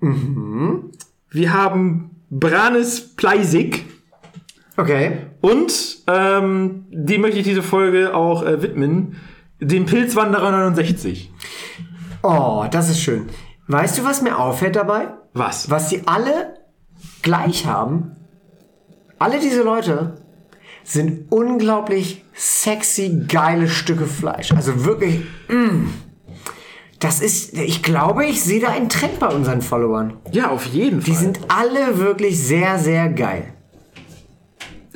Mhm. 0.00 0.90
wir 1.30 1.52
haben 1.52 2.10
Branis 2.30 3.14
Pleisig 3.16 3.84
Okay. 4.76 5.18
und 5.40 6.02
ähm, 6.06 6.84
die 6.90 7.18
möchte 7.18 7.38
ich 7.38 7.44
diese 7.44 7.62
Folge 7.62 8.14
auch 8.14 8.42
äh, 8.44 8.60
widmen, 8.60 9.16
dem 9.60 9.86
Pilzwanderer 9.86 10.50
69. 10.50 11.32
Oh, 12.22 12.66
das 12.70 12.90
ist 12.90 13.00
schön. 13.00 13.26
Weißt 13.68 13.98
du, 13.98 14.04
was 14.04 14.20
mir 14.20 14.38
auffällt 14.38 14.76
dabei? 14.76 15.14
Was? 15.32 15.70
Was 15.70 15.88
sie 15.90 16.02
alle 16.06 16.58
gleich 17.22 17.66
haben? 17.66 18.16
Alle 19.18 19.38
diese 19.40 19.62
Leute 19.62 20.16
sind 20.82 21.32
unglaublich 21.32 22.24
sexy, 22.34 23.24
geile 23.28 23.68
Stücke 23.68 24.06
Fleisch. 24.06 24.52
Also 24.52 24.84
wirklich, 24.84 25.20
mm. 25.48 25.86
Das 27.00 27.20
ist, 27.20 27.54
ich 27.54 27.82
glaube, 27.82 28.24
ich 28.24 28.42
sehe 28.42 28.60
da 28.60 28.68
einen 28.68 28.88
Trend 28.88 29.18
bei 29.18 29.28
unseren 29.28 29.62
Followern. 29.62 30.14
Ja, 30.32 30.50
auf 30.50 30.66
jeden 30.66 31.02
Fall. 31.02 31.10
Die 31.10 31.16
sind 31.16 31.40
alle 31.48 31.98
wirklich 31.98 32.38
sehr, 32.42 32.78
sehr 32.78 33.08
geil. 33.08 33.54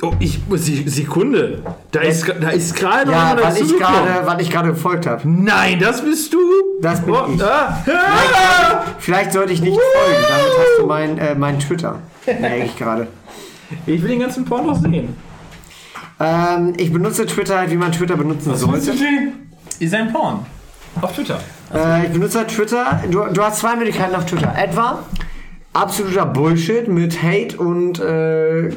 Oh, 0.01 0.13
ich 0.19 0.39
Se- 0.55 0.89
Sekunde. 0.89 1.61
Da 1.91 1.99
ist, 1.99 2.25
da 2.39 2.49
ist 2.51 2.73
gerade 2.75 3.11
Ja, 3.11 3.35
weil 3.41 3.57
ich 3.57 3.77
gerade, 3.77 4.25
weil 4.25 4.41
ich 4.41 4.49
gerade 4.49 4.69
gefolgt 4.69 5.05
habe. 5.05 5.27
Nein, 5.27 5.77
das 5.79 6.01
bist 6.01 6.33
du. 6.33 6.39
Das 6.81 7.01
bin 7.01 7.13
oh, 7.13 7.25
ich. 7.35 7.43
Ah, 7.43 7.83
ah. 7.85 8.85
Vielleicht 8.99 9.33
sollte 9.33 9.51
ich 9.51 9.61
nicht 9.61 9.77
folgen. 9.77 10.25
Damit 10.29 10.51
hast 10.57 10.79
du 10.79 10.85
mein, 10.85 11.17
äh, 11.17 11.35
mein 11.35 11.59
Twitter. 11.59 11.99
Merke 12.25 12.63
ich 12.63 12.77
gerade. 12.77 13.07
Ich 13.85 14.01
will 14.01 14.09
den 14.09 14.19
ganzen 14.19 14.45
Porn 14.45 14.67
noch 14.67 14.79
sehen. 14.79 15.15
Ähm, 16.19 16.73
ich 16.77 16.93
benutze 16.93 17.25
Twitter 17.25 17.57
halt, 17.59 17.71
wie 17.71 17.75
man 17.77 17.91
Twitter 17.91 18.15
benutzen 18.15 18.55
sollte. 18.55 18.93
Ist 19.79 19.93
ein 19.93 20.13
Porn. 20.13 20.45
Auf 21.01 21.13
Twitter. 21.13 21.39
Äh, 21.73 22.05
ich 22.07 22.11
benutze 22.11 22.39
halt 22.39 22.49
Twitter. 22.49 23.03
Du, 23.09 23.25
du 23.25 23.41
hast 23.41 23.59
zwei 23.59 23.75
Möglichkeiten 23.75 24.15
auf 24.15 24.25
Twitter. 24.25 24.53
Etwa 24.57 25.03
absoluter 25.73 26.25
Bullshit 26.25 26.87
mit 26.87 27.21
Hate 27.21 27.57
und 27.57 27.99
äh, 27.99 28.73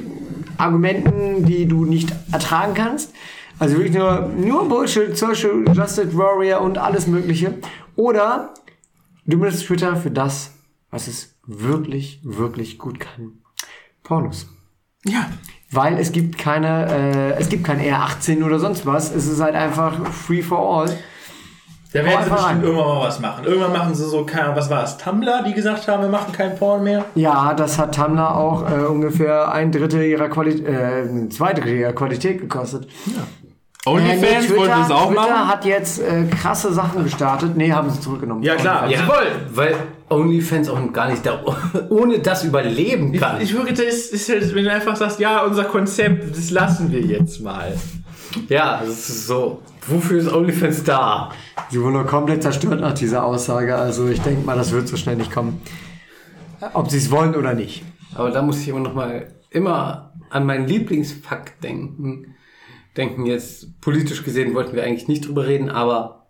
Argumenten, 0.58 1.44
die 1.44 1.66
du 1.66 1.84
nicht 1.84 2.12
ertragen 2.30 2.74
kannst. 2.74 3.12
Also 3.58 3.76
wirklich 3.76 3.94
nur, 3.94 4.28
nur 4.36 4.68
Bullshit, 4.68 5.16
Social 5.16 5.64
Justice 5.72 6.16
Warrior 6.16 6.60
und 6.60 6.78
alles 6.78 7.06
Mögliche. 7.06 7.54
Oder 7.96 8.54
du 9.26 9.38
benutzt 9.38 9.66
Twitter 9.66 9.96
für 9.96 10.10
das, 10.10 10.52
was 10.90 11.08
es 11.08 11.36
wirklich, 11.46 12.20
wirklich 12.22 12.78
gut 12.78 13.00
kann. 13.00 13.38
Pornos. 14.02 14.48
Ja. 15.04 15.30
Weil 15.70 15.98
es 15.98 16.12
gibt 16.12 16.38
keine, 16.38 16.86
äh, 16.90 17.40
es 17.40 17.48
gibt 17.48 17.64
kein 17.64 17.80
R18 17.80 18.44
oder 18.44 18.58
sonst 18.58 18.84
was. 18.84 19.14
Es 19.14 19.26
ist 19.26 19.40
halt 19.40 19.54
einfach 19.54 20.06
free 20.06 20.42
for 20.42 20.58
all. 20.58 20.96
Da 21.92 22.04
werden 22.04 22.24
sie 22.24 22.30
bestimmt 22.30 22.64
irgendwann 22.64 22.86
mal 22.86 23.00
was 23.06 23.20
machen. 23.20 23.44
Irgendwann 23.44 23.72
machen 23.72 23.94
sie 23.94 24.04
so, 24.08 24.24
keine, 24.24 24.56
was 24.56 24.70
war 24.70 24.82
es, 24.84 24.96
Tumblr, 24.96 25.42
die 25.46 25.52
gesagt 25.52 25.86
haben, 25.88 26.02
wir 26.02 26.08
machen 26.08 26.32
keinen 26.32 26.56
Porn 26.56 26.82
mehr. 26.84 27.04
Ja, 27.14 27.52
das 27.54 27.78
hat 27.78 27.94
Tumblr 27.94 28.34
auch 28.36 28.68
äh, 28.70 28.84
ungefähr 28.86 29.52
ein 29.52 29.70
Drittel 29.72 30.02
ihrer 30.02 30.28
Qualität, 30.28 30.66
äh, 30.66 31.28
zwei 31.28 31.52
Drittel 31.52 31.74
ihrer 31.76 31.92
Qualität 31.92 32.40
gekostet. 32.40 32.86
OnlyFans 33.84 34.22
Äh, 34.22 34.48
nee, 34.52 34.56
wollten 34.58 34.74
sie 34.76 34.80
es 34.82 34.90
auch 34.92 35.08
Twitter 35.08 35.20
machen. 35.22 35.48
hat 35.48 35.64
jetzt 35.64 35.98
äh, 36.00 36.24
krasse 36.40 36.72
Sachen 36.72 37.02
gestartet. 37.02 37.56
Nee, 37.56 37.72
haben 37.72 37.90
sie 37.90 37.98
zurückgenommen. 38.00 38.42
Ja, 38.42 38.54
klar. 38.54 38.88
Ja, 38.88 38.98
Sie 38.98 39.08
wollen. 39.08 39.32
weil 39.52 39.74
OnlyFans 40.08 40.68
auch 40.68 40.92
gar 40.92 41.08
nicht 41.10 41.26
da, 41.26 41.40
ohne 41.90 42.20
das 42.20 42.44
überleben 42.44 43.12
kann. 43.12 43.40
Ich 43.40 43.52
wirklich, 43.54 43.76
das 43.76 43.86
ist, 43.86 44.12
ist 44.12 44.28
halt, 44.28 44.54
wenn 44.54 44.64
du 44.64 44.70
einfach 44.72 44.94
sagst, 44.94 45.18
ja, 45.18 45.42
unser 45.42 45.64
Konzept, 45.64 46.36
das 46.36 46.50
lassen 46.50 46.92
wir 46.92 47.00
jetzt 47.00 47.40
mal. 47.42 47.72
Ja, 48.48 48.80
das 48.80 49.08
ist 49.08 49.26
so. 49.26 49.62
Wofür 49.86 50.18
ist 50.18 50.32
OnlyFans 50.32 50.84
da? 50.84 51.32
Sie 51.70 51.80
wurden 51.80 51.94
nur 51.94 52.06
komplett 52.06 52.42
zerstört 52.42 52.80
nach 52.80 52.94
dieser 52.94 53.24
Aussage. 53.24 53.74
Also 53.76 54.08
ich 54.08 54.20
denke 54.20 54.44
mal, 54.46 54.56
das 54.56 54.72
wird 54.72 54.88
so 54.88 54.96
schnell 54.96 55.16
nicht 55.16 55.32
kommen. 55.32 55.60
Ob 56.74 56.90
sie 56.90 56.98
es 56.98 57.10
wollen 57.10 57.34
oder 57.34 57.54
nicht. 57.54 57.82
Aber 58.14 58.30
da 58.30 58.42
muss 58.42 58.60
ich 58.60 58.68
immer 58.68 58.80
noch 58.80 58.94
mal 58.94 59.26
immer 59.50 60.12
an 60.30 60.46
meinen 60.46 60.66
Lieblingsfakt 60.66 61.62
denken. 61.62 62.34
Denken 62.96 63.26
jetzt, 63.26 63.80
politisch 63.80 64.22
gesehen 64.22 64.54
wollten 64.54 64.74
wir 64.74 64.84
eigentlich 64.84 65.08
nicht 65.08 65.26
drüber 65.26 65.46
reden, 65.46 65.70
aber 65.70 66.21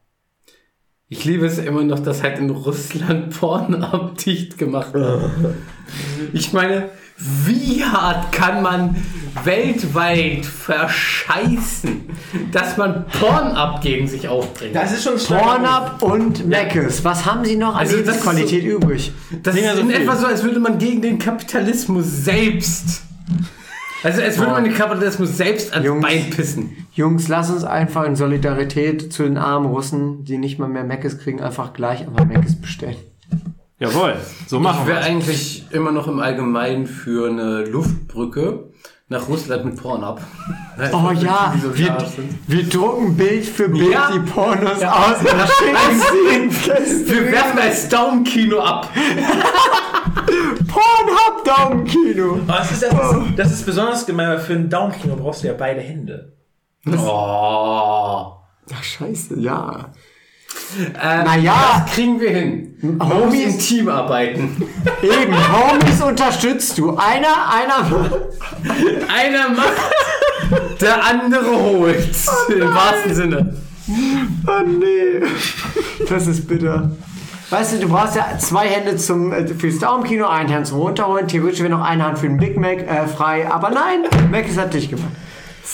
ich 1.12 1.26
liebe 1.26 1.44
es 1.44 1.58
immer 1.58 1.84
noch, 1.84 1.98
dass 1.98 2.22
halt 2.22 2.38
in 2.38 2.48
Russland 2.48 3.30
Pornhub 3.38 4.16
dicht 4.16 4.56
gemacht 4.58 4.94
wird. 4.94 5.30
Ich 6.32 6.54
meine, 6.54 6.88
wie 7.18 7.84
hart 7.84 8.32
kann 8.32 8.62
man 8.62 8.96
weltweit 9.44 10.46
verscheißen, 10.46 12.00
dass 12.50 12.78
man 12.78 13.04
Pornhub 13.20 13.82
gegen 13.82 14.08
sich 14.08 14.26
aufbringt? 14.26 14.74
Das 14.74 14.90
ist 14.92 15.04
schon 15.04 15.18
Pornhub 15.18 16.00
und 16.00 16.48
Meckes. 16.48 17.04
Was 17.04 17.26
haben 17.26 17.44
sie 17.44 17.56
noch 17.56 17.74
an 17.74 17.80
Also 17.80 17.98
das 17.98 18.00
ist 18.00 18.24
Lebensqualität 18.24 18.64
übrig? 18.64 19.12
Das 19.42 19.54
Nicht 19.54 19.64
ist 19.66 19.74
so 19.74 19.80
in 19.82 19.88
viel. 19.90 20.00
etwa 20.00 20.16
so, 20.16 20.26
als 20.26 20.42
würde 20.42 20.60
man 20.60 20.78
gegen 20.78 21.02
den 21.02 21.18
Kapitalismus 21.18 22.06
selbst. 22.06 23.02
Also 24.02 24.20
als 24.22 24.38
würde 24.38 24.52
man 24.52 24.64
den 24.64 24.74
Kapitalismus 24.74 25.36
selbst 25.36 25.72
ans 25.72 25.86
Jungs. 25.86 26.02
Bein 26.02 26.30
pissen. 26.30 26.86
Jungs, 26.94 27.28
lass 27.28 27.50
uns 27.50 27.64
einfach 27.64 28.04
in 28.04 28.16
Solidarität 28.16 29.12
zu 29.12 29.22
den 29.22 29.38
armen 29.38 29.66
Russen, 29.66 30.24
die 30.24 30.38
nicht 30.38 30.58
mal 30.58 30.68
mehr 30.68 30.84
Meckes 30.84 31.18
kriegen, 31.18 31.40
einfach 31.40 31.72
gleich 31.72 32.00
einfach 32.00 32.24
Meckes 32.24 32.60
bestellen. 32.60 32.96
Jawohl, 33.78 34.14
so 34.46 34.60
machen 34.60 34.80
Ich 34.82 34.86
wir 34.88 34.94
wäre 34.94 35.04
eigentlich 35.04 35.64
immer 35.70 35.90
noch 35.92 36.06
im 36.08 36.20
Allgemeinen 36.20 36.86
für 36.86 37.28
eine 37.28 37.64
Luftbrücke 37.64 38.70
nach 39.08 39.28
Russland 39.28 39.64
mit 39.64 39.76
Pornhub. 39.76 40.20
Oh 40.92 41.10
ja, 41.20 41.54
so 41.62 41.76
wir, 41.76 41.98
wir 42.46 42.68
drucken 42.68 43.16
Bild 43.16 43.44
für 43.44 43.68
Bild 43.68 43.92
Ja. 43.92 44.10
die 44.14 44.20
Pornos 44.20 44.82
aus 44.82 45.18
und 45.20 45.28
schicken 45.28 46.00
sie 46.00 46.36
in 46.36 46.50
Kästen. 46.50 47.08
Wir 47.08 47.32
werfen 47.32 47.58
als 47.58 47.88
Daumenkino 47.88 48.60
ab. 48.60 48.88
Pornhub 50.72 51.44
Daumenkino. 51.44 52.40
Aber 52.46 52.58
das, 52.58 52.72
ist, 52.72 52.82
das, 52.82 52.92
ist, 52.92 53.38
das 53.38 53.52
ist 53.52 53.66
besonders 53.66 54.06
gemein, 54.06 54.28
weil 54.28 54.40
für 54.40 54.54
ein 54.54 54.70
Daumenkino 54.70 55.16
brauchst 55.16 55.42
du 55.42 55.48
ja 55.48 55.54
beide 55.54 55.80
Hände. 55.80 56.32
Oh. 56.86 58.32
Ach 58.74 58.82
scheiße, 58.82 59.38
ja. 59.38 59.90
Ähm, 60.78 61.24
Naja. 61.24 61.84
Das 61.84 61.94
kriegen 61.94 62.20
wir 62.20 62.30
hin. 62.30 62.98
Homies. 63.00 63.54
im 63.54 63.58
Team 63.58 63.88
arbeiten. 63.88 64.62
Eben, 65.02 65.34
Homies 65.34 66.00
unterstützt 66.00 66.78
du. 66.78 66.96
Einer, 66.96 67.50
einer. 67.50 68.10
Einer 69.08 69.48
macht, 69.50 70.80
der 70.80 71.04
andere 71.04 71.56
holt. 71.56 72.08
Im 72.48 72.74
wahrsten 72.74 73.14
Sinne. 73.14 73.56
Oh 74.46 74.66
nee. 74.66 75.22
Das 76.08 76.26
ist 76.26 76.48
bitter. 76.48 76.90
Weißt 77.52 77.74
du, 77.74 77.78
du 77.80 77.88
brauchst 77.88 78.16
ja 78.16 78.26
zwei 78.38 78.66
Hände 78.66 78.96
zum, 78.96 79.30
äh, 79.32 79.46
fürs 79.46 79.78
Daumenkino, 79.78 80.26
eine 80.26 80.52
Hand 80.54 80.66
zum 80.66 80.78
Runterholen. 80.80 81.28
Theoretisch 81.28 81.60
wäre 81.60 81.68
noch 81.70 81.82
eine 81.84 82.04
Hand 82.06 82.18
für 82.18 82.26
den 82.26 82.38
Big 82.38 82.56
Mac 82.58 82.78
äh, 82.88 83.06
frei. 83.06 83.46
Aber 83.50 83.68
nein, 83.70 84.00
Mac 84.30 84.48
ist 84.48 84.58
hat 84.58 84.72
dich 84.72 84.88
gemacht. 84.88 85.10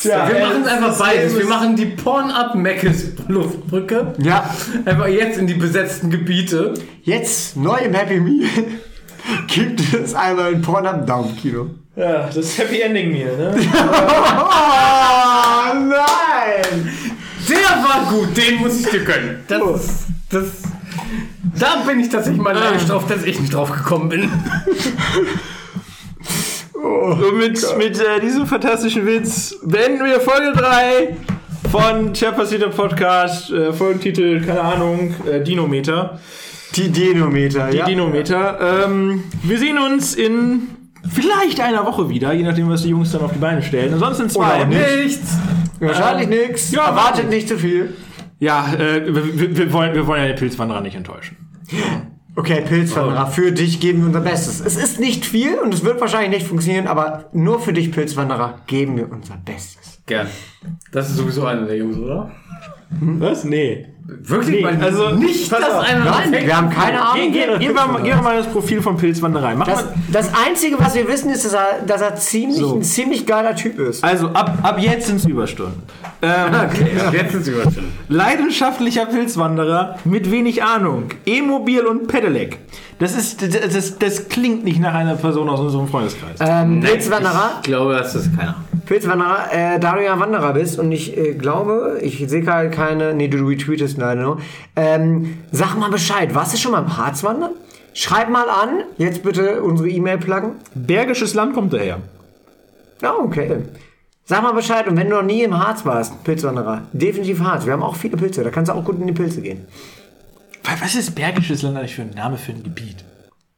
Ja, 0.02 0.28
Wir 0.28 0.40
machen 0.46 0.66
einfach 0.66 0.98
beides. 0.98 1.38
Wir 1.38 1.46
machen 1.46 1.76
die 1.76 1.86
Porn-Up-Meckes-Luftbrücke. 1.86 4.14
Ja, 4.18 4.50
Einfach 4.84 5.06
jetzt 5.08 5.38
in 5.38 5.46
die 5.46 5.54
besetzten 5.54 6.10
Gebiete. 6.10 6.74
jetzt 7.02 7.56
neu 7.56 7.78
im 7.78 7.94
Happy 7.94 8.18
Meal 8.20 8.48
gibt 9.46 9.80
es 9.94 10.14
einmal 10.14 10.54
ein 10.54 10.60
Pornhub 10.62 11.06
Daumenkino. 11.06 11.70
ja, 11.96 12.26
das 12.26 12.36
ist 12.36 12.58
Happy 12.58 12.80
Ending 12.82 13.12
Meal, 13.12 13.34
ne? 13.36 13.54
Oh 14.50 15.74
nein! 15.74 16.88
Der 17.48 17.82
war 17.82 18.06
gut, 18.10 18.36
den 18.36 18.56
muss 18.60 18.80
ich 18.80 18.86
dir 18.88 19.04
gönnen. 19.04 19.40
Das, 19.48 19.60
ist- 19.84 20.04
das, 20.30 20.44
da 21.58 21.76
bin 21.86 22.00
ich 22.00 22.08
tatsächlich 22.08 22.42
mal 22.42 22.54
neidisch 22.54 22.86
drauf, 22.86 23.06
dass 23.06 23.24
ich 23.24 23.38
nicht 23.40 23.54
drauf 23.54 23.70
gekommen 23.70 24.08
bin. 24.08 24.30
Und 26.74 27.38
mit, 27.38 27.76
mit 27.76 27.98
äh, 28.00 28.20
diesem 28.20 28.46
fantastischen 28.46 29.04
Witz 29.06 29.56
beenden 29.64 30.04
wir 30.04 30.20
Folge 30.20 30.52
3 30.54 31.16
von 31.70 32.12
Chapacita 32.12 32.68
Podcast. 32.68 33.50
Äh, 33.50 33.72
Folgentitel, 33.72 34.44
keine 34.44 34.60
Ahnung, 34.60 35.14
äh, 35.30 35.40
Dinometer. 35.42 36.20
Die 36.76 36.88
Dinometer, 36.90 37.68
Die 37.70 37.78
ja. 37.78 37.84
Dinometer. 37.86 38.84
Ähm, 38.86 39.24
wir 39.42 39.58
sehen 39.58 39.78
uns 39.78 40.14
in 40.14 40.68
vielleicht 41.10 41.60
einer 41.60 41.84
Woche 41.86 42.08
wieder, 42.08 42.32
je 42.32 42.44
nachdem, 42.44 42.68
was 42.68 42.82
die 42.82 42.90
Jungs 42.90 43.10
dann 43.10 43.22
auf 43.22 43.32
die 43.32 43.38
Beine 43.38 43.62
stellen. 43.62 43.92
Ansonsten 43.94 44.28
zwei. 44.30 44.56
Oder. 44.56 44.66
Nichts. 44.66 45.32
Wahrscheinlich 45.80 46.28
Ähm, 46.30 46.48
nix. 46.48 46.70
ja, 46.72 46.88
Erwartet 46.88 47.30
nicht 47.30 47.48
zu 47.48 47.58
viel. 47.58 47.94
Ja, 48.38 48.72
äh, 48.74 49.14
wir, 49.14 49.56
wir, 49.56 49.72
wollen, 49.72 49.94
wir 49.94 50.06
wollen 50.06 50.22
ja 50.22 50.28
den 50.28 50.36
Pilzwanderer 50.36 50.80
nicht 50.80 50.96
enttäuschen. 50.96 51.36
Okay, 52.36 52.60
Pilzwanderer, 52.60 53.26
für 53.26 53.50
dich 53.50 53.80
geben 53.80 54.00
wir 54.00 54.06
unser 54.06 54.20
Bestes. 54.20 54.60
Es 54.60 54.76
ist 54.76 55.00
nicht 55.00 55.26
viel 55.26 55.58
und 55.58 55.74
es 55.74 55.84
wird 55.84 56.00
wahrscheinlich 56.00 56.30
nicht 56.30 56.46
funktionieren, 56.46 56.86
aber 56.86 57.28
nur 57.32 57.60
für 57.60 57.72
dich, 57.72 57.90
Pilzwanderer, 57.90 58.60
geben 58.68 58.96
wir 58.96 59.10
unser 59.10 59.36
Bestes. 59.38 60.00
Gern. 60.06 60.28
Das 60.92 61.10
ist 61.10 61.16
sowieso 61.16 61.46
einer 61.46 61.66
der 61.66 61.76
Jungs, 61.78 61.98
oder? 61.98 62.30
Was? 62.90 63.44
Nee. 63.44 63.88
Wirklich? 64.10 64.64
Nee, 64.64 64.82
also 64.82 65.10
nicht 65.10 65.52
das 65.52 65.60
Nein, 65.60 66.32
wir 66.32 66.56
haben 66.56 66.70
keine 66.70 67.02
Ahnung. 67.02 67.30
Geh, 67.30 67.30
geh, 67.30 67.58
geh, 67.58 67.68
mal, 67.74 68.00
geh 68.02 68.14
mal 68.14 68.38
das 68.38 68.46
Profil 68.46 68.80
von 68.80 68.96
Pilzwanderei. 68.96 69.54
Mach 69.54 69.66
Das, 69.66 69.84
mal, 69.84 69.94
das 70.10 70.30
Einzige, 70.46 70.78
was 70.78 70.94
wir 70.94 71.06
wissen, 71.06 71.30
ist, 71.30 71.44
dass 71.44 71.52
er, 71.52 71.82
dass 71.86 72.00
er 72.00 72.16
ziemlich, 72.16 72.56
So. 72.58 72.76
ein 72.76 72.82
ziemlich 72.82 73.26
geiler 73.26 73.54
Typ 73.54 73.78
ist. 73.78 74.02
also 74.02 74.28
ab, 74.28 74.56
ab 74.62 74.78
jetzt 74.80 75.08
sind 75.08 75.16
es 75.16 75.26
Überstunden. 75.26 75.82
Ähm, 76.22 76.30
Okay, 76.70 76.86
jetzt 77.12 77.32
sind 77.32 77.44
sie 77.44 77.50
überstimmt. 77.50 77.88
Leidenschaftlicher 78.08 79.04
Pilzwanderer 79.06 79.96
mit 80.04 80.30
wenig 80.30 80.62
Ahnung. 80.62 81.04
E-Mobil 81.26 81.82
und 81.84 82.08
Pedelec. 82.08 82.58
Das, 82.98 83.14
ist, 83.14 83.42
das, 83.42 83.72
das, 83.72 83.98
das 83.98 84.28
klingt 84.28 84.64
nicht 84.64 84.80
nach 84.80 84.94
einer 84.94 85.16
Person 85.16 85.48
aus 85.50 85.60
unserem 85.60 85.86
Freundeskreis. 85.86 86.38
Ähm, 86.40 86.80
Pilzwanderer, 86.80 87.58
Ich 87.62 87.68
glaube, 87.68 87.94
das 87.94 88.14
ist 88.14 88.36
keiner. 88.36 88.56
Pilzwanderer, 88.86 89.52
äh, 89.52 89.78
da 89.78 89.92
du 89.96 90.02
ja 90.04 90.18
Wanderer 90.18 90.54
bist 90.54 90.78
und 90.78 90.90
ich 90.92 91.16
äh, 91.16 91.34
glaube, 91.34 91.98
ich 92.00 92.24
sehe 92.26 92.40
gerade 92.40 92.70
keine, 92.70 93.12
nee, 93.14 93.28
du 93.28 93.46
retweetest 93.46 93.97
leider 94.00 94.22
nur. 94.22 94.40
Ähm, 94.76 95.38
sag 95.52 95.76
mal 95.76 95.90
Bescheid, 95.90 96.34
warst 96.34 96.54
du 96.54 96.58
schon 96.58 96.72
mal 96.72 96.82
im 96.82 96.96
Harz 96.96 97.22
wandern? 97.22 97.52
Schreib 97.94 98.30
mal 98.30 98.48
an, 98.48 98.84
jetzt 98.96 99.22
bitte 99.22 99.62
unsere 99.62 99.88
E-Mail 99.88 100.18
pluggen. 100.18 100.52
Bergisches 100.74 101.34
Land 101.34 101.54
kommt 101.54 101.72
daher. 101.72 101.98
Ja, 103.02 103.14
okay. 103.14 103.62
Sag 104.24 104.42
mal 104.42 104.52
Bescheid 104.52 104.86
und 104.86 104.96
wenn 104.96 105.08
du 105.08 105.16
noch 105.16 105.22
nie 105.22 105.42
im 105.42 105.58
Harz 105.58 105.86
warst, 105.86 106.22
Pilzwanderer, 106.22 106.82
definitiv 106.92 107.40
Harz. 107.40 107.64
Wir 107.64 107.72
haben 107.72 107.82
auch 107.82 107.96
viele 107.96 108.16
Pilze, 108.16 108.44
da 108.44 108.50
kannst 108.50 108.70
du 108.70 108.74
auch 108.74 108.84
gut 108.84 109.00
in 109.00 109.06
die 109.06 109.12
Pilze 109.12 109.40
gehen. 109.40 109.66
Was 110.80 110.94
ist 110.94 111.14
Bergisches 111.14 111.62
Land 111.62 111.78
eigentlich 111.78 111.94
für 111.94 112.02
ein 112.02 112.10
Name 112.10 112.36
für 112.36 112.52
ein 112.52 112.62
Gebiet? 112.62 113.04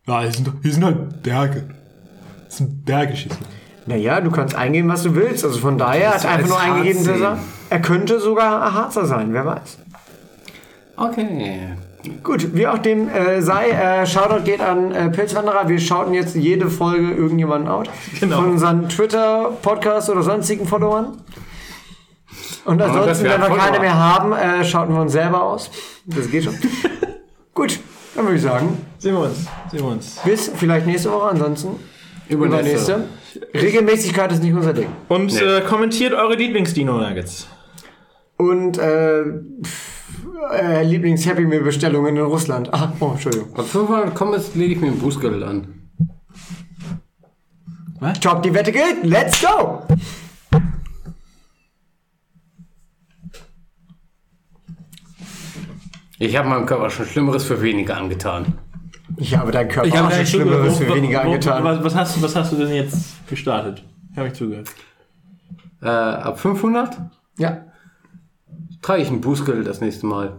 Ja, 0.06 0.20
hier 0.20 0.32
sind, 0.32 0.52
hier 0.62 0.72
sind 0.72 0.84
halt 0.84 1.22
Berge. 1.22 1.64
Das 2.44 2.54
ist 2.54 2.60
ein 2.60 2.82
bergisches 2.84 3.30
Land. 3.30 3.46
Naja, 3.86 4.20
du 4.20 4.30
kannst 4.30 4.54
eingeben, 4.54 4.88
was 4.88 5.02
du 5.02 5.14
willst. 5.14 5.44
Also 5.44 5.58
von 5.58 5.76
daher 5.76 6.14
hat 6.14 6.24
er 6.24 6.30
einfach 6.30 6.48
nur 6.48 6.60
eingegeben, 6.60 7.04
dass 7.04 7.20
er, 7.20 7.38
er 7.70 7.80
könnte 7.80 8.20
sogar 8.20 8.64
ein 8.64 8.74
Harzer 8.74 9.06
sein, 9.06 9.32
wer 9.32 9.44
weiß. 9.44 9.78
Okay. 11.00 11.60
Gut, 12.22 12.54
wie 12.54 12.66
auch 12.66 12.78
dem 12.78 13.08
äh, 13.08 13.40
sei, 13.42 13.70
äh, 13.70 14.06
Shoutout 14.06 14.44
geht 14.44 14.60
an 14.60 14.92
äh, 14.92 15.08
Pilzwanderer. 15.10 15.68
Wir 15.68 15.78
schauten 15.78 16.14
jetzt 16.14 16.34
jede 16.34 16.68
Folge 16.68 17.10
irgendjemanden 17.12 17.68
out. 17.68 17.88
Genau. 18.20 18.36
Von 18.36 18.50
unseren 18.52 18.88
Twitter, 18.88 19.50
Podcast 19.62 20.10
oder 20.10 20.22
sonstigen 20.22 20.66
Followern. 20.66 21.18
Und 22.64 22.80
ansonsten, 22.82 23.24
wenn 23.24 23.40
wir 23.40 23.46
Follower. 23.46 23.56
keine 23.58 23.80
mehr 23.80 23.98
haben, 23.98 24.32
äh, 24.32 24.64
schauten 24.64 24.94
wir 24.94 25.00
uns 25.00 25.12
selber 25.12 25.42
aus. 25.42 25.70
Das 26.06 26.30
geht 26.30 26.44
schon. 26.44 26.54
Gut, 27.54 27.80
dann 28.14 28.24
würde 28.24 28.36
ich 28.36 28.42
sagen, 28.42 28.78
Sehen 28.98 29.14
wir 29.14 29.20
uns. 29.22 29.46
Sehen 29.70 29.80
wir 29.80 29.86
uns. 29.88 30.16
bis 30.24 30.50
vielleicht 30.54 30.86
nächste 30.86 31.10
Woche, 31.12 31.30
ansonsten 31.30 31.76
Übernächste. 32.28 32.92
übernächste. 32.92 33.58
Regelmäßigkeit 33.58 34.32
ist 34.32 34.42
nicht 34.42 34.54
unser 34.54 34.72
Ding. 34.74 34.88
Und 35.08 35.32
Nee. 35.32 35.40
äh, 35.40 35.60
kommentiert 35.62 36.12
eure 36.12 36.34
Lieblings-Dino-Nuggets. 36.34 37.46
Und 38.36 38.78
äh, 38.78 39.22
pff, 39.64 39.89
äh, 40.52 40.82
Lieblings-Happy 40.84 41.44
Meal-Bestellungen 41.44 42.16
in 42.16 42.22
Russland. 42.22 42.72
Ah, 42.72 42.92
oh, 43.00 43.12
Entschuldigung. 43.12 43.54
Ab 43.56 43.66
500 43.66 44.14
Comments 44.14 44.54
lege 44.54 44.74
ich 44.74 44.80
mir 44.80 44.88
einen 44.88 44.98
Bußgürtel 44.98 45.42
an. 45.44 45.74
Top, 48.22 48.42
die 48.42 48.54
Wette 48.54 48.72
gilt. 48.72 49.04
Let's 49.04 49.40
go! 49.42 49.82
Ich 56.18 56.36
habe 56.36 56.48
meinem 56.48 56.66
Körper 56.66 56.90
schon 56.90 57.06
Schlimmeres 57.06 57.44
für 57.44 57.60
weniger 57.62 57.96
angetan. 57.96 58.54
Ich 59.16 59.36
habe 59.36 59.50
deinen 59.52 59.68
Körper 59.68 59.88
Ich 59.88 59.94
auch 59.94 60.04
habe 60.04 60.14
schon 60.14 60.26
Schlimmeres 60.26 60.78
für 60.78 60.94
weniger 60.94 61.18
wo- 61.24 61.28
angetan. 61.28 61.64
Was, 61.64 61.82
was, 61.84 61.94
hast, 61.94 62.16
du- 62.16 62.22
was 62.22 62.36
hast 62.36 62.52
du 62.52 62.56
denn 62.56 62.74
jetzt 62.74 63.26
gestartet? 63.28 63.84
Ich 64.12 64.16
habe 64.18 64.28
mich 64.28 64.36
zugehört. 64.38 64.68
Äh, 65.82 65.88
ab 65.88 66.38
500 66.38 66.98
Ja. 67.38 67.64
Trage 68.82 69.02
ich 69.02 69.08
einen 69.08 69.20
Bußgürtel 69.20 69.64
das 69.64 69.80
nächste 69.80 70.06
Mal. 70.06 70.32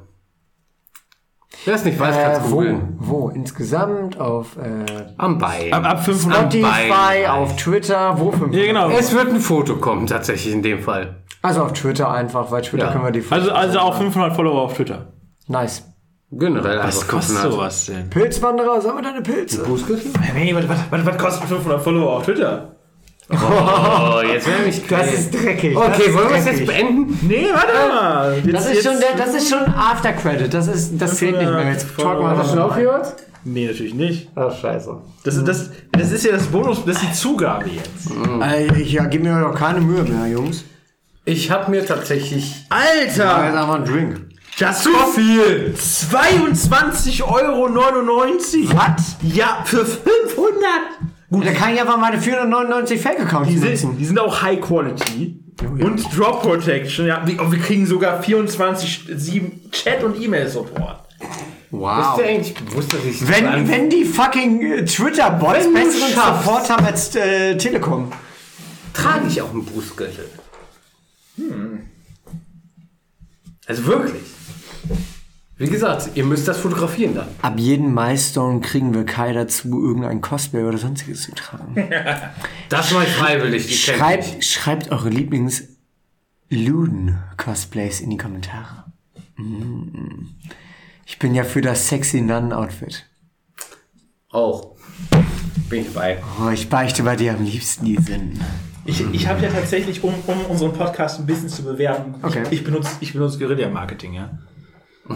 Wer 1.65 1.75
es 1.75 1.83
nicht 1.85 1.99
weiß, 1.99 2.15
Äh, 2.15 2.21
kann 2.23 2.31
es 2.31 2.43
wo? 2.51 2.55
googeln. 2.55 2.95
Wo? 2.97 3.29
Insgesamt 3.29 4.19
auf 4.19 4.57
äh, 4.57 5.05
Am 5.17 5.37
Bein. 5.37 5.71
Ab, 5.73 5.85
ab 5.85 6.03
500. 6.03 6.39
Am 6.39 6.49
Spotify, 6.51 6.89
Bein. 6.89 7.25
auf 7.29 7.55
Twitter, 7.57 8.19
wo? 8.19 8.31
fünf- 8.31 8.53
Ja, 8.55 8.65
genau. 8.65 8.89
Es 8.89 9.13
wird 9.13 9.27
ein 9.29 9.39
Foto 9.39 9.75
kommen, 9.75 10.07
tatsächlich 10.07 10.53
in 10.53 10.63
dem 10.63 10.79
Fall. 10.79 11.17
Also 11.43 11.63
auf 11.63 11.73
Twitter 11.73 12.09
einfach, 12.09 12.51
weil 12.51 12.61
Twitter 12.61 12.85
Ja. 12.85 12.91
können 12.91 13.03
wir 13.03 13.11
die 13.11 13.23
Also, 13.29 13.51
also 13.51 13.79
auch 13.79 13.95
500 13.97 14.35
Follower 14.35 14.61
auf 14.61 14.73
Twitter. 14.75 15.13
Nice. 15.47 15.83
Generell 16.31 16.79
Was 16.79 17.05
kostet 17.07 17.35
500. 17.37 17.51
sowas 17.51 17.85
denn? 17.87 18.09
Pilzwanderer, 18.09 18.79
sag 18.81 18.95
mal 18.95 19.01
deine 19.03 19.21
Pilze. 19.21 19.63
Bußgürtel? 19.63 20.11
Nee, 20.33 20.55
was, 20.55 20.67
was, 20.69 20.77
was, 20.89 21.05
was 21.05 21.17
kostet 21.17 21.49
500 21.49 21.81
Follower 21.83 22.17
auf 22.17 22.23
Twitter? 22.25 22.75
Oh, 23.33 24.21
jetzt 24.21 24.47
wäre 24.47 24.61
mich 24.65 24.81
Das 24.89 25.13
ist 25.13 25.31
dreckig. 25.33 25.73
das 25.75 25.87
Okay, 25.87 26.09
ist 26.09 26.13
wollen 26.15 26.29
wir 26.29 26.35
es 26.37 26.45
jetzt 26.45 26.65
beenden? 26.65 27.19
Nee, 27.27 27.47
warte 27.53 27.73
mal. 27.89 28.41
Das 28.51 28.65
ist, 28.71 28.83
schon 28.83 28.99
der, 28.99 29.15
das 29.25 29.33
ist 29.35 29.49
schon 29.49 29.59
After 29.73 30.13
Credit. 30.13 30.53
Das, 30.53 30.67
ist, 30.67 30.93
das 31.01 31.15
zählt 31.17 31.37
nicht 31.37 31.49
mehr. 31.51 31.71
Jetzt 31.71 31.87
talk 31.97 32.21
mal 32.21 32.37
Hast 32.37 32.53
du 32.55 32.59
aufgehört? 32.61 33.15
Nee, 33.43 33.65
natürlich 33.67 33.93
nicht. 33.95 34.29
Ach, 34.35 34.55
scheiße. 34.55 34.97
Das, 35.23 35.35
ist- 35.35 35.47
das, 35.47 35.69
das 35.91 36.11
ist 36.11 36.25
ja 36.25 36.33
das 36.33 36.47
Bonus, 36.47 36.85
das 36.85 36.97
ist 36.97 37.03
die 37.09 37.13
Zugabe 37.13 37.69
jetzt. 37.69 38.11
Ey, 38.41 38.71
ich 38.81 38.91
ja, 38.93 39.05
gib 39.05 39.23
mir 39.23 39.39
doch 39.41 39.55
keine 39.55 39.81
Mühe 39.81 40.03
mehr, 40.03 40.27
Jungs. 40.27 40.63
Ich 41.25 41.49
habe 41.51 41.71
mir 41.71 41.85
tatsächlich. 41.85 42.65
Jetzt 43.03 43.19
Alter! 43.19 43.35
einfach 43.37 43.75
einen 43.75 43.85
Drink. 43.85 44.21
Das 44.59 44.77
ist 44.77 44.83
zu 44.83 44.91
viel! 45.15 45.73
22,99 45.75 47.23
Euro! 47.23 47.69
Was? 48.75 49.15
Ja, 49.21 49.61
für 49.65 49.85
500! 49.85 50.01
Gut, 51.31 51.45
da 51.45 51.51
kann 51.53 51.73
ich 51.73 51.79
einfach 51.79 51.97
meine 51.97 52.19
499 52.21 53.01
Fake-Accounts 53.01 53.49
Die 53.49 53.55
nutzen. 53.55 53.77
sind, 53.77 53.97
die 53.99 54.05
sind 54.05 54.19
auch 54.19 54.41
High 54.41 54.59
Quality. 54.59 55.39
Und 55.61 56.17
Drop 56.17 56.41
Protection, 56.41 57.07
ja. 57.07 57.25
Wir, 57.25 57.51
wir 57.51 57.59
kriegen 57.59 57.85
sogar 57.85 58.21
24-7 58.21 59.71
Chat- 59.71 60.03
und 60.03 60.21
E-Mail-Support. 60.21 60.99
Wow. 61.71 62.17
Bewusst, 62.17 62.93
dass 62.93 63.05
ich. 63.05 63.25
Wenn, 63.27 63.67
wenn 63.69 63.89
die 63.89 64.03
fucking 64.03 64.61
äh, 64.61 64.83
Twitter-Bots 64.85 65.65
Wenn 65.65 65.73
besseren. 65.73 66.09
Support 66.13 66.69
haben 66.69 66.85
als 66.85 67.15
äh, 67.15 67.55
Telekom. 67.55 68.11
trage 68.93 69.27
ich 69.29 69.41
auch 69.41 69.51
einen 69.51 69.63
Bußgürtel. 69.63 70.29
Also 73.67 73.85
wirklich. 73.85 74.21
Wie 75.61 75.69
gesagt, 75.69 76.09
ihr 76.15 76.25
müsst 76.25 76.47
das 76.47 76.57
fotografieren 76.57 77.13
dann. 77.13 77.27
Ab 77.43 77.59
jedem 77.59 77.93
Milestone 77.93 78.61
kriegen 78.61 78.95
wir 78.95 79.05
Kai 79.05 79.31
dazu, 79.31 79.85
irgendein 79.85 80.19
Cosplay 80.19 80.63
oder 80.63 80.79
sonstiges 80.79 81.21
zu 81.21 81.35
tragen. 81.35 81.75
Das 82.69 82.91
mache 82.91 83.03
ich 83.03 83.11
freiwillig. 83.11 83.67
die 83.67 83.75
schreibt, 83.75 84.43
schreibt 84.43 84.91
eure 84.91 85.09
Lieblings-Luden-Cosplays 85.09 88.01
in 88.01 88.09
die 88.09 88.17
Kommentare. 88.17 88.85
Mm. 89.35 90.29
Ich 91.05 91.19
bin 91.19 91.35
ja 91.35 91.43
für 91.43 91.61
das 91.61 91.89
sexy 91.89 92.21
Nun-Outfit. 92.21 93.05
Auch. 94.29 94.71
Bin 95.69 95.81
ich 95.81 95.93
bei. 95.93 96.17
Oh, 96.41 96.49
ich 96.49 96.69
beichte 96.69 97.03
bei 97.03 97.15
dir 97.15 97.35
am 97.35 97.43
liebsten 97.43 97.85
die 97.85 97.97
Sinn. 97.97 98.39
Ich, 98.85 99.05
ich 99.13 99.27
habe 99.27 99.43
ja 99.43 99.51
tatsächlich, 99.51 100.03
um, 100.03 100.15
um 100.25 100.43
unseren 100.45 100.73
Podcast 100.73 101.19
ein 101.19 101.27
bisschen 101.27 101.49
zu 101.49 101.61
bewerben, 101.63 102.15
Okay. 102.23 102.41
ich, 102.45 102.53
ich 102.53 102.63
benutze 102.63 102.89
ich 102.99 103.13
benutze 103.13 103.37
Guerilla-Marketing, 103.37 104.13
ja. 104.13 104.31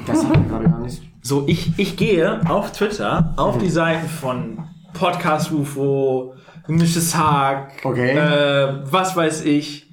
Das 0.07 0.23
hat 0.23 0.33
man 0.33 0.47
gerade 0.49 0.69
gar 0.69 0.79
nicht. 0.79 1.01
So, 1.21 1.45
ich, 1.47 1.71
ich 1.77 1.95
gehe 1.97 2.41
auf 2.49 2.71
Twitter, 2.71 3.33
auf 3.37 3.57
die 3.57 3.69
Seiten 3.69 4.07
von 4.07 4.65
Podcast 4.93 5.51
UFO, 5.51 6.33
Gemischtes 6.67 7.15
Hack, 7.15 7.71
Okay. 7.83 8.11
äh, 8.17 8.79
was 8.83 9.15
weiß 9.15 9.45
ich, 9.45 9.87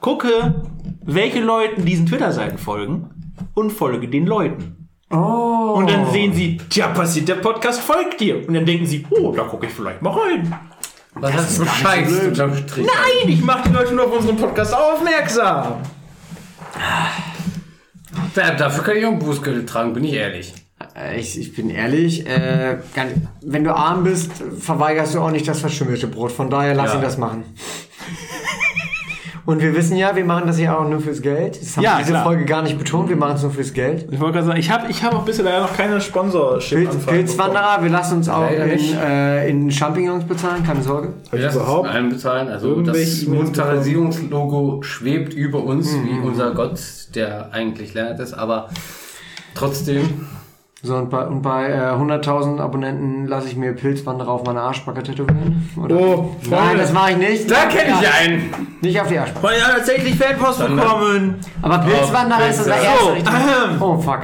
gucke, 0.00 0.62
welche 1.04 1.40
Leuten 1.40 1.84
diesen 1.84 2.06
Twitter-Seiten 2.06 2.58
folgen 2.58 3.10
und 3.54 3.70
folge 3.72 4.08
den 4.08 4.26
Leuten. 4.26 4.88
Oh. 5.10 5.74
Und 5.76 5.90
dann 5.90 6.10
sehen 6.10 6.32
sie, 6.34 6.58
tja, 6.68 6.88
passiert, 6.88 7.28
der 7.28 7.36
Podcast 7.36 7.80
folgt 7.80 8.20
dir. 8.20 8.46
Und 8.46 8.54
dann 8.54 8.66
denken 8.66 8.84
sie, 8.86 9.06
oh, 9.10 9.32
da 9.32 9.44
gucke 9.44 9.66
ich 9.66 9.72
vielleicht 9.72 10.02
mal 10.02 10.10
rein. 10.10 10.54
Was 11.14 11.32
hast 11.32 11.58
du 11.58 11.64
Scheiß 11.64 12.24
unterm 12.26 12.54
Strich? 12.56 12.86
Nein, 12.86 13.28
ich 13.28 13.42
mache 13.42 13.68
die 13.68 13.74
Leute 13.74 13.94
nur 13.94 14.04
auf 14.06 14.16
unseren 14.18 14.36
Podcast 14.36 14.74
aufmerksam. 14.74 15.76
Da- 18.38 18.54
Dafür 18.54 18.84
kann 18.84 18.96
ich 18.96 19.04
auch 19.04 19.10
einen 19.10 19.18
Bußgürtel 19.18 19.66
tragen, 19.66 19.92
bin 19.94 20.04
ich 20.04 20.12
ehrlich. 20.12 20.54
Äh, 20.96 21.18
Ich, 21.18 21.38
ich 21.38 21.54
bin 21.56 21.70
ehrlich, 21.70 22.24
äh, 22.26 22.78
wenn 23.42 23.64
du 23.64 23.74
arm 23.74 24.04
bist, 24.04 24.30
verweigerst 24.60 25.14
du 25.14 25.20
auch 25.20 25.30
nicht 25.32 25.48
das 25.48 25.58
verschimmelte 25.60 26.06
Brot. 26.06 26.30
Von 26.30 26.48
daher 26.48 26.74
lass 26.74 26.92
Ja. 26.92 26.98
ihn 26.98 27.02
das 27.02 27.18
machen. 27.18 27.42
Und 29.48 29.62
wir 29.62 29.74
wissen 29.74 29.96
ja, 29.96 30.14
wir 30.14 30.26
machen 30.26 30.46
das 30.46 30.60
ja 30.60 30.76
auch 30.76 30.86
nur 30.86 31.00
fürs 31.00 31.22
Geld. 31.22 31.58
Das 31.58 31.74
haben 31.78 31.82
Ja, 31.82 31.92
wir 31.92 31.98
diese 32.00 32.10
klar. 32.10 32.24
Folge 32.24 32.44
gar 32.44 32.60
nicht 32.60 32.76
betont, 32.76 33.08
wir 33.08 33.16
machen 33.16 33.36
es 33.36 33.42
nur 33.42 33.50
fürs 33.50 33.72
Geld. 33.72 34.06
Ich 34.10 34.20
wollte 34.20 34.34
gerade 34.34 34.46
sagen, 34.48 34.60
ich 34.60 34.70
habe 34.70 34.90
ich 34.90 35.02
hab 35.02 35.14
auch 35.14 35.22
bisher 35.24 35.42
leider 35.42 35.62
noch 35.62 35.74
keine 35.74 35.98
sponsorship 36.02 36.90
Pilz, 36.90 37.06
Pilzwanderer, 37.06 37.78
wir 37.82 37.88
lassen 37.88 38.18
uns 38.18 38.28
auch 38.28 38.50
in, 38.50 38.98
äh, 38.98 39.48
in 39.48 39.70
Champignons 39.70 40.24
bezahlen, 40.24 40.62
keine 40.64 40.82
Sorge. 40.82 41.14
Wir 41.30 41.40
lassen 41.40 41.60
überhaupt 41.60 41.88
allen 41.88 42.10
bezahlen. 42.10 42.48
Also 42.48 42.82
das 42.82 43.22
Monetarisierungslogo 43.26 44.82
schwebt 44.82 45.32
über 45.32 45.64
uns, 45.64 45.92
Mhm. 45.92 46.04
wie 46.08 46.26
unser 46.28 46.50
Gott, 46.52 46.78
der 47.14 47.48
eigentlich 47.52 47.94
lernt 47.94 48.20
ist, 48.20 48.34
aber 48.34 48.68
trotzdem. 49.54 50.26
So, 50.80 50.94
und 50.94 51.10
bei, 51.10 51.26
und 51.26 51.42
bei 51.42 51.70
äh, 51.70 51.90
100.000 51.92 52.60
Abonnenten 52.60 53.26
lasse 53.26 53.48
ich 53.48 53.56
mir 53.56 53.72
Pilzwanderer 53.72 54.30
auf 54.30 54.44
meine 54.44 54.60
Arschbacke 54.60 55.02
tätowieren. 55.02 55.68
Oder? 55.76 55.96
Oh, 55.96 56.36
Nein, 56.48 56.60
Freunde. 56.60 56.76
das 56.82 56.92
mache 56.92 57.10
ich 57.12 57.16
nicht. 57.16 57.50
Da 57.50 57.66
kenne 57.66 57.96
ich 57.96 58.00
Ja, 58.00 58.10
einen. 58.20 58.76
Nicht 58.80 59.00
auf 59.00 59.08
die 59.08 59.18
Arschbacke. 59.18 59.56
Wir 59.56 59.64
haben 59.66 59.74
tatsächlich 59.74 60.14
Fanpost 60.14 60.60
bekommen. 60.60 61.40
Aber 61.62 61.78
Pilzwanderer 61.78 62.48
ist 62.48 62.58
unser 62.58 62.70
Pilze. 62.74 62.86
erster 63.26 63.78
So. 63.78 63.84
Oh, 63.84 63.98
fuck. 63.98 64.20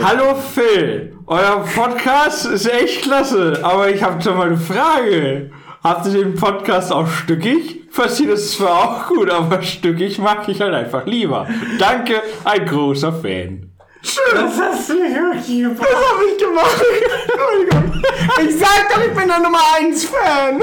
Hallo 0.00 0.36
Phil, 0.36 1.16
euer 1.26 1.64
Podcast 1.74 2.46
ist 2.46 2.72
echt 2.72 3.02
klasse, 3.02 3.58
aber 3.64 3.90
ich 3.90 4.00
habe 4.04 4.22
schon 4.22 4.36
mal 4.38 4.46
eine 4.46 4.56
Frage. 4.56 5.50
Habt 5.82 6.06
ihr 6.06 6.12
den 6.12 6.36
Podcast 6.36 6.92
auch 6.92 7.08
stückig? 7.08 7.90
Passiert 7.92 8.30
es 8.30 8.52
zwar 8.52 8.70
auch 8.70 9.08
gut, 9.08 9.28
aber 9.28 9.60
stückig 9.62 10.20
mag 10.20 10.48
ich 10.48 10.60
halt 10.60 10.74
einfach 10.74 11.06
lieber. 11.06 11.48
Danke, 11.80 12.22
ein 12.44 12.66
großer 12.66 13.12
Fan. 13.12 13.69
Was 14.02 14.60
hast 14.60 14.88
du 14.88 14.94
hier 15.04 15.76
Was 15.76 15.86
hab 15.86 16.22
ich 16.26 16.38
gemacht? 16.38 16.82
Entschuldigung. 17.28 18.02
Ich 18.42 18.58
sag 18.58 18.88
doch, 18.88 19.02
ich 19.04 19.12
bin 19.14 19.28
der 19.28 19.40
Nummer 19.40 19.58
1 19.78 20.04
Fan. 20.04 20.60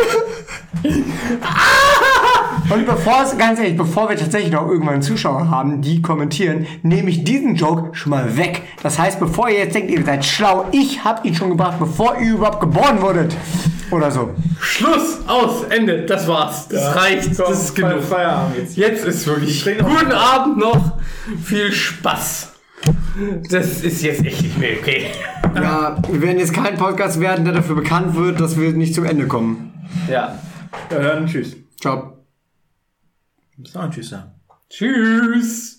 Und 2.70 2.86
bevor 2.86 3.24
es, 3.24 3.38
ganz 3.38 3.60
ehrlich, 3.60 3.78
bevor 3.78 4.10
wir 4.10 4.18
tatsächlich 4.18 4.52
noch 4.52 4.68
irgendwann 4.68 5.02
Zuschauer 5.02 5.50
haben, 5.50 5.82
die 5.82 6.02
kommentieren, 6.02 6.68
nehme 6.84 7.10
ich 7.10 7.24
diesen 7.24 7.56
Joke 7.56 7.96
schon 7.96 8.10
mal 8.12 8.38
weg. 8.38 8.64
Das 8.84 9.00
heißt, 9.00 9.20
bevor 9.20 9.50
ihr 9.50 9.60
jetzt 9.60 9.76
denkt, 9.76 9.92
ihr 9.92 10.04
seid 10.04 10.26
schlau, 10.26 10.66
ich 10.72 11.04
habe 11.04 11.28
ihn 11.28 11.36
schon 11.36 11.50
gebracht, 11.50 11.80
bevor 11.80 12.18
ihr 12.20 12.34
überhaupt 12.34 12.60
geboren 12.60 13.02
wurdet. 13.02 13.36
Oder 13.90 14.12
so. 14.12 14.32
Schluss, 14.60 15.20
aus, 15.28 15.64
Ende, 15.70 16.06
das 16.06 16.28
war's. 16.28 16.68
Das 16.68 16.96
reicht, 16.96 17.40
das 17.40 17.64
ist 17.64 17.76
genug. 17.76 18.04
Feierabend 18.04 18.58
jetzt. 18.58 18.76
Jetzt 18.76 19.06
ist 19.06 19.26
wirklich. 19.28 19.64
Guten 19.64 20.12
Abend 20.12 20.58
noch, 20.58 20.92
viel 21.44 21.72
Spaß. 21.72 22.57
Das 23.50 23.84
ist 23.84 24.02
jetzt 24.04 24.24
echt 24.24 24.42
nicht 24.42 24.58
mehr 24.58 24.78
okay. 24.80 25.08
Ja, 25.56 26.02
wir 26.10 26.22
werden 26.22 26.40
jetzt 26.40 26.54
kein 26.54 26.76
Podcast 26.76 27.20
werden, 27.20 27.46
der 27.46 27.54
dafür 27.56 27.76
bekannt 27.76 28.16
wird, 28.16 28.40
dass 28.40 28.60
wir 28.60 28.72
nicht 28.74 28.94
zum 28.94 29.06
Ende 29.06 29.28
kommen. 29.28 29.74
Ja. 30.10 30.38
Hören. 30.90 31.26
Tschüss. 31.26 31.56
Ciao. 31.80 32.18
Bis 33.58 33.74
dann. 33.74 33.92
Tschüss 33.92 34.10
sagen. 34.10 34.32
Tschüss. 34.70 35.77